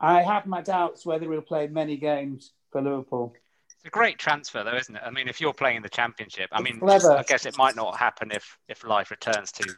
I 0.00 0.22
have 0.22 0.46
my 0.46 0.62
doubts 0.62 1.04
whether 1.04 1.30
he'll 1.30 1.40
play 1.42 1.66
many 1.66 1.96
games 1.96 2.52
for 2.70 2.80
Liverpool. 2.80 3.34
It's 3.76 3.84
a 3.84 3.90
great 3.90 4.18
transfer, 4.18 4.64
though, 4.64 4.76
isn't 4.76 4.96
it? 4.96 5.02
I 5.04 5.10
mean, 5.10 5.28
if 5.28 5.40
you're 5.40 5.52
playing 5.52 5.76
in 5.76 5.82
the 5.82 5.88
Championship, 5.88 6.48
I 6.52 6.60
mean, 6.60 6.80
clever. 6.80 7.12
I 7.12 7.22
guess 7.22 7.46
it 7.46 7.56
might 7.56 7.76
not 7.76 7.96
happen 7.96 8.30
if 8.32 8.58
if 8.68 8.84
life 8.84 9.10
returns 9.10 9.52
to 9.52 9.74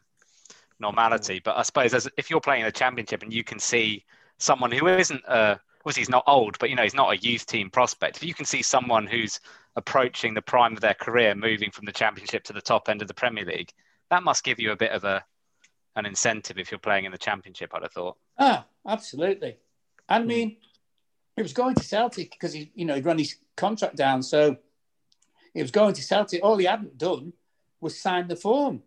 normality. 0.78 1.40
But 1.44 1.56
I 1.56 1.62
suppose 1.62 1.94
as, 1.94 2.08
if 2.16 2.30
you're 2.30 2.40
playing 2.40 2.62
in 2.62 2.66
the 2.66 2.72
Championship 2.72 3.22
and 3.22 3.32
you 3.32 3.44
can 3.44 3.58
see 3.58 4.04
someone 4.38 4.72
who 4.72 4.86
isn't 4.88 5.22
a 5.28 5.60
obviously 5.80 6.00
he's 6.00 6.08
not 6.08 6.24
old, 6.26 6.58
but 6.58 6.70
you 6.70 6.76
know 6.76 6.82
he's 6.82 6.94
not 6.94 7.12
a 7.12 7.18
youth 7.18 7.46
team 7.46 7.70
prospect. 7.70 8.16
If 8.16 8.24
you 8.24 8.34
can 8.34 8.44
see 8.44 8.62
someone 8.62 9.06
who's 9.06 9.40
approaching 9.76 10.34
the 10.34 10.42
prime 10.42 10.74
of 10.74 10.80
their 10.80 10.94
career, 10.94 11.34
moving 11.34 11.70
from 11.70 11.84
the 11.84 11.92
Championship 11.92 12.44
to 12.44 12.52
the 12.52 12.60
top 12.60 12.88
end 12.88 13.02
of 13.02 13.08
the 13.08 13.14
Premier 13.14 13.44
League, 13.44 13.72
that 14.10 14.22
must 14.22 14.44
give 14.44 14.58
you 14.58 14.72
a 14.72 14.76
bit 14.76 14.92
of 14.92 15.04
a 15.04 15.24
an 15.96 16.06
incentive 16.06 16.58
if 16.58 16.70
you're 16.70 16.78
playing 16.80 17.04
in 17.04 17.12
the 17.12 17.18
Championship. 17.18 17.70
I'd 17.74 17.82
have 17.82 17.92
thought. 17.92 18.16
Ah, 18.38 18.66
absolutely. 18.86 19.56
I 20.10 20.18
mean, 20.18 20.56
he 21.36 21.42
was 21.42 21.52
going 21.52 21.76
to 21.76 21.84
Celtic 21.84 22.32
because 22.32 22.52
he, 22.52 22.72
you 22.74 22.84
know, 22.84 22.96
he'd 22.96 23.06
run 23.06 23.18
his 23.18 23.36
contract 23.56 23.96
down. 23.96 24.22
So 24.22 24.56
he 25.54 25.62
was 25.62 25.70
going 25.70 25.94
to 25.94 26.02
Celtic. 26.02 26.42
All 26.42 26.56
he 26.56 26.66
hadn't 26.66 26.98
done 26.98 27.32
was 27.80 27.98
sign 27.98 28.26
the 28.28 28.36
form. 28.36 28.82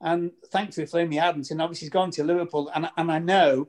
And 0.00 0.32
thankfully 0.50 0.86
for 0.86 0.98
him, 1.00 1.10
he 1.10 1.18
hadn't. 1.18 1.50
And 1.50 1.62
obviously, 1.62 1.86
he's 1.86 1.92
gone 1.92 2.10
to 2.12 2.24
Liverpool. 2.24 2.70
And, 2.74 2.90
and 2.96 3.12
I 3.12 3.18
know 3.18 3.68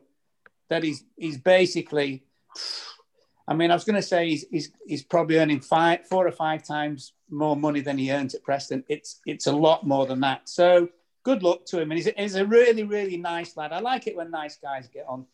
that 0.70 0.84
he's 0.84 1.04
he's 1.18 1.38
basically, 1.38 2.24
I 3.48 3.54
mean, 3.54 3.70
I 3.70 3.76
was 3.76 3.84
going 3.84 3.98
to 3.98 4.02
say 4.02 4.30
he's, 4.30 4.46
he's, 4.50 4.72
he's 4.88 5.04
probably 5.04 5.38
earning 5.38 5.60
five, 5.60 6.08
four 6.08 6.26
or 6.26 6.32
five 6.32 6.64
times 6.64 7.14
more 7.30 7.56
money 7.56 7.82
than 7.82 7.98
he 7.98 8.12
earned 8.12 8.34
at 8.34 8.44
Preston. 8.44 8.84
It's, 8.88 9.20
it's 9.26 9.48
a 9.48 9.52
lot 9.52 9.86
more 9.86 10.06
than 10.06 10.22
that. 10.22 10.48
So 10.48 10.90
good 11.24 11.44
luck 11.44 11.66
to 11.68 11.82
him. 11.82 11.92
And 11.92 11.98
he's, 12.00 12.10
he's 12.18 12.36
a 12.36 12.46
really, 12.46 12.84
really 12.84 13.18
nice 13.18 13.56
lad. 13.58 13.74
I 13.74 13.80
like 13.80 14.08
it 14.08 14.16
when 14.16 14.32
nice 14.32 14.58
guys 14.58 14.88
get 14.88 15.06
on. 15.08 15.26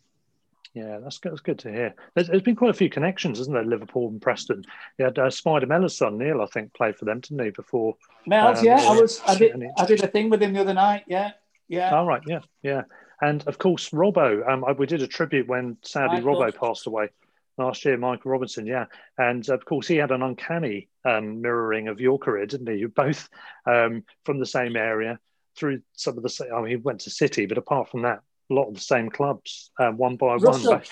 Yeah, 0.78 1.00
that's 1.00 1.18
good. 1.18 1.32
That's 1.32 1.42
good 1.42 1.58
to 1.60 1.72
hear. 1.72 1.96
There's, 2.14 2.28
there's 2.28 2.44
been 2.44 2.56
quite 2.56 2.70
a 2.70 2.74
few 2.74 2.90
connections, 2.90 3.40
isn't 3.40 3.54
there? 3.54 3.64
Liverpool 3.64 4.10
and 4.10 4.22
Preston. 4.22 4.64
You 5.00 5.06
had 5.06 5.18
uh, 5.18 5.32
Spider 5.32 5.66
Mellor's 5.66 5.98
son 5.98 6.20
Neil, 6.20 6.40
I 6.40 6.46
think, 6.46 6.72
played 6.76 6.96
for 6.96 7.06
them, 7.06 7.20
didn't 7.20 7.44
he? 7.44 7.50
Before 7.50 7.96
Mel's, 8.28 8.60
um, 8.60 8.66
yeah, 8.66 8.86
I 8.88 8.92
was. 8.92 9.20
I 9.26 9.36
did. 9.36 9.56
I 9.76 9.86
did 9.86 10.04
a 10.04 10.08
thing 10.08 10.30
with 10.30 10.40
him 10.40 10.54
the 10.54 10.62
other 10.62 10.76
night. 10.76 11.06
Yeah, 11.08 11.32
yeah. 11.68 11.96
All 11.96 12.06
right, 12.06 12.22
yeah, 12.28 12.42
yeah. 12.62 12.84
And 13.22 13.44
of 13.48 13.58
course, 13.58 13.90
Robbo. 13.90 14.48
Um, 14.48 14.64
we 14.78 14.86
did 14.86 15.02
a 15.02 15.08
tribute 15.08 15.48
when 15.48 15.78
sadly 15.82 16.22
Michael. 16.22 16.36
Robbo 16.36 16.56
passed 16.56 16.86
away 16.86 17.10
last 17.58 17.84
year. 17.84 17.98
Michael 17.98 18.30
Robinson, 18.30 18.68
yeah. 18.68 18.86
And 19.18 19.50
of 19.50 19.66
course, 19.66 19.88
he 19.88 19.96
had 19.96 20.12
an 20.12 20.22
uncanny 20.22 20.90
um, 21.06 21.42
mirroring 21.42 21.88
of 21.88 22.00
your 22.00 22.20
career, 22.20 22.46
didn't 22.46 22.70
he? 22.70 22.76
You 22.76 22.90
both 22.90 23.30
um, 23.66 24.04
from 24.26 24.40
the 24.40 24.46
same 24.46 24.76
area 24.76 25.18
through 25.56 25.82
some 25.94 26.18
of 26.18 26.24
the. 26.24 26.30
Same, 26.30 26.54
I 26.54 26.62
mean, 26.62 26.70
he 26.70 26.76
went 26.76 27.02
to 27.02 27.10
City, 27.10 27.48
but 27.48 27.58
apart 27.58 27.90
from 27.90 28.04
that, 28.04 28.22
a 28.50 28.54
lot 28.54 28.68
of 28.68 28.76
the 28.76 28.82
same 28.82 29.10
clubs, 29.10 29.72
uh, 29.80 29.92
one 29.92 30.16
by 30.16 30.36
Russell, 30.36 30.72
one. 30.72 30.80
But, 30.80 30.90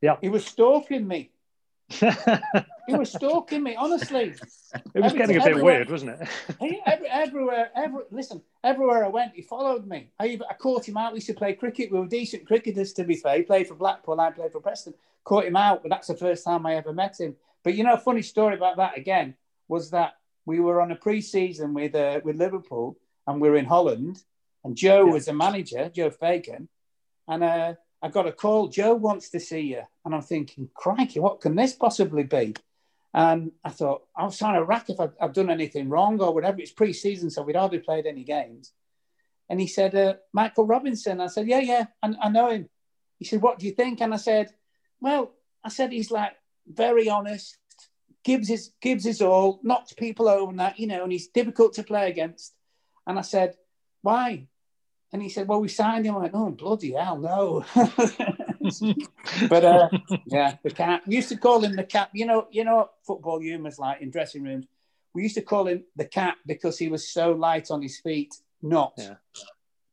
yeah, 0.00 0.16
he 0.20 0.28
was 0.28 0.44
stalking 0.44 1.06
me. 1.06 1.30
he 1.88 2.94
was 2.94 3.10
stalking 3.10 3.62
me, 3.62 3.74
honestly. 3.74 4.34
It 4.94 5.00
was 5.00 5.14
getting 5.14 5.40
a 5.40 5.44
bit 5.44 5.62
weird, 5.62 5.90
wasn't 5.90 6.20
it? 6.20 6.28
he, 6.60 6.80
every, 6.84 7.08
everywhere, 7.08 7.70
every, 7.74 8.02
listen, 8.10 8.42
everywhere 8.62 9.04
I 9.04 9.08
went, 9.08 9.34
he 9.34 9.42
followed 9.42 9.86
me. 9.86 10.10
I, 10.20 10.38
I 10.48 10.54
caught 10.54 10.86
him 10.86 10.98
out. 10.98 11.12
We 11.12 11.16
used 11.16 11.28
to 11.28 11.34
play 11.34 11.54
cricket. 11.54 11.90
We 11.90 11.98
were 11.98 12.06
decent 12.06 12.46
cricketers, 12.46 12.92
to 12.94 13.04
be 13.04 13.16
fair. 13.16 13.38
He 13.38 13.42
played 13.42 13.68
for 13.68 13.74
Blackpool, 13.74 14.20
I 14.20 14.30
played 14.30 14.52
for 14.52 14.60
Preston. 14.60 14.94
Caught 15.24 15.46
him 15.46 15.56
out, 15.56 15.82
but 15.82 15.88
that's 15.88 16.08
the 16.08 16.16
first 16.16 16.44
time 16.44 16.66
I 16.66 16.74
ever 16.74 16.92
met 16.92 17.18
him. 17.18 17.36
But 17.64 17.74
you 17.74 17.84
know, 17.84 17.94
a 17.94 17.98
funny 17.98 18.22
story 18.22 18.54
about 18.54 18.76
that 18.76 18.96
again 18.96 19.34
was 19.68 19.90
that 19.90 20.14
we 20.44 20.60
were 20.60 20.80
on 20.80 20.92
a 20.92 20.96
pre-season 20.96 21.74
with 21.74 21.94
uh, 21.94 22.20
with 22.24 22.36
Liverpool, 22.36 22.96
and 23.26 23.40
we 23.40 23.48
were 23.48 23.56
in 23.56 23.66
Holland, 23.66 24.22
and 24.64 24.76
Joe 24.76 25.06
yeah. 25.06 25.12
was 25.12 25.26
the 25.26 25.32
manager, 25.32 25.90
Joe 25.94 26.10
Fagan, 26.10 26.68
and 27.28 27.44
uh, 27.44 27.74
I 28.02 28.08
got 28.08 28.26
a 28.26 28.32
call. 28.32 28.68
Joe 28.68 28.94
wants 28.94 29.30
to 29.30 29.40
see 29.40 29.60
you, 29.60 29.82
and 30.04 30.14
I'm 30.14 30.22
thinking, 30.22 30.68
crikey, 30.74 31.20
what 31.20 31.40
can 31.40 31.54
this 31.54 31.74
possibly 31.74 32.24
be? 32.24 32.54
And 33.14 33.52
I 33.64 33.70
thought 33.70 34.04
I 34.16 34.24
was 34.24 34.38
trying 34.38 34.54
to 34.54 34.64
rack 34.64 34.90
if 34.90 35.00
i 35.00 35.08
have 35.20 35.32
done 35.32 35.50
anything 35.50 35.88
wrong 35.88 36.20
or 36.20 36.34
whatever. 36.34 36.60
It's 36.60 36.72
pre-season, 36.72 37.30
so 37.30 37.42
we'd 37.42 37.56
hardly 37.56 37.78
played 37.78 38.06
any 38.06 38.24
games. 38.24 38.72
And 39.48 39.60
he 39.60 39.66
said, 39.66 39.94
uh, 39.94 40.14
Michael 40.32 40.66
Robinson. 40.66 41.20
I 41.20 41.26
said, 41.28 41.48
yeah, 41.48 41.60
yeah, 41.60 41.86
I, 42.02 42.14
I 42.22 42.28
know 42.28 42.50
him. 42.50 42.68
He 43.18 43.24
said, 43.24 43.42
what 43.42 43.58
do 43.58 43.66
you 43.66 43.72
think? 43.72 44.00
And 44.00 44.12
I 44.12 44.18
said, 44.18 44.52
well, 45.00 45.32
I 45.64 45.70
said 45.70 45.90
he's 45.90 46.10
like 46.10 46.32
very 46.66 47.08
honest, 47.08 47.56
gives 48.24 48.48
his 48.48 48.72
gives 48.80 49.04
his 49.04 49.22
all, 49.22 49.60
knocks 49.62 49.92
people 49.92 50.28
over 50.28 50.50
and 50.50 50.60
that, 50.60 50.78
you 50.78 50.86
know, 50.86 51.02
and 51.02 51.10
he's 51.10 51.28
difficult 51.28 51.74
to 51.74 51.82
play 51.82 52.10
against. 52.10 52.54
And 53.06 53.18
I 53.18 53.22
said, 53.22 53.56
why? 54.02 54.48
And 55.12 55.22
he 55.22 55.28
said, 55.28 55.48
Well, 55.48 55.60
we 55.60 55.68
signed 55.68 56.04
him. 56.04 56.14
I 56.16 56.18
went, 56.18 56.34
Oh, 56.34 56.50
bloody 56.50 56.92
hell, 56.92 57.18
no. 57.18 57.64
but 59.48 59.64
uh, 59.64 59.88
yeah, 60.26 60.56
the 60.62 60.70
cat. 60.70 61.02
We 61.06 61.16
used 61.16 61.30
to 61.30 61.36
call 61.36 61.64
him 61.64 61.74
the 61.74 61.84
cat. 61.84 62.10
You 62.12 62.26
know, 62.26 62.46
you 62.50 62.64
know 62.64 62.90
football 63.06 63.40
humor's 63.40 63.78
like 63.78 64.02
in 64.02 64.10
dressing 64.10 64.42
rooms. 64.42 64.66
We 65.14 65.22
used 65.22 65.36
to 65.36 65.42
call 65.42 65.66
him 65.66 65.84
the 65.96 66.04
cat 66.04 66.36
because 66.46 66.78
he 66.78 66.88
was 66.88 67.08
so 67.08 67.32
light 67.32 67.70
on 67.70 67.80
his 67.80 67.98
feet. 67.98 68.34
Not. 68.60 68.92
Yeah. 68.98 69.14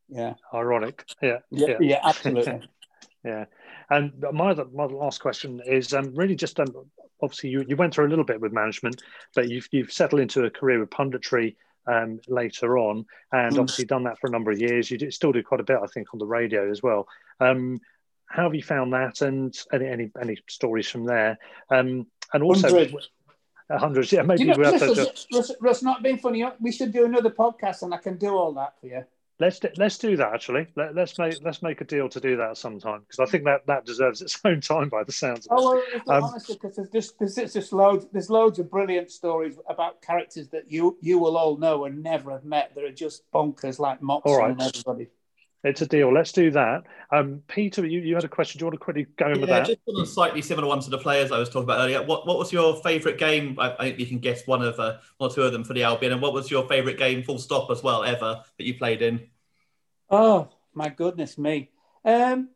Yeah. 0.10 0.34
Ironic. 0.54 1.06
Yeah. 1.22 1.40
Yeah. 1.50 1.68
Yeah. 1.68 1.78
yeah 1.80 2.00
absolutely. 2.04 2.62
yeah. 3.24 3.46
And 3.90 4.12
my 4.34 4.52
other, 4.52 4.66
my 4.74 4.86
last 4.86 5.22
question 5.22 5.62
is 5.66 5.94
um, 5.94 6.14
really 6.16 6.36
just 6.36 6.60
um, 6.60 6.68
obviously 7.22 7.52
you, 7.52 7.64
you 7.68 7.76
went 7.76 7.94
through 7.94 8.08
a 8.08 8.10
little 8.10 8.26
bit 8.26 8.42
with 8.42 8.52
management, 8.52 9.02
but 9.34 9.50
you've 9.50 9.68
you've 9.72 9.92
settled 9.92 10.22
into 10.22 10.44
a 10.44 10.50
career 10.50 10.80
with 10.80 10.90
punditry 10.90 11.56
um, 11.88 12.20
later 12.28 12.78
on, 12.78 13.06
and 13.32 13.56
mm. 13.56 13.60
obviously 13.60 13.86
done 13.86 14.04
that 14.04 14.20
for 14.20 14.28
a 14.28 14.32
number 14.32 14.52
of 14.52 14.60
years. 14.60 14.90
You 14.90 14.98
do, 14.98 15.12
still 15.12 15.32
do 15.32 15.44
quite 15.44 15.60
a 15.60 15.64
bit, 15.64 15.78
I 15.82 15.88
think, 15.88 16.14
on 16.14 16.20
the 16.20 16.26
radio 16.26 16.70
as 16.70 16.82
well. 16.82 17.08
Um, 17.40 17.80
how 18.28 18.44
have 18.44 18.56
you 18.56 18.64
found 18.64 18.94
that, 18.94 19.22
and 19.22 19.56
any 19.74 19.88
any, 19.88 20.12
any 20.22 20.38
stories 20.48 20.90
from 20.90 21.06
there? 21.06 21.38
Um, 21.70 22.08
and 22.34 22.44
also, 22.44 22.70
hundreds, 22.70 23.10
hundreds 23.70 24.12
yeah, 24.12 24.24
maybe 24.24 24.44
you 24.44 24.48
know, 24.50 24.56
we'll 24.58 24.72
Russ, 24.72 25.28
Russ, 25.32 25.52
Russ, 25.62 25.84
not 25.84 26.04
being 26.04 26.18
funny. 26.18 26.46
We 26.60 26.72
should 26.72 26.92
do 26.92 27.06
another 27.06 27.30
podcast, 27.30 27.84
and 27.84 27.94
I 27.94 27.98
can 27.98 28.18
do 28.18 28.30
all 28.30 28.54
that 28.54 28.80
for 28.80 28.88
you. 28.88 29.06
Let's 29.38 29.60
let's 29.78 29.98
do 29.98 30.16
that 30.16 30.34
actually. 30.34 30.68
Let, 30.78 30.98
us 30.98 31.20
make 31.20 31.44
let's 31.44 31.62
make 31.62 31.82
a 31.82 31.84
deal 31.84 32.08
to 32.08 32.20
do 32.22 32.38
that 32.38 32.58
sometime 32.58 33.02
because 33.02 33.20
I 33.20 33.30
think 33.30 33.44
that 33.44 33.68
that 33.68 33.86
deserves 33.86 34.22
its 34.22 34.40
own 34.46 34.62
time 34.62 34.88
by 34.88 35.04
the 35.04 35.12
sounds. 35.12 35.46
Of 35.48 35.58
it. 35.58 35.62
Oh 35.62 35.84
well, 36.06 36.18
um, 36.18 36.24
honestly, 36.24 36.56
because 36.56 36.78
there's 36.78 36.90
just 36.90 37.20
there's 37.20 37.54
just 37.54 37.74
loads 37.74 38.08
there's 38.14 38.30
loads 38.30 38.60
of 38.60 38.72
brilliant 38.72 39.12
stories 39.12 39.58
about 39.68 40.02
characters 40.02 40.48
that 40.50 40.72
you 40.72 40.98
you 41.02 41.20
will 41.20 41.36
all 41.36 41.58
know 41.58 41.84
and 41.84 42.02
never 42.02 42.32
have 42.32 42.46
met 42.46 42.74
that 42.76 42.84
are 42.86 42.92
just 42.92 43.30
bonkers 43.34 43.78
like 43.78 44.02
Moxon 44.02 44.38
right. 44.38 44.52
and 44.52 44.62
everybody. 44.62 45.08
It's 45.66 45.82
a 45.82 45.88
deal. 45.88 46.14
Let's 46.14 46.32
do 46.32 46.52
that. 46.52 46.84
Um, 47.12 47.42
Peter, 47.48 47.84
you, 47.88 48.00
you 48.00 48.14
had 48.14 48.24
a 48.24 48.28
question. 48.28 48.60
Do 48.60 48.64
you 48.64 48.68
want 48.68 48.76
to 48.76 48.84
quickly 48.84 49.08
go 49.18 49.26
in 49.26 49.36
yeah, 49.36 49.42
with 49.42 49.50
that? 49.50 49.66
Just 49.66 49.80
on 49.88 50.00
a 50.00 50.06
slightly 50.06 50.44
similar 50.44 50.68
one 50.68 50.80
to 50.82 50.92
the 50.92 51.00
players 51.00 51.32
I 51.32 51.40
was 51.40 51.50
talking 51.50 51.64
about 51.64 51.80
earlier. 51.80 52.04
What 52.04 52.28
what 52.28 52.38
was 52.38 52.54
your 52.54 52.76
favourite 52.84 53.18
game? 53.18 53.58
I, 53.60 53.74
I, 53.74 53.78
think 53.86 54.00
you 54.00 54.06
can 54.06 54.20
guess 54.20 54.46
one 54.46 54.62
of 54.62 54.80
uh, 54.80 54.98
one 55.18 55.32
or 55.32 55.34
two 55.34 55.42
of 55.42 55.52
them 55.52 55.64
for 55.64 55.74
the 55.74 55.82
Albion. 55.82 56.12
And 56.14 56.22
what 56.22 56.34
was 56.34 56.52
your 56.52 56.68
favourite 56.68 57.00
game, 57.00 57.24
full 57.24 57.40
stop 57.40 57.72
as 57.72 57.82
well, 57.82 58.04
ever 58.04 58.44
that 58.58 58.64
you 58.64 58.76
played 58.76 59.02
in? 59.02 59.28
Oh 60.08 60.50
my 60.76 60.90
goodness 60.90 61.36
me! 61.36 61.72
Um, 62.06 62.50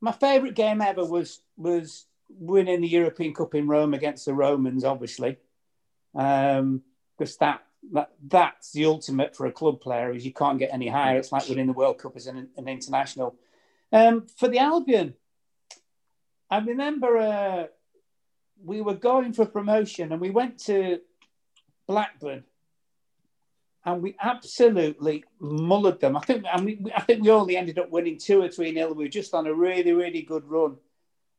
my 0.00 0.12
favourite 0.12 0.54
game 0.54 0.80
ever 0.80 1.04
was 1.04 1.40
was 1.56 2.06
winning 2.28 2.80
the 2.80 2.88
European 2.88 3.32
Cup 3.32 3.54
in 3.54 3.68
Rome 3.68 3.94
against 3.94 4.24
the 4.24 4.34
Romans, 4.34 4.82
obviously, 4.82 5.36
because 6.12 6.58
um, 6.58 6.82
that, 7.38 7.62
that 7.92 8.10
that's 8.26 8.72
the 8.72 8.86
ultimate 8.86 9.36
for 9.36 9.46
a 9.46 9.52
club 9.52 9.80
player. 9.80 10.12
Is 10.12 10.24
you 10.24 10.32
can't 10.32 10.58
get 10.58 10.70
any 10.72 10.88
higher. 10.88 11.18
It's 11.18 11.32
like 11.32 11.48
winning 11.48 11.66
the 11.66 11.72
World 11.72 11.98
Cup 11.98 12.16
as 12.16 12.26
an, 12.26 12.48
an 12.56 12.68
international. 12.68 13.36
Um, 13.92 14.26
for 14.36 14.48
the 14.48 14.58
Albion, 14.58 15.14
I 16.50 16.58
remember 16.58 17.16
uh, 17.16 17.66
we 18.62 18.80
were 18.80 18.94
going 18.94 19.32
for 19.32 19.46
promotion 19.46 20.12
and 20.12 20.20
we 20.20 20.30
went 20.30 20.58
to 20.66 21.00
Blackburn 21.86 22.44
and 23.84 24.02
we 24.02 24.14
absolutely 24.20 25.24
mullered 25.40 26.00
them. 26.00 26.16
I 26.16 26.20
think 26.20 26.44
I, 26.52 26.60
mean, 26.60 26.90
I 26.94 27.00
think 27.00 27.22
we 27.22 27.30
only 27.30 27.56
ended 27.56 27.78
up 27.78 27.90
winning 27.90 28.18
two 28.18 28.42
or 28.42 28.48
three 28.48 28.72
nil. 28.72 28.94
We 28.94 29.04
were 29.04 29.08
just 29.08 29.34
on 29.34 29.46
a 29.46 29.54
really 29.54 29.92
really 29.92 30.22
good 30.22 30.44
run, 30.44 30.76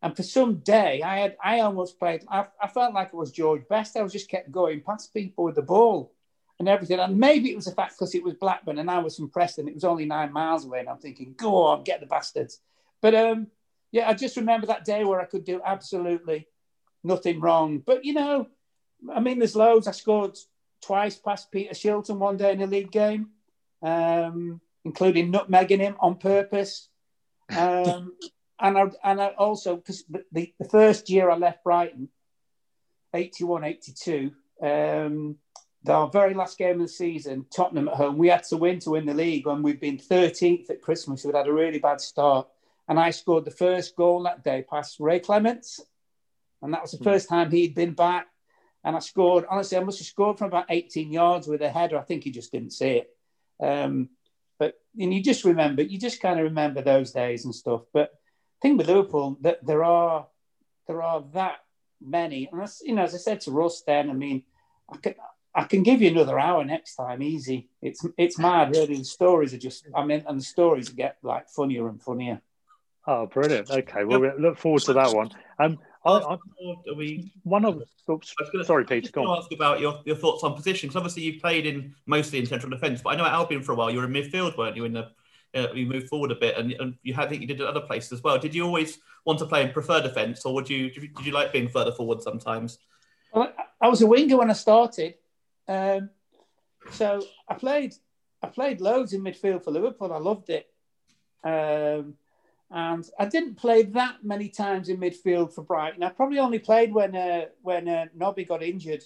and 0.02 0.16
for 0.16 0.24
some 0.24 0.56
day 0.56 1.02
I 1.04 1.20
had 1.20 1.38
I 1.44 1.60
almost 1.60 2.00
played. 2.00 2.24
I, 2.28 2.48
I 2.62 2.68
felt 2.68 2.94
like 2.94 3.10
it 3.10 3.16
was 3.16 3.32
George 3.32 3.68
Best. 3.70 3.96
I 3.96 4.02
was 4.02 4.14
just 4.14 4.30
kept 4.30 4.52
going 4.52 4.82
past 4.82 5.14
people 5.14 5.44
with 5.44 5.56
the 5.56 5.62
ball 5.62 6.14
and 6.62 6.70
everything. 6.70 7.00
And 7.00 7.18
maybe 7.18 7.52
it 7.52 7.56
was 7.56 7.66
the 7.66 7.72
fact 7.72 7.96
because 7.98 8.14
it 8.14 8.24
was 8.24 8.36
Blackburn 8.36 8.78
and 8.78 8.90
I 8.90 9.00
was 9.00 9.16
from 9.16 9.32
Preston. 9.32 9.68
It 9.68 9.74
was 9.74 9.84
only 9.84 10.06
nine 10.06 10.32
miles 10.32 10.64
away, 10.64 10.80
and 10.80 10.90
I'm 10.90 11.00
thinking, 11.00 11.34
go 11.36 11.64
on, 11.64 11.84
get 11.84 12.00
the 12.00 12.06
bastards. 12.06 12.60
But 13.02 13.16
um, 13.16 13.48
yeah, 13.92 14.08
I 14.08 14.14
just 14.14 14.38
remember 14.38 14.68
that 14.68 14.86
day 14.86 15.04
where 15.04 15.20
I 15.20 15.26
could 15.26 15.44
do 15.44 15.60
absolutely 15.66 16.48
nothing 17.04 17.40
wrong. 17.40 17.80
But 17.80 18.06
you 18.06 18.14
know, 18.14 18.48
I 19.14 19.20
mean, 19.20 19.40
there's 19.40 19.56
loads. 19.56 19.88
I 19.88 19.92
scored 19.92 20.38
twice 20.84 21.18
past 21.18 21.52
Peter 21.52 21.74
Shilton 21.74 22.18
one 22.18 22.38
day 22.38 22.54
in 22.54 22.62
a 22.62 22.68
league 22.68 22.92
game, 22.92 23.32
um, 23.82 24.62
including 24.86 25.34
nutmegging 25.34 25.80
him 25.80 25.96
on 26.00 26.16
purpose. 26.18 26.90
Um, 27.50 28.14
and 28.60 28.78
I 28.78 28.84
and 29.04 29.20
I 29.20 29.28
also 29.30 29.78
because 29.78 30.04
the, 30.32 30.54
the 30.60 30.70
first 30.70 31.10
year 31.10 31.32
I 31.32 31.38
left 31.38 31.64
Brighton, 31.64 32.10
81, 33.16 33.64
82, 33.64 34.32
um, 34.62 35.38
the 35.84 36.06
very 36.08 36.34
last 36.34 36.58
game 36.58 36.76
of 36.76 36.82
the 36.82 36.88
season, 36.88 37.46
Tottenham 37.56 37.88
at 37.88 37.96
home, 37.96 38.18
we 38.18 38.28
had 38.28 38.44
to 38.46 38.58
win 38.58 38.80
to 38.80 38.92
win 38.92 39.06
the 39.06 39.14
league, 39.14 39.48
and 39.48 39.64
we'd 39.64 39.80
been 39.80 39.98
13th 39.98 40.70
at 40.70 40.82
Christmas. 40.82 41.24
We'd 41.24 41.36
had 41.36 41.48
a 41.48 41.54
really 41.54 41.80
bad 41.80 42.02
start, 42.02 42.48
and 42.88 43.00
I 43.00 43.12
scored 43.12 43.46
the 43.46 43.52
first 43.52 43.96
goal 43.96 44.24
that 44.24 44.44
day 44.44 44.64
past 44.70 45.00
Ray 45.00 45.20
Clemence. 45.20 45.80
and 46.62 46.74
that 46.74 46.82
was 46.82 46.92
the 46.92 46.98
hmm. 46.98 47.06
first 47.06 47.30
time 47.30 47.50
he'd 47.50 47.76
been 47.76 47.94
back 47.94 48.28
and 48.84 48.96
I 48.96 49.00
scored. 49.00 49.46
Honestly, 49.50 49.78
I 49.78 49.84
must 49.84 50.00
have 50.00 50.08
scored 50.08 50.38
from 50.38 50.48
about 50.48 50.66
18 50.70 51.12
yards 51.12 51.48
with 51.48 51.62
a 51.62 51.70
header. 51.70 51.98
I 51.98 52.04
think 52.04 52.24
he 52.24 52.32
just 52.32 52.52
didn't 52.52 52.72
see 52.72 53.02
it. 53.02 53.16
Um, 53.60 54.10
but 54.58 54.76
and 55.00 55.14
you 55.14 55.22
just 55.22 55.46
remember, 55.46 55.82
you 55.82 56.00
just 56.00 56.22
kind 56.22 56.40
of 56.40 56.46
remember 56.46 56.82
those 56.82 57.12
days 57.12 57.46
and 57.46 57.54
stuff. 57.54 57.82
But 57.94 58.12
thing 58.62 58.78
with 58.78 58.88
Liverpool 58.88 59.38
that 59.42 59.66
there 59.66 59.84
are 59.84 60.28
there 60.88 61.02
are 61.02 61.24
that 61.34 61.60
many, 62.02 62.50
and 62.52 62.62
that's, 62.62 62.82
you 62.82 62.96
know, 62.96 63.04
as 63.04 63.14
I 63.14 63.18
said 63.18 63.42
to 63.42 63.52
Russ, 63.52 63.84
then 63.86 64.10
I 64.10 64.14
mean, 64.14 64.44
I 64.92 64.98
can 64.98 65.16
I 65.54 65.64
can 65.66 65.84
give 65.84 66.02
you 66.02 66.10
another 66.10 66.40
hour 66.40 66.64
next 66.64 66.96
time, 66.96 67.22
easy. 67.22 67.70
It's 67.82 68.06
it's 68.18 68.40
mad, 68.40 68.72
really. 68.72 68.98
The 68.98 69.04
stories 69.04 69.54
are 69.54 69.58
just, 69.58 69.86
I 69.94 70.06
mean, 70.06 70.24
and 70.28 70.40
the 70.40 70.44
stories 70.44 70.90
get 70.90 71.18
like 71.24 71.50
funnier 71.50 71.90
and 71.90 72.02
funnier. 72.02 72.42
Oh, 73.06 73.26
brilliant! 73.26 73.70
Okay, 73.70 74.06
well, 74.06 74.22
we 74.22 74.32
look 74.40 74.58
forward 74.58 74.84
to 74.84 74.94
that 74.94 75.14
one. 75.14 75.32
Um, 75.60 75.80
I, 76.06 76.12
I, 76.12 76.34
are 76.34 76.96
we 76.96 77.32
one 77.44 77.66
of 77.66 77.84
oops, 78.10 78.34
gonna, 78.52 78.64
sorry, 78.64 78.86
Peter. 78.86 79.12
Go 79.12 79.26
on. 79.26 79.40
Ask 79.40 79.52
about 79.52 79.80
your, 79.80 80.02
your 80.06 80.16
thoughts 80.16 80.44
on 80.44 80.56
positions. 80.56 80.96
Obviously, 80.96 81.24
you've 81.24 81.42
played 81.42 81.66
in 81.66 81.96
mostly 82.06 82.40
in 82.40 82.46
central 82.46 82.70
defence, 82.70 83.02
but 83.02 83.12
I 83.12 83.16
know 83.18 83.26
at 83.26 83.34
Albion 83.34 83.62
for 83.62 83.74
a 83.74 83.76
while 83.76 83.92
you 83.92 84.00
were 84.00 84.06
in 84.06 84.12
midfield, 84.12 84.58
weren't 84.58 84.76
you? 84.76 84.86
In 84.86 84.94
the 84.94 85.10
uh, 85.54 85.68
you 85.74 85.86
moved 85.86 86.08
forward 86.08 86.32
a 86.32 86.36
bit, 86.36 86.58
and, 86.58 86.72
and 86.74 86.96
you 87.04 87.14
had, 87.14 87.26
I 87.26 87.30
think 87.30 87.42
you 87.42 87.48
did 87.48 87.60
it 87.60 87.68
other 87.68 87.82
places 87.82 88.14
as 88.14 88.24
well. 88.24 88.40
Did 88.40 88.56
you 88.56 88.64
always 88.66 89.00
want 89.26 89.40
to 89.40 89.46
play 89.46 89.64
and 89.64 89.74
prefer 89.74 90.02
defence, 90.02 90.46
or 90.46 90.54
would 90.54 90.70
you 90.70 90.90
did 90.90 91.26
you 91.26 91.34
like 91.34 91.52
being 91.52 91.68
further 91.68 91.92
forward 91.92 92.22
sometimes? 92.22 92.80
Well, 93.34 93.52
I 93.80 93.88
was 93.88 94.02
a 94.02 94.08
winger 94.08 94.38
when 94.38 94.50
I 94.50 94.54
started, 94.54 95.16
um, 95.68 96.10
so 96.92 97.24
I 97.48 97.54
played 97.56 97.94
I 98.42 98.48
played 98.48 98.82
loads 98.82 99.14
in 99.14 99.22
midfield 99.22 99.64
for 99.64 99.72
Liverpool. 99.72 100.12
I 100.12 100.18
loved 100.18 100.50
it. 100.50 100.68
Um, 101.44 102.16
and 102.72 103.08
I 103.20 103.26
didn't 103.26 103.56
play 103.56 103.84
that 103.84 104.24
many 104.24 104.48
times 104.50 104.90
in 104.90 104.98
midfield 104.98 105.54
for 105.54 105.62
Brighton. 105.62 106.04
I 106.04 106.10
probably 106.10 106.40
only 106.40 106.60
played 106.60 106.94
when 106.94 107.16
uh, 107.16 107.46
when 107.62 107.88
uh, 107.88 108.06
Nobby 108.16 108.46
got 108.46 108.64
injured. 108.64 109.04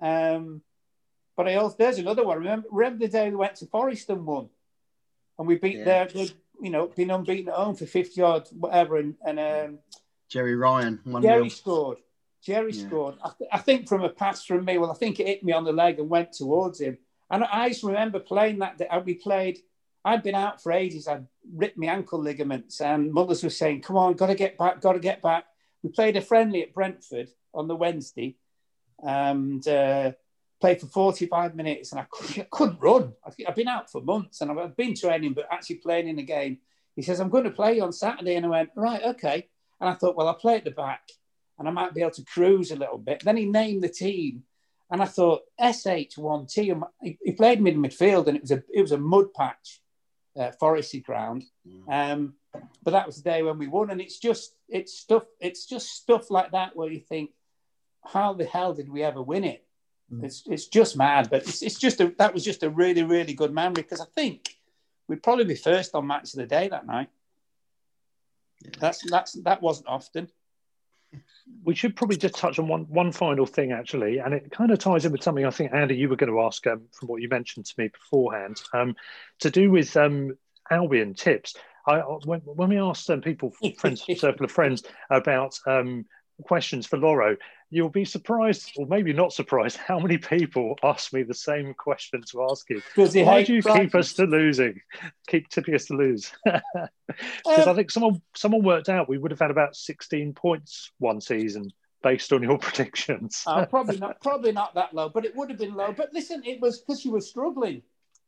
Um, 0.00 0.62
but 1.36 1.48
I 1.48 1.56
also 1.56 1.76
there's 1.78 1.98
another 1.98 2.24
one. 2.24 2.38
Remember, 2.38 2.66
remember 2.70 3.04
the 3.04 3.12
day 3.12 3.28
we 3.28 3.36
went 3.36 3.56
to 3.56 3.66
Forest 3.66 4.08
and 4.08 4.24
won, 4.24 4.48
and 5.38 5.46
we 5.46 5.56
beat 5.56 5.78
yeah. 5.78 6.04
their, 6.06 6.26
you 6.60 6.70
know, 6.70 6.86
been 6.86 7.10
unbeaten 7.10 7.48
at 7.48 7.54
home 7.54 7.76
for 7.76 7.86
fifty 7.86 8.20
yards, 8.20 8.50
whatever, 8.52 8.96
and, 8.96 9.16
and 9.26 9.38
um, 9.38 9.78
Gerry 10.28 10.56
Ryan. 10.56 11.00
one 11.04 11.22
Gerry 11.22 11.50
scored. 11.50 11.98
Gerry 12.44 12.72
yeah. 12.72 12.86
scored. 12.86 13.14
I, 13.24 13.30
th- 13.38 13.50
I, 13.52 13.58
think 13.58 13.88
from 13.88 14.02
a 14.02 14.08
pass 14.08 14.44
from 14.44 14.64
me. 14.64 14.78
Well, 14.78 14.90
I 14.90 14.94
think 14.94 15.18
it 15.18 15.26
hit 15.26 15.42
me 15.42 15.52
on 15.52 15.64
the 15.64 15.72
leg 15.72 15.98
and 15.98 16.10
went 16.10 16.32
towards 16.32 16.80
him. 16.80 16.98
And 17.30 17.44
I 17.44 17.68
just 17.70 17.82
remember 17.82 18.20
playing 18.20 18.58
that 18.58 18.78
day. 18.78 18.88
We 19.04 19.14
played 19.14 19.58
I'd 20.04 20.22
been 20.22 20.34
out 20.34 20.62
for 20.62 20.70
ages. 20.70 21.08
I'd 21.08 21.26
ripped 21.54 21.78
my 21.78 21.86
ankle 21.86 22.20
ligaments, 22.20 22.80
and 22.80 23.10
mothers 23.12 23.42
were 23.42 23.50
saying, 23.50 23.80
"Come 23.80 23.96
on, 23.96 24.14
got 24.14 24.26
to 24.26 24.34
get 24.34 24.58
back, 24.58 24.80
got 24.80 24.92
to 24.92 24.98
get 24.98 25.22
back." 25.22 25.46
We 25.82 25.90
played 25.90 26.16
a 26.16 26.20
friendly 26.20 26.62
at 26.62 26.74
Brentford 26.74 27.30
on 27.54 27.68
the 27.68 27.76
Wednesday, 27.76 28.36
and 29.02 29.66
uh, 29.66 30.12
played 30.60 30.80
for 30.80 30.86
45 30.88 31.54
minutes, 31.54 31.92
and 31.92 32.00
I, 32.00 32.06
I 32.38 32.46
couldn't 32.50 32.80
run. 32.80 33.14
I've 33.24 33.56
been 33.56 33.68
out 33.68 33.90
for 33.90 34.02
months, 34.02 34.42
and 34.42 34.50
I've 34.50 34.76
been 34.76 34.94
training, 34.94 35.32
but 35.32 35.48
actually 35.50 35.76
playing 35.76 36.08
in 36.08 36.18
a 36.18 36.22
game. 36.22 36.58
He 36.94 37.02
says, 37.02 37.18
"I'm 37.18 37.30
going 37.30 37.44
to 37.44 37.50
play 37.50 37.76
you 37.76 37.84
on 37.84 37.92
Saturday," 37.92 38.34
and 38.36 38.44
I 38.44 38.50
went, 38.50 38.70
"Right, 38.76 39.02
okay." 39.02 39.48
And 39.80 39.88
I 39.88 39.94
thought, 39.94 40.16
well, 40.16 40.28
I'll 40.28 40.34
play 40.34 40.56
at 40.56 40.64
the 40.64 40.70
back, 40.70 41.02
and 41.58 41.68
I 41.68 41.70
might 41.70 41.94
be 41.94 42.00
able 42.00 42.10
to 42.12 42.24
cruise 42.24 42.70
a 42.70 42.76
little 42.76 42.98
bit. 42.98 43.22
Then 43.24 43.36
he 43.36 43.46
named 43.46 43.82
the 43.82 43.88
team, 43.88 44.44
and 44.90 45.02
I 45.02 45.06
thought 45.06 45.42
SH1T. 45.60 46.82
He 47.00 47.32
played 47.32 47.60
mid 47.60 47.76
midfield, 47.76 48.26
and 48.26 48.36
it 48.36 48.42
was 48.42 48.50
a 48.50 48.62
it 48.72 48.82
was 48.82 48.92
a 48.92 48.98
mud 48.98 49.32
patch 49.34 49.80
uh, 50.38 50.50
foresty 50.60 51.02
ground. 51.02 51.44
Mm. 51.66 52.12
Um, 52.12 52.34
but 52.82 52.92
that 52.92 53.06
was 53.06 53.16
the 53.16 53.30
day 53.30 53.42
when 53.42 53.58
we 53.58 53.66
won, 53.66 53.90
and 53.90 54.00
it's 54.00 54.18
just 54.18 54.54
it's 54.68 54.98
stuff 54.98 55.24
it's 55.40 55.66
just 55.66 55.90
stuff 55.90 56.30
like 56.30 56.52
that 56.52 56.76
where 56.76 56.90
you 56.90 57.00
think, 57.00 57.30
how 58.04 58.32
the 58.32 58.44
hell 58.44 58.74
did 58.74 58.88
we 58.88 59.02
ever 59.02 59.22
win 59.22 59.44
it? 59.44 59.64
Mm. 60.12 60.24
It's 60.24 60.42
it's 60.46 60.66
just 60.66 60.96
mad, 60.96 61.28
but 61.30 61.42
it's, 61.42 61.62
it's 61.62 61.78
just 61.78 62.00
a, 62.00 62.14
that 62.18 62.34
was 62.34 62.44
just 62.44 62.62
a 62.62 62.70
really 62.70 63.02
really 63.02 63.34
good 63.34 63.52
memory 63.52 63.82
because 63.82 64.00
I 64.00 64.06
think 64.14 64.56
we'd 65.08 65.22
probably 65.22 65.44
be 65.44 65.54
first 65.54 65.94
on 65.94 66.06
match 66.06 66.34
of 66.34 66.38
the 66.38 66.46
day 66.46 66.68
that 66.68 66.86
night. 66.86 67.08
Yeah. 68.62 68.70
That's 68.80 69.10
that's 69.10 69.32
that 69.42 69.62
wasn't 69.62 69.88
often 69.88 70.28
we 71.64 71.74
should 71.74 71.96
probably 71.96 72.16
just 72.16 72.34
touch 72.34 72.58
on 72.58 72.68
one 72.68 72.82
one 72.82 73.12
final 73.12 73.46
thing 73.46 73.72
actually, 73.72 74.18
and 74.18 74.34
it 74.34 74.50
kind 74.50 74.70
of 74.70 74.78
ties 74.78 75.04
in 75.04 75.12
with 75.12 75.22
something 75.22 75.44
I 75.44 75.50
think 75.50 75.72
Andy 75.72 75.96
you 75.96 76.08
were 76.08 76.16
going 76.16 76.30
to 76.30 76.40
ask 76.40 76.66
um, 76.66 76.82
from 76.92 77.08
what 77.08 77.22
you 77.22 77.28
mentioned 77.28 77.66
to 77.66 77.74
me 77.78 77.88
beforehand, 77.88 78.62
um, 78.72 78.94
to 79.40 79.50
do 79.50 79.70
with 79.70 79.96
um, 79.96 80.36
Albion 80.70 81.14
tips. 81.14 81.54
I, 81.86 81.98
when, 81.98 82.40
when 82.40 82.70
we 82.70 82.78
asked 82.78 83.10
um, 83.10 83.20
people, 83.20 83.52
friends, 83.78 84.04
circle 84.16 84.44
of 84.44 84.50
friends, 84.50 84.84
about 85.10 85.58
um, 85.66 86.06
questions 86.42 86.86
for 86.86 86.98
Lawro, 86.98 87.36
you'll 87.70 87.88
be 87.88 88.04
surprised, 88.04 88.72
or 88.76 88.86
maybe 88.86 89.12
not 89.12 89.32
surprised, 89.32 89.76
how 89.76 89.98
many 89.98 90.18
people 90.18 90.76
ask 90.82 91.12
me 91.12 91.22
the 91.22 91.34
same 91.34 91.74
question 91.74 92.22
to 92.30 92.46
ask 92.50 92.68
you. 92.70 92.76
Because 92.76 93.14
why 93.16 93.42
do 93.42 93.54
you 93.54 93.62
keep 93.62 93.94
us 93.94 94.12
to 94.14 94.24
losing? 94.24 94.80
Keep 95.28 95.48
tipping 95.48 95.74
us 95.74 95.86
to 95.86 95.94
lose? 95.94 96.32
Because 97.44 97.66
um, 97.66 97.68
I 97.68 97.74
think 97.74 97.90
someone 97.90 98.22
someone 98.34 98.64
worked 98.64 98.88
out 98.88 99.10
we 99.10 99.18
would 99.18 99.30
have 99.30 99.38
had 99.38 99.50
about 99.50 99.76
16 99.76 100.32
points 100.32 100.90
one 100.98 101.20
season 101.20 101.70
based 102.02 102.32
on 102.32 102.42
your 102.42 102.58
predictions. 102.66 103.42
uh, 103.46 103.66
probably 103.66 103.98
not, 103.98 104.20
probably 104.20 104.52
not 104.52 104.74
that 104.74 104.94
low, 104.94 105.08
but 105.10 105.24
it 105.24 105.36
would 105.36 105.50
have 105.50 105.58
been 105.58 105.74
low. 105.74 105.92
But 105.92 106.12
listen, 106.12 106.42
it 106.44 106.60
was 106.60 106.78
because 106.78 107.04
you 107.04 107.12
were 107.12 107.20
struggling. 107.20 107.82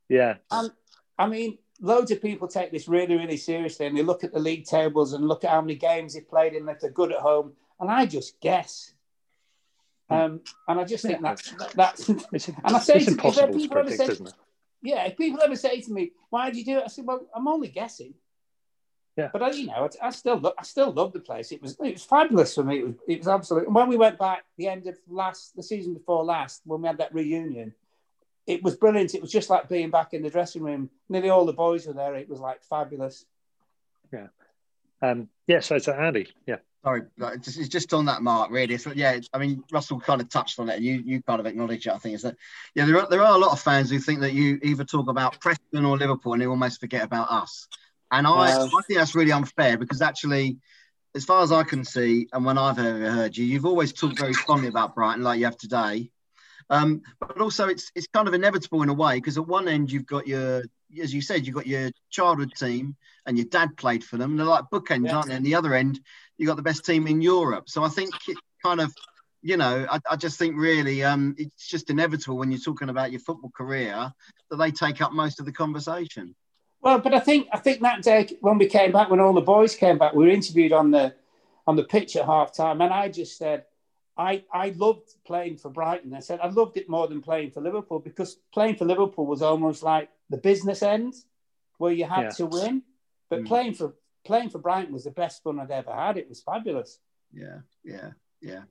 Yeah. 0.08 0.36
And 0.50 0.70
I 1.18 1.26
mean, 1.26 1.58
loads 1.80 2.10
of 2.10 2.20
people 2.20 2.48
take 2.48 2.70
this 2.70 2.88
really, 2.88 3.16
really 3.16 3.36
seriously, 3.36 3.86
and 3.86 3.96
they 3.96 4.02
look 4.02 4.24
at 4.24 4.32
the 4.32 4.38
league 4.38 4.66
tables 4.66 5.12
and 5.12 5.26
look 5.26 5.44
at 5.44 5.50
how 5.50 5.60
many 5.60 5.74
games 5.74 6.14
they 6.14 6.20
played 6.20 6.54
and 6.54 6.68
if 6.68 6.80
they're 6.80 6.90
good 6.90 7.12
at 7.12 7.20
home, 7.20 7.52
and 7.80 7.90
I 7.90 8.06
just 8.06 8.40
guess. 8.40 8.92
Hmm. 10.08 10.14
Um, 10.14 10.40
and 10.68 10.80
I 10.80 10.84
just 10.84 11.04
think 11.04 11.20
that's 11.22 11.52
that's. 11.74 12.08
It's, 12.32 12.48
and 12.48 12.58
I 12.64 12.78
say 12.78 12.94
it's 12.96 13.08
impossible 13.08 13.58
to 13.58 13.68
predict, 13.68 14.00
isn't 14.00 14.28
it? 14.28 14.34
yeah, 14.82 15.04
if 15.04 15.16
people 15.16 15.40
ever 15.42 15.56
say 15.56 15.80
to 15.80 15.92
me, 15.92 16.12
"Why 16.30 16.50
did 16.50 16.58
you 16.58 16.64
do 16.64 16.78
it?" 16.78 16.84
I 16.84 16.88
said, 16.88 17.06
"Well, 17.06 17.26
I'm 17.34 17.48
only 17.48 17.68
guessing." 17.68 18.14
Yeah. 19.16 19.30
But 19.32 19.42
I, 19.42 19.50
you 19.50 19.66
know, 19.66 19.88
I, 20.02 20.08
I 20.08 20.10
still 20.10 20.54
I 20.58 20.62
still 20.62 20.92
love 20.92 21.12
the 21.12 21.20
place. 21.20 21.50
It 21.50 21.62
was 21.62 21.76
it 21.82 21.94
was 21.94 22.04
fabulous 22.04 22.54
for 22.54 22.62
me. 22.62 22.78
It 22.78 22.86
was 22.86 22.94
it 23.08 23.18
was 23.18 23.28
absolutely. 23.28 23.72
When 23.72 23.88
we 23.88 23.96
went 23.96 24.18
back 24.18 24.44
the 24.58 24.68
end 24.68 24.86
of 24.86 24.96
last 25.08 25.56
the 25.56 25.62
season 25.62 25.94
before 25.94 26.24
last, 26.24 26.62
when 26.64 26.82
we 26.82 26.86
had 26.86 26.98
that 26.98 27.14
reunion, 27.14 27.74
it 28.46 28.62
was 28.62 28.76
brilliant. 28.76 29.14
It 29.14 29.22
was 29.22 29.32
just 29.32 29.48
like 29.48 29.68
being 29.68 29.90
back 29.90 30.12
in 30.12 30.22
the 30.22 30.30
dressing 30.30 30.62
room. 30.62 30.90
Nearly 31.08 31.30
all 31.30 31.46
the 31.46 31.54
boys 31.54 31.86
were 31.86 31.94
there. 31.94 32.14
It 32.14 32.28
was 32.28 32.40
like 32.40 32.62
fabulous. 32.62 33.24
Yeah. 34.12 34.26
Um. 35.00 35.28
Yeah. 35.46 35.60
So, 35.60 35.78
so 35.78 35.92
Andy. 35.92 36.28
Yeah. 36.46 36.56
Sorry, 36.86 37.02
it's 37.18 37.66
just 37.66 37.92
on 37.94 38.04
that 38.04 38.22
mark, 38.22 38.52
really. 38.52 38.78
So, 38.78 38.92
yeah, 38.94 39.18
I 39.32 39.38
mean, 39.38 39.64
Russell 39.72 39.98
kind 39.98 40.20
of 40.20 40.28
touched 40.28 40.60
on 40.60 40.68
it, 40.68 40.76
and 40.76 40.84
you 40.84 41.02
you 41.04 41.20
kind 41.20 41.40
of 41.40 41.46
acknowledge 41.46 41.84
it. 41.88 41.92
I 41.92 41.98
think 41.98 42.14
is 42.14 42.22
that 42.22 42.36
yeah, 42.76 42.84
there 42.84 43.00
are 43.00 43.08
there 43.08 43.22
are 43.22 43.34
a 43.34 43.38
lot 43.38 43.50
of 43.50 43.60
fans 43.60 43.90
who 43.90 43.98
think 43.98 44.20
that 44.20 44.34
you 44.34 44.60
either 44.62 44.84
talk 44.84 45.08
about 45.08 45.40
Preston 45.40 45.84
or 45.84 45.98
Liverpool, 45.98 46.34
and 46.34 46.42
they 46.42 46.46
almost 46.46 46.78
forget 46.78 47.02
about 47.02 47.28
us. 47.28 47.66
And 48.12 48.24
I, 48.24 48.62
I 48.62 48.68
think 48.86 49.00
that's 49.00 49.16
really 49.16 49.32
unfair 49.32 49.76
because 49.76 50.00
actually, 50.00 50.58
as 51.16 51.24
far 51.24 51.42
as 51.42 51.50
I 51.50 51.64
can 51.64 51.84
see, 51.84 52.28
and 52.32 52.44
when 52.44 52.56
I've 52.56 52.78
ever 52.78 53.10
heard 53.10 53.36
you, 53.36 53.44
you've 53.44 53.66
always 53.66 53.92
talked 53.92 54.20
very 54.20 54.34
fondly 54.34 54.68
about 54.68 54.94
Brighton, 54.94 55.24
like 55.24 55.40
you 55.40 55.46
have 55.46 55.56
today. 55.56 56.12
Um, 56.68 57.02
but 57.20 57.40
also, 57.40 57.68
it's 57.68 57.92
it's 57.94 58.08
kind 58.08 58.28
of 58.28 58.34
inevitable 58.34 58.82
in 58.82 58.88
a 58.88 58.94
way 58.94 59.14
because 59.16 59.38
at 59.38 59.46
one 59.46 59.68
end 59.68 59.92
you've 59.92 60.06
got 60.06 60.26
your, 60.26 60.62
as 61.00 61.14
you 61.14 61.20
said, 61.20 61.46
you've 61.46 61.54
got 61.54 61.66
your 61.66 61.90
childhood 62.10 62.52
team, 62.56 62.96
and 63.26 63.36
your 63.36 63.46
dad 63.46 63.76
played 63.76 64.02
for 64.02 64.16
them. 64.16 64.36
They're 64.36 64.46
like 64.46 64.64
bookends, 64.72 65.06
yeah. 65.06 65.16
aren't 65.16 65.28
they? 65.28 65.34
And 65.34 65.46
the 65.46 65.54
other 65.54 65.74
end, 65.74 66.00
you 66.38 66.46
got 66.46 66.56
the 66.56 66.62
best 66.62 66.84
team 66.84 67.06
in 67.06 67.20
Europe. 67.20 67.68
So 67.68 67.84
I 67.84 67.88
think 67.88 68.14
it 68.28 68.36
kind 68.64 68.80
of, 68.80 68.92
you 69.42 69.56
know, 69.56 69.86
I, 69.90 70.00
I 70.10 70.16
just 70.16 70.38
think 70.38 70.56
really, 70.56 71.04
um, 71.04 71.34
it's 71.38 71.68
just 71.68 71.90
inevitable 71.90 72.36
when 72.36 72.50
you're 72.50 72.60
talking 72.60 72.88
about 72.88 73.12
your 73.12 73.20
football 73.20 73.50
career 73.50 74.12
that 74.50 74.56
they 74.56 74.70
take 74.70 75.00
up 75.00 75.12
most 75.12 75.40
of 75.40 75.46
the 75.46 75.52
conversation. 75.52 76.34
Well, 76.80 76.98
but 76.98 77.14
I 77.14 77.20
think 77.20 77.48
I 77.52 77.58
think 77.58 77.80
that 77.80 78.02
day 78.02 78.28
when 78.40 78.58
we 78.58 78.66
came 78.66 78.92
back, 78.92 79.10
when 79.10 79.20
all 79.20 79.32
the 79.32 79.40
boys 79.40 79.74
came 79.74 79.98
back, 79.98 80.14
we 80.14 80.24
were 80.24 80.30
interviewed 80.30 80.72
on 80.72 80.90
the 80.90 81.14
on 81.66 81.74
the 81.74 81.82
pitch 81.82 82.14
at 82.16 82.26
half 82.26 82.54
time, 82.54 82.80
and 82.80 82.92
I 82.92 83.08
just 83.08 83.36
said, 83.38 83.64
I 84.16 84.44
I 84.52 84.70
loved 84.76 85.10
playing 85.26 85.58
for 85.58 85.70
Brighton. 85.70 86.14
I 86.14 86.20
said 86.20 86.40
I 86.42 86.48
loved 86.48 86.76
it 86.76 86.88
more 86.88 87.06
than 87.06 87.20
playing 87.20 87.50
for 87.50 87.60
Liverpool 87.60 87.98
because 87.98 88.36
playing 88.52 88.76
for 88.76 88.84
Liverpool 88.84 89.26
was 89.26 89.42
almost 89.42 89.82
like 89.82 90.08
the 90.30 90.38
business 90.38 90.82
end 90.82 91.14
where 91.78 91.92
you 91.92 92.04
had 92.04 92.22
yeah. 92.22 92.30
to 92.30 92.46
win, 92.46 92.82
but 93.28 93.40
mm. 93.42 93.46
playing 93.46 93.74
for 93.74 93.94
playing 94.24 94.50
for 94.50 94.58
Brighton 94.58 94.92
was 94.92 95.04
the 95.04 95.10
best 95.10 95.42
fun 95.42 95.60
I'd 95.60 95.70
ever 95.70 95.92
had. 95.92 96.16
It 96.16 96.28
was 96.28 96.40
fabulous. 96.40 96.98
Yeah, 97.32 97.58
yeah, 97.84 98.10
yeah, 98.40 98.62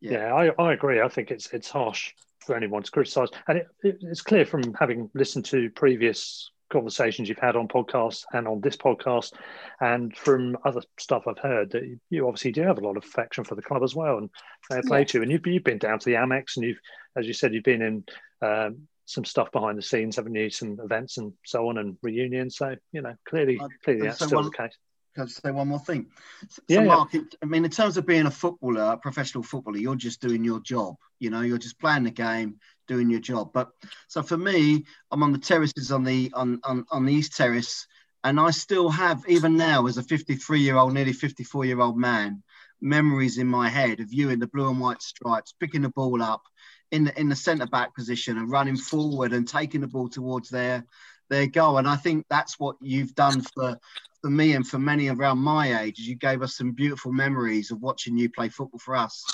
yeah. 0.00 0.10
yeah 0.12 0.34
I, 0.34 0.62
I 0.62 0.72
agree. 0.72 1.00
I 1.00 1.08
think 1.08 1.30
it's 1.30 1.52
it's 1.52 1.68
harsh 1.68 2.12
for 2.38 2.56
anyone 2.56 2.82
to 2.82 2.90
criticise, 2.90 3.28
and 3.48 3.58
it, 3.58 3.66
it, 3.82 3.98
it's 4.02 4.22
clear 4.22 4.44
from 4.44 4.74
having 4.74 5.10
listened 5.14 5.44
to 5.46 5.70
previous 5.70 6.50
conversations 6.72 7.28
you've 7.28 7.38
had 7.38 7.56
on 7.56 7.68
podcasts 7.68 8.24
and 8.32 8.48
on 8.48 8.60
this 8.60 8.76
podcast, 8.76 9.32
and 9.80 10.16
from 10.16 10.56
other 10.64 10.82
stuff 10.98 11.24
I've 11.28 11.38
heard 11.38 11.70
that 11.72 11.98
you 12.10 12.26
obviously 12.26 12.52
do 12.52 12.62
have 12.62 12.78
a 12.78 12.86
lot 12.86 12.96
of 12.96 13.04
affection 13.04 13.44
for 13.44 13.54
the 13.54 13.62
club 13.62 13.82
as 13.82 13.94
well, 13.94 14.18
and 14.18 14.30
fair 14.68 14.82
play 14.82 15.00
yeah. 15.00 15.04
to 15.04 15.18
you. 15.18 15.22
And 15.22 15.30
you've, 15.30 15.46
you've 15.46 15.64
been 15.64 15.78
down 15.78 15.98
to 15.98 16.04
the 16.04 16.16
Amex, 16.16 16.56
and 16.56 16.64
you've, 16.64 16.80
as 17.16 17.26
you 17.26 17.32
said, 17.32 17.54
you've 17.54 17.62
been 17.62 17.82
in 17.82 18.04
um, 18.40 18.88
some 19.04 19.24
stuff 19.24 19.52
behind 19.52 19.78
the 19.78 19.82
scenes, 19.82 20.16
haven't 20.16 20.34
you? 20.34 20.50
Some 20.50 20.78
events 20.82 21.18
and 21.18 21.32
so 21.44 21.68
on, 21.68 21.78
and 21.78 21.96
reunions. 22.02 22.56
So 22.56 22.74
you 22.92 23.02
know, 23.02 23.14
clearly, 23.28 23.60
clearly 23.84 24.08
that's 24.08 24.24
still 24.24 24.38
one, 24.38 24.44
the 24.46 24.50
case. 24.50 24.76
Can 25.14 25.24
I 25.24 25.26
say 25.26 25.50
one 25.50 25.68
more 25.68 25.78
thing? 25.78 26.06
So, 26.48 26.62
yeah, 26.68 26.84
Mark, 26.84 27.12
yeah. 27.12 27.20
I 27.42 27.46
mean, 27.46 27.64
in 27.64 27.70
terms 27.70 27.98
of 27.98 28.06
being 28.06 28.26
a 28.26 28.30
footballer, 28.30 28.92
a 28.92 28.96
professional 28.96 29.44
footballer, 29.44 29.76
you're 29.76 29.94
just 29.94 30.22
doing 30.22 30.42
your 30.42 30.60
job. 30.60 30.96
You 31.18 31.28
know, 31.30 31.42
you're 31.42 31.58
just 31.58 31.78
playing 31.78 32.04
the 32.04 32.10
game, 32.10 32.56
doing 32.88 33.10
your 33.10 33.20
job. 33.20 33.52
But 33.52 33.70
so 34.08 34.22
for 34.22 34.36
me, 34.36 34.84
I'm 35.10 35.22
on 35.22 35.32
the 35.32 35.38
terraces 35.38 35.92
on 35.92 36.04
the 36.04 36.30
on 36.34 36.60
on, 36.64 36.84
on 36.90 37.06
the 37.06 37.14
East 37.14 37.36
Terrace, 37.36 37.86
and 38.24 38.38
I 38.38 38.50
still 38.50 38.88
have, 38.88 39.24
even 39.28 39.56
now, 39.56 39.86
as 39.86 39.98
a 39.98 40.02
53 40.02 40.60
year 40.60 40.76
old, 40.76 40.94
nearly 40.94 41.12
54 41.12 41.64
year 41.64 41.80
old 41.80 41.96
man, 41.96 42.42
memories 42.80 43.38
in 43.38 43.46
my 43.46 43.68
head 43.68 44.00
of 44.00 44.12
you 44.12 44.30
in 44.30 44.38
the 44.38 44.46
blue 44.46 44.68
and 44.68 44.80
white 44.80 45.02
stripes, 45.02 45.54
picking 45.58 45.82
the 45.82 45.88
ball 45.88 46.22
up 46.22 46.42
in 46.90 47.04
the 47.04 47.18
in 47.18 47.28
the 47.28 47.36
centre 47.36 47.66
back 47.66 47.94
position 47.94 48.38
and 48.38 48.50
running 48.50 48.76
forward 48.76 49.32
and 49.32 49.48
taking 49.48 49.80
the 49.80 49.88
ball 49.88 50.08
towards 50.08 50.50
their 50.50 50.84
their 51.30 51.46
goal. 51.46 51.78
And 51.78 51.88
I 51.88 51.96
think 51.96 52.26
that's 52.28 52.58
what 52.58 52.76
you've 52.80 53.14
done 53.14 53.40
for 53.40 53.78
for 54.20 54.30
me 54.30 54.54
and 54.54 54.66
for 54.66 54.78
many 54.78 55.08
around 55.08 55.38
my 55.38 55.82
age. 55.82 55.98
You 55.98 56.14
gave 56.14 56.42
us 56.42 56.56
some 56.56 56.72
beautiful 56.72 57.12
memories 57.12 57.70
of 57.72 57.80
watching 57.80 58.16
you 58.16 58.30
play 58.30 58.50
football 58.50 58.78
for 58.78 58.94
us, 58.94 59.24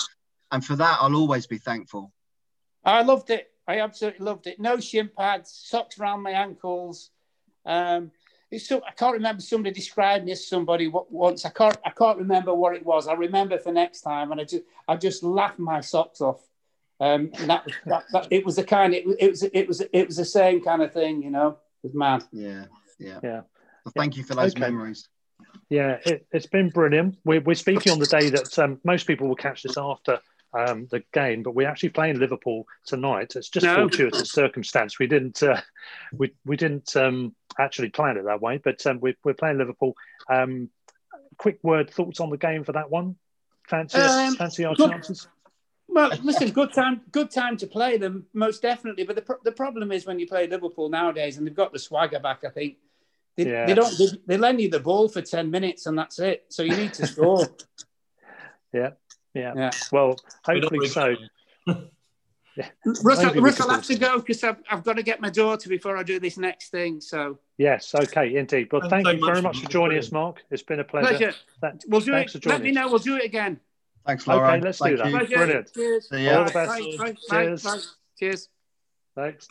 and 0.51 0.65
for 0.65 0.75
that 0.77 0.97
I'll 1.01 1.15
always 1.15 1.45
be 1.45 1.57
thankful. 1.57 2.11
I 2.89 3.01
loved 3.03 3.29
it. 3.29 3.51
I 3.67 3.81
absolutely 3.81 4.25
loved 4.25 4.47
it. 4.47 4.59
No 4.59 4.79
shin 4.79 5.09
pads, 5.15 5.51
socks 5.51 5.99
around 5.99 6.23
my 6.23 6.31
ankles. 6.31 7.11
Um, 7.65 8.11
it's 8.51 8.67
so, 8.67 8.81
I 8.85 8.91
can't 8.91 9.13
remember 9.13 9.41
somebody 9.41 9.75
described 9.75 10.25
me 10.25 10.31
as 10.31 10.47
somebody 10.47 10.91
once. 10.91 11.45
I 11.45 11.49
can't 11.49 11.77
I 11.85 11.91
can't 11.91 12.17
remember 12.17 12.53
what 12.53 12.75
it 12.75 12.83
was. 12.83 13.07
I 13.07 13.13
remember 13.13 13.59
for 13.59 13.71
next 13.71 14.01
time, 14.01 14.31
and 14.31 14.41
I 14.41 14.43
just 14.43 14.63
I 14.87 14.95
just 14.95 15.21
laughed 15.21 15.59
my 15.59 15.81
socks 15.81 16.19
off. 16.19 16.41
Um, 17.01 17.31
that, 17.45 17.65
that, 17.85 18.03
that, 18.11 18.27
it 18.29 18.45
was 18.45 18.57
the 18.57 18.63
kind. 18.63 18.93
It, 18.93 19.05
it 19.19 19.29
was 19.29 19.43
it 19.43 19.67
was 19.67 19.81
it 19.81 20.07
was 20.07 20.17
the 20.17 20.25
same 20.25 20.63
kind 20.63 20.81
of 20.81 20.91
thing, 20.91 21.21
you 21.21 21.29
know. 21.29 21.57
It 21.83 21.87
was 21.87 21.93
mad. 21.93 22.23
Yeah, 22.31 22.65
yeah, 22.97 23.19
yeah. 23.23 23.41
Well, 23.85 23.93
thank 23.95 24.17
you 24.17 24.23
for 24.23 24.33
those 24.33 24.53
okay. 24.53 24.61
memories. 24.61 25.07
Yeah, 25.69 25.99
it, 26.05 26.25
has 26.33 26.47
been 26.47 26.69
brilliant. 26.69 27.19
We're, 27.23 27.41
we're 27.41 27.55
speaking 27.55 27.91
on 27.91 27.99
the 27.99 28.07
day 28.07 28.29
that 28.31 28.57
um, 28.57 28.79
most 28.83 29.05
people 29.05 29.27
will 29.27 29.35
catch 29.35 29.61
this 29.61 29.77
after 29.77 30.19
um, 30.53 30.87
the 30.89 31.03
game, 31.13 31.43
but 31.43 31.55
we're 31.55 31.67
actually 31.67 31.89
playing 31.89 32.19
Liverpool 32.19 32.65
tonight. 32.85 33.33
It's 33.35 33.49
just 33.49 33.65
no. 33.65 33.75
fortuitous 33.75 34.31
circumstance. 34.31 34.99
We 34.99 35.07
didn't 35.07 35.41
uh, 35.43 35.61
we 36.13 36.33
we 36.45 36.57
didn't 36.57 36.95
um, 36.95 37.35
actually 37.59 37.89
plan 37.89 38.17
it 38.17 38.25
that 38.25 38.41
way, 38.41 38.59
but 38.63 38.85
um, 38.85 38.99
we, 38.99 39.15
we're 39.23 39.33
playing 39.33 39.57
Liverpool. 39.57 39.95
Um, 40.29 40.69
quick 41.37 41.59
word 41.63 41.89
thoughts 41.89 42.19
on 42.19 42.29
the 42.29 42.37
game 42.37 42.63
for 42.63 42.73
that 42.73 42.89
one. 42.89 43.15
Fancy 43.67 43.99
um, 43.99 44.35
fancy 44.35 44.65
our 44.65 44.75
good, 44.75 44.89
chances. 44.89 45.27
Well, 45.87 46.11
listen, 46.23 46.49
good 46.51 46.73
time 46.73 47.01
good 47.11 47.31
time 47.31 47.57
to 47.57 47.67
play 47.67 47.97
them 47.97 48.25
most 48.33 48.61
definitely. 48.61 49.03
But 49.03 49.15
the 49.15 49.21
pro- 49.21 49.39
the 49.43 49.51
problem 49.51 49.91
is 49.91 50.05
when 50.05 50.19
you 50.19 50.27
play 50.27 50.47
Liverpool 50.47 50.89
nowadays, 50.89 51.37
and 51.37 51.45
they've 51.45 51.55
got 51.55 51.73
the 51.73 51.79
swagger 51.79 52.19
back. 52.19 52.43
I 52.45 52.49
think 52.49 52.77
they, 53.37 53.49
yeah. 53.49 53.65
they 53.65 53.73
don't 53.73 53.95
they, 53.97 54.07
they 54.25 54.37
lend 54.37 54.61
you 54.61 54.69
the 54.69 54.79
ball 54.79 55.07
for 55.07 55.21
ten 55.21 55.51
minutes 55.51 55.85
and 55.85 55.97
that's 55.97 56.19
it. 56.19 56.45
So 56.49 56.63
you 56.63 56.75
need 56.75 56.93
to 56.93 57.07
score. 57.07 57.47
yeah. 58.73 58.91
Yeah. 59.33 59.53
yeah. 59.55 59.71
Well, 59.91 60.17
hopefully 60.43 60.87
so. 60.87 61.15
yeah. 61.67 62.69
Russell, 63.03 63.33
Russell, 63.35 63.71
I 63.71 63.75
have 63.75 63.85
to 63.85 63.95
go 63.95 64.19
because 64.19 64.43
I've, 64.43 64.57
I've 64.69 64.83
got 64.83 64.97
to 64.97 65.03
get 65.03 65.21
my 65.21 65.29
daughter 65.29 65.69
before 65.69 65.97
I 65.97 66.03
do 66.03 66.19
this 66.19 66.37
next 66.37 66.69
thing. 66.69 66.99
So. 67.01 67.39
Yes. 67.57 67.93
Okay. 67.93 68.35
Indeed. 68.35 68.69
Well, 68.71 68.89
thank 68.89 69.07
you 69.07 69.25
very 69.25 69.41
much 69.41 69.59
for 69.61 69.69
joining 69.69 69.97
us, 69.97 70.11
Mark. 70.11 70.41
It's 70.49 70.63
been 70.63 70.79
a 70.79 70.83
pleasure. 70.83 71.17
pleasure. 71.17 71.33
That, 71.61 71.83
we'll 71.87 72.01
do 72.01 72.15
it. 72.15 72.45
Let 72.45 72.61
me 72.61 72.71
know. 72.71 72.87
We'll 72.89 72.99
do 72.99 73.17
it 73.17 73.25
again. 73.25 73.59
Thanks, 74.05 74.25
Lawro. 74.25 74.53
Okay, 74.53 74.61
let's 74.61 74.79
thank 74.79 74.97
do 74.97 75.03
that. 75.03 75.29
You. 75.29 75.37
Brilliant. 75.37 75.73
Cheers. 75.73 76.07
All 76.11 76.17
the 76.17 76.51
best. 76.51 76.55
Bye, 76.55 76.95
bye, 76.97 77.15
Cheers. 77.29 77.63
Bye, 77.63 77.79
Cheers. 78.17 78.49
Thanks. 79.15 79.47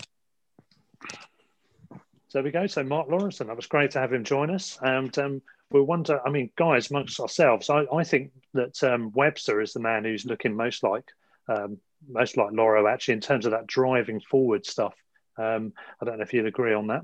So 2.29 2.39
there 2.39 2.43
we 2.43 2.51
go. 2.51 2.67
So 2.67 2.83
Mark 2.83 3.09
Lawrenson, 3.09 3.47
that 3.47 3.57
was 3.57 3.67
great 3.67 3.93
to 3.93 4.01
have 4.01 4.13
him 4.13 4.23
join 4.23 4.51
us. 4.51 4.79
And 4.83 5.17
um, 5.19 5.43
we 5.71 5.81
wonder, 5.81 6.21
I 6.27 6.31
mean, 6.31 6.51
guys, 6.57 6.91
amongst 6.91 7.21
ourselves, 7.21 7.71
I, 7.71 7.85
I 7.93 8.05
think 8.05 8.33
that 8.55 8.83
um, 8.85 9.13
Webster 9.15 9.63
is 9.63 9.73
the 9.73 9.81
man 9.81 10.05
who's 10.05 10.27
looking 10.27 10.55
most 10.55 10.83
like 10.83 11.11
um, 11.49 11.79
most 12.07 12.37
like 12.37 12.51
Lawro 12.51 12.91
actually 12.91 13.15
in 13.15 13.21
terms 13.21 13.47
of 13.47 13.53
that 13.53 13.67
driving 13.67 14.21
forward 14.21 14.67
stuff. 14.67 14.95
Um, 15.39 15.73
I 16.01 16.05
don't 16.05 16.19
know 16.19 16.23
if 16.23 16.35
you'd 16.35 16.47
agree 16.47 16.75
on 16.75 16.89
that. 16.89 17.03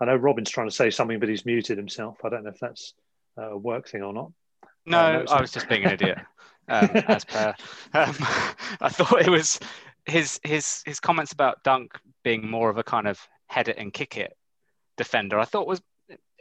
I 0.00 0.04
know 0.06 0.16
Robin's 0.16 0.50
trying 0.50 0.68
to 0.68 0.74
say 0.74 0.90
something, 0.90 1.18
but 1.18 1.28
he's 1.28 1.44
muted 1.44 1.76
himself. 1.76 2.18
I 2.24 2.28
don't 2.28 2.44
know 2.44 2.50
if 2.50 2.60
that's 2.60 2.94
a 3.36 3.56
work 3.56 3.88
thing 3.88 4.02
or 4.02 4.12
not. 4.12 4.32
No, 4.86 4.98
uh, 4.98 5.24
I 5.28 5.40
was 5.40 5.50
just 5.50 5.68
being 5.68 5.84
an 5.84 5.92
idiot. 5.92 6.18
Um, 6.68 6.88
as 7.08 7.24
per, 7.24 7.52
um, 7.94 8.14
I 8.80 8.88
thought 8.90 9.22
it 9.22 9.28
was 9.28 9.58
his 10.04 10.38
his 10.44 10.84
his 10.86 11.00
comments 11.00 11.32
about 11.32 11.64
Dunk 11.64 11.98
being 12.22 12.48
more 12.48 12.70
of 12.70 12.78
a 12.78 12.84
kind 12.84 13.08
of 13.08 13.18
head 13.50 13.68
it 13.68 13.78
and 13.78 13.92
kick 13.92 14.16
it 14.16 14.36
defender. 14.96 15.38
I 15.38 15.44
thought 15.44 15.66
was 15.66 15.82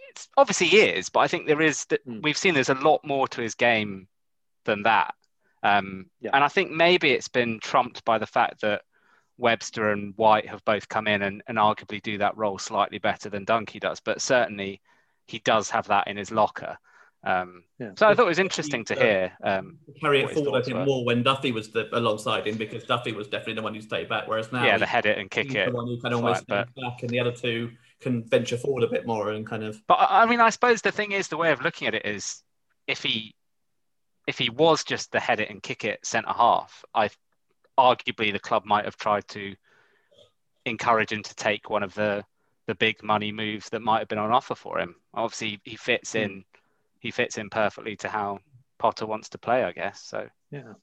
it's 0.10 0.28
obviously 0.38 0.68
he 0.68 0.82
is, 0.82 1.10
but 1.10 1.22
I 1.22 1.28
think 1.28 1.48
there 1.48 1.62
is 1.62 1.86
that 1.86 2.06
mm. 2.08 2.22
we've 2.22 2.38
seen 2.38 2.54
there's 2.54 2.70
a 2.70 2.76
lot 2.76 3.02
more 3.04 3.28
to 3.30 3.42
his 3.42 3.56
game 3.56 4.08
than 4.66 4.84
that. 4.84 5.14
Um, 5.64 6.06
yeah. 6.22 6.32
And 6.34 6.44
I 6.44 6.48
think 6.48 6.72
maybe 6.72 7.12
it's 7.12 7.28
been 7.28 7.60
trumped 7.60 8.06
by 8.06 8.18
the 8.18 8.26
fact 8.26 8.62
that 8.62 8.84
Webster 9.38 9.92
and 9.92 10.14
White 10.18 10.48
have 10.48 10.64
both 10.66 10.88
come 10.88 11.08
in 11.08 11.22
and, 11.22 11.42
and 11.48 11.58
arguably 11.58 12.02
do 12.02 12.18
that 12.20 12.38
role 12.38 12.58
slightly 12.58 13.00
better 13.00 13.30
than 13.30 13.46
Dunkey 13.46 13.80
does, 13.80 14.00
but 14.00 14.22
certainly 14.22 14.82
he 15.28 15.40
does 15.40 15.70
have 15.70 15.88
that 15.88 16.08
in 16.08 16.18
his 16.18 16.32
locker. 16.32 16.78
Um, 17.24 17.64
yeah. 17.80 17.92
So 17.98 18.08
I 18.08 18.16
thought 18.16 18.26
it 18.26 18.30
was 18.30 18.40
interesting 18.40 18.86
to 18.86 18.96
hear. 18.96 19.32
Um, 19.44 19.78
carry 20.00 20.22
it 20.22 20.32
forward 20.32 20.66
him 20.66 20.86
more 20.86 21.04
when 21.04 21.22
Duffy 21.22 21.52
was 21.52 21.70
the, 21.70 21.90
alongside 21.98 22.48
him 22.48 22.58
because 22.58 22.84
Duffy 22.86 23.12
was 23.12 23.28
definitely 23.28 23.56
the 23.56 23.62
one 23.62 23.76
who 23.76 23.82
stayed 23.82 24.08
back, 24.08 24.28
whereas 24.28 24.52
now 24.52 24.64
yeah, 24.64 24.78
the 24.78 24.86
head 24.86 25.06
it 25.06 25.18
and 25.18 25.30
kick 25.30 25.54
it, 25.54 25.70
the 25.70 25.76
one 25.76 25.88
who 25.88 26.00
kind 26.00 26.14
of 26.14 26.22
almost 26.22 26.46
right, 26.50 26.66
but... 26.76 26.82
back, 26.82 27.02
and 27.02 27.10
the 27.10 27.20
other 27.20 27.32
two 27.32 27.72
can 28.00 28.24
venture 28.24 28.58
forward 28.58 28.84
a 28.84 28.88
bit 28.88 29.06
more 29.06 29.32
and 29.32 29.46
kind 29.46 29.64
of. 29.64 29.82
But 29.88 29.98
I 30.00 30.26
mean, 30.26 30.40
I 30.40 30.50
suppose 30.50 30.82
the 30.82 30.92
thing 30.92 31.12
is, 31.12 31.28
the 31.28 31.38
way 31.38 31.52
of 31.52 31.62
looking 31.62 31.88
at 31.88 31.96
it 31.96 32.06
is, 32.06 32.42
if 32.88 33.04
he, 33.04 33.36
if 34.28 34.38
he 34.38 34.50
was 34.50 34.84
just 34.84 35.12
the 35.12 35.20
head 35.20 35.40
it 35.40 35.50
and 35.50 35.62
kick 35.62 35.84
it 35.84 36.06
centre 36.06 36.32
half, 36.32 36.86
I, 36.94 37.10
arguably 37.78 38.32
the 38.32 38.40
club 38.40 38.66
might 38.66 38.86
have 38.86 38.98
tried 38.98 39.28
to 39.30 39.56
encourage 40.66 41.12
him 41.12 41.24
to 41.24 41.36
take 41.36 41.70
one 41.70 41.84
of 41.84 41.94
the 41.96 42.24
the 42.68 42.76
big 42.76 43.02
money 43.02 43.32
moves 43.32 43.68
that 43.70 43.82
might 43.82 43.98
have 43.98 44.08
been 44.08 44.20
on 44.20 44.32
offer 44.32 44.54
for 44.54 44.80
him. 44.80 44.96
Obviously, 45.14 45.60
he 45.64 45.76
fits 45.76 46.14
hmm. 46.14 46.20
in. 46.20 46.46
He 47.00 47.12
fits 47.12 47.38
in 47.38 47.50
perfectly 47.50 47.96
to 47.98 48.10
how 48.10 48.40
Potter 48.78 49.06
wants 49.06 49.30
to 49.30 49.38
play, 49.38 49.64
I 49.64 49.72
guess. 49.72 50.02
So 50.02 50.28
yeah. 50.52 50.74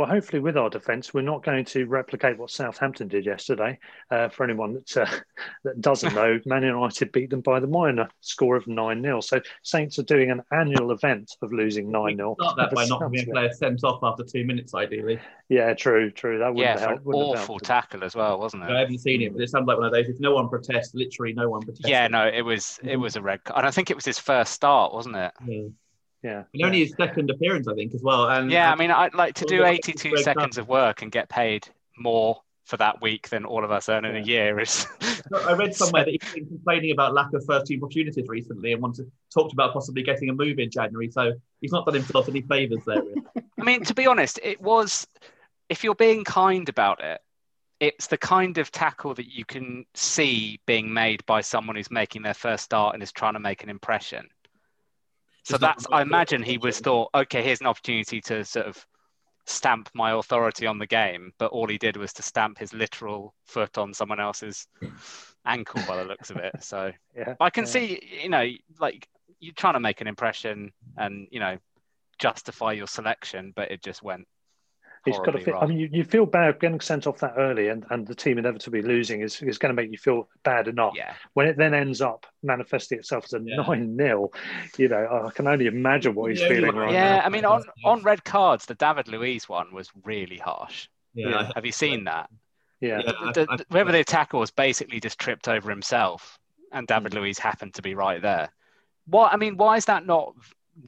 Well, 0.00 0.08
hopefully, 0.08 0.40
with 0.40 0.56
our 0.56 0.70
defence, 0.70 1.12
we're 1.12 1.20
not 1.20 1.44
going 1.44 1.66
to 1.66 1.84
replicate 1.84 2.38
what 2.38 2.50
Southampton 2.50 3.06
did 3.06 3.26
yesterday. 3.26 3.78
Uh, 4.10 4.30
for 4.30 4.44
anyone 4.44 4.72
that 4.72 4.96
uh, 4.96 5.06
that 5.64 5.78
doesn't 5.82 6.14
know, 6.14 6.40
Man 6.46 6.62
United 6.62 7.12
beat 7.12 7.28
them 7.28 7.42
by 7.42 7.60
the 7.60 7.66
minor 7.66 8.08
score 8.22 8.56
of 8.56 8.66
nine 8.66 9.02
0 9.02 9.20
So 9.20 9.42
Saints 9.62 9.98
are 9.98 10.04
doing 10.04 10.30
an 10.30 10.40
annual 10.52 10.92
event 10.92 11.36
of 11.42 11.52
losing 11.52 11.90
nine 11.90 12.16
0 12.16 12.34
Start 12.40 12.56
that 12.56 12.74
by 12.74 12.86
not 12.86 13.02
having 13.02 13.28
a 13.28 13.30
player 13.30 13.52
sent 13.52 13.84
off 13.84 14.00
after 14.02 14.24
two 14.24 14.46
minutes, 14.46 14.72
ideally. 14.72 15.20
Yeah, 15.50 15.74
true, 15.74 16.10
true. 16.10 16.38
That 16.38 16.54
would 16.54 16.62
yeah, 16.62 16.80
have 16.80 16.88
helped. 16.88 17.06
awful 17.06 17.58
tackle 17.58 18.02
as 18.02 18.16
well, 18.16 18.38
wasn't 18.38 18.62
it? 18.62 18.70
I 18.70 18.78
haven't 18.78 19.00
seen 19.00 19.20
it, 19.20 19.34
but 19.34 19.42
it 19.42 19.50
sounds 19.50 19.66
like 19.66 19.76
one 19.76 19.84
of 19.88 19.92
those. 19.92 20.08
If 20.08 20.18
no 20.18 20.34
one 20.34 20.48
protests, 20.48 20.94
literally 20.94 21.34
no 21.34 21.50
one 21.50 21.60
protests. 21.60 21.86
Yeah, 21.86 22.08
no, 22.08 22.26
it 22.26 22.40
was 22.40 22.80
it 22.82 22.96
was 22.96 23.16
a 23.16 23.20
red. 23.20 23.44
card. 23.44 23.66
I 23.66 23.70
think 23.70 23.90
it 23.90 23.96
was 23.96 24.06
his 24.06 24.18
first 24.18 24.54
start, 24.54 24.94
wasn't 24.94 25.16
it? 25.16 25.32
Yeah. 25.46 25.68
Yeah. 26.22 26.44
And 26.52 26.64
only 26.64 26.80
his 26.80 26.94
second 26.96 27.30
appearance, 27.30 27.66
I 27.66 27.74
think, 27.74 27.94
as 27.94 28.02
well. 28.02 28.28
And 28.28 28.50
yeah, 28.50 28.70
I 28.70 28.76
mean, 28.76 28.90
I'd 28.90 29.14
like 29.14 29.34
to 29.36 29.44
do 29.46 29.64
82 29.64 30.18
seconds 30.18 30.58
of 30.58 30.68
work 30.68 31.02
and 31.02 31.10
get 31.10 31.28
paid 31.28 31.68
more 31.96 32.40
for 32.64 32.76
that 32.76 33.00
week 33.00 33.28
than 33.30 33.44
all 33.44 33.64
of 33.64 33.70
us 33.70 33.88
earn 33.88 34.04
in 34.04 34.14
yeah. 34.14 34.20
a 34.20 34.24
year. 34.24 34.60
Is 34.60 34.86
I 35.46 35.52
read 35.54 35.74
somewhere 35.74 36.04
that 36.04 36.10
he's 36.22 36.34
been 36.34 36.46
complaining 36.46 36.92
about 36.92 37.14
lack 37.14 37.32
of 37.32 37.44
first 37.44 37.66
team 37.66 37.82
opportunities 37.82 38.28
recently 38.28 38.72
and 38.72 38.82
wanted 38.82 39.10
talked 39.34 39.52
about 39.52 39.72
possibly 39.72 40.02
getting 40.02 40.28
a 40.28 40.32
move 40.32 40.58
in 40.58 40.70
January. 40.70 41.10
So 41.10 41.32
he's 41.60 41.72
not 41.72 41.84
done 41.86 41.94
himself 41.94 42.28
any 42.28 42.42
favours 42.42 42.80
there. 42.86 43.02
Really. 43.02 43.22
I 43.60 43.64
mean, 43.64 43.84
to 43.84 43.94
be 43.94 44.06
honest, 44.06 44.38
it 44.42 44.60
was 44.60 45.06
if 45.68 45.82
you're 45.84 45.94
being 45.94 46.24
kind 46.24 46.68
about 46.68 47.02
it, 47.02 47.20
it's 47.80 48.08
the 48.08 48.18
kind 48.18 48.58
of 48.58 48.70
tackle 48.70 49.14
that 49.14 49.26
you 49.26 49.44
can 49.44 49.86
see 49.94 50.60
being 50.66 50.92
made 50.92 51.24
by 51.26 51.40
someone 51.40 51.76
who's 51.76 51.90
making 51.90 52.22
their 52.22 52.34
first 52.34 52.64
start 52.64 52.94
and 52.94 53.02
is 53.02 53.10
trying 53.10 53.32
to 53.32 53.40
make 53.40 53.62
an 53.62 53.70
impression. 53.70 54.28
So 55.44 55.58
that's, 55.58 55.86
I 55.90 56.02
imagine 56.02 56.42
he 56.42 56.58
was 56.58 56.78
thought, 56.78 57.10
okay, 57.14 57.42
here's 57.42 57.60
an 57.60 57.66
opportunity 57.66 58.20
to 58.22 58.44
sort 58.44 58.66
of 58.66 58.86
stamp 59.46 59.88
my 59.94 60.12
authority 60.12 60.66
on 60.66 60.78
the 60.78 60.86
game. 60.86 61.32
But 61.38 61.50
all 61.50 61.66
he 61.66 61.78
did 61.78 61.96
was 61.96 62.12
to 62.14 62.22
stamp 62.22 62.58
his 62.58 62.72
literal 62.72 63.34
foot 63.46 63.78
on 63.78 63.94
someone 63.94 64.20
else's 64.20 64.66
ankle 65.44 65.82
by 65.86 65.96
the 65.96 66.04
looks 66.04 66.30
of 66.30 66.36
it. 66.36 66.54
So 66.60 66.92
yeah, 67.16 67.34
I 67.40 67.50
can 67.50 67.64
yeah. 67.64 67.70
see, 67.70 68.20
you 68.22 68.28
know, 68.28 68.46
like 68.78 69.08
you're 69.40 69.54
trying 69.54 69.74
to 69.74 69.80
make 69.80 70.00
an 70.00 70.06
impression 70.06 70.72
and, 70.96 71.26
you 71.30 71.40
know, 71.40 71.56
justify 72.18 72.72
your 72.72 72.86
selection, 72.86 73.52
but 73.56 73.70
it 73.70 73.82
just 73.82 74.02
went 74.02 74.26
He's 75.04 75.18
got 75.18 75.30
to 75.30 75.40
fit. 75.40 75.54
I 75.58 75.64
mean, 75.66 75.78
you, 75.78 75.88
you 75.90 76.04
feel 76.04 76.26
bad 76.26 76.60
getting 76.60 76.80
sent 76.80 77.06
off 77.06 77.18
that 77.20 77.34
early, 77.38 77.68
and, 77.68 77.86
and 77.88 78.06
the 78.06 78.14
team 78.14 78.36
inevitably 78.36 78.82
losing 78.82 79.22
is, 79.22 79.40
is 79.40 79.56
going 79.56 79.74
to 79.74 79.82
make 79.82 79.90
you 79.90 79.96
feel 79.96 80.28
bad 80.44 80.68
enough. 80.68 80.92
Yeah. 80.94 81.14
When 81.32 81.46
it 81.46 81.56
then 81.56 81.72
ends 81.72 82.02
up 82.02 82.26
manifesting 82.42 82.98
itself 82.98 83.24
as 83.24 83.32
a 83.32 83.38
nine 83.38 83.96
yeah. 83.98 84.08
0 84.08 84.30
you 84.76 84.88
know, 84.88 85.24
I 85.26 85.30
can 85.30 85.46
only 85.46 85.66
imagine 85.66 86.14
what 86.14 86.30
he's 86.30 86.40
yeah, 86.40 86.48
feeling 86.48 86.76
right 86.76 86.92
yeah, 86.92 87.16
now. 87.16 87.22
I 87.24 87.28
mean, 87.30 87.46
on 87.46 87.64
on 87.82 88.02
red 88.02 88.24
cards, 88.24 88.66
the 88.66 88.74
David 88.74 89.08
Luiz 89.08 89.48
one 89.48 89.72
was 89.72 89.88
really 90.04 90.36
harsh. 90.36 90.88
Yeah. 91.14 91.50
Have 91.54 91.64
you 91.64 91.72
seen 91.72 92.04
that? 92.04 92.28
Yeah. 92.80 93.02
The, 93.02 93.46
the, 93.46 93.66
whoever 93.70 93.92
the 93.92 94.00
attacker 94.00 94.36
was 94.36 94.50
basically 94.50 95.00
just 95.00 95.18
tripped 95.18 95.48
over 95.48 95.70
himself, 95.70 96.38
and 96.72 96.86
David 96.86 97.12
mm. 97.12 97.16
Luiz 97.16 97.38
happened 97.38 97.74
to 97.74 97.82
be 97.82 97.94
right 97.94 98.20
there. 98.20 98.50
What 99.06 99.32
I 99.32 99.36
mean, 99.36 99.56
why 99.56 99.76
is 99.76 99.86
that 99.86 100.04
not 100.04 100.34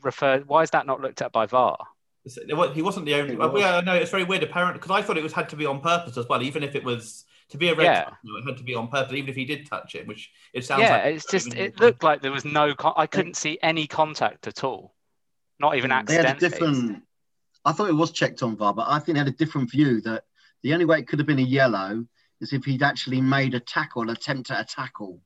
referred? 0.02 0.46
Why 0.46 0.62
is 0.62 0.70
that 0.70 0.86
not 0.86 1.00
looked 1.00 1.22
at 1.22 1.32
by 1.32 1.46
VAR? 1.46 1.78
He 2.24 2.82
wasn't 2.82 3.06
the 3.06 3.14
only. 3.14 3.36
Was. 3.36 3.60
Yeah, 3.60 3.80
no, 3.80 3.94
it's 3.94 4.10
very 4.10 4.24
weird. 4.24 4.42
Apparently, 4.42 4.78
because 4.78 4.92
I 4.92 5.02
thought 5.02 5.16
it 5.16 5.22
was 5.22 5.32
had 5.32 5.48
to 5.48 5.56
be 5.56 5.66
on 5.66 5.80
purpose 5.80 6.16
as 6.16 6.28
well. 6.28 6.42
Even 6.42 6.62
if 6.62 6.76
it 6.76 6.84
was 6.84 7.24
to 7.48 7.58
be 7.58 7.68
a 7.68 7.74
red, 7.74 7.84
yeah. 7.84 8.10
no, 8.22 8.36
it 8.36 8.44
had 8.46 8.58
to 8.58 8.64
be 8.64 8.74
on 8.74 8.88
purpose. 8.88 9.12
Even 9.14 9.28
if 9.28 9.34
he 9.34 9.44
did 9.44 9.66
touch 9.66 9.96
it, 9.96 10.06
which 10.06 10.30
it 10.52 10.64
sounds. 10.64 10.82
Yeah, 10.82 10.92
like 10.92 11.14
it's 11.14 11.26
just 11.26 11.54
it 11.54 11.80
looked 11.80 12.04
like 12.04 12.22
there 12.22 12.30
was 12.30 12.44
no. 12.44 12.74
Con- 12.74 12.94
I 12.96 13.06
couldn't 13.06 13.36
see 13.36 13.58
any 13.62 13.86
contact 13.86 14.46
at 14.46 14.62
all. 14.62 14.94
Not 15.58 15.76
even 15.76 15.90
accident. 15.90 16.22
They 16.22 16.28
had 16.28 16.36
a 16.36 16.40
different. 16.40 17.02
I 17.64 17.72
thought 17.72 17.88
it 17.88 17.94
was 17.94 18.12
checked 18.12 18.42
on 18.42 18.56
VAR, 18.56 18.74
but 18.74 18.86
I 18.88 18.98
think 18.98 19.14
they 19.14 19.20
had 19.20 19.28
a 19.28 19.32
different 19.32 19.70
view 19.70 20.00
that 20.02 20.24
the 20.62 20.74
only 20.74 20.84
way 20.84 20.98
it 20.98 21.08
could 21.08 21.18
have 21.18 21.26
been 21.26 21.38
a 21.38 21.42
yellow 21.42 22.04
is 22.40 22.52
if 22.52 22.64
he'd 22.64 22.82
actually 22.82 23.20
made 23.20 23.54
a 23.54 23.60
tackle, 23.60 24.10
attempt 24.10 24.50
at 24.50 24.60
a 24.60 24.64
tackle. 24.64 25.20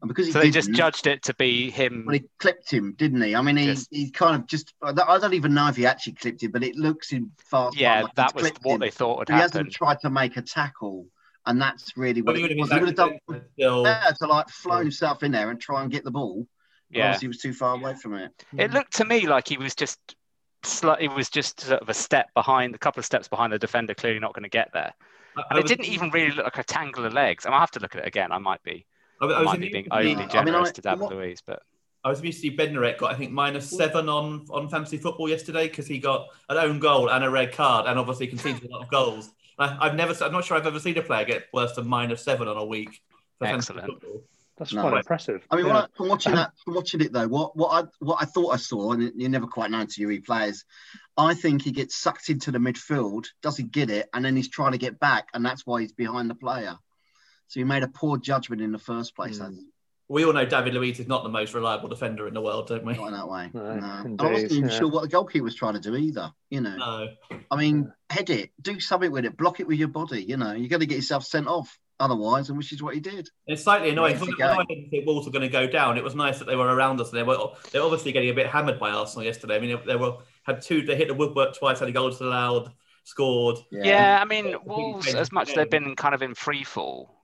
And 0.00 0.08
because 0.08 0.32
so 0.32 0.38
they 0.38 0.50
just 0.50 0.70
judged 0.72 1.08
it 1.08 1.22
to 1.24 1.34
be 1.34 1.70
him. 1.70 2.04
Well, 2.06 2.14
he 2.14 2.24
clipped 2.38 2.70
him, 2.70 2.94
didn't 2.96 3.20
he? 3.20 3.34
I 3.34 3.42
mean, 3.42 3.56
he, 3.56 3.66
just, 3.66 3.88
he 3.90 4.10
kind 4.10 4.36
of 4.36 4.46
just. 4.46 4.72
I 4.80 4.92
don't 4.92 5.34
even 5.34 5.54
know 5.54 5.68
if 5.68 5.76
he 5.76 5.86
actually 5.86 6.12
clipped 6.12 6.42
him, 6.42 6.52
but 6.52 6.62
it 6.62 6.76
looks 6.76 7.12
in 7.12 7.32
fast. 7.38 7.76
Yeah, 7.76 8.02
like 8.02 8.14
that 8.14 8.34
was 8.34 8.52
what 8.62 8.74
him. 8.74 8.80
they 8.80 8.90
thought 8.90 9.18
would 9.18 9.28
he 9.28 9.34
happen. 9.34 9.50
He 9.50 9.58
hasn't 9.58 9.72
tried 9.72 9.98
to 10.00 10.10
make 10.10 10.36
a 10.36 10.42
tackle, 10.42 11.06
and 11.46 11.60
that's 11.60 11.96
really 11.96 12.22
what 12.22 12.36
he 12.36 12.42
would 12.42 12.70
have 12.70 12.94
done. 12.94 13.18
Still... 13.54 13.84
To 13.84 14.26
like 14.26 14.48
flow 14.50 14.78
himself 14.78 15.24
in 15.24 15.32
there 15.32 15.50
and 15.50 15.60
try 15.60 15.82
and 15.82 15.90
get 15.90 16.04
the 16.04 16.12
ball. 16.12 16.46
Yeah, 16.90 17.18
he 17.18 17.26
was 17.26 17.38
too 17.38 17.52
far 17.52 17.74
away 17.74 17.94
from 17.94 18.14
it. 18.14 18.30
It 18.56 18.70
looked 18.70 18.94
to 18.98 19.04
me 19.04 19.26
like 19.26 19.48
he 19.48 19.58
was 19.58 19.74
just. 19.74 19.98
It 21.00 21.12
was 21.12 21.28
just 21.28 21.60
sort 21.60 21.82
of 21.82 21.88
a 21.88 21.94
step 21.94 22.32
behind, 22.34 22.74
a 22.74 22.78
couple 22.78 23.00
of 23.00 23.04
steps 23.04 23.28
behind 23.28 23.52
the 23.52 23.58
defender, 23.58 23.94
clearly 23.94 24.20
not 24.20 24.32
going 24.34 24.42
to 24.44 24.48
get 24.48 24.70
there. 24.72 24.92
And 25.36 25.44
I 25.50 25.58
it 25.58 25.62
was... 25.62 25.70
didn't 25.70 25.86
even 25.86 26.10
really 26.10 26.30
look 26.32 26.44
like 26.44 26.58
a 26.58 26.64
tangle 26.64 27.04
of 27.04 27.12
legs. 27.12 27.46
I 27.46 27.50
might 27.50 27.60
have 27.60 27.70
to 27.72 27.80
look 27.80 27.94
at 27.94 28.02
it 28.02 28.08
again. 28.08 28.32
I 28.32 28.38
might 28.38 28.62
be. 28.62 28.86
I, 29.20 29.26
I 29.26 29.42
might 29.42 29.60
be 29.60 29.68
being 29.70 29.88
overly 29.90 30.14
generous 30.14 30.34
I 30.34 30.44
mean, 30.44 30.54
I, 30.54 30.70
to 30.70 30.80
David 30.80 31.00
what, 31.00 31.12
Luiz, 31.12 31.42
but 31.44 31.62
I 32.04 32.10
was 32.10 32.20
amused 32.20 32.38
to 32.38 32.42
see 32.42 32.56
Bednarek 32.56 32.98
got 32.98 33.12
I 33.12 33.16
think 33.16 33.32
minus 33.32 33.68
seven 33.68 34.08
on 34.08 34.46
on 34.50 34.68
fantasy 34.68 34.98
football 34.98 35.28
yesterday 35.28 35.68
because 35.68 35.86
he 35.86 35.98
got 35.98 36.28
an 36.48 36.56
own 36.56 36.78
goal 36.78 37.10
and 37.10 37.24
a 37.24 37.30
red 37.30 37.52
card 37.52 37.86
and 37.86 37.98
obviously 37.98 38.26
conceded 38.28 38.64
a 38.64 38.68
lot 38.68 38.82
of 38.82 38.90
goals. 38.90 39.30
I, 39.58 39.88
have 39.88 39.96
never, 39.96 40.14
I'm 40.24 40.32
not 40.32 40.44
sure 40.44 40.56
I've 40.56 40.66
ever 40.66 40.78
seen 40.78 40.96
a 40.98 41.02
player 41.02 41.24
get 41.24 41.46
worse 41.52 41.74
than 41.74 41.88
minus 41.88 42.22
seven 42.22 42.46
on 42.46 42.56
a 42.56 42.64
week. 42.64 43.00
Excellent. 43.42 43.90
That's 44.56 44.72
no. 44.72 44.82
quite 44.82 44.98
impressive. 44.98 45.46
I 45.50 45.56
mean, 45.56 45.66
yeah. 45.66 45.86
from 45.96 46.08
watching 46.08 46.34
that, 46.34 46.52
from 46.64 46.74
watching 46.74 47.00
it 47.00 47.12
though, 47.12 47.28
what 47.28 47.56
what 47.56 47.84
I 47.84 47.88
what 48.00 48.18
I 48.20 48.24
thought 48.24 48.50
I 48.50 48.56
saw, 48.56 48.92
and 48.92 49.12
you're 49.14 49.30
never 49.30 49.46
quite 49.46 49.70
know 49.70 49.80
until 49.80 50.10
you 50.10 50.22
players. 50.22 50.64
I 51.16 51.34
think 51.34 51.62
he 51.62 51.70
gets 51.70 51.96
sucked 51.96 52.28
into 52.28 52.50
the 52.50 52.58
midfield, 52.58 53.26
doesn't 53.40 53.70
get 53.70 53.90
it, 53.90 54.08
and 54.12 54.24
then 54.24 54.34
he's 54.34 54.48
trying 54.48 54.72
to 54.72 54.78
get 54.78 54.98
back, 54.98 55.28
and 55.32 55.44
that's 55.44 55.64
why 55.64 55.82
he's 55.82 55.92
behind 55.92 56.28
the 56.28 56.34
player. 56.34 56.76
So 57.48 57.60
he 57.60 57.64
made 57.64 57.82
a 57.82 57.88
poor 57.88 58.18
judgment 58.18 58.62
in 58.62 58.72
the 58.72 58.78
first 58.78 59.16
place. 59.16 59.38
Mm. 59.38 59.58
We 60.10 60.24
all 60.24 60.32
know 60.32 60.46
David 60.46 60.72
Luiz 60.72 60.98
is 61.00 61.06
not 61.06 61.22
the 61.22 61.28
most 61.28 61.52
reliable 61.52 61.88
defender 61.88 62.26
in 62.26 62.32
the 62.32 62.40
world, 62.40 62.68
don't 62.68 62.84
we? 62.84 62.94
Not 62.94 63.08
in 63.08 63.12
that 63.12 63.28
way. 63.28 63.50
No, 63.52 63.74
no. 63.74 64.02
Indeed, 64.04 64.26
I 64.26 64.32
wasn't 64.32 64.52
even 64.52 64.70
yeah. 64.70 64.78
sure 64.78 64.88
what 64.88 65.02
the 65.02 65.08
goalkeeper 65.08 65.44
was 65.44 65.54
trying 65.54 65.74
to 65.74 65.80
do 65.80 65.94
either. 65.96 66.32
You 66.48 66.62
know, 66.62 66.76
no. 66.76 67.08
I 67.50 67.56
mean, 67.56 67.92
head 68.08 68.30
it, 68.30 68.50
do 68.60 68.80
something 68.80 69.10
with 69.10 69.26
it, 69.26 69.36
block 69.36 69.60
it 69.60 69.66
with 69.66 69.78
your 69.78 69.88
body. 69.88 70.22
You 70.22 70.38
know, 70.38 70.52
you're 70.52 70.70
going 70.70 70.80
to 70.80 70.86
get 70.86 70.96
yourself 70.96 71.24
sent 71.24 71.46
off 71.46 71.78
otherwise, 72.00 72.48
and 72.48 72.56
which 72.56 72.72
is 72.72 72.82
what 72.82 72.94
he 72.94 73.00
did. 73.00 73.28
It's 73.46 73.64
slightly 73.64 73.90
annoying. 73.90 74.16
I 74.16 74.64
didn't 74.64 74.88
think 74.88 75.06
Wolves 75.06 75.26
were 75.26 75.32
going 75.32 75.42
to 75.42 75.48
go 75.48 75.66
down. 75.66 75.98
It 75.98 76.04
was 76.04 76.14
nice 76.14 76.38
that 76.38 76.46
they 76.46 76.56
were 76.56 76.74
around 76.74 77.00
us. 77.02 77.10
And 77.10 77.18
they 77.18 77.22
were 77.22 77.36
they're 77.70 77.82
obviously 77.82 78.12
getting 78.12 78.30
a 78.30 78.34
bit 78.34 78.46
hammered 78.46 78.78
by 78.78 78.90
Arsenal 78.90 79.26
yesterday. 79.26 79.56
I 79.56 79.60
mean, 79.60 79.78
they 79.86 79.96
were 79.96 80.18
had 80.44 80.62
two. 80.62 80.82
They 80.82 80.96
hit 80.96 81.08
the 81.08 81.14
woodwork 81.14 81.58
twice, 81.58 81.80
had 81.80 81.88
a 81.88 81.92
goals 81.92 82.18
allowed, 82.22 82.72
scored. 83.04 83.58
Yeah, 83.70 83.84
yeah 83.84 84.18
I 84.22 84.24
mean, 84.24 84.54
Wolves 84.64 85.14
as 85.14 85.32
much 85.32 85.50
as 85.50 85.54
they've 85.54 85.68
been 85.68 85.96
kind 85.96 86.14
of 86.14 86.22
in 86.22 86.34
free 86.34 86.64
fall 86.64 87.17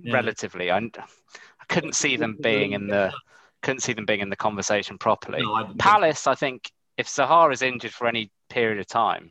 yeah. 0.00 0.14
relatively. 0.14 0.70
I, 0.70 0.78
I 0.78 1.64
couldn't 1.68 1.94
see 1.94 2.16
them 2.16 2.36
being 2.40 2.72
in 2.72 2.86
the 2.86 3.12
couldn't 3.62 3.80
see 3.80 3.92
them 3.92 4.06
being 4.06 4.20
in 4.20 4.28
the 4.28 4.36
conversation 4.36 4.98
properly. 4.98 5.40
No, 5.40 5.54
I 5.54 5.70
Palace, 5.78 6.26
I 6.26 6.34
think, 6.34 6.70
if 6.98 7.06
Zaha 7.06 7.52
is 7.52 7.62
injured 7.62 7.92
for 7.92 8.06
any 8.06 8.30
period 8.50 8.80
of 8.80 8.86
time, 8.86 9.30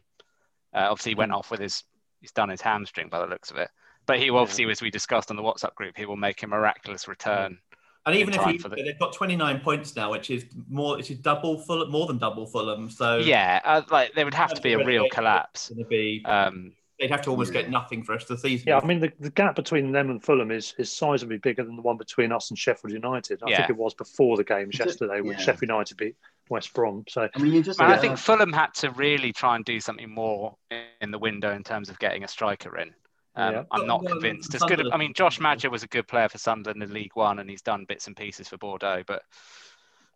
uh, 0.74 0.88
obviously 0.90 1.12
he 1.12 1.16
went 1.16 1.32
mm. 1.32 1.36
off 1.36 1.52
with 1.52 1.60
his 1.60 1.84
he's 2.22 2.32
done 2.32 2.50
his 2.50 2.62
hamstring 2.62 3.10
by 3.10 3.20
the 3.20 3.28
looks 3.28 3.52
of 3.52 3.58
it. 3.58 3.70
But 4.06 4.20
he 4.20 4.30
obviously, 4.30 4.66
yeah. 4.66 4.72
as 4.72 4.82
we 4.82 4.90
discussed 4.90 5.30
on 5.30 5.38
the 5.38 5.44
WhatsApp 5.44 5.76
group, 5.76 5.98
he 5.98 6.06
will 6.06 6.16
make 6.16 6.42
a 6.44 6.48
miraculous 6.48 7.08
return. 7.08 7.60
And 8.06 8.16
even 8.16 8.34
if 8.34 8.42
he, 8.44 8.58
the... 8.58 8.70
they've 8.70 8.98
got 8.98 9.14
29 9.14 9.60
points 9.60 9.96
now, 9.96 10.10
which 10.10 10.32
is 10.32 10.46
more, 10.68 10.98
which 10.98 11.12
is 11.12 11.20
double 11.20 11.60
full, 11.60 11.86
more 11.88 12.08
than 12.08 12.18
double 12.18 12.48
Fulham. 12.48 12.90
So 12.90 13.18
yeah, 13.18 13.60
uh, 13.64 13.84
like 13.92 14.14
there 14.14 14.26
would 14.26 14.34
have 14.34 14.54
to 14.56 14.62
be 14.62 14.74
a 14.74 14.84
real 14.84 15.08
collapse. 15.12 15.72
Be, 15.88 16.24
um, 16.26 16.74
they'd 17.02 17.10
have 17.10 17.24
to 17.24 17.32
almost 17.32 17.52
get 17.52 17.70
nothing 17.70 18.04
for 18.04 18.14
us 18.14 18.26
the 18.26 18.38
season. 18.38 18.66
Yeah, 18.68 18.80
I 18.82 18.86
mean 18.86 19.00
the, 19.00 19.12
the 19.20 19.32
gap 19.32 19.56
between 19.56 19.92
them 19.92 20.12
and 20.12 20.24
Fulham 20.24 20.52
is 20.52 20.76
is 20.78 20.90
sizably 20.90 21.42
bigger 21.42 21.64
than 21.64 21.76
the 21.76 21.82
one 21.82 21.98
between 21.98 22.32
us 22.32 22.52
and 22.52 22.58
Sheffield 22.58 22.94
United. 22.94 23.42
I 23.44 23.50
yeah. 23.50 23.58
think 23.58 23.72
it 23.72 23.78
was 23.78 23.96
before 23.96 24.38
the 24.38 24.44
games 24.44 24.78
yesterday 24.78 25.20
when 25.20 25.34
yeah. 25.34 25.40
Sheffield 25.40 25.70
United 25.70 25.98
beat 25.98 26.16
West 26.50 26.74
Brom. 26.74 27.04
So 27.10 27.28
I 27.34 27.40
mean, 27.40 27.54
you 27.54 27.64
just 27.64 27.82
I 27.82 27.98
think 27.98 28.20
Fulham 28.20 28.54
had 28.54 28.74
to 28.76 28.92
really 28.92 29.34
try 29.34 29.56
and 29.56 29.66
do 29.66 29.80
something 29.80 30.10
more 30.10 30.56
in 31.02 31.10
the 31.10 31.20
window 31.20 31.54
in 31.54 31.64
terms 31.64 31.90
of 31.90 31.98
getting 31.98 32.24
a 32.24 32.28
striker 32.28 32.78
in. 32.78 32.94
Um, 33.36 33.54
yeah. 33.54 33.64
I'm 33.72 33.88
not 33.88 34.06
convinced. 34.06 34.54
As 34.54 34.62
good, 34.62 34.92
I 34.92 34.98
mean, 34.98 35.14
Josh 35.14 35.40
Maja 35.40 35.70
was 35.70 35.84
a 35.84 35.88
good 35.88 36.08
player 36.08 36.30
for 36.30 36.38
Sunderland 36.38 36.84
in 36.84 36.94
League 36.94 37.16
One, 37.16 37.40
and 37.40 37.50
he's 37.50 37.62
done 37.62 37.86
bits 37.86 38.08
and 38.08 38.16
pieces 38.16 38.50
for 38.50 38.58
Bordeaux. 38.58 39.04
But 39.08 39.24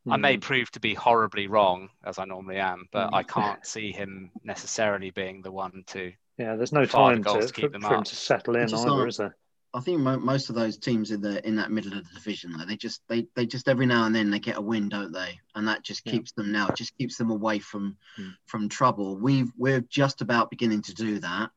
mm. 0.06 0.14
I 0.14 0.18
may 0.18 0.36
hmm. 0.36 0.42
prove 0.42 0.70
to 0.72 0.80
be 0.80 0.94
horribly 0.94 1.48
wrong, 1.48 1.90
as 2.04 2.20
I 2.20 2.26
normally 2.26 2.58
am. 2.58 2.90
But 2.92 3.12
mm. 3.12 3.14
I 3.14 3.24
can't 3.24 3.66
see 3.66 3.92
him 3.92 4.32
necessarily 4.44 5.10
being 5.12 5.42
the 5.42 5.52
one 5.52 5.84
to 5.88 6.12
yeah, 6.38 6.56
there's 6.56 6.72
no 6.72 6.86
time 6.86 7.24
to, 7.24 7.48
to 7.48 7.70
for, 7.70 7.80
for 7.80 7.96
him 7.96 8.04
to 8.04 8.16
settle 8.16 8.56
in 8.56 8.74
either, 8.74 8.86
not, 8.86 9.08
is 9.08 9.18
there? 9.18 9.36
I 9.76 9.82
think 9.82 10.00
most 10.00 10.50
of 10.50 10.56
those 10.56 10.78
teams 10.78 11.12
in 11.12 11.20
the 11.20 11.46
in 11.46 11.58
that 11.58 11.70
middle 11.70 11.98
of 11.98 12.08
the 12.08 12.14
division, 12.14 12.54
they 12.66 12.78
just 12.78 13.02
they 13.10 13.28
they 13.36 13.46
just 13.46 13.68
every 13.68 13.86
now 13.86 14.06
and 14.06 14.16
then 14.16 14.32
they 14.32 14.40
get 14.40 14.56
a 14.58 14.62
win, 14.62 14.88
don't 14.88 15.12
they? 15.12 15.38
And 15.54 15.68
that 15.68 15.84
just 15.84 16.06
keeps 16.06 16.32
yeah. 16.36 16.44
them 16.44 16.54
now. 16.54 16.68
It 16.68 16.78
just 16.78 16.98
keeps 16.98 17.18
them 17.18 17.30
away 17.30 17.60
from 17.60 17.98
mm. 18.18 18.34
from 18.46 18.70
trouble. 18.70 19.18
We've 19.18 19.52
we're 19.58 19.82
just 19.82 20.22
about 20.22 20.50
beginning 20.50 20.82
to 20.84 20.94
do 20.94 21.20
that, 21.20 21.50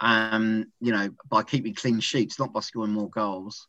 um, 0.00 0.72
you 0.80 0.92
know, 0.92 1.10
by 1.28 1.42
keeping 1.42 1.74
clean 1.74 2.00
sheets, 2.00 2.38
not 2.38 2.54
by 2.54 2.60
scoring 2.60 2.92
more 2.92 3.10
goals. 3.10 3.68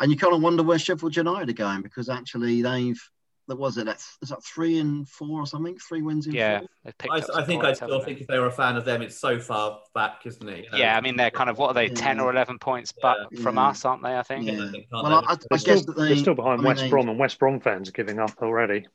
And 0.00 0.10
you 0.10 0.18
kind 0.18 0.34
of 0.34 0.42
wonder 0.42 0.64
where 0.64 0.78
Sheffield 0.78 1.16
United 1.16 1.48
are 1.48 1.52
going 1.52 1.82
because 1.82 2.08
actually 2.08 2.62
they've 2.62 3.00
that 3.48 3.56
was 3.56 3.76
it. 3.78 3.86
That's 3.86 4.16
is 4.22 4.28
that 4.28 4.44
three 4.44 4.78
and 4.78 5.08
four 5.08 5.40
or 5.40 5.46
something? 5.46 5.76
Three 5.78 6.02
wins 6.02 6.26
in 6.26 6.34
yeah, 6.34 6.60
four. 6.60 7.16
I, 7.16 7.22
I 7.34 7.44
think 7.44 7.64
I 7.64 7.72
still 7.72 8.00
think 8.00 8.20
if 8.20 8.26
they 8.26 8.38
were 8.38 8.46
a 8.46 8.52
fan 8.52 8.76
of 8.76 8.84
them, 8.84 9.02
it's 9.02 9.18
so 9.18 9.40
far 9.40 9.80
back, 9.94 10.20
isn't 10.26 10.48
it? 10.48 10.64
You 10.64 10.70
know? 10.70 10.78
Yeah, 10.78 10.96
I 10.96 11.00
mean 11.00 11.16
they're 11.16 11.30
kind 11.30 11.50
of 11.50 11.58
what 11.58 11.68
are 11.68 11.74
they, 11.74 11.86
yeah. 11.86 11.94
ten 11.94 12.20
or 12.20 12.30
eleven 12.30 12.58
points 12.58 12.92
back 12.92 13.16
yeah. 13.30 13.42
from 13.42 13.58
us, 13.58 13.84
aren't 13.84 14.02
they? 14.02 14.16
I 14.16 14.22
think. 14.22 14.46
Yeah. 14.46 14.70
Well, 14.92 15.06
I, 15.06 15.32
I, 15.32 15.32
I 15.32 15.56
guess 15.56 15.82
still, 15.82 15.94
they, 15.94 16.12
are 16.12 16.16
still 16.16 16.34
behind 16.34 16.62
West 16.62 16.82
they, 16.82 16.90
Brom, 16.90 17.08
and 17.08 17.18
West 17.18 17.38
Brom 17.38 17.60
fans 17.60 17.88
are 17.88 17.92
giving 17.92 18.18
up 18.18 18.32
already. 18.40 18.86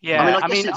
Yeah, 0.00 0.22
I 0.22 0.26
mean, 0.26 0.34
I, 0.34 0.38
I 0.38 0.48
mean, 0.48 0.72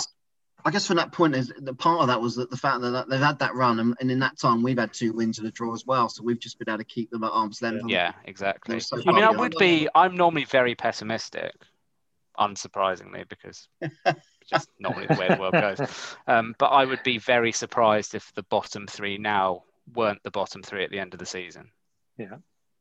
I 0.63 0.71
guess 0.71 0.87
from 0.87 0.97
that 0.97 1.11
point 1.11 1.35
is 1.35 1.51
the 1.57 1.73
part 1.73 2.01
of 2.01 2.07
that 2.07 2.21
was 2.21 2.35
that 2.35 2.49
the 2.49 2.57
fact 2.57 2.81
that 2.81 3.07
they've 3.09 3.19
had 3.19 3.39
that 3.39 3.55
run, 3.55 3.79
and, 3.79 3.95
and, 3.99 4.11
in 4.11 4.19
that 4.19 4.39
time 4.39 4.61
we've 4.61 4.77
had 4.77 4.93
two 4.93 5.13
wins 5.13 5.39
and 5.39 5.47
a 5.47 5.51
draw 5.51 5.73
as 5.73 5.85
well. 5.85 6.09
So 6.09 6.23
we've 6.23 6.39
just 6.39 6.59
been 6.59 6.69
able 6.69 6.79
to 6.79 6.83
keep 6.83 7.09
them 7.09 7.23
at 7.23 7.31
arm's 7.31 7.61
length. 7.61 7.85
Yeah, 7.87 8.13
exactly. 8.25 8.79
So 8.79 9.01
I 9.07 9.11
mean, 9.11 9.23
I 9.23 9.31
would 9.31 9.55
be. 9.57 9.87
I'm 9.95 10.15
normally 10.15 10.45
very 10.45 10.75
pessimistic 10.75 11.53
unsurprisingly, 12.41 13.27
because 13.29 13.67
just 14.49 14.69
normally 14.79 15.07
the 15.07 15.15
way 15.15 15.27
the 15.29 15.39
world 15.39 15.53
goes. 15.53 15.79
Um, 16.27 16.55
but 16.57 16.67
I 16.67 16.85
would 16.85 17.03
be 17.03 17.19
very 17.19 17.51
surprised 17.51 18.15
if 18.15 18.33
the 18.33 18.43
bottom 18.43 18.87
three 18.87 19.17
now 19.17 19.63
weren't 19.93 20.23
the 20.23 20.31
bottom 20.31 20.63
three 20.63 20.83
at 20.83 20.91
the 20.91 20.99
end 20.99 21.13
of 21.13 21.19
the 21.19 21.25
season. 21.25 21.69
Yeah. 22.17 22.37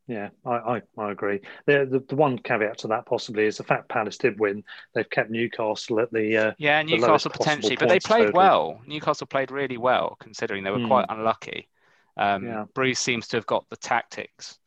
Yeah, 0.07 0.31
I, 0.45 0.51
I, 0.51 0.83
I 0.99 1.13
agree. 1.13 1.41
The, 1.67 1.87
the, 1.89 2.05
the 2.09 2.17
one 2.17 2.37
caveat 2.37 2.79
to 2.79 2.89
that 2.89 3.07
possibly 3.07 3.45
is 3.45 3.59
the 3.59 3.63
fact 3.63 3.89
Palace 3.89 4.19
did 4.19 4.41
win. 4.41 4.65
They've 4.93 5.09
kept 5.09 5.31
Newcastle 5.31 6.01
at 6.01 6.11
the 6.11 6.37
uh, 6.37 6.53
yeah 6.59 6.83
Newcastle 6.83 7.31
potentially, 7.31 7.77
but 7.77 7.89
they 7.89 8.01
played 8.01 8.27
total. 8.27 8.37
well. 8.37 8.81
Newcastle 8.89 9.29
played 9.29 9.53
really 9.53 9.77
well 9.77 10.17
considering 10.19 10.65
they 10.65 10.73
were 10.73 10.79
mm. 10.79 10.89
quite 10.89 11.07
unlucky. 11.09 11.69
Um, 12.17 12.45
yeah. 12.45 12.65
Bruce 12.75 12.99
seems 12.99 13.29
to 13.29 13.37
have 13.37 13.47
got 13.47 13.67
the 13.71 13.77
tactics 13.77 14.59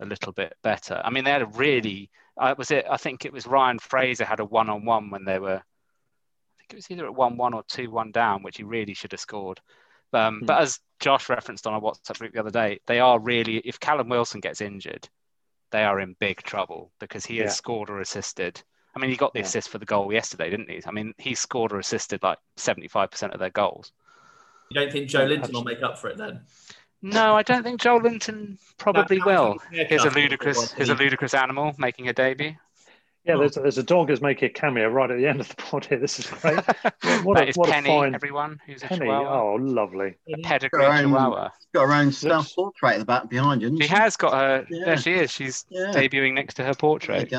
a 0.00 0.06
little 0.06 0.32
bit 0.32 0.54
better. 0.64 1.00
I 1.04 1.10
mean, 1.10 1.22
they 1.22 1.30
had 1.30 1.42
a 1.42 1.46
really 1.46 2.10
uh, 2.40 2.54
was 2.58 2.70
it? 2.70 2.86
I 2.90 2.96
think 2.96 3.24
it 3.24 3.32
was 3.32 3.46
Ryan 3.46 3.78
Fraser 3.78 4.24
had 4.24 4.40
a 4.40 4.44
one-on-one 4.44 5.10
when 5.10 5.24
they 5.24 5.38
were. 5.38 5.58
I 5.58 6.56
think 6.58 6.72
it 6.72 6.76
was 6.76 6.90
either 6.90 7.06
at 7.06 7.14
one-one 7.14 7.54
or 7.54 7.62
two-one 7.68 8.10
down, 8.10 8.42
which 8.42 8.56
he 8.56 8.64
really 8.64 8.94
should 8.94 9.12
have 9.12 9.20
scored. 9.20 9.60
Um, 10.12 10.40
mm. 10.40 10.46
But 10.46 10.62
as 10.62 10.80
Josh 10.98 11.28
referenced 11.28 11.66
on 11.66 11.74
our 11.74 11.80
WhatsApp 11.80 12.18
group 12.18 12.32
the 12.32 12.40
other 12.40 12.50
day, 12.50 12.80
they 12.86 12.98
are 12.98 13.20
really. 13.20 13.58
If 13.58 13.78
Callum 13.78 14.08
Wilson 14.08 14.40
gets 14.40 14.60
injured, 14.60 15.08
they 15.70 15.84
are 15.84 16.00
in 16.00 16.16
big 16.18 16.42
trouble 16.42 16.90
because 16.98 17.24
he 17.24 17.36
yeah. 17.36 17.44
has 17.44 17.56
scored 17.56 17.90
or 17.90 18.00
assisted. 18.00 18.62
I 18.96 18.98
mean, 18.98 19.10
he 19.10 19.16
got 19.16 19.32
the 19.32 19.38
yeah. 19.38 19.44
assist 19.44 19.68
for 19.68 19.78
the 19.78 19.86
goal 19.86 20.12
yesterday, 20.12 20.50
didn't 20.50 20.68
he? 20.68 20.80
I 20.84 20.90
mean, 20.90 21.14
he 21.18 21.34
scored 21.34 21.72
or 21.72 21.78
assisted 21.78 22.22
like 22.22 22.38
seventy-five 22.56 23.10
percent 23.10 23.34
of 23.34 23.38
their 23.38 23.50
goals. 23.50 23.92
You 24.70 24.80
don't 24.80 24.92
think 24.92 25.08
Joelinton 25.08 25.52
will 25.52 25.64
make 25.64 25.82
up 25.82 25.98
for 25.98 26.08
it 26.08 26.16
then? 26.16 26.40
No, 27.02 27.34
I 27.34 27.42
don't 27.42 27.62
think 27.62 27.80
Joelinton 27.80 28.58
probably 28.76 29.20
will. 29.22 29.58
Here's 29.70 30.04
a 30.04 30.10
ludicrous, 30.10 30.72
here's 30.72 30.90
a 30.90 30.94
ludicrous 30.94 31.34
animal 31.34 31.74
making 31.78 32.08
a 32.08 32.12
debut. 32.12 32.54
Yeah, 33.24 33.36
there's, 33.36 33.54
there's 33.54 33.78
a 33.78 33.82
dog 33.82 34.08
who's 34.08 34.22
making 34.22 34.48
a 34.48 34.52
cameo 34.52 34.88
right 34.88 35.10
at 35.10 35.18
the 35.18 35.26
end 35.26 35.40
of 35.40 35.48
the 35.48 35.56
pod 35.56 35.84
here. 35.84 35.98
This 35.98 36.18
is 36.18 36.26
great. 36.26 36.58
What 37.22 37.36
that 37.36 37.44
a, 37.44 37.48
is 37.48 37.56
what 37.56 37.68
Penny, 37.68 37.88
fine... 37.88 38.14
everyone 38.14 38.60
who's 38.64 38.82
Penny, 38.82 39.06
a 39.06 39.10
chihuahua. 39.10 39.42
Oh, 39.42 39.54
lovely. 39.56 40.14
A 40.32 40.38
pedigree 40.42 40.80
got 40.80 41.00
chihuahua. 41.00 41.44
Own, 41.44 41.50
got 41.74 41.86
her 41.86 41.92
own 41.92 42.12
self 42.12 42.54
portrait 42.54 42.94
at 42.94 42.98
the 43.00 43.04
back 43.04 43.28
behind 43.28 43.60
you. 43.60 43.76
She, 43.76 43.88
she, 43.88 43.88
has 43.88 44.16
got 44.16 44.32
her. 44.32 44.66
Yeah. 44.70 44.84
There 44.86 44.96
she 44.96 45.12
is. 45.12 45.30
She's 45.30 45.66
yeah. 45.68 45.92
debuting 45.92 46.32
next 46.34 46.54
to 46.54 46.64
her 46.64 46.74
portrait. 46.74 47.30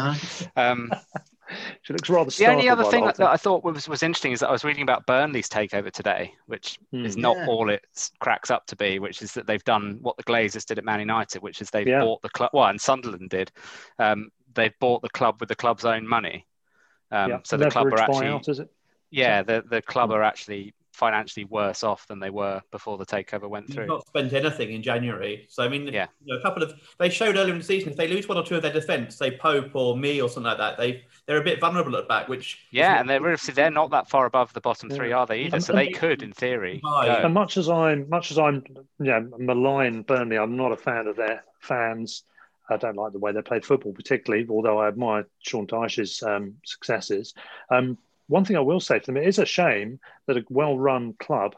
Um, 0.55 0.91
she 1.81 1.93
looks 1.93 2.09
rather. 2.09 2.29
The 2.29 2.47
only 2.47 2.69
other 2.69 2.83
thing 2.85 3.05
that, 3.05 3.17
that, 3.17 3.29
I 3.29 3.37
thought 3.37 3.63
was, 3.63 3.87
was 3.87 4.03
interesting 4.03 4.31
is 4.31 4.39
that 4.39 4.49
I 4.49 4.51
was 4.51 4.63
reading 4.63 4.83
about 4.83 5.05
Burnley's 5.05 5.49
takeover 5.49 5.91
today, 5.91 6.33
which 6.47 6.79
mm. 6.93 7.05
is 7.05 7.17
not 7.17 7.37
yeah. 7.37 7.47
all 7.47 7.69
it 7.69 7.85
cracks 8.19 8.51
up 8.51 8.65
to 8.67 8.75
be, 8.75 8.99
which 8.99 9.21
is 9.21 9.33
that 9.33 9.47
they've 9.47 9.63
done 9.63 9.99
what 10.01 10.17
the 10.17 10.23
Glazers 10.23 10.65
did 10.65 10.77
at 10.77 10.85
Man 10.85 10.99
United, 10.99 11.41
which 11.41 11.61
is 11.61 11.69
they've 11.69 11.87
yeah. 11.87 12.01
bought 12.01 12.21
the 12.21 12.29
club. 12.29 12.51
Well, 12.53 12.67
and 12.67 12.79
Sunderland 12.79 13.29
did. 13.29 13.51
Um, 13.99 14.29
they've 14.53 14.77
bought 14.79 15.01
the 15.01 15.09
club 15.09 15.37
with 15.39 15.49
the 15.49 15.55
club's 15.55 15.85
own 15.85 16.07
money. 16.07 16.45
Um, 17.11 17.29
yeah. 17.29 17.37
So 17.43 17.57
the 17.57 17.69
club 17.69 17.87
are 17.87 17.99
actually. 17.99 18.27
Buyout, 18.27 18.49
is 18.49 18.59
it? 18.59 18.71
Yeah, 19.09 19.43
the 19.43 19.63
the 19.69 19.81
club 19.81 20.09
mm. 20.09 20.13
are 20.13 20.23
actually 20.23 20.73
financially 20.93 21.45
worse 21.45 21.83
off 21.83 22.05
than 22.07 22.19
they 22.19 22.29
were 22.29 22.61
before 22.71 22.97
the 22.97 23.05
takeover 23.05 23.49
went 23.49 23.71
through. 23.71 23.83
You've 23.83 23.89
not 23.89 24.07
spent 24.07 24.33
anything 24.33 24.71
in 24.71 24.83
January, 24.83 25.45
so 25.49 25.63
I 25.63 25.69
mean, 25.69 25.87
yeah, 25.87 26.07
you 26.23 26.33
know, 26.33 26.39
a 26.39 26.43
couple 26.43 26.63
of 26.63 26.73
they 26.99 27.09
showed 27.09 27.37
earlier 27.37 27.53
in 27.53 27.59
the 27.59 27.65
season 27.65 27.89
if 27.89 27.97
they 27.97 28.07
lose 28.07 28.27
one 28.27 28.37
or 28.37 28.43
two 28.43 28.55
of 28.55 28.61
their 28.61 28.73
defence, 28.73 29.15
say 29.15 29.37
Pope 29.37 29.75
or 29.75 29.97
me 29.97 30.21
or 30.21 30.29
something 30.29 30.49
like 30.49 30.57
that, 30.57 30.77
they 30.77 31.03
they're 31.31 31.39
a 31.39 31.43
bit 31.43 31.61
vulnerable 31.61 31.95
at 31.95 32.09
back. 32.09 32.27
Which 32.27 32.59
yeah, 32.71 32.99
and 32.99 33.09
they're 33.09 33.37
they're 33.37 33.71
not 33.71 33.91
that 33.91 34.09
far 34.09 34.25
above 34.25 34.51
the 34.51 34.59
bottom 34.59 34.89
three, 34.89 35.13
are 35.13 35.25
they 35.25 35.43
either? 35.43 35.61
So 35.61 35.71
they 35.71 35.87
could, 35.87 36.23
in 36.23 36.33
theory. 36.33 36.81
And 36.83 37.33
much 37.33 37.55
as 37.55 37.69
I'm 37.69 38.09
much 38.09 38.31
as 38.31 38.37
I'm 38.37 38.65
yeah 38.99 39.21
malign 39.37 40.01
Burnley, 40.01 40.37
I'm 40.37 40.57
not 40.57 40.73
a 40.73 40.77
fan 40.77 41.07
of 41.07 41.15
their 41.15 41.45
fans. 41.61 42.23
I 42.69 42.75
don't 42.75 42.97
like 42.97 43.13
the 43.13 43.19
way 43.19 43.31
they 43.31 43.41
played 43.41 43.63
football, 43.63 43.93
particularly, 43.93 44.45
although 44.49 44.79
I 44.79 44.89
admire 44.89 45.25
Sean 45.39 45.67
Dyche's 45.67 46.21
um, 46.21 46.55
successes. 46.65 47.33
Um, 47.69 47.97
one 48.27 48.43
thing 48.43 48.57
I 48.57 48.61
will 48.61 48.81
say 48.81 48.99
to 48.99 49.05
them, 49.05 49.17
it 49.17 49.27
is 49.27 49.39
a 49.39 49.45
shame 49.45 49.99
that 50.27 50.37
a 50.37 50.43
well-run 50.49 51.13
club 51.19 51.55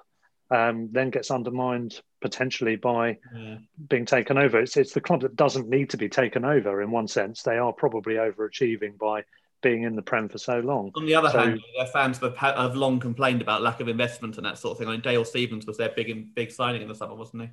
um, 0.50 0.90
then 0.92 1.10
gets 1.10 1.30
undermined 1.30 2.00
potentially 2.22 2.76
by 2.76 3.18
yeah. 3.36 3.58
being 3.90 4.06
taken 4.06 4.38
over. 4.38 4.60
It's, 4.60 4.78
it's 4.78 4.94
the 4.94 5.02
club 5.02 5.22
that 5.22 5.36
doesn't 5.36 5.70
need 5.70 5.90
to 5.92 5.98
be 5.98 6.10
taken 6.10 6.46
over 6.46 6.82
in 6.82 6.90
one 6.90 7.08
sense. 7.08 7.44
They 7.44 7.58
are 7.58 7.74
probably 7.74 8.16
overachieving 8.16 8.98
by 8.98 9.24
being 9.64 9.84
in 9.84 9.96
the 9.96 10.02
Prem 10.02 10.30
for 10.30 10.38
so 10.38 10.60
long. 10.60 10.92
On 10.96 11.06
the 11.06 11.16
other 11.16 11.30
so, 11.30 11.40
hand, 11.40 11.62
their 11.76 11.88
fans 11.88 12.20
have, 12.20 12.38
have 12.38 12.76
long 12.76 13.00
complained 13.00 13.42
about 13.42 13.64
lack 13.64 13.80
of 13.80 13.88
investment 13.88 14.38
and 14.38 14.46
that 14.46 14.60
sort 14.60 14.74
of 14.74 14.78
thing. 14.78 14.88
I 14.88 14.92
mean, 14.92 15.02
Dale 15.02 15.26
Stephens 15.26 15.66
was 15.66 15.78
their 15.78 15.90
big 15.90 16.36
big 16.36 16.52
signing 16.52 16.84
in 16.84 16.88
the 16.88 16.96
summer, 16.96 17.16
wasn't 17.16 17.44
he? 17.44 17.50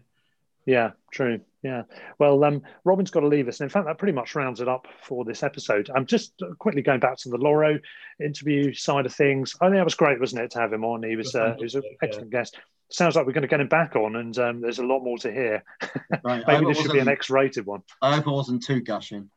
Yeah, 0.67 0.91
true. 1.11 1.41
Yeah. 1.63 1.83
Well, 2.19 2.45
um, 2.45 2.63
Robin's 2.85 3.11
got 3.11 3.21
to 3.21 3.27
leave 3.27 3.49
us. 3.49 3.61
And 3.61 3.67
in 3.67 3.71
fact, 3.71 3.87
that 3.87 3.99
pretty 3.99 4.13
much 4.13 4.35
rounds 4.35 4.61
it 4.61 4.69
up 4.69 4.87
for 5.03 5.25
this 5.25 5.43
episode. 5.43 5.91
I'm 5.95 6.07
just 6.07 6.35
quickly 6.59 6.83
going 6.83 7.01
back 7.01 7.17
to 7.19 7.31
the 7.31 7.39
Lawro 7.39 7.81
interview 8.23 8.73
side 8.73 9.07
of 9.07 9.15
things. 9.15 9.57
I 9.61 9.67
think 9.67 9.77
that 9.77 9.85
was 9.85 9.95
great, 9.95 10.21
wasn't 10.21 10.43
it, 10.43 10.51
to 10.53 10.61
have 10.61 10.73
him 10.73 10.85
on? 10.85 11.03
He 11.03 11.17
was, 11.17 11.35
uh, 11.35 11.55
he 11.57 11.65
was 11.65 11.75
an 11.75 11.83
excellent 12.03 12.31
yeah. 12.33 12.41
guest. 12.41 12.59
Sounds 12.91 13.17
like 13.17 13.27
we're 13.27 13.33
going 13.33 13.43
to 13.43 13.49
get 13.49 13.61
him 13.61 13.69
back 13.69 13.95
on, 13.95 14.17
and 14.17 14.37
um, 14.39 14.61
there's 14.61 14.81
a 14.81 14.85
lot 14.85 15.01
more 15.01 15.19
to 15.19 15.33
hear. 15.33 15.65
Right. 16.23 16.45
Maybe 16.47 16.67
this 16.67 16.83
should 16.83 16.93
be 16.93 16.99
an 16.99 17.09
X-rated 17.09 17.65
one. 17.65 17.83
I 18.03 18.17
hope 18.17 18.27
I 18.27 18.31
wasn't 18.31 18.63
too 18.63 18.81
gushing. 18.81 19.31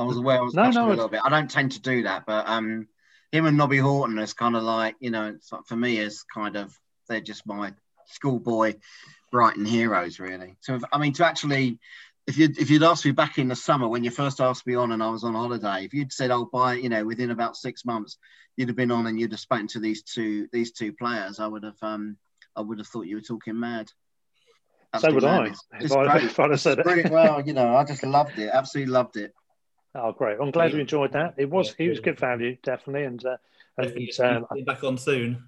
I 0.00 0.04
was 0.04 0.16
aware 0.16 0.38
I 0.38 0.40
was 0.40 0.54
no, 0.54 0.70
no, 0.70 0.88
a 0.88 0.90
little 0.90 1.08
bit. 1.08 1.20
I 1.22 1.28
don't 1.28 1.50
tend 1.50 1.72
to 1.72 1.80
do 1.80 2.04
that, 2.04 2.24
but 2.26 2.48
um, 2.48 2.88
him 3.32 3.44
and 3.44 3.58
Nobby 3.58 3.76
Horton 3.76 4.18
is 4.18 4.32
kind 4.32 4.56
of 4.56 4.62
like, 4.62 4.96
you 4.98 5.10
know, 5.10 5.36
for 5.66 5.76
me, 5.76 5.98
is 5.98 6.24
kind 6.34 6.56
of 6.56 6.74
they're 7.08 7.20
just 7.20 7.46
my 7.46 7.74
schoolboy 8.06 8.76
Brighton 9.30 9.66
heroes, 9.66 10.18
really. 10.18 10.56
So, 10.60 10.76
if, 10.76 10.82
I 10.90 10.98
mean, 10.98 11.12
to 11.14 11.26
actually, 11.26 11.78
if 12.26 12.38
you 12.38 12.48
if 12.58 12.70
you'd 12.70 12.82
asked 12.82 13.04
me 13.04 13.12
back 13.12 13.36
in 13.36 13.48
the 13.48 13.56
summer 13.56 13.88
when 13.88 14.02
you 14.02 14.10
first 14.10 14.40
asked 14.40 14.66
me 14.66 14.74
on 14.74 14.92
and 14.92 15.02
I 15.02 15.10
was 15.10 15.22
on 15.22 15.34
holiday, 15.34 15.84
if 15.84 15.92
you'd 15.92 16.12
said, 16.12 16.30
"Oh, 16.30 16.48
by 16.50 16.74
you 16.74 16.88
know, 16.88 17.04
within 17.04 17.30
about 17.30 17.56
six 17.56 17.84
months, 17.84 18.16
you'd 18.56 18.68
have 18.68 18.76
been 18.76 18.90
on 18.90 19.06
and 19.06 19.20
you'd 19.20 19.32
have 19.32 19.40
spoken 19.40 19.66
to 19.68 19.80
these 19.80 20.02
two 20.02 20.48
these 20.50 20.72
two 20.72 20.94
players," 20.94 21.40
I 21.40 21.46
would 21.46 21.64
have 21.64 21.82
um 21.82 22.16
I 22.56 22.62
would 22.62 22.78
have 22.78 22.88
thought 22.88 23.06
you 23.06 23.16
were 23.16 23.22
talking 23.22 23.60
mad. 23.60 23.90
Absolutely 24.94 25.20
so 25.20 25.38
would. 25.38 25.52
I. 25.72 25.78
If, 25.80 25.92
I 25.92 26.18
if 26.24 26.40
I'd 26.40 26.50
have 26.50 26.60
said 26.60 26.78
it. 26.78 27.10
well, 27.10 27.42
you 27.42 27.52
know, 27.52 27.76
I 27.76 27.84
just 27.84 28.02
loved 28.02 28.38
it. 28.38 28.50
Absolutely 28.52 28.92
loved 28.92 29.16
it. 29.18 29.34
Oh, 29.94 30.12
great! 30.12 30.38
I'm 30.40 30.50
glad 30.50 30.72
you 30.72 30.78
enjoyed 30.78 31.12
that. 31.12 31.34
It 31.36 31.50
was 31.50 31.74
he 31.74 31.88
was 31.88 32.00
good 32.00 32.18
value, 32.18 32.56
definitely, 32.62 33.04
and 33.04 33.24
uh, 33.24 33.36
and 33.76 34.20
um, 34.20 34.46
back 34.64 34.84
on 34.84 34.98
soon. 34.98 35.44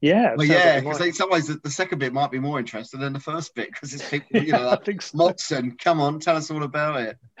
Yeah. 0.00 0.34
Well, 0.36 0.46
yeah, 0.46 0.80
because 0.80 1.00
in 1.00 1.12
some 1.12 1.30
ways 1.30 1.46
the, 1.46 1.54
the, 1.62 1.70
second 1.70 1.98
bit 1.98 2.12
might 2.12 2.30
be 2.30 2.38
more 2.38 2.58
interesting 2.58 3.00
than 3.00 3.12
the 3.12 3.20
first 3.20 3.54
bit 3.54 3.70
because 3.70 3.94
it's 3.94 4.08
people, 4.08 4.42
you 4.42 4.52
know, 4.52 4.66
like 4.66 5.02
so. 5.02 5.16
Motson. 5.16 5.78
Come 5.78 6.00
on, 6.00 6.20
tell 6.20 6.36
us 6.36 6.50
all 6.50 6.62
about 6.62 7.00
it. 7.00 7.18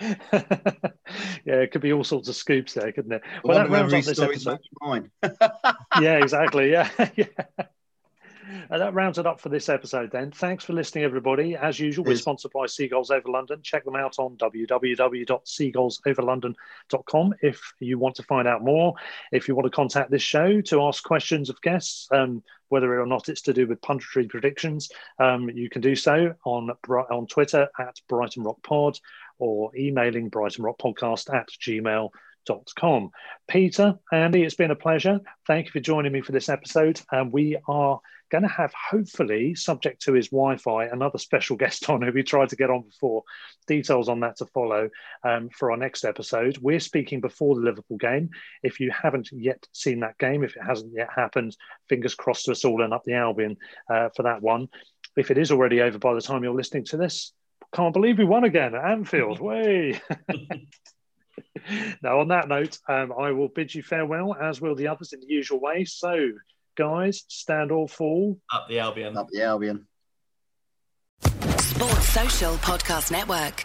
yeah, 1.44 1.56
it 1.56 1.72
could 1.72 1.82
be 1.82 1.92
all 1.92 2.04
sorts 2.04 2.28
of 2.28 2.36
scoops 2.36 2.74
there, 2.74 2.90
couldn't 2.92 3.12
it? 3.12 3.22
Well, 3.44 3.58
that 3.58 3.70
rounds 3.70 3.92
up 3.92 4.04
this 4.04 4.18
episode. 4.18 4.60
Mine. 4.80 5.10
yeah, 6.00 6.18
exactly. 6.18 6.70
Yeah, 6.70 6.88
yeah. 7.16 7.26
And 8.70 8.80
that 8.80 8.94
rounds 8.94 9.18
it 9.18 9.26
up 9.26 9.40
for 9.40 9.48
this 9.48 9.68
episode 9.68 10.10
then. 10.10 10.30
Thanks 10.30 10.64
for 10.64 10.72
listening, 10.72 11.04
everybody. 11.04 11.56
As 11.56 11.78
usual, 11.78 12.04
we're 12.04 12.16
sponsored 12.16 12.52
by 12.52 12.66
Seagulls 12.66 13.10
Over 13.10 13.28
London. 13.28 13.60
Check 13.62 13.84
them 13.84 13.96
out 13.96 14.18
on 14.18 14.36
www.seagullsoverlondon.com 14.36 17.34
if 17.42 17.74
you 17.80 17.98
want 17.98 18.14
to 18.16 18.22
find 18.22 18.48
out 18.48 18.64
more. 18.64 18.94
If 19.30 19.48
you 19.48 19.54
want 19.54 19.66
to 19.66 19.70
contact 19.70 20.10
this 20.10 20.22
show 20.22 20.62
to 20.62 20.82
ask 20.82 21.04
questions 21.04 21.50
of 21.50 21.60
guests, 21.62 22.08
um, 22.12 22.42
whether 22.68 23.00
or 23.00 23.06
not 23.06 23.28
it's 23.28 23.42
to 23.42 23.52
do 23.52 23.66
with 23.66 23.82
punditry 23.82 24.28
predictions, 24.28 24.90
um, 25.18 25.50
you 25.50 25.68
can 25.68 25.82
do 25.82 25.94
so 25.94 26.34
on, 26.44 26.70
on 26.88 27.26
Twitter 27.26 27.68
at 27.78 28.00
Brighton 28.08 28.44
Rock 28.44 28.62
Pod 28.62 28.98
or 29.38 29.70
emailing 29.76 30.28
Brighton 30.28 30.64
Rock 30.64 30.78
Podcast 30.78 31.34
at 31.34 31.48
gmail.com. 31.60 33.10
Peter, 33.48 33.98
Andy, 34.12 34.42
it's 34.42 34.54
been 34.54 34.70
a 34.70 34.76
pleasure. 34.76 35.20
Thank 35.46 35.66
you 35.66 35.72
for 35.72 35.80
joining 35.80 36.12
me 36.12 36.22
for 36.22 36.32
this 36.32 36.48
episode. 36.48 37.00
And 37.10 37.32
we 37.32 37.58
are 37.68 38.00
going 38.32 38.42
to 38.42 38.48
have, 38.48 38.72
hopefully, 38.90 39.54
subject 39.54 40.02
to 40.02 40.14
his 40.14 40.30
Wi 40.30 40.56
Fi, 40.56 40.86
another 40.86 41.18
special 41.18 41.56
guest 41.62 41.88
on 41.88 42.02
who 42.02 42.10
we 42.10 42.22
tried 42.22 42.48
to 42.48 42.56
get 42.56 42.70
on 42.70 42.82
before. 42.82 43.22
Details 43.66 44.08
on 44.08 44.20
that 44.20 44.38
to 44.38 44.46
follow 44.46 44.88
um, 45.22 45.50
for 45.50 45.70
our 45.70 45.76
next 45.76 46.04
episode. 46.04 46.58
We're 46.58 46.80
speaking 46.80 47.20
before 47.20 47.54
the 47.54 47.60
Liverpool 47.60 47.98
game. 47.98 48.30
If 48.62 48.80
you 48.80 48.90
haven't 48.90 49.28
yet 49.30 49.64
seen 49.72 50.00
that 50.00 50.18
game, 50.18 50.42
if 50.42 50.56
it 50.56 50.64
hasn't 50.66 50.92
yet 50.96 51.10
happened, 51.14 51.56
fingers 51.88 52.14
crossed 52.14 52.46
to 52.46 52.52
us 52.52 52.64
all 52.64 52.82
and 52.82 52.94
up 52.94 53.04
the 53.04 53.14
Albion 53.14 53.58
uh, 53.88 54.08
for 54.16 54.24
that 54.24 54.42
one. 54.42 54.68
If 55.16 55.30
it 55.30 55.38
is 55.38 55.52
already 55.52 55.82
over 55.82 55.98
by 55.98 56.14
the 56.14 56.22
time 56.22 56.42
you're 56.42 56.54
listening 56.54 56.86
to 56.86 56.96
this, 56.96 57.32
can't 57.74 57.92
believe 57.92 58.18
we 58.18 58.24
won 58.24 58.44
again 58.44 58.74
at 58.74 58.84
Anfield. 58.84 59.40
Way. 59.42 60.00
now, 62.02 62.20
on 62.20 62.28
that 62.28 62.48
note, 62.48 62.78
um, 62.88 63.12
I 63.18 63.32
will 63.32 63.48
bid 63.48 63.74
you 63.74 63.82
farewell, 63.82 64.34
as 64.34 64.60
will 64.60 64.74
the 64.74 64.88
others 64.88 65.12
in 65.12 65.20
the 65.20 65.26
usual 65.28 65.60
way. 65.60 65.84
So, 65.84 66.32
guys, 66.76 67.24
stand 67.28 67.70
or 67.72 67.88
fall. 67.88 68.38
Up 68.52 68.68
the 68.68 68.78
Albion. 68.78 69.16
Up 69.16 69.28
the 69.30 69.42
Albion. 69.42 69.86
Sports 71.22 72.08
Social 72.08 72.54
Podcast 72.56 73.10
Network. 73.10 73.64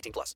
18 0.01 0.11
plus. 0.11 0.35